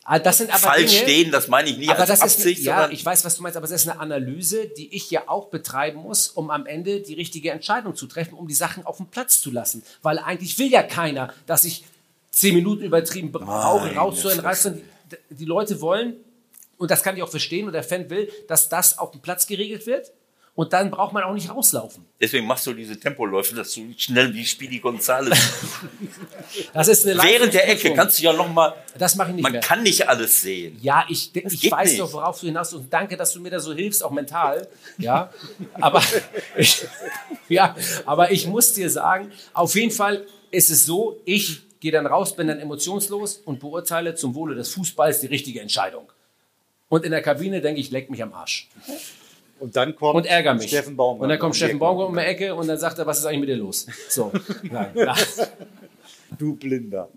Ah, 0.03 0.17
Das 0.17 0.39
sind 0.39 0.49
aber 0.49 0.59
falsch 0.59 0.91
Dinge, 0.91 1.03
stehen? 1.03 1.31
Das 1.31 1.47
meine 1.47 1.69
ich 1.69 1.77
nie 1.77 1.87
aber 1.87 1.99
als 1.99 2.09
das 2.09 2.21
Absicht, 2.21 2.59
ist, 2.59 2.65
ja, 2.65 2.89
ich 2.89 3.05
weiß, 3.05 3.23
was 3.25 3.35
du 3.35 3.43
meinst, 3.43 3.57
aber 3.57 3.67
das 3.67 3.83
ist 3.83 3.87
eine 3.87 3.99
Analyse, 3.99 4.67
die 4.75 4.93
ich 4.95 5.11
ja 5.11 5.23
auch 5.27 5.49
betreiben 5.49 5.99
muss, 5.99 6.29
um 6.29 6.49
am 6.49 6.65
Ende 6.65 7.01
die 7.01 7.13
richtige 7.13 7.51
Entscheidung 7.51 7.95
zu 7.95 8.07
treffen, 8.07 8.33
um 8.33 8.47
die 8.47 8.55
Sachen 8.55 8.85
auf 8.87 8.97
den 8.97 9.05
Platz 9.05 9.39
zu 9.39 9.51
lassen. 9.51 9.83
Weil 10.01 10.17
eigentlich 10.17 10.57
will 10.57 10.71
ja 10.71 10.81
keiner, 10.81 11.31
dass 11.45 11.63
ich 11.63 11.85
zehn 12.31 12.55
Minuten 12.55 12.83
übertrieben 12.83 13.31
brauche, 13.31 13.93
rauszuhören. 13.93 14.81
Die, 15.11 15.35
die 15.35 15.45
Leute 15.45 15.79
wollen 15.79 16.15
und 16.79 16.89
das 16.89 17.03
kann 17.03 17.15
ich 17.17 17.21
auch 17.21 17.29
verstehen, 17.29 17.67
und 17.67 17.73
der 17.73 17.83
Fan 17.83 18.09
will, 18.09 18.31
dass 18.47 18.69
das 18.69 18.97
auf 18.97 19.11
dem 19.11 19.19
Platz 19.19 19.45
geregelt 19.45 19.85
wird. 19.85 20.11
Und 20.59 20.73
dann 20.73 20.91
braucht 20.91 21.13
man 21.13 21.23
auch 21.23 21.31
nicht 21.31 21.49
rauslaufen. 21.49 22.05
Deswegen 22.19 22.45
machst 22.45 22.67
du 22.67 22.73
diese 22.73 22.99
Tempoläufe, 22.99 23.55
dass 23.55 23.71
du 23.71 23.93
schnell 23.95 24.33
wie 24.33 24.45
Speedy 24.45 24.79
Gonzales. 24.79 25.39
Das 26.73 26.89
ist 26.89 27.07
eine 27.07 27.23
Während 27.23 27.53
der 27.53 27.69
Ecke 27.69 27.93
kannst 27.93 28.19
du 28.19 28.23
ja 28.23 28.33
noch 28.33 28.51
mal. 28.51 28.73
Das 28.97 29.15
mache 29.15 29.29
ich 29.29 29.35
nicht 29.35 29.43
Man 29.43 29.53
mehr. 29.53 29.61
kann 29.61 29.83
nicht 29.83 30.09
alles 30.09 30.41
sehen. 30.41 30.77
Ja, 30.81 31.05
ich, 31.07 31.33
ich 31.33 31.71
weiß 31.71 31.91
nicht. 31.91 32.01
doch, 32.01 32.11
worauf 32.11 32.41
du 32.41 32.47
hinaus 32.47 32.73
und 32.73 32.91
danke, 32.91 33.15
dass 33.15 33.31
du 33.31 33.39
mir 33.39 33.51
da 33.51 33.59
so 33.61 33.71
hilfst, 33.73 34.03
auch 34.03 34.11
mental. 34.11 34.67
Ja, 34.97 35.31
aber 35.79 36.03
ich, 36.57 36.85
ja, 37.47 37.73
aber 38.05 38.31
ich 38.31 38.45
muss 38.45 38.73
dir 38.73 38.89
sagen, 38.89 39.31
auf 39.53 39.75
jeden 39.75 39.91
Fall 39.91 40.25
ist 40.51 40.69
es 40.71 40.85
so, 40.85 41.21
ich 41.23 41.61
gehe 41.79 41.93
dann 41.93 42.05
raus, 42.05 42.35
bin 42.35 42.47
dann 42.47 42.59
emotionslos 42.59 43.37
und 43.45 43.61
beurteile 43.61 44.15
zum 44.15 44.35
Wohle 44.35 44.55
des 44.55 44.73
Fußballs 44.73 45.21
die 45.21 45.27
richtige 45.27 45.61
Entscheidung. 45.61 46.11
Und 46.89 47.05
in 47.05 47.11
der 47.11 47.21
Kabine 47.21 47.61
denke 47.61 47.79
ich, 47.79 47.91
leck 47.91 48.09
mich 48.09 48.21
am 48.21 48.33
Arsch 48.33 48.67
Und 49.59 49.75
dann 49.75 49.95
kommt 49.95 50.15
und 50.15 50.25
ärgere 50.25 50.53
mich. 50.55 50.67
Steffen 50.69 50.95
Baumgart. 50.95 51.23
Und 51.23 51.29
dann 51.29 51.39
kommt 51.39 51.55
Steffen 51.55 51.79
Baumgart 51.79 52.09
um 52.09 52.15
die 52.15 52.21
Ecke 52.21 52.55
und 52.55 52.67
dann 52.67 52.77
sagt 52.77 52.97
er, 52.99 53.05
was 53.05 53.19
ist 53.19 53.25
eigentlich 53.25 53.41
mit 53.41 53.49
dir 53.49 53.57
los? 53.57 53.87
So, 54.09 54.31
nein. 54.63 54.91
Du 56.37 56.55
Blinder. 56.55 57.09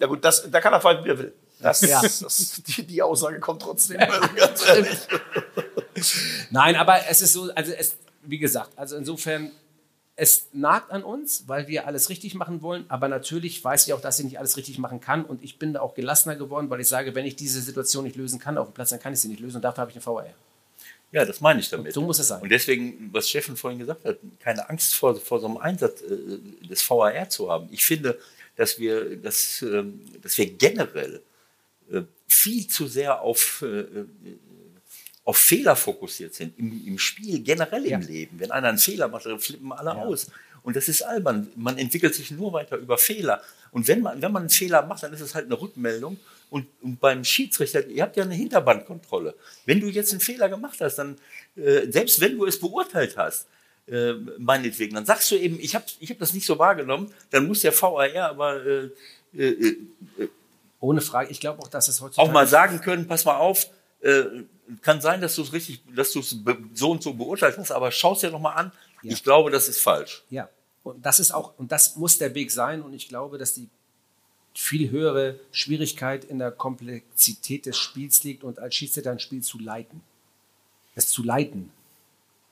Ja 0.00 0.06
gut, 0.06 0.24
das, 0.24 0.50
da 0.50 0.60
kann 0.60 0.72
er 0.72 0.80
fallen, 0.80 1.04
wie 1.04 1.10
er 1.10 1.18
will. 1.18 1.32
Das, 1.60 1.80
Ja. 1.82 2.00
das, 2.00 2.62
die, 2.66 2.86
die 2.86 3.02
Aussage 3.02 3.38
kommt 3.40 3.62
trotzdem. 3.62 4.00
Also 4.00 4.28
ganz 4.34 4.66
ehrlich. 4.68 4.98
Nein, 6.50 6.76
aber 6.76 7.00
es 7.08 7.20
ist 7.22 7.32
so, 7.32 7.50
also 7.54 7.72
es, 7.72 7.96
wie 8.22 8.38
gesagt, 8.38 8.70
also 8.76 8.96
insofern, 8.96 9.50
es 10.16 10.48
nagt 10.52 10.90
an 10.90 11.04
uns, 11.04 11.44
weil 11.46 11.68
wir 11.68 11.86
alles 11.86 12.08
richtig 12.08 12.34
machen 12.34 12.62
wollen, 12.62 12.84
aber 12.88 13.06
natürlich 13.08 13.62
weiß 13.62 13.86
ich 13.86 13.92
auch, 13.92 14.00
dass 14.00 14.18
ich 14.18 14.24
nicht 14.24 14.38
alles 14.38 14.56
richtig 14.56 14.78
machen 14.78 15.00
kann 15.00 15.24
und 15.24 15.44
ich 15.44 15.58
bin 15.58 15.72
da 15.74 15.80
auch 15.80 15.94
gelassener 15.94 16.34
geworden, 16.36 16.70
weil 16.70 16.80
ich 16.80 16.88
sage, 16.88 17.14
wenn 17.14 17.24
ich 17.24 17.36
diese 17.36 17.60
Situation 17.60 18.02
nicht 18.04 18.16
lösen 18.16 18.40
kann 18.40 18.58
auf 18.58 18.68
dem 18.68 18.74
Platz, 18.74 18.90
dann 18.90 18.98
kann 19.00 19.12
ich 19.12 19.20
sie 19.20 19.28
nicht 19.28 19.40
lösen 19.40 19.56
und 19.56 19.62
dafür 19.62 19.82
habe 19.82 19.90
ich 19.90 19.96
eine 19.96 20.02
VR. 20.02 20.26
Ja, 21.10 21.24
das 21.24 21.40
meine 21.40 21.60
ich 21.60 21.70
damit. 21.70 21.94
So 21.94 22.02
muss 22.02 22.18
es 22.18 22.28
sein. 22.28 22.42
Und 22.42 22.50
deswegen, 22.50 23.08
was 23.12 23.28
Steffen 23.28 23.56
vorhin 23.56 23.78
gesagt 23.78 24.04
hat, 24.04 24.18
keine 24.40 24.68
Angst 24.68 24.94
vor, 24.94 25.16
vor 25.16 25.40
so 25.40 25.46
einem 25.46 25.56
Einsatz 25.56 26.02
äh, 26.02 26.66
des 26.68 26.88
VAR 26.88 27.28
zu 27.30 27.50
haben. 27.50 27.68
Ich 27.70 27.84
finde, 27.84 28.18
dass 28.56 28.78
wir, 28.78 29.16
dass, 29.16 29.62
ähm, 29.62 30.00
dass 30.22 30.36
wir 30.36 30.46
generell 30.52 31.22
äh, 31.90 32.02
viel 32.26 32.66
zu 32.66 32.86
sehr 32.86 33.22
auf, 33.22 33.62
äh, 33.62 33.84
auf 35.24 35.38
Fehler 35.38 35.76
fokussiert 35.76 36.34
sind. 36.34 36.58
Im, 36.58 36.86
im 36.86 36.98
Spiel, 36.98 37.40
generell 37.40 37.84
im 37.86 38.02
Ja. 38.02 38.06
Leben. 38.06 38.38
Wenn 38.40 38.50
einer 38.50 38.68
einen 38.68 38.78
Fehler 38.78 39.08
macht, 39.08 39.24
dann 39.26 39.40
flippen 39.40 39.72
alle 39.72 39.94
aus. 39.94 40.26
Und 40.62 40.76
das 40.76 40.88
ist 40.88 41.02
albern. 41.02 41.48
Man 41.56 41.78
entwickelt 41.78 42.14
sich 42.14 42.30
nur 42.30 42.52
weiter 42.52 42.76
über 42.76 42.98
Fehler. 42.98 43.40
Und 43.70 43.88
wenn 43.88 44.02
man, 44.02 44.20
wenn 44.20 44.32
man 44.32 44.42
einen 44.42 44.50
Fehler 44.50 44.84
macht, 44.84 45.02
dann 45.02 45.12
ist 45.14 45.20
es 45.20 45.34
halt 45.34 45.46
eine 45.46 45.58
Rückmeldung. 45.58 46.18
Und, 46.50 46.66
und 46.82 46.98
beim 47.00 47.24
Schiedsrichter, 47.24 47.86
ihr 47.86 48.02
habt 48.02 48.16
ja 48.16 48.24
eine 48.24 48.34
Hinterbandkontrolle. 48.34 49.34
Wenn 49.66 49.80
du 49.80 49.88
jetzt 49.88 50.12
einen 50.12 50.20
Fehler 50.20 50.48
gemacht 50.48 50.80
hast, 50.80 50.96
dann, 50.96 51.16
äh, 51.56 51.90
selbst 51.90 52.20
wenn 52.20 52.36
du 52.36 52.46
es 52.46 52.58
beurteilt 52.58 53.16
hast, 53.16 53.46
äh, 53.86 54.14
meinetwegen, 54.38 54.94
dann 54.94 55.06
sagst 55.06 55.30
du 55.30 55.36
eben, 55.36 55.58
ich 55.60 55.74
habe 55.74 55.84
ich 56.00 56.10
hab 56.10 56.18
das 56.18 56.32
nicht 56.32 56.46
so 56.46 56.58
wahrgenommen, 56.58 57.12
dann 57.30 57.46
muss 57.46 57.60
der 57.60 57.72
VAR 57.72 58.30
aber 58.30 58.64
äh, 58.64 58.90
äh, 59.34 59.76
äh, 60.18 60.28
Ohne 60.80 61.00
Frage, 61.00 61.30
ich 61.30 61.40
glaube 61.40 61.62
auch, 61.62 61.68
dass 61.68 61.88
es 61.88 62.00
heutzutage... 62.00 62.28
auch 62.28 62.32
mal 62.32 62.46
sagen 62.46 62.80
können, 62.80 63.06
pass 63.06 63.24
mal 63.24 63.36
auf, 63.36 63.68
äh, 64.00 64.24
kann 64.82 65.00
sein, 65.00 65.20
dass 65.20 65.34
du 65.34 65.42
es 65.42 65.52
richtig, 65.52 65.82
dass 65.94 66.12
du 66.12 66.20
es 66.20 66.36
so 66.74 66.90
und 66.90 67.02
so 67.02 67.14
beurteilt 67.14 67.56
hast, 67.58 67.72
aber 67.72 67.90
schau 67.90 68.12
es 68.12 68.20
dir 68.20 68.30
doch 68.30 68.40
mal 68.40 68.52
an. 68.52 68.72
Ja. 69.02 69.12
Ich 69.12 69.22
glaube, 69.22 69.50
das 69.50 69.68
ist 69.68 69.80
falsch. 69.80 70.24
Ja, 70.30 70.48
und 70.82 71.04
das 71.04 71.20
ist 71.20 71.32
auch, 71.32 71.58
und 71.58 71.72
das 71.72 71.96
muss 71.96 72.18
der 72.18 72.34
Weg 72.34 72.50
sein. 72.50 72.82
Und 72.82 72.92
ich 72.92 73.08
glaube, 73.08 73.38
dass 73.38 73.54
die 73.54 73.68
viel 74.58 74.90
höhere 74.90 75.38
Schwierigkeit 75.52 76.24
in 76.24 76.40
der 76.40 76.50
Komplexität 76.50 77.64
des 77.64 77.76
Spiels 77.76 78.24
liegt 78.24 78.42
und 78.42 78.58
als 78.58 78.74
Schiedsrichter 78.74 79.12
ein 79.12 79.20
Spiel 79.20 79.40
zu 79.40 79.58
leiten. 79.58 80.00
Es 80.96 81.08
zu 81.08 81.22
leiten. 81.22 81.70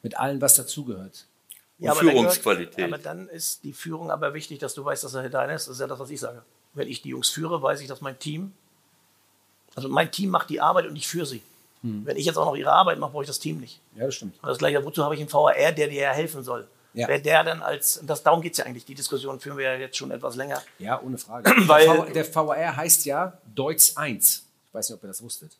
Mit 0.02 0.16
allem, 0.16 0.40
was 0.40 0.54
dazugehört. 0.54 1.26
Und 1.80 1.88
aber 1.88 2.00
dann 2.00 2.10
Führungsqualität. 2.10 2.76
Gehört, 2.76 2.92
aber 2.94 3.02
dann 3.02 3.28
ist 3.28 3.64
die 3.64 3.72
Führung 3.72 4.12
aber 4.12 4.34
wichtig, 4.34 4.60
dass 4.60 4.74
du 4.74 4.84
weißt, 4.84 5.02
dass 5.02 5.14
er 5.14 5.28
dein 5.28 5.50
ist. 5.50 5.66
Das 5.66 5.74
ist 5.74 5.80
ja 5.80 5.88
das, 5.88 5.98
was 5.98 6.10
ich 6.10 6.20
sage. 6.20 6.42
Wenn 6.74 6.86
ich 6.86 7.02
die 7.02 7.08
Jungs 7.08 7.28
führe, 7.28 7.60
weiß 7.60 7.80
ich, 7.80 7.88
dass 7.88 8.00
mein 8.00 8.18
Team, 8.18 8.52
also 9.74 9.88
mein 9.88 10.12
Team 10.12 10.30
macht 10.30 10.48
die 10.48 10.60
Arbeit 10.60 10.86
und 10.86 10.94
ich 10.94 11.08
führe 11.08 11.26
sie. 11.26 11.42
Wenn 11.82 12.16
ich 12.16 12.26
jetzt 12.26 12.36
auch 12.36 12.46
noch 12.46 12.56
ihre 12.56 12.72
Arbeit 12.72 12.98
mache, 12.98 13.12
brauche 13.12 13.22
ich 13.22 13.28
das 13.28 13.38
Team 13.38 13.58
nicht. 13.58 13.80
Ja, 13.94 14.06
das 14.06 14.14
stimmt. 14.16 14.34
Und 14.42 14.48
das 14.48 14.58
gleiche, 14.58 14.84
wozu 14.84 15.04
habe 15.04 15.14
ich 15.14 15.20
einen 15.20 15.32
VAR, 15.32 15.54
der 15.54 15.72
dir 15.72 15.92
ja 15.92 16.10
helfen 16.10 16.42
soll? 16.42 16.66
Ja. 16.96 17.08
Wer 17.08 17.18
der 17.20 17.44
dann 17.44 17.62
als, 17.62 18.00
das, 18.04 18.22
darum 18.22 18.40
geht 18.40 18.52
es 18.52 18.58
ja 18.58 18.64
eigentlich, 18.64 18.84
die 18.84 18.94
Diskussion 18.94 19.38
führen 19.38 19.56
wir 19.58 19.64
ja 19.66 19.74
jetzt 19.74 19.96
schon 19.96 20.10
etwas 20.10 20.34
länger. 20.34 20.62
Ja, 20.78 21.00
ohne 21.00 21.18
Frage. 21.18 21.50
Weil- 21.68 21.84
der, 22.12 22.24
V- 22.24 22.44
der 22.46 22.58
VAR 22.58 22.76
heißt 22.76 23.04
ja 23.04 23.36
Deutsch 23.54 23.92
1. 23.96 24.44
Ich 24.68 24.74
weiß 24.74 24.88
nicht, 24.88 24.96
ob 24.96 25.04
ihr 25.04 25.08
das 25.08 25.22
wusstet. 25.22 25.52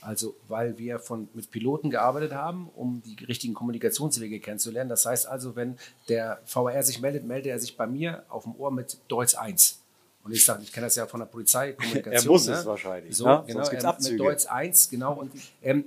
Also, 0.00 0.34
weil 0.48 0.76
wir 0.78 0.98
von, 0.98 1.28
mit 1.34 1.50
Piloten 1.50 1.90
gearbeitet 1.90 2.32
haben, 2.32 2.68
um 2.76 3.02
die 3.06 3.24
richtigen 3.24 3.54
Kommunikationswege 3.54 4.38
kennenzulernen. 4.40 4.90
Das 4.90 5.06
heißt 5.06 5.26
also, 5.26 5.56
wenn 5.56 5.78
der 6.08 6.40
VAR 6.46 6.82
sich 6.82 7.00
meldet, 7.00 7.24
meldet 7.24 7.46
er 7.52 7.58
sich 7.58 7.76
bei 7.76 7.86
mir 7.86 8.22
auf 8.28 8.42
dem 8.44 8.54
Ohr 8.56 8.70
mit 8.70 8.98
Deutsch 9.08 9.34
1. 9.34 9.78
Und 10.22 10.32
ich 10.32 10.44
sage, 10.44 10.62
ich 10.62 10.72
kenne 10.72 10.86
das 10.86 10.96
ja 10.96 11.06
von 11.06 11.20
der 11.20 11.26
Polizeikommunikation. 11.26 12.12
Er 12.26 12.30
muss 12.30 12.46
ne? 12.46 12.54
es 12.54 12.64
wahrscheinlich, 12.66 13.14
So, 13.16 13.26
ne? 13.26 13.44
genau, 13.46 13.64
Sonst 13.64 13.84
Abzüge. 13.84 14.12
mit 14.14 14.20
Deutsch 14.32 14.46
1, 14.46 14.88
genau. 14.90 15.12
Und 15.14 15.32
ähm, 15.62 15.84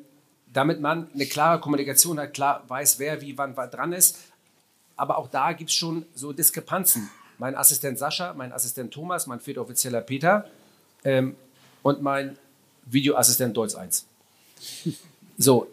damit 0.54 0.80
man 0.82 1.10
eine 1.14 1.26
klare 1.26 1.60
Kommunikation 1.60 2.20
hat, 2.20 2.34
klar 2.34 2.64
weiß, 2.68 2.99
wer 2.99 3.22
wie 3.22 3.38
wann 3.38 3.56
wann 3.58 3.70
dran 3.72 3.94
ist. 3.94 4.18
Aber 4.98 5.18
auch 5.18 5.28
da 5.30 5.53
gibt 5.53 5.69
es 5.69 5.76
schon 5.76 6.06
so 6.15 6.34
Diskrepanzen. 6.34 7.10
Mein 7.38 7.56
Assistent 7.56 7.99
Sascha, 7.99 8.34
mein 8.34 8.52
Assistent 8.52 8.91
Thomas, 8.91 9.28
mein 9.28 9.40
viertoffizieller 9.40 10.02
Peter 10.02 10.49
ähm, 11.03 11.36
und 11.84 12.02
mein 12.02 12.36
Videoassistent 12.86 13.56
Deutsch 13.56 13.76
1. 13.78 14.06
So, 15.38 15.68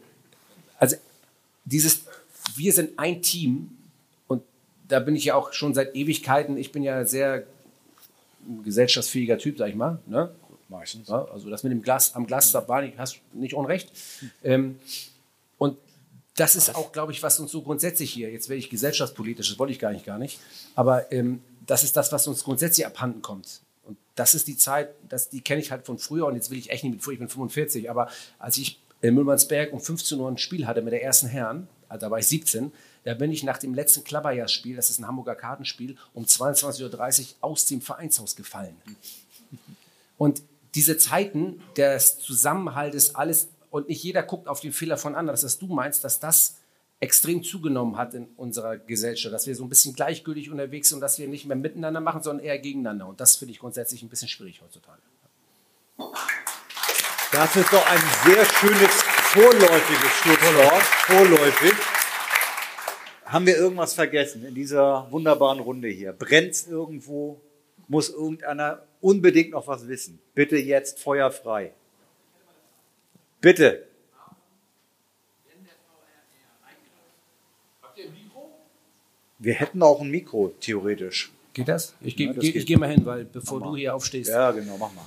also 0.78 0.96
dieses, 1.64 2.04
wir 2.54 2.72
sind 2.72 2.98
ein 2.98 3.22
Team 3.22 3.70
und 4.28 4.42
da 4.86 5.00
bin 5.00 5.16
ich 5.16 5.24
ja 5.24 5.34
auch 5.36 5.54
schon 5.54 5.72
seit 5.72 5.96
Ewigkeiten, 5.96 6.58
ich 6.58 6.70
bin 6.70 6.82
ja 6.82 7.06
sehr 7.06 7.44
gesellschaftsfähiger 8.62 9.38
Typ, 9.38 9.56
sag 9.56 9.70
ich 9.70 9.74
mal. 9.74 9.98
Ne? 10.06 10.30
Meistens. 10.68 11.08
Ja, 11.08 11.24
also 11.32 11.48
das 11.48 11.62
mit 11.62 11.72
dem 11.72 11.80
Glas 11.80 12.14
am 12.14 12.26
Glas 12.26 12.52
da 12.52 12.66
war 12.68 12.82
nicht, 12.82 12.98
hast 12.98 13.20
nicht 13.32 13.54
unrecht. 13.54 13.90
Ähm, 14.42 14.78
und 15.56 15.78
das 16.36 16.56
ist 16.56 16.74
auch, 16.74 16.92
glaube 16.92 17.12
ich, 17.12 17.22
was 17.22 17.38
uns 17.38 17.52
so 17.52 17.62
grundsätzlich 17.62 18.12
hier, 18.12 18.30
jetzt 18.30 18.48
werde 18.48 18.58
ich 18.58 18.70
gesellschaftspolitisch, 18.70 19.48
das 19.48 19.58
wollte 19.58 19.72
ich 19.72 19.78
gar 19.78 19.92
nicht, 19.92 20.04
gar 20.04 20.18
nicht, 20.18 20.40
aber 20.74 21.12
ähm, 21.12 21.42
das 21.66 21.84
ist 21.84 21.96
das, 21.96 22.12
was 22.12 22.26
uns 22.26 22.44
grundsätzlich 22.44 22.86
abhanden 22.86 23.22
kommt. 23.22 23.60
Und 23.84 23.96
das 24.14 24.34
ist 24.34 24.48
die 24.48 24.56
Zeit, 24.56 24.90
das, 25.08 25.28
die 25.28 25.40
kenne 25.40 25.60
ich 25.60 25.70
halt 25.70 25.86
von 25.86 25.98
früher 25.98 26.26
und 26.26 26.34
jetzt 26.34 26.50
will 26.50 26.58
ich 26.58 26.70
echt 26.70 26.84
nicht 26.84 26.94
mit 26.94 27.02
früher, 27.02 27.14
ich 27.14 27.20
bin 27.20 27.28
45, 27.28 27.88
aber 27.90 28.08
als 28.38 28.56
ich 28.56 28.80
in 29.00 29.14
Müllmannsberg 29.14 29.72
um 29.72 29.80
15 29.80 30.18
Uhr 30.18 30.28
ein 30.28 30.38
Spiel 30.38 30.66
hatte 30.66 30.82
mit 30.82 30.92
der 30.92 31.02
ersten 31.02 31.28
Herren, 31.28 31.68
also 31.88 32.06
da 32.06 32.10
war 32.10 32.18
ich 32.18 32.26
17, 32.26 32.72
da 33.04 33.14
bin 33.14 33.30
ich 33.30 33.44
nach 33.44 33.58
dem 33.58 33.74
letzten 33.74 34.02
Klapperjahrspiel, 34.02 34.76
das 34.76 34.90
ist 34.90 34.98
ein 34.98 35.06
Hamburger 35.06 35.34
Kartenspiel, 35.34 35.96
um 36.14 36.24
22.30 36.24 37.20
Uhr 37.20 37.26
aus 37.42 37.66
dem 37.66 37.80
Vereinshaus 37.80 38.34
gefallen. 38.34 38.76
Und 40.16 40.42
diese 40.74 40.96
Zeiten 40.96 41.62
des 41.76 42.18
Zusammenhaltes, 42.18 43.14
alles, 43.14 43.48
und 43.74 43.88
nicht 43.88 44.04
jeder 44.04 44.22
guckt 44.22 44.46
auf 44.46 44.60
den 44.60 44.72
Fehler 44.72 44.96
von 44.96 45.16
anderen, 45.16 45.36
dass 45.36 45.58
du 45.58 45.66
meinst, 45.66 46.04
dass 46.04 46.20
das 46.20 46.58
extrem 47.00 47.42
zugenommen 47.42 47.96
hat 47.96 48.14
in 48.14 48.28
unserer 48.36 48.76
Gesellschaft, 48.76 49.34
dass 49.34 49.48
wir 49.48 49.56
so 49.56 49.64
ein 49.64 49.68
bisschen 49.68 49.96
gleichgültig 49.96 50.48
unterwegs 50.48 50.90
sind 50.90 50.98
und 50.98 51.00
dass 51.00 51.18
wir 51.18 51.26
nicht 51.26 51.44
mehr 51.46 51.56
miteinander 51.56 52.00
machen, 52.00 52.22
sondern 52.22 52.46
eher 52.46 52.56
gegeneinander. 52.60 53.08
Und 53.08 53.20
das 53.20 53.34
finde 53.34 53.50
ich 53.50 53.58
grundsätzlich 53.58 54.04
ein 54.04 54.08
bisschen 54.08 54.28
schwierig 54.28 54.62
heutzutage. 54.62 55.02
Das 57.32 57.56
ist 57.56 57.72
doch 57.72 57.84
ein 57.84 58.00
sehr 58.24 58.44
schönes 58.44 59.02
vorläufiges 59.02 60.12
Schlusswort. 60.22 60.82
Vorläufig. 60.82 61.74
Haben 63.24 63.46
wir 63.46 63.56
irgendwas 63.56 63.92
vergessen 63.92 64.46
in 64.46 64.54
dieser 64.54 65.10
wunderbaren 65.10 65.58
Runde 65.58 65.88
hier? 65.88 66.12
Brennt's 66.12 66.68
irgendwo? 66.68 67.40
Muss 67.88 68.08
irgendeiner 68.08 68.84
unbedingt 69.00 69.50
noch 69.50 69.66
was 69.66 69.88
wissen? 69.88 70.20
Bitte 70.32 70.58
jetzt 70.58 71.00
feuerfrei. 71.00 71.74
Bitte. 73.44 73.84
Wir 79.38 79.52
hätten 79.52 79.82
auch 79.82 80.00
ein 80.00 80.08
Mikro, 80.08 80.54
theoretisch. 80.60 81.30
Geht 81.52 81.68
das? 81.68 81.94
Ich 82.00 82.16
gehe 82.16 82.28
Ja, 82.28 82.32
geh, 82.32 82.52
geh 82.64 82.76
mal 82.76 82.88
hin, 82.88 83.04
weil 83.04 83.26
bevor 83.26 83.60
du 83.60 83.76
hier 83.76 83.94
aufstehst. 83.94 84.30
Ja, 84.30 84.50
genau, 84.50 84.78
mach 84.78 84.90
mal. 84.92 85.04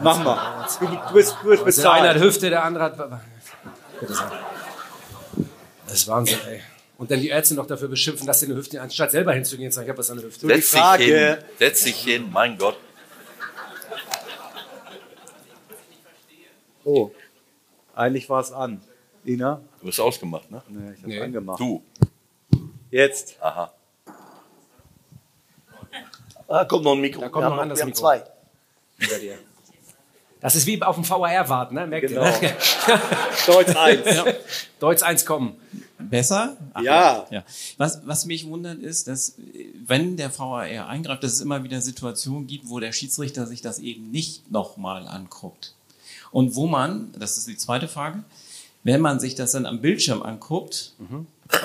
Mach 0.00 0.24
mal. 0.24 0.66
Du, 0.80 0.86
du 0.86 1.14
bist, 1.14 1.36
du 1.44 1.64
bist 1.64 1.78
Der 1.78 1.92
eine 1.92 2.08
hat 2.08 2.14
bezahlt. 2.14 2.32
Hüfte, 2.32 2.50
der 2.50 2.64
andere 2.64 2.84
hat. 2.84 3.20
Bitte 4.00 4.14
sehr. 4.14 4.32
Das 5.86 5.94
ist 5.94 6.08
Wahnsinn, 6.08 6.38
ey. 6.48 6.60
Und 6.98 7.08
dann 7.12 7.20
die 7.20 7.28
Ärzte 7.28 7.54
noch 7.54 7.66
dafür 7.68 7.86
beschimpfen, 7.86 8.26
dass 8.26 8.40
sie 8.40 8.46
eine 8.46 8.56
Hüfte, 8.56 8.82
anstatt 8.82 9.12
selber 9.12 9.32
hinzugehen 9.32 9.68
und 9.68 9.72
sagen, 9.72 9.86
ich 9.86 9.90
habe 9.90 9.98
was 9.98 10.10
an 10.10 10.16
der 10.18 10.26
Hüfte. 10.26 10.46
Setz 10.48 10.70
dich 10.72 10.80
Frage- 10.80 11.04
hin, 11.04 11.36
setz 11.60 11.84
dich 11.84 11.96
hin, 12.02 12.30
mein 12.32 12.58
Gott. 12.58 12.78
Oh, 16.84 17.12
eigentlich 17.96 18.28
war 18.28 18.40
es 18.40 18.52
an. 18.52 18.80
Ina? 19.24 19.60
Du 19.80 19.86
bist 19.86 20.00
ausgemacht, 20.00 20.50
ne? 20.50 20.62
Nee, 20.68 20.90
ich 20.92 20.98
hab's 20.98 21.06
Nee. 21.06 21.20
angemacht. 21.20 21.60
Du. 21.60 21.82
Jetzt. 22.90 23.36
Aha. 23.40 23.72
Ah, 26.48 26.64
kommt 26.66 26.84
noch 26.84 26.92
ein 26.92 27.00
Mikro. 27.00 27.20
Da 27.22 27.28
kommt 27.28 27.44
wir 27.44 27.48
noch 27.48 27.56
ein 27.56 27.62
anderes 27.62 27.78
wir 27.78 27.82
haben 27.84 27.88
Mikro. 27.90 28.00
zwei. 28.00 28.22
Hinter 28.98 29.18
dir. 29.18 29.38
Das 30.40 30.54
ist 30.54 30.66
wie 30.66 30.80
auf 30.82 30.94
dem 30.96 31.08
VAR 31.08 31.48
warten, 31.48 31.74
ne? 31.74 31.86
Merkt 31.86 32.08
Genau. 32.08 32.22
ihr? 32.24 32.32
Ne? 32.42 33.00
Deutsch 33.46 33.74
1. 33.74 34.04
Deutsch 34.78 35.02
1 35.02 35.24
kommen. 35.24 35.56
Besser? 35.98 36.58
Ach, 36.74 36.82
Ja. 36.82 37.26
ja. 37.30 37.44
Was, 37.78 38.06
was 38.06 38.26
mich 38.26 38.46
wundert 38.46 38.78
ist, 38.80 39.08
dass 39.08 39.36
wenn 39.86 40.18
der 40.18 40.38
VAR 40.38 40.60
eingreift, 40.86 41.24
dass 41.24 41.32
es 41.32 41.40
immer 41.40 41.64
wieder 41.64 41.80
Situationen 41.80 42.46
gibt, 42.46 42.68
wo 42.68 42.78
der 42.78 42.92
Schiedsrichter 42.92 43.46
sich 43.46 43.62
das 43.62 43.78
eben 43.78 44.10
nicht 44.10 44.50
nochmal 44.50 45.08
anguckt. 45.08 45.74
Und 46.34 46.56
wo 46.56 46.66
man, 46.66 47.12
das 47.16 47.38
ist 47.38 47.46
die 47.46 47.56
zweite 47.56 47.86
Frage, 47.86 48.24
wenn 48.82 49.00
man 49.00 49.20
sich 49.20 49.36
das 49.36 49.52
dann 49.52 49.66
am 49.66 49.80
Bildschirm 49.80 50.20
anguckt, 50.20 50.92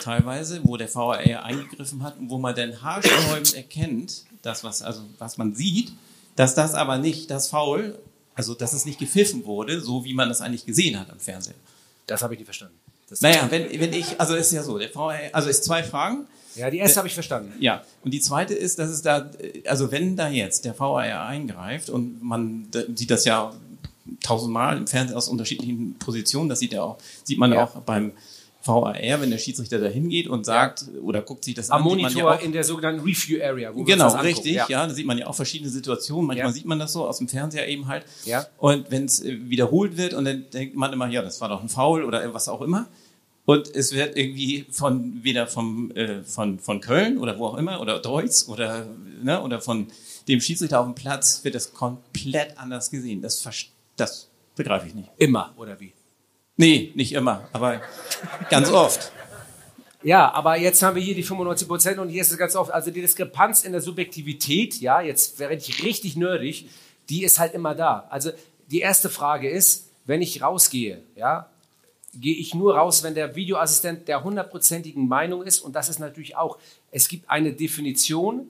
teilweise, 0.04 0.62
wo 0.64 0.78
der 0.78 0.94
VAR 0.94 1.18
eingegriffen 1.18 2.04
hat 2.04 2.20
und 2.20 2.30
wo 2.30 2.38
man 2.38 2.54
dann 2.54 2.80
haarsträubend 2.80 3.56
erkennt, 3.56 4.26
das, 4.44 4.64
was, 4.64 4.84
also, 4.84 5.02
was 5.18 5.40
man 5.40 5.56
sieht, 5.56 5.92
dass 6.36 6.54
das 6.54 6.76
aber 6.76 7.00
nicht 7.00 7.32
das 7.32 7.48
Foul, 7.48 7.98
also 8.36 8.54
dass 8.54 8.74
es 8.74 8.86
nicht 8.86 9.00
gepfiffen 9.00 9.44
wurde, 9.44 9.82
so 9.82 10.06
wie 10.06 10.14
man 10.14 10.30
es 10.30 10.40
eigentlich 10.40 10.68
gesehen 10.68 11.00
hat 11.00 11.10
am 11.10 11.20
Fernsehen. 11.20 11.56
Das 12.06 12.22
habe 12.22 12.36
ich 12.36 12.40
nicht 12.40 12.46
verstanden. 12.46 12.76
Das 13.10 13.22
Naja, 13.22 13.48
wenn, 13.50 13.72
wenn 13.80 13.92
ich, 13.92 14.22
also 14.22 14.36
ist 14.36 14.52
ja 14.52 14.62
so, 14.62 14.78
der 14.78 14.94
VAR, 14.94 15.16
also 15.34 15.50
ist 15.50 15.64
zwei 15.64 15.82
Fragen. 15.82 16.28
ja, 16.54 16.70
die 16.70 16.78
erste 16.78 16.98
habe 16.98 17.08
ich 17.08 17.16
verstanden. 17.16 17.54
Ja, 17.60 17.84
und 18.04 18.14
die 18.14 18.22
zweite 18.22 18.54
ist, 18.54 18.78
dass 18.78 18.92
es 18.92 19.02
da, 19.02 19.32
also 19.66 19.92
wenn 19.92 20.16
da 20.16 20.30
jetzt 20.30 20.64
der 20.64 20.78
VAR 20.78 21.26
eingreift 21.26 21.90
und 21.90 22.22
man 22.22 22.68
sieht 22.94 23.10
das 23.10 23.26
ja 23.26 23.52
tausendmal 24.24 24.78
im 24.78 24.88
Fernsehen 24.88 25.16
aus 25.18 25.28
unterschiedlichen 25.30 25.96
Positionen, 26.00 26.50
das 26.50 26.60
sieht 26.60 26.74
ja 26.74 26.84
auch, 26.84 26.98
sieht 27.24 27.38
man 27.38 27.52
Ja. 27.54 27.64
auch 27.66 27.82
beim 27.82 28.12
VAR, 28.62 28.94
wenn 29.22 29.30
der 29.32 29.38
Schiedsrichter 29.38 29.80
da 29.80 29.88
hingeht 29.88 30.28
und 30.28 30.46
sagt 30.46 30.84
oder 31.02 31.22
guckt 31.22 31.46
sich 31.46 31.54
das 31.56 31.70
Am 31.70 31.78
an, 31.78 31.88
man 31.88 31.98
Monitor 32.02 32.34
ja 32.36 32.40
in 32.42 32.52
der 32.52 32.64
sogenannten 32.66 33.00
Review 33.02 33.42
Area. 33.42 33.74
Wo 33.74 33.84
Genau, 33.86 34.14
richtig, 34.18 34.56
ja. 34.68 34.68
Da 34.68 34.90
sieht 34.94 35.06
man 35.06 35.18
ja 35.18 35.28
auch 35.28 35.36
verschiedene 35.36 35.70
Situationen. 35.70 36.28
Manchmal 36.28 36.48
Ja. 36.48 36.54
sieht 36.54 36.66
man 36.66 36.78
das 36.78 36.92
so 36.92 37.08
aus 37.08 37.20
dem 37.20 37.30
Fernseher 37.30 37.68
eben 37.70 37.88
halt. 37.88 38.04
Ja. 38.26 38.46
Und 38.58 38.92
wenn 38.92 39.06
es 39.06 39.24
äh, 39.24 39.38
wiederholt 39.50 39.96
wird 39.96 40.14
und 40.14 40.26
dann 40.26 40.46
denkt 40.54 40.76
man 40.76 40.92
immer, 40.92 41.08
ja, 41.08 41.22
das 41.22 41.40
war 41.40 41.48
doch 41.48 41.62
ein 41.62 41.70
Foul 41.70 42.04
oder 42.04 42.34
was 42.34 42.50
auch 42.50 42.62
immer. 42.62 42.88
Und 43.46 43.74
es 43.74 43.94
wird 43.94 44.16
irgendwie 44.18 44.66
von 44.70 45.24
weder 45.24 45.48
vom, 45.48 45.90
äh, 45.92 46.22
von, 46.24 46.60
von 46.60 46.82
Köln 46.82 47.18
oder 47.18 47.40
wo 47.40 47.48
auch 47.48 47.58
immer 47.58 47.80
oder 47.82 48.00
Deutz 48.00 48.48
oder, 48.50 48.86
ne, 49.24 49.42
oder 49.42 49.62
von 49.62 49.88
dem 50.28 50.42
Schiedsrichter 50.42 50.82
auf 50.82 50.86
dem 50.86 50.94
Platz 50.96 51.44
wird 51.44 51.56
das 51.56 51.74
komplett 51.74 52.58
anders 52.60 52.92
gesehen. 52.92 53.22
Das, 53.22 53.42
vers- 53.42 53.68
das 54.00 54.30
begreife 54.56 54.88
ich 54.88 54.96
nicht. 54.96 55.10
Immer, 55.18 55.54
oder 55.58 55.80
wie? 55.80 55.94
Nee, 56.58 56.92
nicht 56.96 57.14
immer, 57.14 57.48
aber 57.54 57.82
ganz 58.50 58.70
oft. 58.70 59.12
Ja, 60.04 60.32
aber 60.32 60.58
jetzt 60.58 60.82
haben 60.82 60.96
wir 60.96 61.02
hier 61.02 61.16
die 61.16 61.24
95 61.24 61.68
Prozent 61.68 62.00
und 62.00 62.10
hier 62.10 62.22
ist 62.22 62.32
es 62.32 62.38
ganz 62.38 62.56
oft, 62.56 62.72
also 62.72 62.90
die 62.90 63.02
Diskrepanz 63.02 63.64
in 63.64 63.74
der 63.74 63.82
Subjektivität, 63.82 64.80
ja, 64.80 65.02
jetzt 65.02 65.40
wäre 65.40 65.54
ich 65.54 65.84
richtig 65.84 66.16
nerdig, 66.16 66.70
die 67.10 67.24
ist 67.24 67.40
halt 67.40 67.54
immer 67.54 67.76
da. 67.76 68.08
Also 68.10 68.32
die 68.68 68.80
erste 68.80 69.10
Frage 69.10 69.50
ist, 69.50 69.90
wenn 70.06 70.22
ich 70.22 70.42
rausgehe, 70.42 71.04
ja, 71.16 71.50
gehe 72.14 72.36
ich 72.36 72.56
nur 72.56 72.76
raus, 72.76 73.04
wenn 73.04 73.14
der 73.14 73.36
Videoassistent 73.36 74.08
der 74.08 74.24
hundertprozentigen 74.24 75.08
Meinung 75.08 75.44
ist 75.44 75.60
und 75.60 75.76
das 75.76 75.90
ist 75.90 76.00
natürlich 76.00 76.38
auch, 76.38 76.58
es 76.92 77.08
gibt 77.08 77.30
eine 77.30 77.54
Definition, 77.54 78.48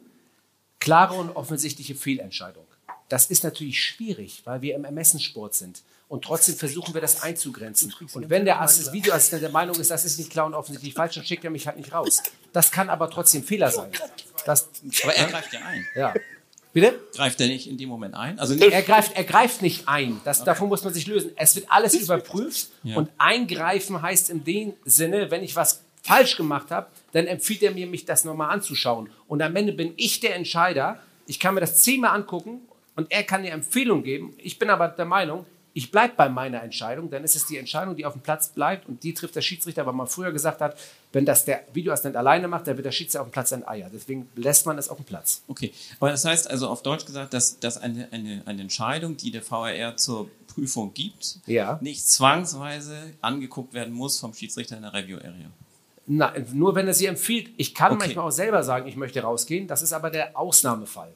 klare 0.80 1.16
und 1.16 1.36
offensichtliche 1.36 1.96
Fehlentscheidung. 1.96 2.66
Das 3.10 3.26
ist 3.28 3.44
natürlich 3.44 3.84
schwierig, 3.84 4.42
weil 4.46 4.62
wir 4.62 4.76
im 4.76 4.86
Ermessenssport 4.86 5.54
sind. 5.56 5.82
Und 6.08 6.24
trotzdem 6.24 6.56
versuchen 6.56 6.94
wir 6.94 7.02
das 7.02 7.22
einzugrenzen. 7.22 7.94
Und 8.14 8.30
wenn 8.30 8.46
der 8.46 8.62
Assist 8.62 8.94
Videoassistent 8.94 9.44
der 9.44 9.50
Meinung 9.52 9.76
ist, 9.80 9.92
das 9.92 10.06
ist 10.06 10.18
nicht 10.18 10.32
klar 10.32 10.46
und 10.48 10.54
offensichtlich 10.56 10.94
falsch, 10.96 11.16
dann 11.16 11.24
schickt 11.26 11.44
er 11.44 11.52
mich 11.52 11.68
halt 11.68 11.78
nicht 11.78 11.94
raus. 11.94 12.22
Das 12.54 12.72
kann 12.72 12.90
aber 12.90 13.10
trotzdem 13.12 13.44
Fehler 13.44 13.70
sein. 13.70 13.92
Das, 14.46 14.70
Aber 15.04 15.14
er 15.16 15.28
greift 15.28 15.54
ja 15.54 15.60
ein. 15.66 15.86
ja. 15.96 16.14
Bitte? 16.72 17.00
Greift 17.16 17.42
er 17.42 17.48
nicht 17.48 17.68
in 17.68 17.78
dem 17.78 17.90
Moment 17.90 18.14
ein? 18.14 18.38
Also 18.40 18.54
nicht, 18.54 18.72
Er 18.72 18.84
greift, 18.84 19.16
er 19.18 19.24
greift 19.24 19.64
nicht 19.64 19.88
ein. 19.88 20.22
Das, 20.24 20.44
Davon 20.44 20.70
muss 20.70 20.84
man 20.84 20.94
sich 20.94 21.08
lösen. 21.08 21.32
Es 21.36 21.56
wird 21.56 21.66
alles 21.72 21.96
überprüft 21.96 22.70
Ja. 22.84 22.96
und 22.98 23.10
eingreifen 23.18 24.02
heißt 24.04 24.30
in 24.30 24.44
dem 24.44 24.74
Sinne, 24.86 25.32
wenn 25.32 25.44
ich 25.44 25.56
was 25.56 25.82
falsch 26.04 26.38
gemacht 26.38 26.70
habe, 26.72 26.88
dann 27.12 27.26
empfiehlt 27.28 27.64
er 27.64 27.72
mir, 27.72 27.88
mich 27.88 28.06
das 28.06 28.24
nochmal 28.24 28.52
anzuschauen. 28.52 29.10
Und 29.28 29.42
am 29.42 29.56
Ende 29.56 29.74
bin 29.74 29.94
ich 29.98 30.20
der 30.20 30.36
Entscheider. 30.36 31.00
Ich 31.26 31.40
kann 31.40 31.56
mir 31.56 31.62
das 31.62 31.82
zehnmal 31.82 32.16
angucken 32.16 32.62
und 33.00 33.12
er 33.12 33.24
kann 33.24 33.40
eine 33.42 33.50
Empfehlung 33.52 34.04
geben. 34.04 34.34
Ich 34.38 34.60
bin 34.60 34.70
aber 34.70 34.90
der 34.90 35.06
Meinung, 35.06 35.46
ich 35.74 35.92
bleibe 35.92 36.16
bei 36.18 36.28
meiner 36.30 36.62
Entscheidung, 36.64 37.10
dann 37.10 37.24
ist 37.24 37.36
es 37.36 37.46
die 37.46 37.58
Entscheidung, 37.58 37.96
die 37.96 38.06
auf 38.06 38.14
dem 38.14 38.22
Platz 38.22 38.50
bleibt 38.50 38.90
und 38.90 39.04
die 39.04 39.14
trifft 39.14 39.36
der 39.36 39.42
Schiedsrichter, 39.42 39.86
weil 39.86 39.94
man 39.94 40.08
früher 40.08 40.32
gesagt 40.32 40.62
hat, 40.62 40.76
wenn 41.14 41.26
das 41.26 41.46
der 41.46 41.64
Videoassistent 41.74 42.16
alleine 42.18 42.48
macht, 42.48 42.68
dann 42.68 42.76
wird 42.76 42.86
der 42.86 42.92
Schiedsrichter 42.92 43.22
auf 43.22 43.28
dem 43.30 43.32
Platz 43.32 43.54
ein 43.54 43.66
Eier. 43.68 43.90
Deswegen 43.94 44.28
lässt 44.36 44.66
man 44.66 44.78
es 44.78 44.90
auf 44.90 44.98
dem 44.98 45.06
Platz. 45.06 45.42
Okay, 45.48 45.72
aber 46.00 46.10
das 46.12 46.26
heißt 46.26 46.50
also 46.50 46.68
auf 46.68 46.82
Deutsch 46.84 47.06
gesagt, 47.06 47.34
dass, 47.34 47.60
dass 47.60 47.78
eine, 47.78 48.10
eine, 48.12 48.42
eine 48.46 48.62
Entscheidung, 48.64 49.16
die 49.16 49.32
der 49.32 49.50
VAR 49.50 49.96
zur 49.96 50.30
Prüfung 50.48 50.94
gibt, 50.94 51.38
Ja. 51.46 51.78
nicht 51.82 52.08
zwangsweise 52.10 53.14
angeguckt 53.22 53.74
werden 53.74 53.94
muss 53.94 54.20
vom 54.20 54.34
Schiedsrichter 54.34 54.76
in 54.76 54.82
der 54.82 54.94
Review 54.94 55.18
Area. 55.18 55.50
Na, 56.08 56.34
nur 56.54 56.74
wenn 56.74 56.88
er 56.88 56.96
sie 56.96 57.06
empfiehlt. 57.06 57.52
Ich 57.58 57.76
kann 57.76 57.92
Okay. 57.94 58.00
manchmal 58.08 58.26
auch 58.26 58.32
selber 58.32 58.64
sagen, 58.64 58.88
ich 58.88 58.96
möchte 58.96 59.22
rausgehen. 59.22 59.68
Das 59.68 59.84
ist 59.84 59.94
aber 59.94 60.10
der 60.10 60.36
Ausnahmefall. 60.38 61.14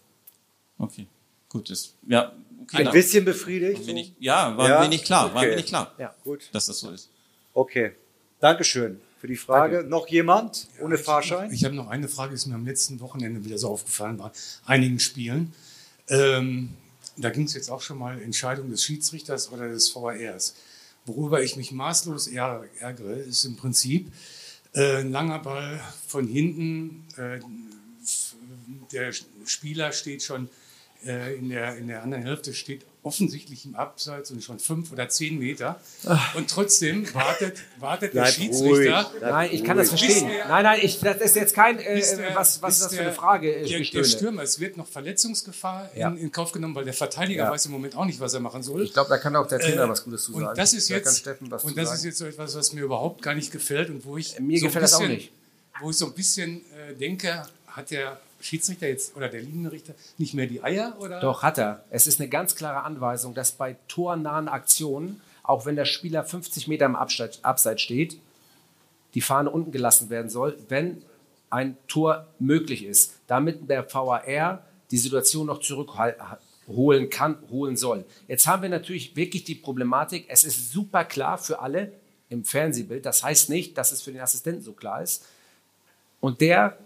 Okay, 0.78 1.08
gut, 1.54 1.70
das, 1.70 1.94
ja, 2.08 2.34
okay. 2.64 2.78
Ein 2.78 2.84
dann 2.86 2.94
bisschen 2.94 3.24
befriedigt. 3.24 3.86
bin 3.86 3.96
ich, 3.98 4.12
ja, 4.20 4.58
war 4.58 4.68
Ja, 4.68 4.80
mir 4.82 4.90
nicht 4.90 5.06
klar, 5.06 5.34
war 5.34 5.42
okay. 5.42 5.52
mir 5.52 5.56
nicht 5.56 5.70
klar, 5.70 5.94
Ja. 5.98 6.14
Gut. 6.26 6.50
dass 6.52 6.66
das 6.66 6.80
so 6.80 6.90
ist. 6.92 7.10
Okay. 7.54 7.94
Dankeschön 8.42 9.00
für 9.22 9.28
die 9.28 9.38
Frage. 9.38 9.86
Noch 9.88 10.08
jemand 10.10 10.68
ohne 10.82 10.98
Fahrschein? 10.98 11.54
Ich 11.54 11.64
habe 11.64 11.76
noch 11.76 11.88
eine 11.88 12.10
Frage, 12.10 12.34
ist 12.36 12.46
mir 12.48 12.56
am 12.56 12.66
letzten 12.66 13.00
Wochenende 13.00 13.46
wieder 13.46 13.58
so 13.58 13.70
aufgefallen 13.70 14.18
bei 14.18 14.30
einigen 14.66 15.00
Spielen. 15.00 15.54
Ähm, 16.10 16.70
da 17.16 17.30
ging 17.30 17.46
es 17.46 17.54
jetzt 17.54 17.70
auch 17.70 17.82
schon 17.82 17.98
mal 18.00 18.22
Entscheidung 18.22 18.70
des 18.70 18.84
Schiedsrichters 18.84 19.52
oder 19.52 19.70
des 19.70 19.96
VARs. 19.96 20.56
Worüber 21.06 21.42
ich 21.44 21.56
mich 21.56 21.72
maßlos 21.72 22.28
ärg- 22.30 22.68
ärgere, 22.80 23.14
ist 23.14 23.46
im 23.46 23.56
Prinzip 23.56 24.12
äh, 24.74 24.98
ein 24.98 25.12
langer 25.12 25.40
Ball 25.40 25.80
von 26.08 26.28
hinten. 26.28 27.06
Äh, 27.18 27.40
der 28.92 29.12
Spieler 29.46 29.92
steht 29.92 30.24
schon 30.24 30.50
äh, 31.06 31.36
in, 31.36 31.50
der, 31.50 31.78
in 31.78 31.88
der 31.88 32.04
anderen 32.04 32.24
Hälfte, 32.24 32.54
steht 32.54 32.86
offensichtlich 33.04 33.66
im 33.66 33.76
Abseits 33.76 34.32
und 34.32 34.42
schon 34.42 34.60
fünf 34.60 34.94
oder 34.94 35.10
zehn 35.10 35.38
Meter. 35.38 35.78
Und 36.36 36.50
trotzdem 36.50 37.14
wartet, 37.14 37.58
wartet 37.80 38.14
der 38.14 38.26
Schiedsrichter. 38.28 39.02
ruhig. 39.04 39.22
Nein, 39.22 39.50
ich 39.52 39.64
kann 39.66 39.76
das 39.76 39.92
ruhig. 39.92 40.00
verstehen. 40.06 40.30
der- 40.30 40.48
Nein, 40.48 40.64
nein, 40.64 40.80
ich, 40.82 41.00
das 41.02 41.18
ist 41.18 41.36
jetzt 41.36 41.54
kein, 41.54 41.80
äh, 41.80 42.00
der- 42.00 42.34
was, 42.36 42.62
was 42.62 42.76
ist 42.76 42.86
das 42.86 42.96
für 42.96 43.02
eine 43.02 43.12
Frage? 43.12 43.54
äh, 43.54 43.68
Der, 43.68 43.82
der? 43.82 44.04
Stürmer, 44.06 44.44
es 44.44 44.58
wird 44.62 44.78
noch 44.78 44.88
Verletzungsgefahr 44.88 45.90
Ja. 45.96 46.08
in, 46.10 46.18
in 46.18 46.32
Kauf 46.32 46.54
genommen, 46.54 46.76
weil 46.76 46.86
der 46.86 46.94
Verteidiger 46.94 47.44
Ja. 47.44 47.52
weiß 47.52 47.66
im 47.66 47.74
Moment 47.74 47.96
auch 47.98 48.06
nicht, 48.06 48.22
was 48.22 48.34
er 48.36 48.40
machen 48.40 48.64
soll. 48.64 48.84
Ich 48.84 48.94
glaube, 48.94 49.10
da 49.10 49.18
kann 49.18 49.36
auch 49.36 49.48
der 49.48 49.60
Trainer 49.60 49.84
Äh, 49.84 49.90
was 49.90 50.04
Gutes 50.06 50.24
zu 50.24 50.32
sagen. 50.34 50.48
Und 50.48 50.58
das 50.58 50.74
ist 50.74 50.90
Da 50.90 50.96
jetzt, 50.96 51.18
Steffen 51.20 51.52
was 51.52 51.64
und 51.66 51.78
das 51.78 51.88
sagen. 51.90 51.98
ist 51.98 52.06
jetzt 52.06 52.18
so 52.20 52.26
etwas, 52.26 52.56
was 52.56 52.72
mir 52.72 52.82
überhaupt 52.84 53.22
gar 53.22 53.36
nicht 53.36 53.52
gefällt 53.52 53.90
und 53.90 54.06
wo 54.06 54.16
ich 54.18 54.40
Mir 54.40 54.60
so 54.60 54.66
ein 54.66 54.68
gefällt 54.70 54.84
das 54.84 54.94
auch 54.94 55.00
bisschen, 55.00 55.14
nicht. 55.16 55.32
wo 55.82 55.90
ich 55.90 55.98
so 55.98 56.06
ein 56.06 56.14
bisschen 56.14 56.62
äh, 56.90 56.94
denke, 56.94 57.44
hat 57.68 57.92
der 57.92 58.18
Schiedsrichter 58.44 58.88
jetzt 58.88 59.16
oder 59.16 59.30
der 59.30 59.42
Linienrichter 59.42 59.94
nicht 60.18 60.34
mehr 60.34 60.48
die 60.48 60.64
Eier 60.64 60.96
oder? 61.00 61.20
Doch, 61.20 61.44
hat 61.44 61.58
er. 61.58 61.84
Es 61.90 62.08
ist 62.08 62.20
eine 62.20 62.30
ganz 62.30 62.56
klare 62.56 62.84
Anweisung, 62.84 63.34
dass 63.34 63.54
bei 63.54 63.78
tornahen 63.88 64.48
Aktionen, 64.48 65.22
auch 65.44 65.66
wenn 65.66 65.76
der 65.76 65.86
Spieler 65.86 66.24
50 66.24 66.68
Meter 66.68 66.86
im 66.86 66.96
Abseits, 66.96 67.82
steht, 67.82 68.20
die 69.14 69.22
Fahne 69.22 69.50
unten 69.50 69.72
gelassen 69.72 70.10
werden 70.10 70.30
soll, 70.30 70.58
wenn 70.70 71.04
ein 71.50 71.78
Tor 71.88 72.28
möglich 72.40 72.84
ist, 72.84 73.20
damit 73.28 73.70
der 73.70 73.92
VAR 73.94 74.66
die 74.90 74.98
Situation 74.98 75.48
noch 75.48 75.60
zurückholen 75.60 77.10
kann, 77.10 77.38
holen 77.50 77.78
soll. 77.78 78.06
Jetzt 78.28 78.48
haben 78.48 78.64
wir 78.64 78.70
natürlich 78.70 79.16
wirklich 79.16 79.44
die 79.44 79.56
Problematik, 79.56 80.26
es 80.28 80.44
ist 80.44 80.72
super 80.72 81.06
klar 81.06 81.38
für 81.38 81.60
alle 81.60 81.92
im 82.30 82.44
Fernsehbild, 82.44 83.06
das 83.06 83.24
heißt 83.24 83.50
nicht, 83.50 83.78
dass 83.78 83.92
es 83.92 84.02
für 84.02 84.12
den 84.12 84.22
Assistenten 84.22 84.64
so 84.64 84.74
klar 84.74 85.04
ist. 85.04 85.26
Und 86.20 86.42
der 86.42 86.78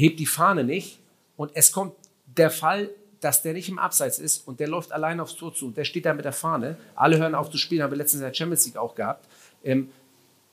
hebt 0.00 0.18
die 0.18 0.26
Fahne 0.26 0.64
nicht 0.64 0.98
und 1.36 1.52
es 1.54 1.72
kommt 1.72 1.94
der 2.26 2.50
Fall, 2.50 2.90
dass 3.20 3.42
der 3.42 3.52
nicht 3.52 3.68
im 3.68 3.78
Abseits 3.78 4.18
ist 4.18 4.46
und 4.46 4.60
der 4.60 4.68
läuft 4.68 4.92
allein 4.92 5.20
aufs 5.20 5.36
Tor 5.36 5.54
zu 5.54 5.66
und 5.66 5.76
der 5.76 5.84
steht 5.84 6.06
da 6.06 6.14
mit 6.14 6.24
der 6.24 6.32
Fahne. 6.32 6.76
Alle 6.94 7.18
hören 7.18 7.34
auf 7.34 7.50
zu 7.50 7.58
spielen, 7.58 7.82
haben 7.82 7.90
wir 7.90 7.98
letztens 7.98 8.22
in 8.22 8.26
der 8.26 8.34
Champions 8.34 8.66
League 8.66 8.76
auch 8.76 8.94
gehabt. 8.94 9.26
Ähm, 9.62 9.90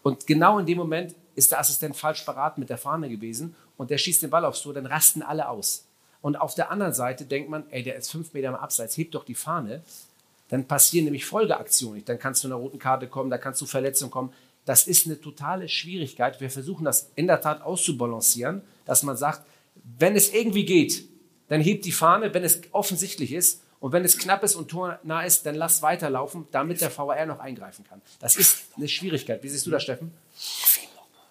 und 0.03 0.27
genau 0.27 0.59
in 0.59 0.65
dem 0.65 0.77
Moment 0.77 1.15
ist 1.35 1.51
der 1.51 1.59
Assistent 1.59 1.95
falsch 1.95 2.25
beraten 2.25 2.59
mit 2.59 2.69
der 2.69 2.77
Fahne 2.77 3.09
gewesen 3.09 3.55
und 3.77 3.89
der 3.89 3.97
schießt 3.97 4.23
den 4.23 4.29
Ball 4.29 4.43
aufs 4.43 4.61
Tor, 4.61 4.73
dann 4.73 4.85
rasten 4.85 5.21
alle 5.21 5.47
aus. 5.47 5.85
Und 6.21 6.35
auf 6.35 6.55
der 6.55 6.71
anderen 6.71 6.93
Seite 6.93 7.25
denkt 7.25 7.49
man, 7.49 7.63
ey, 7.69 7.83
der 7.83 7.95
ist 7.95 8.11
fünf 8.11 8.33
Meter 8.33 8.49
im 8.49 8.55
Abseits, 8.55 8.97
hebt 8.97 9.15
doch 9.15 9.23
die 9.23 9.35
Fahne. 9.35 9.81
Dann 10.49 10.65
passieren 10.65 11.05
nämlich 11.05 11.25
Folgeaktionen. 11.25 12.03
Dann 12.05 12.19
kannst 12.19 12.43
du 12.43 12.47
einer 12.47 12.55
roten 12.55 12.79
Karte 12.79 13.07
kommen, 13.07 13.29
da 13.29 13.37
kannst 13.37 13.61
du 13.61 13.65
Verletzungen 13.65 14.11
kommen. 14.11 14.33
Das 14.65 14.87
ist 14.87 15.05
eine 15.05 15.21
totale 15.21 15.69
Schwierigkeit. 15.69 16.41
Wir 16.41 16.49
versuchen 16.49 16.85
das 16.85 17.11
in 17.15 17.27
der 17.27 17.39
Tat 17.39 17.61
auszubalancieren, 17.61 18.61
dass 18.87 19.03
man 19.03 19.17
sagt, 19.17 19.43
wenn 19.99 20.15
es 20.15 20.33
irgendwie 20.33 20.65
geht, 20.65 21.07
dann 21.49 21.61
hebt 21.61 21.85
die 21.85 21.91
Fahne, 21.91 22.33
wenn 22.33 22.43
es 22.43 22.61
offensichtlich 22.71 23.31
ist. 23.31 23.61
Und 23.79 23.91
wenn 23.91 24.03
es 24.03 24.17
knapp 24.17 24.43
ist 24.43 24.55
und 24.55 24.69
tornah 24.69 25.23
ist, 25.23 25.45
dann 25.45 25.53
lass 25.53 25.83
weiterlaufen, 25.83 26.47
damit 26.51 26.81
der 26.81 26.95
VAR 26.95 27.25
noch 27.27 27.39
eingreifen 27.39 27.85
kann. 27.87 28.01
Das 28.19 28.35
ist 28.35 28.65
eine 28.75 28.87
Schwierigkeit. 28.87 29.43
Wie 29.43 29.49
siehst 29.49 29.67
du 29.67 29.69
das, 29.69 29.83
Steffen? 29.83 30.11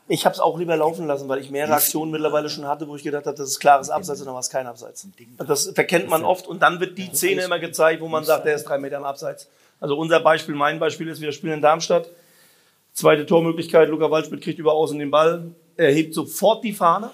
Ich 0.09 0.25
habe 0.25 0.35
es 0.35 0.41
auch 0.41 0.57
lieber 0.57 0.77
laufen 0.77 1.09
lassen, 1.09 1.29
weil 1.29 1.41
ich 1.41 1.51
mehrere 1.51 1.75
Aktionen 1.75 2.13
mittlerweile 2.13 2.49
schon 2.49 2.67
hatte, 2.67 2.87
wo 2.87 2.95
ich 2.95 3.03
gedacht 3.03 3.27
habe, 3.27 3.37
das 3.37 3.49
ist 3.49 3.59
klares 3.59 3.91
Abseits 3.91 4.21
und 4.21 4.27
dann 4.27 4.35
war 4.35 4.41
es 4.41 4.51
kein 4.51 4.69
Abseits. 4.69 5.05
Das 5.39 5.73
verkennt 5.75 6.09
man 6.09 6.25
oft 6.25 6.47
und 6.47 6.63
dann 6.63 6.79
wird 6.79 6.97
die 6.97 7.11
Szene 7.13 7.43
immer 7.43 7.59
gezeigt, 7.59 8.01
wo 8.01 8.07
man 8.07 8.23
sagt, 8.23 8.47
der 8.47 8.55
ist 8.55 8.65
drei 8.65 8.79
Meter 8.79 8.99
im 8.99 9.05
Abseits. 9.05 9.49
Also 9.81 9.99
unser 9.99 10.21
Beispiel, 10.21 10.55
mein 10.55 10.79
Beispiel 10.79 11.09
ist, 11.09 11.21
wir 11.21 11.33
spielen 11.33 11.55
in 11.55 11.63
Darmstadt. 11.63 12.09
Zweite 12.93 13.27
Tormöglichkeit, 13.27 13.89
Luca 13.89 14.09
Waldschmidt 14.09 14.43
kriegt 14.43 14.61
über 14.61 14.73
außen 14.73 14.99
den 14.99 15.11
Ball, 15.11 15.51
er 15.77 15.93
hebt 15.93 16.15
sofort 16.15 16.63
die 16.63 16.73
Fahne. 16.73 17.11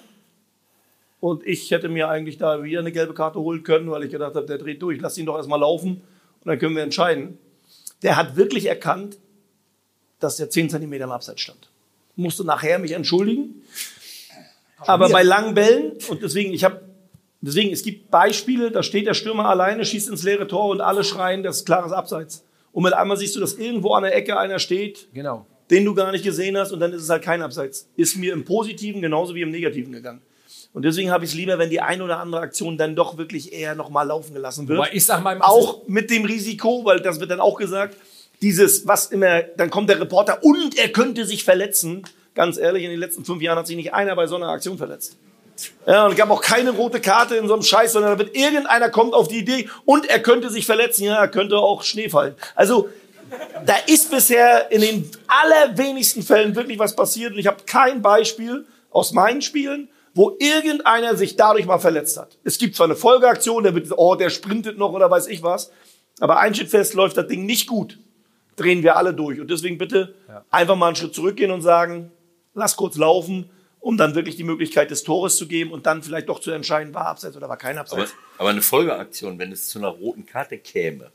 Und 1.23 1.47
ich 1.47 1.71
hätte 1.71 1.89
mir 1.89 2.09
eigentlich 2.09 2.37
da 2.37 2.65
wieder 2.65 2.81
eine 2.81 2.91
gelbe 2.91 3.15
Karte 3.15 3.39
holen 3.39 3.63
können, 3.63 3.89
weil 3.89 4.03
ich 4.03 4.11
gedacht 4.11 4.35
habe, 4.35 4.45
der 4.45 4.59
dreht 4.59 4.83
durch, 4.83 5.01
lass 5.01 5.17
ihn 5.17 5.25
doch 5.25 5.37
erstmal 5.37 5.61
laufen 5.61 6.03
und 6.41 6.47
dann 6.47 6.59
können 6.59 6.75
wir 6.75 6.83
entscheiden. 6.83 7.39
Der 8.03 8.17
hat 8.17 8.35
wirklich 8.35 8.67
erkannt, 8.67 9.19
dass 10.19 10.39
der 10.39 10.51
10 10.51 10.71
Zentimeter 10.71 11.05
im 11.05 11.13
Abseits 11.13 11.41
stand. 11.41 11.71
Musste 12.17 12.45
nachher 12.45 12.81
mich 12.81 12.91
entschuldigen. 12.91 13.63
Aber 14.79 15.11
bei 15.11 15.23
langen 15.23 15.55
Bällen, 15.55 15.93
und 16.09 16.25
deswegen, 16.25 16.53
ich 16.53 16.65
habe, 16.65 16.81
deswegen, 17.41 17.71
es 17.71 17.85
gibt 17.85 18.11
Beispiele, 18.11 18.73
da 18.73 18.83
steht 18.83 19.07
der 19.07 19.15
Stürmer 19.15 19.49
alleine, 19.49 19.85
schießt 19.85 20.09
ins 20.09 20.25
leere 20.25 20.49
Tor 20.49 20.71
und 20.71 20.81
alle 20.81 21.05
schreien, 21.05 21.45
das 21.45 21.59
ist 21.59 21.67
klares 21.67 21.93
Abseits. 21.93 22.43
Und 22.73 22.83
mit 22.83 22.95
einmal 22.95 23.17
siehst 23.17 23.37
du, 23.37 23.41
dass 23.41 23.55
irgendwo 23.55 23.93
an 23.95 24.03
der 24.03 24.17
Ecke 24.17 24.41
einer 24.41 24.59
steht, 24.59 25.07
Genau. 25.15 25.47
den 25.71 25.85
du 25.85 25.95
gar 25.95 26.11
nicht 26.11 26.25
gesehen 26.25 26.57
hast, 26.57 26.73
und 26.73 26.81
dann 26.81 26.93
ist 26.93 27.05
es 27.05 27.11
halt 27.11 27.23
kein 27.23 27.43
Abseits. 27.43 27.89
Ist 27.95 28.17
mir 28.17 28.33
im 28.33 28.45
Positiven 28.45 29.01
genauso 29.01 29.37
wie 29.37 29.43
im 29.43 29.53
Negativen 29.53 29.93
gegangen. 29.93 30.21
Und 30.75 30.85
deswegen 30.85 31.11
habe 31.11 31.25
ich 31.25 31.33
es 31.33 31.37
lieber, 31.37 31.59
wenn 31.59 31.69
die 31.69 31.81
ein 31.81 32.01
oder 32.01 32.19
andere 32.19 32.41
Aktion 32.41 32.79
dann 32.79 32.97
doch 32.97 33.19
wirklich 33.19 33.53
eher 33.53 33.75
nochmal 33.75 34.07
laufen 34.07 34.33
gelassen 34.33 34.69
wird. 34.69 34.79
Wobei 34.79 34.91
ich 34.93 35.05
sag 35.05 35.23
mal, 35.23 35.39
auch 35.41 35.87
mit 35.87 36.11
dem 36.11 36.25
Risiko, 36.25 36.85
weil 36.85 37.01
das 37.01 37.21
wird 37.21 37.31
dann 37.31 37.41
auch 37.41 37.59
gesagt, 37.59 37.97
dieses, 38.41 38.87
was 38.87 39.07
immer, 39.07 39.43
dann 39.43 39.71
kommt 39.71 39.91
der 39.91 40.01
Reporter 40.01 40.39
und 40.43 40.79
er 40.79 40.89
könnte 40.89 41.27
sich 41.27 41.45
verletzen. 41.45 42.03
Ganz 42.35 42.57
ehrlich, 42.57 42.85
in 42.85 42.91
den 42.91 42.99
letzten 42.99 43.25
fünf 43.25 43.43
Jahren 43.43 43.59
hat 43.59 43.67
sich 43.67 43.77
nicht 43.77 43.93
einer 43.93 44.17
bei 44.17 44.27
so 44.27 44.37
einer 44.37 44.49
Aktion 44.49 44.79
verletzt. 44.79 45.17
Ja, 45.87 46.07
und 46.07 46.13
es 46.13 46.17
gab 46.17 46.31
auch 46.31 46.41
keine 46.41 46.71
rote 46.71 47.01
Karte 47.01 47.37
in 47.37 47.47
so 47.47 47.53
einem 47.53 47.63
Scheiß, 47.63 47.93
sondern 47.93 48.13
da 48.13 48.19
wird 48.19 48.35
irgendeiner 48.35 48.89
kommt 48.89 49.13
auf 49.15 49.29
die 49.29 49.39
Idee 49.39 49.69
und 49.85 50.09
er 50.09 50.21
könnte 50.21 50.51
sich 50.51 50.65
verletzen. 50.65 51.05
Ja, 51.05 51.17
er 51.17 51.29
könnte 51.29 51.59
auch 51.59 51.83
Schnee 51.83 52.09
fallen. 52.09 52.35
Also, 52.55 52.89
da 53.67 53.75
ist 53.87 54.11
bisher 54.11 54.71
in 54.71 54.81
den 54.81 55.11
allerwenigsten 55.27 56.23
Fällen 56.23 56.55
wirklich 56.57 56.79
was 56.79 56.97
passiert 56.97 57.33
und 57.33 57.39
ich 57.39 57.47
habe 57.47 57.59
kein 57.67 58.03
Beispiel 58.03 58.67
aus 58.91 59.13
meinen 59.13 59.43
Spielen, 59.43 59.89
wo 60.15 60.37
irgendeiner 60.39 61.17
sich 61.17 61.37
dadurch 61.37 61.67
mal 61.67 61.79
verletzt 61.79 62.19
hat. 62.19 62.39
Es 62.45 62.59
gibt 62.59 62.77
zwar 62.77 62.87
eine 62.87 62.97
Folgeaktion, 62.97 63.63
der 63.63 63.75
wird, 63.75 63.89
oh, 63.97 64.15
der 64.15 64.31
sprintet 64.31 64.79
noch 64.79 64.93
oder 64.93 65.11
weiß 65.11 65.27
ich 65.29 65.43
was, 65.43 65.71
aber 66.21 66.39
einschnittfest 66.39 66.95
läuft 66.95 67.17
das 67.17 67.27
Ding 67.27 67.47
nicht 67.47 67.67
gut. 67.67 67.99
Drehen 68.57 68.83
wir 68.83 68.97
alle 68.97 69.15
durch. 69.15 69.41
Und 69.41 69.51
deswegen 69.51 69.79
bitte 69.79 70.15
einfach 70.51 70.77
mal 70.77 70.89
einen 70.89 70.97
Schritt 70.97 71.15
zurückgehen 71.15 71.51
und 71.51 71.63
sagen, 71.63 72.13
lass 72.55 72.77
kurz 72.77 72.97
laufen, 72.97 73.49
um 73.81 73.97
dann 73.97 74.15
wirklich 74.15 74.37
die 74.37 74.45
Möglichkeit 74.45 74.91
des 74.91 75.03
Tores 75.03 75.37
zu 75.37 75.49
geben 75.49 75.73
und 75.73 75.87
dann 75.87 76.03
vielleicht 76.03 76.29
doch 76.29 76.39
zu 76.39 76.51
entscheiden, 76.51 76.95
war 76.95 77.07
Abseits 77.07 77.37
oder 77.37 77.49
war 77.49 77.57
kein 77.57 77.79
Aber, 77.79 77.91
Abseits. 77.91 78.15
aber 78.39 78.51
eine 78.51 78.63
Folgeaktion, 78.63 79.39
wenn 79.39 79.51
es 79.51 79.69
zu 79.69 79.79
einer 79.79 79.89
roten 79.89 80.27
Karte 80.27 80.59
käme 80.59 81.11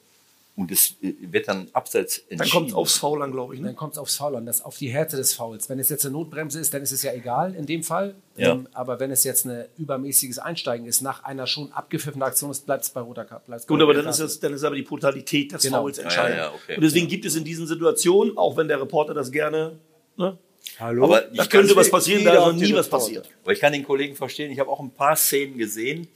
und 0.58 0.72
es 0.72 0.96
äh, 1.04 1.14
wird 1.22 1.48
dann 1.48 1.70
abseits 1.72 2.18
entschieden. 2.18 2.40
dann 2.40 2.50
kommt 2.50 2.70
es 2.70 2.74
aufs 2.74 2.98
Foul 2.98 3.22
an, 3.22 3.32
glaube 3.32 3.54
ich. 3.54 3.62
Ne? 3.62 3.68
Dann 3.68 3.76
kommt 3.76 3.94
es 3.94 4.00
aufs 4.00 4.18
Foul 4.18 4.36
an, 4.36 4.46
das 4.48 4.66
auf 4.66 4.76
die 4.78 4.90
Härte 4.90 5.16
des 5.16 5.34
Fouls. 5.34 5.70
Wenn 5.70 5.80
es 5.80 5.88
jetzt 5.90 6.04
eine 6.04 6.14
Notbremse 6.14 6.60
ist, 6.60 6.74
dann 6.74 6.82
ist 6.82 6.92
es 6.92 7.04
ja 7.04 7.14
egal 7.14 7.54
in 7.54 7.68
dem 7.68 7.84
Fall. 7.84 8.16
Ja. 8.36 8.54
Ähm, 8.54 8.68
aber 8.74 9.00
wenn 9.00 9.12
es 9.12 9.24
jetzt 9.24 9.46
ein 9.46 9.66
übermäßiges 9.78 10.40
Einsteigen 10.40 10.88
ist, 10.88 11.02
nach 11.02 11.24
einer 11.24 11.46
schon 11.46 11.72
abgepfiffenen 11.72 12.28
Aktion, 12.28 12.52
bleibt 12.66 12.84
es 12.84 12.90
bei 12.90 13.02
roter 13.02 13.24
Karte. 13.24 13.52
Gut, 13.68 13.82
aber 13.82 13.94
dann 13.94 14.08
ist, 14.08 14.20
es, 14.20 14.40
dann 14.40 14.54
ist 14.54 14.64
aber 14.64 14.76
die 14.76 14.82
Brutalität 14.82 15.52
des 15.52 15.62
Genau. 15.62 15.82
Fouls 15.82 16.00
entscheidend. 16.00 16.38
ja, 16.38 16.44
ja, 16.46 16.52
okay. 16.52 16.76
Und 16.76 16.82
deswegen 16.84 17.08
gibt 17.08 17.26
es 17.26 17.36
in 17.36 17.44
diesen 17.44 17.68
Situationen, 17.68 18.36
auch 18.36 18.58
wenn 18.58 18.68
der 18.68 18.82
Reporter 18.82 19.14
das 19.14 19.32
gerne, 19.32 19.78
ne, 20.18 20.38
Hallo? 20.80 21.06
Aber 21.06 21.32
ich 21.32 21.38
da 21.38 21.46
könnte 21.46 21.76
was 21.76 21.90
passieren, 21.90 22.26
da 22.26 22.34
ist 22.34 22.40
noch 22.40 22.54
nie 22.54 22.74
was 22.74 22.90
passiert. 22.90 23.30
Aber 23.44 23.54
ich 23.54 23.60
kann 23.60 23.74
den 23.74 23.84
Kollegen 23.84 24.16
verstehen, 24.16 24.52
ich 24.52 24.60
habe 24.60 24.70
auch 24.70 24.80
ein 24.80 24.92
paar 24.92 25.16
Szenen 25.16 25.58
gesehen, 25.58 26.08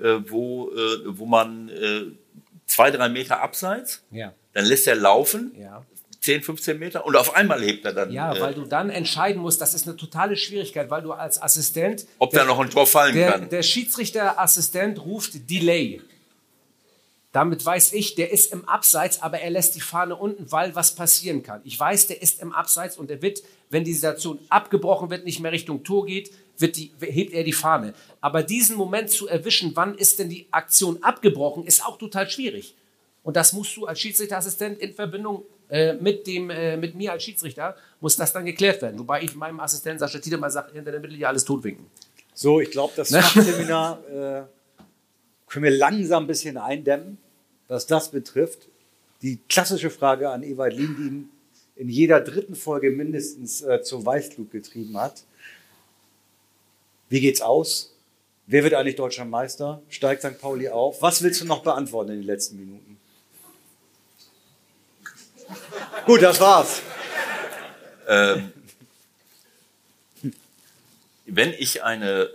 äh, 0.00 0.20
wo, 0.28 0.70
äh, 0.70 1.00
wo 1.06 1.26
man 1.26 1.68
äh, 1.68 2.02
zwei, 2.68 2.92
drei 2.92 3.08
Meter 3.08 3.40
abseits, 3.42 4.04
Ja. 4.12 4.32
dann 4.52 4.64
lässt 4.64 4.86
er 4.86 4.94
laufen, 4.94 5.52
Ja. 5.58 5.84
10, 6.20 6.42
15 6.42 6.78
Meter 6.78 7.06
und 7.06 7.16
auf 7.16 7.34
einmal 7.36 7.62
hebt 7.62 7.84
er 7.84 7.92
dann, 7.92 8.12
Ja, 8.12 8.34
äh, 8.34 8.40
weil 8.40 8.52
du 8.54 8.64
dann 8.64 8.90
entscheiden 8.90 9.40
musst, 9.40 9.60
das 9.60 9.72
ist 9.74 9.86
eine 9.86 9.96
totale 9.96 10.36
Schwierigkeit, 10.36 10.90
weil 10.90 11.00
du 11.02 11.12
als 11.12 11.40
Assistent. 11.40 12.06
ob 12.18 12.32
da 12.32 12.44
noch 12.44 12.58
ein 12.60 12.70
Tor 12.70 12.86
fallen 12.86 13.14
der, 13.14 13.32
kann. 13.32 13.48
der 13.48 13.62
Schiedsrichterassistent 13.62 15.04
ruft 15.04 15.48
Delay. 15.50 16.00
Damit 17.32 17.64
weiß 17.64 17.92
ich, 17.92 18.14
der 18.14 18.32
ist 18.32 18.52
im 18.52 18.66
Abseits, 18.68 19.22
aber 19.22 19.38
er 19.40 19.50
lässt 19.50 19.74
die 19.76 19.80
Fahne 19.80 20.16
unten, 20.16 20.50
weil 20.50 20.74
was 20.74 20.94
passieren 20.94 21.42
kann. 21.42 21.60
Ich 21.64 21.78
weiß, 21.78 22.06
der 22.08 22.20
ist 22.20 22.40
im 22.40 22.52
Abseits 22.52 22.96
und 22.96 23.10
er 23.10 23.20
wird, 23.22 23.42
wenn 23.70 23.84
die 23.84 23.92
Situation 23.94 24.38
abgebrochen 24.48 25.10
wird, 25.10 25.24
nicht 25.24 25.38
mehr 25.40 25.52
Richtung 25.52 25.84
Tor 25.84 26.06
geht, 26.06 26.30
die, 26.60 26.92
hebt 27.00 27.32
er 27.32 27.44
die 27.44 27.52
Fahne. 27.52 27.94
Aber 28.20 28.42
diesen 28.42 28.76
Moment 28.76 29.10
zu 29.10 29.28
erwischen, 29.28 29.72
wann 29.74 29.96
ist 29.96 30.18
denn 30.18 30.28
die 30.28 30.46
Aktion 30.50 31.02
abgebrochen, 31.02 31.64
ist 31.64 31.84
auch 31.84 31.98
total 31.98 32.28
schwierig. 32.28 32.74
Und 33.22 33.36
das 33.36 33.52
musst 33.52 33.76
du 33.76 33.86
als 33.86 34.00
Schiedsrichterassistent 34.00 34.78
in 34.78 34.94
Verbindung 34.94 35.44
äh, 35.68 35.92
mit, 35.94 36.26
dem, 36.26 36.50
äh, 36.50 36.76
mit 36.76 36.94
mir 36.94 37.12
als 37.12 37.22
Schiedsrichter, 37.22 37.76
muss 38.00 38.16
das 38.16 38.32
dann 38.32 38.44
geklärt 38.46 38.80
werden. 38.82 38.98
Wobei 38.98 39.22
ich 39.22 39.34
meinem 39.34 39.60
Assistenten 39.60 39.98
Sascha 39.98 40.18
Tiedemann 40.18 40.50
sage, 40.50 40.72
hinter 40.72 40.90
der 40.90 41.00
Mittellinie 41.00 41.28
alles 41.28 41.44
totwinken. 41.44 41.86
So, 42.32 42.60
ich 42.60 42.70
glaube, 42.70 42.92
das 42.96 43.10
Fachseminar 43.10 43.98
äh, 44.08 44.42
können 45.46 45.64
wir 45.64 45.70
langsam 45.70 46.24
ein 46.24 46.26
bisschen 46.26 46.56
eindämmen, 46.56 47.18
was 47.66 47.86
das 47.86 48.10
betrifft. 48.10 48.68
Die 49.22 49.38
klassische 49.48 49.90
Frage 49.90 50.30
an 50.30 50.42
Ewald 50.42 50.74
ihn 50.74 51.28
in 51.76 51.88
jeder 51.88 52.20
dritten 52.20 52.54
Folge 52.54 52.90
mindestens 52.90 53.62
äh, 53.62 53.82
zur 53.82 54.04
Weißglut 54.04 54.50
getrieben 54.50 54.98
hat. 54.98 55.24
Wie 57.08 57.20
geht's 57.20 57.40
aus? 57.40 57.94
Wer 58.46 58.64
wird 58.64 58.74
eigentlich 58.74 58.96
deutscher 58.96 59.24
Meister? 59.24 59.82
Steigt 59.88 60.22
St. 60.22 60.38
Pauli 60.40 60.68
auf? 60.68 61.02
Was 61.02 61.22
willst 61.22 61.40
du 61.40 61.44
noch 61.44 61.62
beantworten 61.62 62.12
in 62.12 62.16
den 62.20 62.26
letzten 62.26 62.56
Minuten? 62.56 62.98
Gut, 66.06 66.22
das 66.22 66.40
war's. 66.40 66.80
Ähm, 68.06 68.52
wenn 71.26 71.52
ich 71.52 71.82
eine 71.82 72.30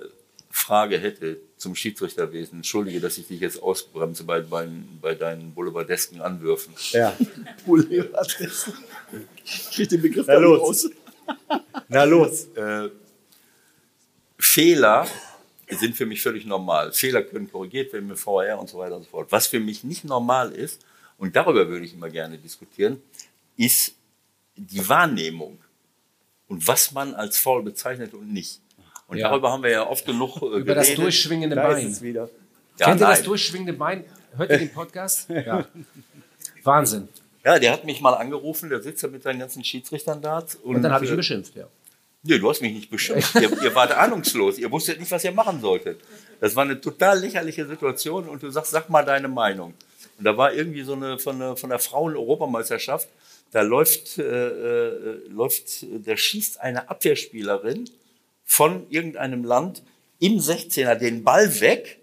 Frage 0.51 0.99
hätte 0.99 1.37
zum 1.57 1.75
Schiedsrichterwesen, 1.75 2.59
entschuldige, 2.59 2.99
dass 2.99 3.17
ich 3.17 3.27
dich 3.27 3.39
jetzt 3.39 3.61
ausbremse 3.61 4.23
bei, 4.23 4.41
bei, 4.41 4.67
bei 5.01 5.15
deinen 5.15 5.53
boulevardesken 5.53 6.21
Anwürfen. 6.21 6.75
Ja. 6.91 7.17
Krieg 9.71 9.89
den 9.89 10.01
Begriff 10.01 10.27
Na 10.27 10.35
los. 10.35 10.61
raus. 10.61 10.89
Na 11.87 12.03
los. 12.03 12.45
Äh, 12.55 12.89
Fehler 14.53 15.07
sind 15.69 15.95
für 15.95 16.05
mich 16.05 16.21
völlig 16.21 16.45
normal. 16.45 16.91
Fehler 16.93 17.23
können 17.23 17.51
korrigiert 17.51 17.91
werden 17.91 18.07
mit 18.07 18.19
VR 18.19 18.59
und 18.59 18.69
so 18.69 18.77
weiter 18.77 18.95
und 18.97 19.03
so 19.03 19.09
fort. 19.09 19.31
Was 19.31 19.47
für 19.47 19.59
mich 19.59 19.83
nicht 19.83 20.03
normal 20.03 20.51
ist, 20.51 20.79
und 21.17 21.35
darüber 21.35 21.67
würde 21.67 21.85
ich 21.85 21.93
immer 21.93 22.09
gerne 22.09 22.37
diskutieren, 22.37 23.01
ist 23.57 23.95
die 24.55 24.87
Wahrnehmung 24.87 25.57
und 26.47 26.67
was 26.67 26.91
man 26.91 27.15
als 27.15 27.37
faul 27.37 27.63
bezeichnet 27.63 28.13
und 28.13 28.31
nicht. 28.31 28.61
Und 29.07 29.17
Ja. 29.17 29.29
darüber 29.29 29.51
haben 29.51 29.63
wir 29.63 29.71
ja 29.71 29.87
oft 29.87 30.05
genug 30.05 30.37
äh, 30.43 30.57
Über 30.59 30.75
das 30.75 30.85
geredet. 30.87 31.03
durchschwingende 31.03 31.55
Da 31.55 31.67
Bein. 31.69 32.01
wieder. 32.01 32.29
Ja, 32.79 32.85
Kennt 32.85 33.01
ihr 33.01 33.07
das 33.07 33.19
nein. 33.19 33.25
durchschwingende 33.25 33.73
Bein? 33.73 34.05
Hört 34.37 34.51
ihr 34.51 34.57
den 34.59 34.71
Podcast? 34.73 35.29
Ja. 35.29 35.67
Wahnsinn. 36.63 37.07
Ja, 37.43 37.57
der 37.57 37.73
hat 37.73 37.85
mich 37.85 38.01
mal 38.01 38.13
angerufen, 38.13 38.69
der 38.69 38.81
sitzt 38.83 39.03
da 39.03 39.07
mit 39.07 39.23
seinen 39.23 39.39
ganzen 39.39 39.63
Schiedsrichtern 39.63 40.21
da. 40.21 40.39
Und, 40.39 40.75
Und 40.75 40.81
dann 40.83 40.91
habe 40.93 41.05
ich 41.05 41.11
ihn 41.11 41.15
äh, 41.15 41.17
beschimpft, 41.17 41.55
ja. 41.55 41.67
Nee, 42.25 42.39
du 42.39 42.49
hast 42.49 42.61
mich 42.61 42.73
nicht 42.73 42.89
beschimpft. 42.89 43.35
ihr, 43.35 43.51
ihr 43.63 43.75
wart 43.75 43.91
ahnungslos. 43.91 44.57
Ihr 44.57 44.71
wusstet 44.71 44.99
nicht, 44.99 45.11
was 45.11 45.23
ihr 45.25 45.31
machen 45.33 45.59
solltet. 45.61 45.99
Das 46.39 46.55
war 46.55 46.63
eine 46.63 46.79
total 46.79 47.19
lächerliche 47.19 47.65
Situation 47.67 48.27
und 48.29 48.41
du 48.41 48.49
sagst, 48.49 48.71
sag 48.71 48.89
mal 48.89 49.03
deine 49.03 49.27
Meinung. 49.27 49.73
Und 50.17 50.23
da 50.25 50.37
war 50.37 50.53
irgendwie 50.53 50.83
so 50.83 50.93
eine 50.93 51.19
von, 51.19 51.37
der- 51.39 51.57
von 51.57 51.69
der 51.69 51.79
Frauen-Europameisterschaft, 51.79 53.07
da 53.51 53.61
läuft, 53.61 54.17
äh, 54.17 54.23
äh, 54.23 55.27
läuft, 55.29 55.85
da 56.05 56.15
schießt 56.17 56.59
eine 56.61 56.89
Abwehrspielerin 56.89 57.89
von 58.45 58.85
irgendeinem 58.89 59.43
Land 59.43 59.83
im 60.19 60.37
16er 60.39 60.95
den 60.95 61.23
Ball 61.23 61.59
weg. 61.61 61.99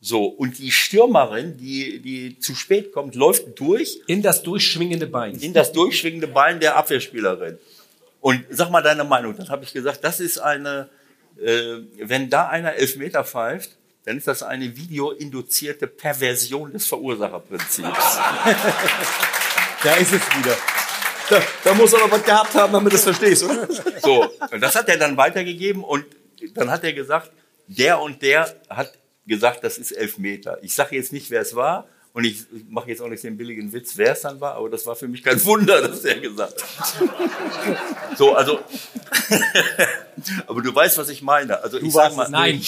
So, 0.00 0.24
und 0.26 0.58
die 0.58 0.70
Stürmerin, 0.72 1.56
die, 1.56 2.00
die 2.00 2.38
zu 2.38 2.54
spät 2.54 2.92
kommt, 2.92 3.14
läuft 3.14 3.58
durch 3.60 4.00
In 4.06 4.22
das 4.22 4.42
durchschwingende 4.42 5.06
Bein. 5.06 5.36
in 5.38 5.52
das 5.52 5.72
durchschwingende 5.72 6.26
Bein 6.28 6.60
der 6.60 6.76
Abwehrspielerin. 6.76 7.58
Und 8.28 8.44
sag 8.50 8.68
mal 8.68 8.82
deine 8.82 9.04
Meinung. 9.04 9.34
Dann 9.34 9.48
habe 9.48 9.64
ich 9.64 9.72
gesagt, 9.72 10.04
das 10.04 10.20
ist 10.20 10.36
eine, 10.36 10.90
äh, 11.40 11.78
wenn 11.96 12.28
da 12.28 12.48
einer 12.48 12.74
Elfmeter 12.74 13.24
pfeift, 13.24 13.70
dann 14.04 14.18
ist 14.18 14.28
das 14.28 14.42
eine 14.42 14.76
videoinduzierte 14.76 15.86
Perversion 15.86 16.70
des 16.72 16.86
Verursacherprinzips. 16.86 17.88
Da 19.80 19.94
ist 19.94 20.12
es 20.12 20.20
wieder. 20.36 20.56
Da, 21.30 21.40
da 21.62 21.74
muss 21.74 21.92
er 21.92 22.00
noch 22.00 22.10
was 22.10 22.24
gehabt 22.24 22.52
haben, 22.56 22.72
damit 22.72 22.92
du 22.92 22.96
es 22.96 23.04
verstehst, 23.04 23.44
oder? 23.44 23.68
So, 24.02 24.28
und 24.50 24.60
das 24.60 24.74
hat 24.74 24.88
er 24.88 24.96
dann 24.96 25.16
weitergegeben 25.16 25.84
und 25.84 26.04
dann 26.54 26.68
hat 26.68 26.82
er 26.82 26.92
gesagt, 26.92 27.30
der 27.68 28.00
und 28.00 28.20
der 28.20 28.52
hat 28.68 28.92
gesagt, 29.24 29.62
das 29.62 29.78
ist 29.78 29.92
Elfmeter. 29.92 30.58
Ich 30.62 30.74
sage 30.74 30.96
jetzt 30.96 31.12
nicht, 31.12 31.30
wer 31.30 31.42
es 31.42 31.54
war 31.54 31.86
Und 32.18 32.24
ich 32.24 32.46
mache 32.68 32.88
jetzt 32.88 33.00
auch 33.00 33.06
nicht 33.06 33.22
den 33.22 33.36
billigen 33.36 33.72
Witz, 33.72 33.92
wer 33.96 34.10
es 34.10 34.22
dann 34.22 34.40
war, 34.40 34.54
aber 34.54 34.68
das 34.68 34.84
war 34.86 34.96
für 34.96 35.06
mich 35.06 35.22
kein 35.22 35.42
Wunder, 35.44 35.80
dass 35.88 36.02
der 36.02 36.18
gesagt 36.18 36.60
hat. 36.60 38.18
So, 38.18 38.34
also, 38.34 38.58
aber 40.48 40.60
du 40.60 40.74
weißt, 40.74 40.98
was 40.98 41.10
ich 41.10 41.22
meine. 41.22 41.62
Also 41.62 41.78
ich 41.78 41.92
sag 41.92 42.16
mal, 42.16 42.28
Nein. 42.28 42.60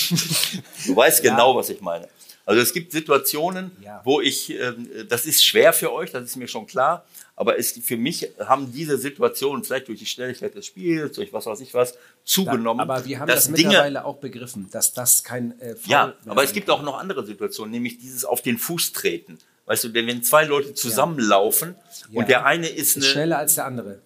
Du 0.86 0.94
weißt 0.94 1.20
genau, 1.24 1.56
was 1.56 1.68
ich 1.68 1.80
meine. 1.80 2.06
Also 2.46 2.60
es 2.62 2.72
gibt 2.72 2.92
Situationen, 2.92 3.72
Ja. 3.82 4.00
wo 4.04 4.20
ich, 4.20 4.50
ähm, 4.50 4.88
das 5.08 5.26
ist 5.26 5.44
schwer 5.44 5.72
für 5.72 5.92
euch, 5.92 6.12
das 6.12 6.22
ist 6.26 6.36
mir 6.36 6.46
schon 6.46 6.68
klar, 6.68 7.04
aber 7.40 7.58
es, 7.58 7.72
für 7.72 7.96
mich 7.96 8.28
haben 8.38 8.70
diese 8.70 8.98
Situationen 8.98 9.64
vielleicht 9.64 9.88
durch 9.88 9.98
die 9.98 10.04
Schnelligkeit 10.04 10.54
des 10.54 10.66
Spiels, 10.66 11.16
durch 11.16 11.32
was 11.32 11.46
weiß 11.46 11.60
ich 11.62 11.72
was, 11.72 11.96
zugenommen. 12.22 12.80
Aber 12.80 13.02
wir 13.06 13.18
haben 13.18 13.28
das 13.28 13.46
Dinge, 13.46 13.68
mittlerweile 13.68 14.04
auch 14.04 14.16
begriffen, 14.18 14.68
dass 14.70 14.92
das 14.92 15.24
kein 15.24 15.58
äh, 15.58 15.74
Foul 15.74 15.90
ja, 15.90 16.14
aber 16.26 16.44
es 16.44 16.52
gibt 16.52 16.66
kann. 16.66 16.76
auch 16.76 16.82
noch 16.82 16.98
andere 16.98 17.24
Situationen, 17.24 17.70
nämlich 17.72 17.96
dieses 17.98 18.26
auf 18.26 18.42
den 18.42 18.58
Fuß 18.58 18.92
treten. 18.92 19.38
Weißt 19.64 19.84
du, 19.84 19.88
denn 19.88 20.06
wenn 20.06 20.22
zwei 20.22 20.44
Leute 20.44 20.74
zusammenlaufen 20.74 21.76
Ja. 22.10 22.20
und 22.20 22.28
der 22.28 22.44
eine 22.44 22.68
ist 22.68 22.88
Ist 22.90 22.96
eine, 22.96 23.04
schneller 23.06 23.38
als 23.38 23.54
der 23.54 23.64
andere. 23.64 24.02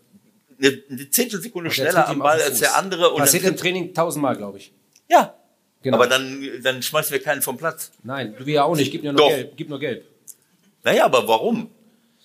eine, 0.61 0.83
eine 0.89 1.11
Zehntelsekunde 1.11 1.73
schneller 1.73 2.07
am 2.07 2.21
Ball 2.21 2.41
als 2.41 2.61
der 2.61 2.77
andere 2.77 3.11
und 3.11 3.19
Passiert 3.19 3.43
im 3.45 3.57
Training 3.57 3.93
tausendmal, 3.95 4.37
glaube 4.37 4.59
ich. 4.59 4.73
ja, 5.09 5.35
Genau. 5.83 5.97
aber 5.97 6.07
dann, 6.07 6.41
dann 6.63 6.83
schmeißen 6.83 7.11
wir 7.13 7.21
keinen 7.21 7.43
vom 7.43 7.59
Platz. 7.59 7.91
Nein, 8.05 8.35
du 8.39 8.45
ja 8.51 8.63
auch 8.65 8.75
nicht. 8.77 8.91
Gib 8.93 9.03
nur, 9.03 9.13
Doch. 9.13 9.29
gelb. 9.29 9.53
Gib 9.57 9.69
nur 9.69 9.79
gelb. 9.81 10.07
Naja, 10.83 11.05
aber 11.05 11.27
warum? 11.29 11.69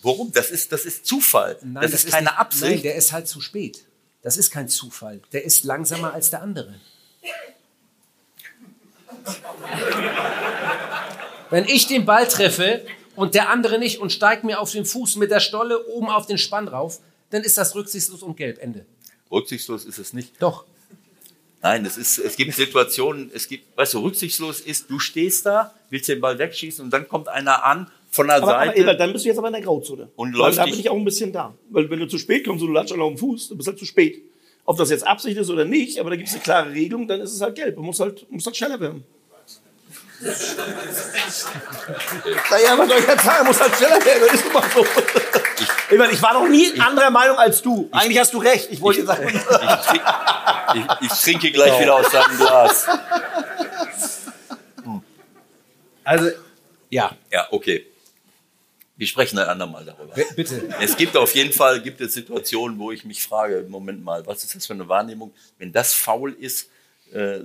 Warum? 0.02 0.32
Das 0.32 0.50
ist, 0.52 0.72
das 0.72 0.86
ist 0.86 1.06
Zufall. 1.06 1.58
das, 1.62 1.94
ist 1.94 2.12
keine 2.12 2.38
Absicht. 2.38 2.72
Nein, 2.72 2.82
der 2.82 2.96
ist 2.96 3.12
halt 3.12 3.28
zu 3.28 3.42
spät. 3.42 3.86
Das 4.22 4.38
ist 4.38 4.52
kein 4.52 4.68
Zufall. 4.68 5.22
Der 5.32 5.44
ist 5.44 5.64
langsamer 5.64 6.14
als 6.14 6.30
der 6.30 6.42
andere. 6.42 6.76
Wenn 11.50 11.66
ich 11.66 11.88
den 11.88 12.06
Ball 12.06 12.28
treffe 12.28 12.86
und 13.16 13.36
der 13.36 13.50
andere 13.50 13.80
nicht 13.80 14.00
und 14.00 14.12
steigt 14.12 14.44
mir 14.44 14.60
auf 14.60 14.72
den 14.72 14.86
Fuß 14.86 15.16
mit 15.16 15.32
der 15.32 15.40
Stolle 15.40 15.86
oben 15.88 16.10
auf 16.10 16.26
den 16.28 16.38
Spann 16.38 16.68
rauf, 16.68 17.00
dann 17.32 17.44
ist 17.44 17.58
das 17.58 17.76
rücksichtslos 17.76 18.24
und 18.24 18.38
gelb. 18.38 18.60
Ende. 18.60 18.86
Rücksichtslos 19.32 19.86
ist 19.86 20.00
es 20.00 20.14
nicht. 20.14 20.34
Doch. 20.42 20.66
Nein, 21.62 21.86
es, 21.86 21.98
ist, 21.98 22.18
es 22.20 22.38
gibt 22.38 22.56
Situationen, 22.56 23.32
es 23.34 23.48
gibt, 23.48 23.78
weißt 23.78 23.96
du, 23.96 24.00
rücksichtslos 24.00 24.62
ist, 24.62 24.90
du 24.90 24.98
stehst 24.98 25.46
da, 25.46 25.74
willst 25.90 26.08
den 26.08 26.22
Ball 26.22 26.40
wegschießen 26.40 26.86
und 26.86 26.92
dann 26.92 27.08
kommt 27.10 27.28
einer 27.28 27.66
an 27.66 27.92
von 28.12 28.28
der 28.28 28.38
Aber, 28.38 28.56
aber 28.56 28.66
Seite. 28.68 28.80
Ebert, 28.80 29.00
dann 29.00 29.14
bist 29.14 29.26
du 29.26 29.30
jetzt 29.30 29.38
aber 29.38 29.48
in 29.48 29.54
der 29.54 29.62
Grauzone. 29.62 30.10
Und 30.16 30.34
Weil 30.34 30.40
läuft 30.40 30.58
da 30.58 30.64
dich- 30.64 30.72
bin 30.74 30.80
ich 30.82 30.90
auch 30.90 30.96
ein 30.96 31.06
bisschen 31.06 31.32
da. 31.32 31.54
Weil 31.70 31.90
wenn 31.90 32.00
du 32.00 32.08
zu 32.08 32.18
spät 32.18 32.46
kommst 32.46 32.62
und 32.62 32.68
du 32.70 32.74
latschst 32.74 32.98
auf 32.98 33.08
dem 33.08 33.18
Fuß, 33.18 33.50
du 33.50 33.56
bist 33.58 33.68
halt 33.68 33.78
zu 33.80 33.86
spät. 33.86 34.24
Ob 34.66 34.78
das 34.78 34.90
jetzt 34.90 35.06
Absicht 35.08 35.38
ist 35.38 35.50
oder 35.50 35.66
nicht, 35.66 36.00
aber 36.00 36.10
da 36.12 36.16
gibt 36.16 36.28
es 36.30 36.34
eine 36.36 36.44
klare 36.44 36.72
Regelung, 36.72 37.08
dann 37.08 37.22
ist 37.22 37.34
es 37.34 37.42
halt 37.42 37.56
gelb. 37.56 37.76
Man 37.78 37.86
muss 37.86 38.00
halt, 38.00 38.26
muss 38.32 38.46
halt 38.46 38.56
schneller 38.58 38.80
werden. 38.80 39.04
naja, 42.52 42.78
was 42.78 42.88
soll 42.90 42.98
ich 43.00 43.08
jetzt 43.08 43.24
sagen? 43.24 43.48
Muss 43.48 43.60
halt 43.62 43.76
schneller 43.76 44.06
werden, 44.06 44.24
das 44.28 44.34
ist 44.34 44.46
immer 44.46 44.64
so. 44.74 44.86
Ebert, 45.96 46.12
ich 46.14 46.22
war 46.22 46.34
noch 46.34 46.48
nie 46.48 46.78
anderer 46.80 47.10
Meinung 47.10 47.38
als 47.38 47.62
du. 47.62 47.88
Eigentlich 47.92 48.20
hast 48.20 48.34
du 48.34 48.40
recht. 48.40 48.68
Ich 48.72 48.82
wollte 48.82 49.02
dir 49.02 49.08
sagen. 49.08 49.28
Ich, 49.28 49.42
trink, 49.42 50.04
ich, 50.76 50.86
ich 51.12 51.20
trinke 51.22 51.52
gleich 51.52 51.80
wieder 51.82 51.96
aus 51.96 52.10
deinem 52.10 52.38
Glas. 52.38 52.86
Also, 56.04 56.30
ja, 56.90 57.12
Ja, 57.32 57.48
okay. 57.52 57.86
Wir 59.00 59.08
sprechen 59.08 59.40
ein 59.40 59.48
andermal 59.48 59.86
darüber. 59.86 60.14
bitte. 60.36 60.62
Es 60.82 60.98
gibt 60.98 61.16
auf 61.16 61.34
jeden 61.34 61.54
Fall 61.54 61.82
gibt 61.82 62.02
es 62.02 62.14
Situationen, 62.14 62.78
wo 62.78 62.92
ich 62.92 63.06
mich 63.06 63.24
frage, 63.24 63.66
Moment 63.68 64.04
mal, 64.04 64.26
was 64.28 64.44
ist 64.44 64.54
das 64.56 64.66
für 64.68 64.74
eine 64.74 64.88
Wahrnehmung? 64.90 65.32
Wenn 65.58 65.72
das 65.72 65.94
faul 65.94 66.34
ist, 66.34 66.70
äh, 67.14 67.38
äh, 67.38 67.44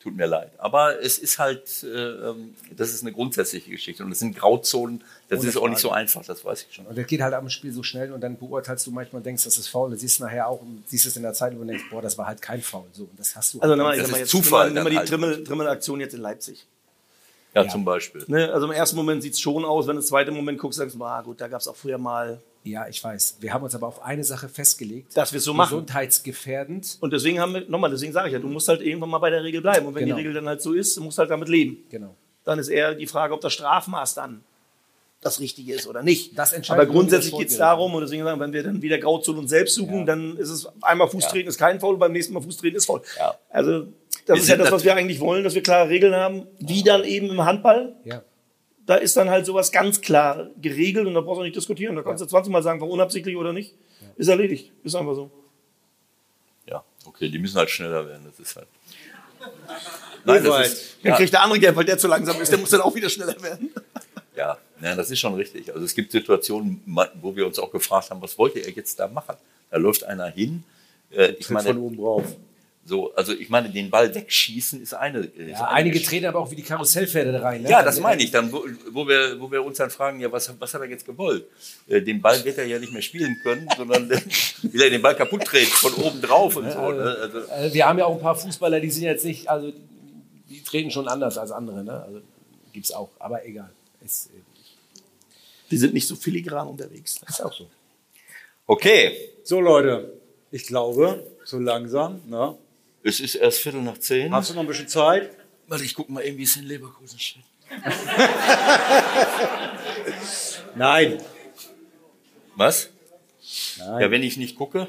tut 0.00 0.16
mir 0.16 0.26
leid. 0.26 0.52
Aber 0.58 1.02
es 1.02 1.18
ist 1.18 1.38
halt, 1.38 1.82
äh, 1.82 1.88
ähm, 1.88 2.54
das 2.74 2.94
ist 2.94 3.02
eine 3.02 3.12
grundsätzliche 3.12 3.68
Geschichte. 3.70 4.04
Und 4.04 4.12
es 4.12 4.20
sind 4.20 4.34
Grauzonen, 4.36 5.02
das 5.28 5.42
ist 5.44 5.56
auch 5.56 5.68
nicht 5.68 5.80
so 5.80 5.90
einfach, 5.90 6.24
das 6.24 6.44
weiß 6.44 6.66
ich 6.68 6.74
schon. 6.76 6.86
Und 6.86 6.96
das 6.96 7.06
geht 7.06 7.20
halt 7.20 7.34
am 7.34 7.50
Spiel 7.50 7.72
so 7.72 7.82
schnell 7.82 8.12
und 8.12 8.20
dann 8.22 8.38
beurteilst 8.38 8.86
du 8.86 8.90
manchmal 8.92 9.18
und 9.20 9.26
denkst, 9.26 9.44
das 9.44 9.58
ist 9.58 9.66
faul. 9.68 9.90
Und 9.90 9.98
siehst 9.98 10.20
nachher 10.20 10.46
auch 10.48 10.62
und 10.62 10.84
siehst 10.86 11.04
es 11.04 11.16
in 11.16 11.24
der 11.24 11.34
Zeit 11.34 11.52
und 11.54 11.66
denkst, 11.66 11.84
boah, 11.90 12.00
das 12.00 12.16
war 12.16 12.26
halt 12.26 12.40
kein 12.40 12.62
Faul. 12.62 12.86
So, 12.92 13.02
und 13.02 13.18
das 13.18 13.34
hast 13.36 13.52
du. 13.54 13.60
Also, 13.60 13.74
nimm 13.74 13.84
mal, 13.84 13.98
Das 13.98 14.10
mal 14.10 14.18
jetzt, 14.20 14.30
Zufall 14.30 14.70
Nimm 14.70 14.74
mal, 14.74 14.74
nimm 14.74 14.84
mal 14.84 14.90
die 14.90 14.96
halt. 14.98 15.08
Trimmel- 15.08 15.44
Trimmel-Aktion 15.44 16.00
jetzt 16.00 16.14
in 16.14 16.20
Leipzig. 16.20 16.64
Ja, 17.54 17.66
zum 17.68 17.84
Beispiel. 17.84 18.24
Ne? 18.28 18.52
Also 18.52 18.66
im 18.66 18.72
ersten 18.72 18.96
Moment 18.96 19.22
sieht 19.22 19.32
es 19.34 19.40
schon 19.40 19.64
aus, 19.64 19.86
wenn 19.86 19.96
du 19.96 20.00
im 20.02 20.06
zweiten 20.06 20.34
Moment 20.34 20.58
guckst, 20.58 20.78
sagst 20.78 20.94
du, 20.96 21.04
ah, 21.04 21.20
gut, 21.22 21.40
da 21.40 21.48
gab 21.48 21.60
es 21.60 21.66
auch 21.68 21.76
früher 21.76 21.98
mal. 21.98 22.40
Ja, 22.62 22.86
ich 22.88 23.02
weiß. 23.02 23.38
Wir 23.40 23.52
haben 23.54 23.64
uns 23.64 23.74
aber 23.74 23.86
auf 23.88 24.02
eine 24.04 24.22
Sache 24.22 24.48
festgelegt. 24.48 25.16
Dass 25.16 25.32
wir 25.32 25.38
es 25.38 25.44
so 25.44 25.54
machen. 25.54 25.70
Gesundheitsgefährdend. 25.70 26.98
Und 27.00 27.12
deswegen 27.12 27.40
haben 27.40 27.54
wir, 27.54 27.62
nochmal, 27.68 27.90
deswegen 27.90 28.12
sage 28.12 28.28
ich 28.28 28.32
ja, 28.34 28.38
du 28.38 28.48
musst 28.48 28.68
halt 28.68 28.82
irgendwann 28.82 29.08
mal 29.10 29.18
bei 29.18 29.30
der 29.30 29.42
Regel 29.42 29.60
bleiben. 29.62 29.86
Und 29.86 29.94
wenn 29.94 30.04
Genau. 30.04 30.16
die 30.16 30.20
Regel 30.22 30.34
dann 30.34 30.46
halt 30.46 30.60
so 30.62 30.72
ist, 30.74 30.96
du 30.96 31.02
musst 31.02 31.18
halt 31.18 31.30
damit 31.30 31.48
leben. 31.48 31.78
Genau. 31.90 32.14
Dann 32.44 32.58
ist 32.58 32.68
eher 32.68 32.94
die 32.94 33.06
Frage, 33.06 33.34
ob 33.34 33.40
das 33.40 33.52
Strafmaß 33.54 34.14
dann 34.14 34.42
das 35.22 35.40
Richtige 35.40 35.74
ist 35.74 35.86
oder 35.86 36.02
nicht. 36.02 36.38
Das 36.38 36.52
entscheidet 36.52 36.82
Aber 36.84 36.90
grundsätzlich 36.92 37.36
geht 37.36 37.48
es 37.50 37.58
darum, 37.58 37.94
und 37.94 38.00
deswegen 38.02 38.24
sagen, 38.24 38.40
wenn 38.40 38.52
wir 38.54 38.62
dann 38.62 38.80
wieder 38.80 38.98
Grauzone 38.98 39.38
uns 39.38 39.50
selbst 39.50 39.74
suchen, 39.74 39.98
Ja. 40.00 40.04
dann 40.04 40.36
ist 40.38 40.48
es 40.48 40.66
einmal 40.80 41.08
Fußtreten 41.08 41.48
ist 41.48 41.58
kein 41.58 41.78
Foul, 41.80 41.98
beim 41.98 42.12
nächsten 42.12 42.32
Mal 42.32 42.40
Fußtreten 42.42 42.76
ist 42.78 42.86
Foul. 42.86 43.02
Ja. 43.18 43.34
Also 43.50 43.86
das 44.30 44.38
Wir 44.38 44.42
ist 44.42 44.48
ja 44.48 44.56
das, 44.56 44.70
was 44.70 44.84
wir 44.84 44.94
eigentlich 44.94 45.20
wollen, 45.20 45.44
dass 45.44 45.54
wir 45.54 45.62
klare 45.62 45.88
Regeln 45.88 46.14
haben, 46.14 46.46
wie 46.58 46.82
dann 46.82 47.04
eben 47.04 47.30
im 47.30 47.44
Handball. 47.44 47.94
Ja. 48.04 48.22
Da 48.86 48.96
ist 48.96 49.16
dann 49.16 49.28
halt 49.28 49.46
sowas 49.46 49.72
ganz 49.72 50.00
klar 50.00 50.48
geregelt 50.60 51.06
und 51.06 51.14
da 51.14 51.20
brauchst 51.20 51.40
du 51.40 51.42
nicht 51.42 51.56
diskutieren. 51.56 51.96
Da 51.96 52.02
kannst 52.02 52.22
du 52.22 52.26
20 52.26 52.52
Mal 52.52 52.62
sagen, 52.62 52.80
war 52.80 52.88
unabsichtlich 52.88 53.36
oder 53.36 53.52
nicht. 53.52 53.74
Ist 54.16 54.28
erledigt. 54.28 54.72
Ist 54.84 54.94
einfach 54.94 55.14
so. 55.14 55.30
Ja, 56.66 56.84
okay, 57.04 57.28
die 57.28 57.38
müssen 57.38 57.56
halt 57.56 57.70
schneller 57.70 58.06
werden, 58.06 58.22
das 58.26 58.38
ist 58.38 58.56
halt. 58.56 58.68
Nein, 60.24 60.44
das 60.44 60.66
ist, 60.66 60.96
Dann 61.02 61.12
ja, 61.12 61.16
kriegt 61.16 61.32
der 61.32 61.42
andere 61.42 61.58
Geld, 61.58 61.74
weil 61.76 61.84
der 61.84 61.98
zu 61.98 62.06
langsam 62.06 62.40
ist. 62.40 62.52
Der 62.52 62.58
muss 62.58 62.70
dann 62.70 62.82
auch 62.82 62.94
wieder 62.94 63.08
schneller 63.08 63.40
werden. 63.42 63.70
ja, 64.36 64.58
nein, 64.78 64.96
das 64.96 65.10
ist 65.10 65.18
schon 65.18 65.34
richtig. 65.34 65.72
Also 65.72 65.84
es 65.84 65.94
gibt 65.94 66.12
Situationen, 66.12 66.82
wo 67.20 67.34
wir 67.34 67.46
uns 67.46 67.58
auch 67.58 67.70
gefragt 67.70 68.10
haben, 68.10 68.20
was 68.20 68.36
wollte 68.36 68.58
er 68.58 68.70
jetzt 68.70 69.00
da 69.00 69.08
machen? 69.08 69.36
Da 69.70 69.78
läuft 69.78 70.04
einer 70.04 70.26
hin. 70.26 70.62
Äh, 71.10 71.32
ich 71.38 71.48
meine, 71.48 71.74
oben 71.74 71.96
drauf. 71.96 72.24
So, 72.90 73.14
also 73.14 73.32
ich 73.32 73.48
meine, 73.48 73.70
den 73.70 73.88
Ball 73.88 74.12
wegschießen 74.12 74.82
ist 74.82 74.94
eine. 74.94 75.20
Ist 75.20 75.36
Ja, 75.36 75.58
eine 75.60 75.68
einige 75.68 75.92
Geschichte. 75.92 76.10
treten 76.10 76.26
aber 76.26 76.40
auch 76.40 76.50
wie 76.50 76.56
die 76.56 76.64
Karussellpferde 76.64 77.30
da 77.30 77.40
rein. 77.40 77.62
Ne? 77.62 77.70
Ja, 77.70 77.84
das 77.84 78.00
meine 78.00 78.20
ich. 78.20 78.32
Dann, 78.32 78.50
wo, 78.50 78.64
wo, 78.90 79.06
wir, 79.06 79.40
wo 79.40 79.48
wir 79.50 79.64
uns 79.64 79.78
dann 79.78 79.90
fragen, 79.90 80.18
ja, 80.18 80.30
was, 80.32 80.52
was 80.58 80.74
hat 80.74 80.80
er 80.82 80.88
jetzt 80.88 81.06
gewollt? 81.06 81.44
Äh, 81.86 82.02
den 82.02 82.20
Ball 82.20 82.44
wird 82.44 82.58
er 82.58 82.66
ja 82.66 82.80
nicht 82.80 82.92
mehr 82.92 83.00
spielen 83.00 83.38
können, 83.44 83.68
sondern 83.76 84.10
will 84.62 84.82
er 84.82 84.90
den 84.90 85.00
Ball 85.02 85.14
kaputt 85.14 85.44
treten 85.44 85.70
von 85.70 85.94
oben 85.94 86.20
drauf 86.20 86.56
und 86.56 86.68
so. 86.72 86.90
Ne? 86.90 87.16
Also, 87.22 87.38
Also 87.48 87.74
wir 87.74 87.86
haben 87.86 87.98
ja 88.00 88.06
auch 88.06 88.14
ein 88.16 88.20
paar 88.20 88.34
Fußballer, 88.34 88.80
die 88.80 88.90
sind 88.90 89.04
jetzt 89.04 89.24
nicht, 89.24 89.48
also 89.48 89.72
die 90.48 90.60
treten 90.64 90.90
schon 90.90 91.06
anders 91.06 91.38
als 91.38 91.52
andere. 91.52 91.84
Ne? 91.84 91.92
Also 92.02 92.20
gibt's 92.72 92.90
auch, 92.90 93.10
aber 93.20 93.46
egal. 93.46 93.70
Es, 94.04 94.26
äh, 94.26 94.30
Die 95.70 95.76
sind 95.78 95.94
nicht 95.94 96.08
so 96.08 96.16
filigran 96.16 96.66
unterwegs. 96.66 97.20
ist 97.28 97.40
auch 97.40 97.52
so. 97.52 97.68
okay, 98.66 99.16
So, 99.44 99.60
Leute, 99.60 100.12
ich 100.50 100.64
glaube, 100.66 101.24
so 101.44 101.60
langsam. 101.60 102.20
Ne? 102.26 102.56
Es 103.02 103.20
ist 103.20 103.34
erst 103.36 103.60
Viertel 103.60 103.82
nach 103.82 103.98
zehn. 103.98 104.32
Hast 104.34 104.50
du 104.50 104.54
noch 104.54 104.62
ein 104.62 104.66
bisschen 104.66 104.88
Zeit? 104.88 105.30
Warte, 105.68 105.84
ich 105.84 105.94
guck 105.94 106.08
mal 106.10 106.22
eben, 106.24 106.36
wie 106.38 106.42
es 106.42 106.56
in 106.56 106.64
Leverkusen 106.64 107.18
steht. 107.18 107.42
Nein. 110.74 111.18
Was? 112.56 112.90
Nein. 113.78 114.00
Ja, 114.02 114.10
wenn 114.10 114.22
ich 114.22 114.36
nicht 114.36 114.56
gucke. 114.56 114.88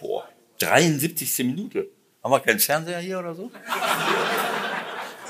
Boah, 0.00 0.28
73. 0.58 1.38
Minute. 1.46 1.88
Haben 2.22 2.32
wir 2.32 2.40
keinen 2.40 2.58
Fernseher 2.58 2.98
hier 2.98 3.18
oder 3.18 3.34
so? 3.34 3.50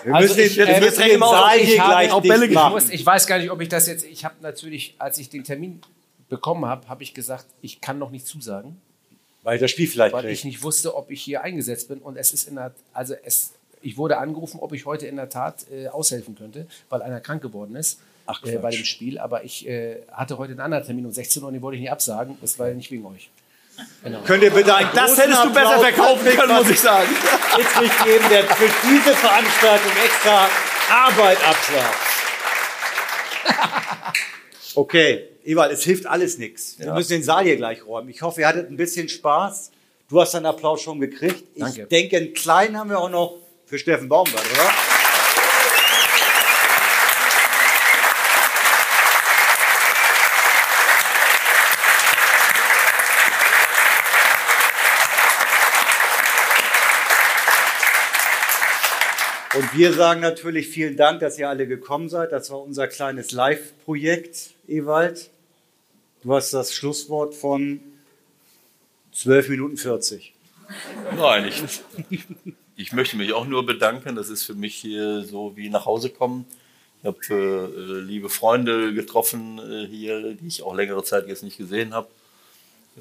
Wir 0.05 0.15
Also 0.15 0.29
müssen 0.35 0.37
den, 0.37 0.47
ich- 0.47 0.57
wir 0.57 0.69
äh, 0.69 0.81
müssen 0.81 1.03
den 1.03 1.19
Saal 1.21 1.59
ich 1.59 1.65
hier 1.67 1.75
gleich 1.77 2.11
auch 2.13 2.23
Bälle 2.23 2.49
machen. 2.49 2.79
Ich, 2.79 2.85
muss, 2.85 2.93
ich 2.93 3.05
weiß 3.05 3.27
gar 3.27 3.39
nicht, 3.39 3.51
ob 3.51 3.61
ich 3.61 3.69
das 3.69 3.87
jetzt. 3.87 4.05
Ich 4.05 4.25
habe 4.25 4.37
natürlich, 4.41 4.95
als 4.99 5.19
ich 5.19 5.29
den 5.29 5.45
Termin 5.45 5.81
bekommen 6.29 6.65
habe, 6.65 6.89
habe 6.89 7.03
ich 7.03 7.13
gesagt, 7.13 7.47
ich 7.61 7.81
kann 7.81 7.99
noch 7.99 8.11
nicht 8.11 8.27
zusagen, 8.27 8.81
Weil 9.47 9.61
das 9.61 9.71
Spiel 9.71 9.87
vielleicht 9.87 10.13
weil 10.13 10.25
ich 10.25 10.41
kriegt. 10.41 10.45
nicht 10.45 10.65
wusste, 10.65 10.97
ob 10.97 11.09
ich 11.09 11.23
hier 11.23 11.43
eingesetzt 11.43 11.87
bin. 11.87 11.99
Und 12.01 12.17
es 12.17 12.33
ist 12.33 12.49
in 12.49 12.57
der, 12.57 12.73
also 12.93 13.15
es, 13.23 13.53
ich 13.81 13.97
wurde 13.97 14.19
angerufen, 14.19 14.59
ob 14.61 14.73
ich 14.73 14.87
heute 14.87 15.07
in 15.07 15.15
der 15.15 15.29
Tat 15.29 15.67
äh, 15.71 15.87
aushelfen 15.87 16.35
könnte, 16.35 16.67
weil 16.89 17.01
einer 17.01 17.21
krank 17.21 17.43
geworden 17.43 17.77
ist 17.77 18.01
Ach, 18.27 18.43
äh, 18.43 18.59
bei 18.59 18.73
dem 18.73 18.85
Spiel. 18.85 19.21
Aber 19.21 19.45
ich 19.45 19.65
äh, 19.69 19.99
hatte 20.11 20.39
heute 20.39 20.51
einen 20.51 20.61
anderen 20.63 20.85
Termin 20.85 21.07
um 21.07 21.13
16 21.13 21.43
Uhr 21.43 21.47
und 21.47 21.55
den 21.55 21.63
wollte 21.63 21.77
ich 21.77 21.83
nicht 21.83 21.93
absagen. 21.93 22.37
Das 22.41 22.59
war 22.59 22.69
nicht 22.71 22.91
wegen 22.91 23.07
euch. 23.07 23.31
Könnt 24.25 24.43
ihr 24.43 24.51
bitte 24.51 24.75
einen 24.75 24.91
Das 24.93 25.17
hättest 25.17 25.45
du 25.45 25.53
besser 25.53 25.79
verkaufen 25.79 26.27
können, 26.27 26.57
muss 26.57 26.69
ich 26.69 26.81
sagen. 26.81 27.09
Dietrich 27.57 28.05
geben, 28.05 28.25
der 28.29 28.43
für 28.43 28.71
diese 28.89 29.15
Veranstaltung 29.15 29.93
extra 30.05 30.49
Arbeit 30.91 31.39
absagt. 31.47 32.07
Okay, 34.77 35.25
Ewald, 35.45 35.73
es 35.73 35.85
hilft 35.85 36.05
alles 36.07 36.37
nichts. 36.37 36.79
Wir 36.79 36.89
Ja. 36.89 36.95
müssen 36.95 37.13
den 37.13 37.23
Saal 37.23 37.45
hier 37.45 37.57
gleich 37.57 37.87
räumen. 37.87 38.11
Ich 38.11 38.21
hoffe, 38.21 38.43
ihr 38.43 38.47
hattet 38.49 38.71
ein 38.71 38.77
bisschen 38.77 39.09
Spaß. 39.09 39.71
Du 40.11 40.21
hast 40.21 40.35
deinen 40.35 40.45
Applaus 40.45 40.83
schon 40.83 41.01
gekriegt. 41.01 41.45
Ich 41.55 41.63
Danke. 41.63 41.87
denke, 41.87 42.17
einen 42.19 42.35
kleinen 42.35 42.77
haben 42.79 42.91
wir 42.91 42.99
auch 43.01 43.09
noch 43.09 43.39
für 43.65 43.79
Steffen 43.79 44.09
Baumgart, 44.11 44.45
oder? 44.53 44.71
Und 59.55 59.75
wir 59.75 59.93
sagen 59.95 60.21
natürlich 60.21 60.69
vielen 60.69 60.97
Dank, 60.97 61.21
dass 61.21 61.39
ihr 61.39 61.49
alle 61.49 61.67
gekommen 61.67 62.11
seid. 62.11 62.31
Das 62.33 62.51
war 62.51 62.61
unser 62.61 62.89
kleines 62.89 63.33
Live-Projekt, 63.33 64.51
Ewald. 64.69 65.31
Du 66.23 66.35
hast 66.35 66.53
das 66.53 66.75
Schlusswort 66.75 67.35
von 67.35 67.81
12 69.13 69.49
Minuten 69.51 69.77
40. 69.77 70.35
Nein, 71.17 71.47
ich, 71.49 71.63
ich 72.77 72.93
möchte 72.93 73.17
mich 73.17 73.33
auch 73.33 73.47
nur 73.47 73.65
bedanken. 73.65 74.17
Das 74.17 74.29
ist 74.29 74.45
für 74.45 74.55
mich 74.55 74.75
hier 74.75 75.23
so 75.25 75.57
wie 75.57 75.71
nach 75.71 75.87
Hause 75.87 76.11
kommen. 76.11 76.47
Ich 77.01 77.07
habe 77.07 77.19
äh, 77.31 78.01
liebe 78.01 78.29
Freunde 78.29 78.93
getroffen 78.95 79.59
äh, 79.59 79.87
hier, 79.87 80.35
die 80.35 80.47
ich 80.47 80.63
auch 80.63 80.75
längere 80.75 81.05
Zeit 81.05 81.29
jetzt 81.29 81.43
nicht 81.43 81.59
gesehen 81.59 81.95
habe. 81.95 82.09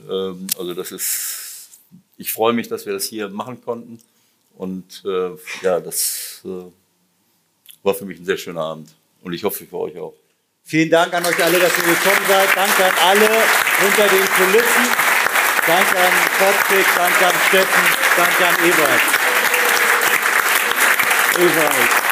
Ähm, 0.09 0.47
also 0.59 0.73
das 0.73 0.91
ist, 0.91 1.79
ich 2.17 2.31
freue 2.31 2.53
mich, 2.53 2.67
dass 2.67 2.85
wir 2.85 2.93
das 2.93 3.05
hier 3.05 3.29
machen 3.29 3.63
konnten. 3.63 3.99
Und 4.55 5.03
äh, 5.05 5.31
ja, 5.63 5.79
das 5.79 6.41
äh, 6.45 6.71
war 7.83 7.93
für 7.93 8.05
mich 8.05 8.19
ein 8.19 8.25
sehr 8.25 8.37
schöner 8.37 8.61
Abend. 8.61 8.93
Und 9.21 9.33
ich 9.33 9.43
hoffe 9.43 9.65
für 9.65 9.77
euch 9.77 9.97
auch. 9.97 10.13
Vielen 10.67 10.89
Dank 10.89 11.13
an 11.13 11.23
euch 11.23 11.43
alle, 11.43 11.59
dass 11.59 11.77
ihr 11.77 11.83
gekommen 11.83 12.25
seid. 12.27 12.49
Danke 12.55 12.85
an 12.85 12.93
alle 13.07 13.29
hinter 13.81 14.07
den 14.07 14.25
Kulissen. 14.33 14.85
Danke 15.67 15.97
an 15.99 16.13
Patrick, 16.39 16.85
danke 16.95 17.25
an 17.25 17.33
Steffen, 17.47 17.83
danke 18.17 18.45
an 18.45 18.55
Ewald. 18.63 19.01
Ewald. 21.37 22.04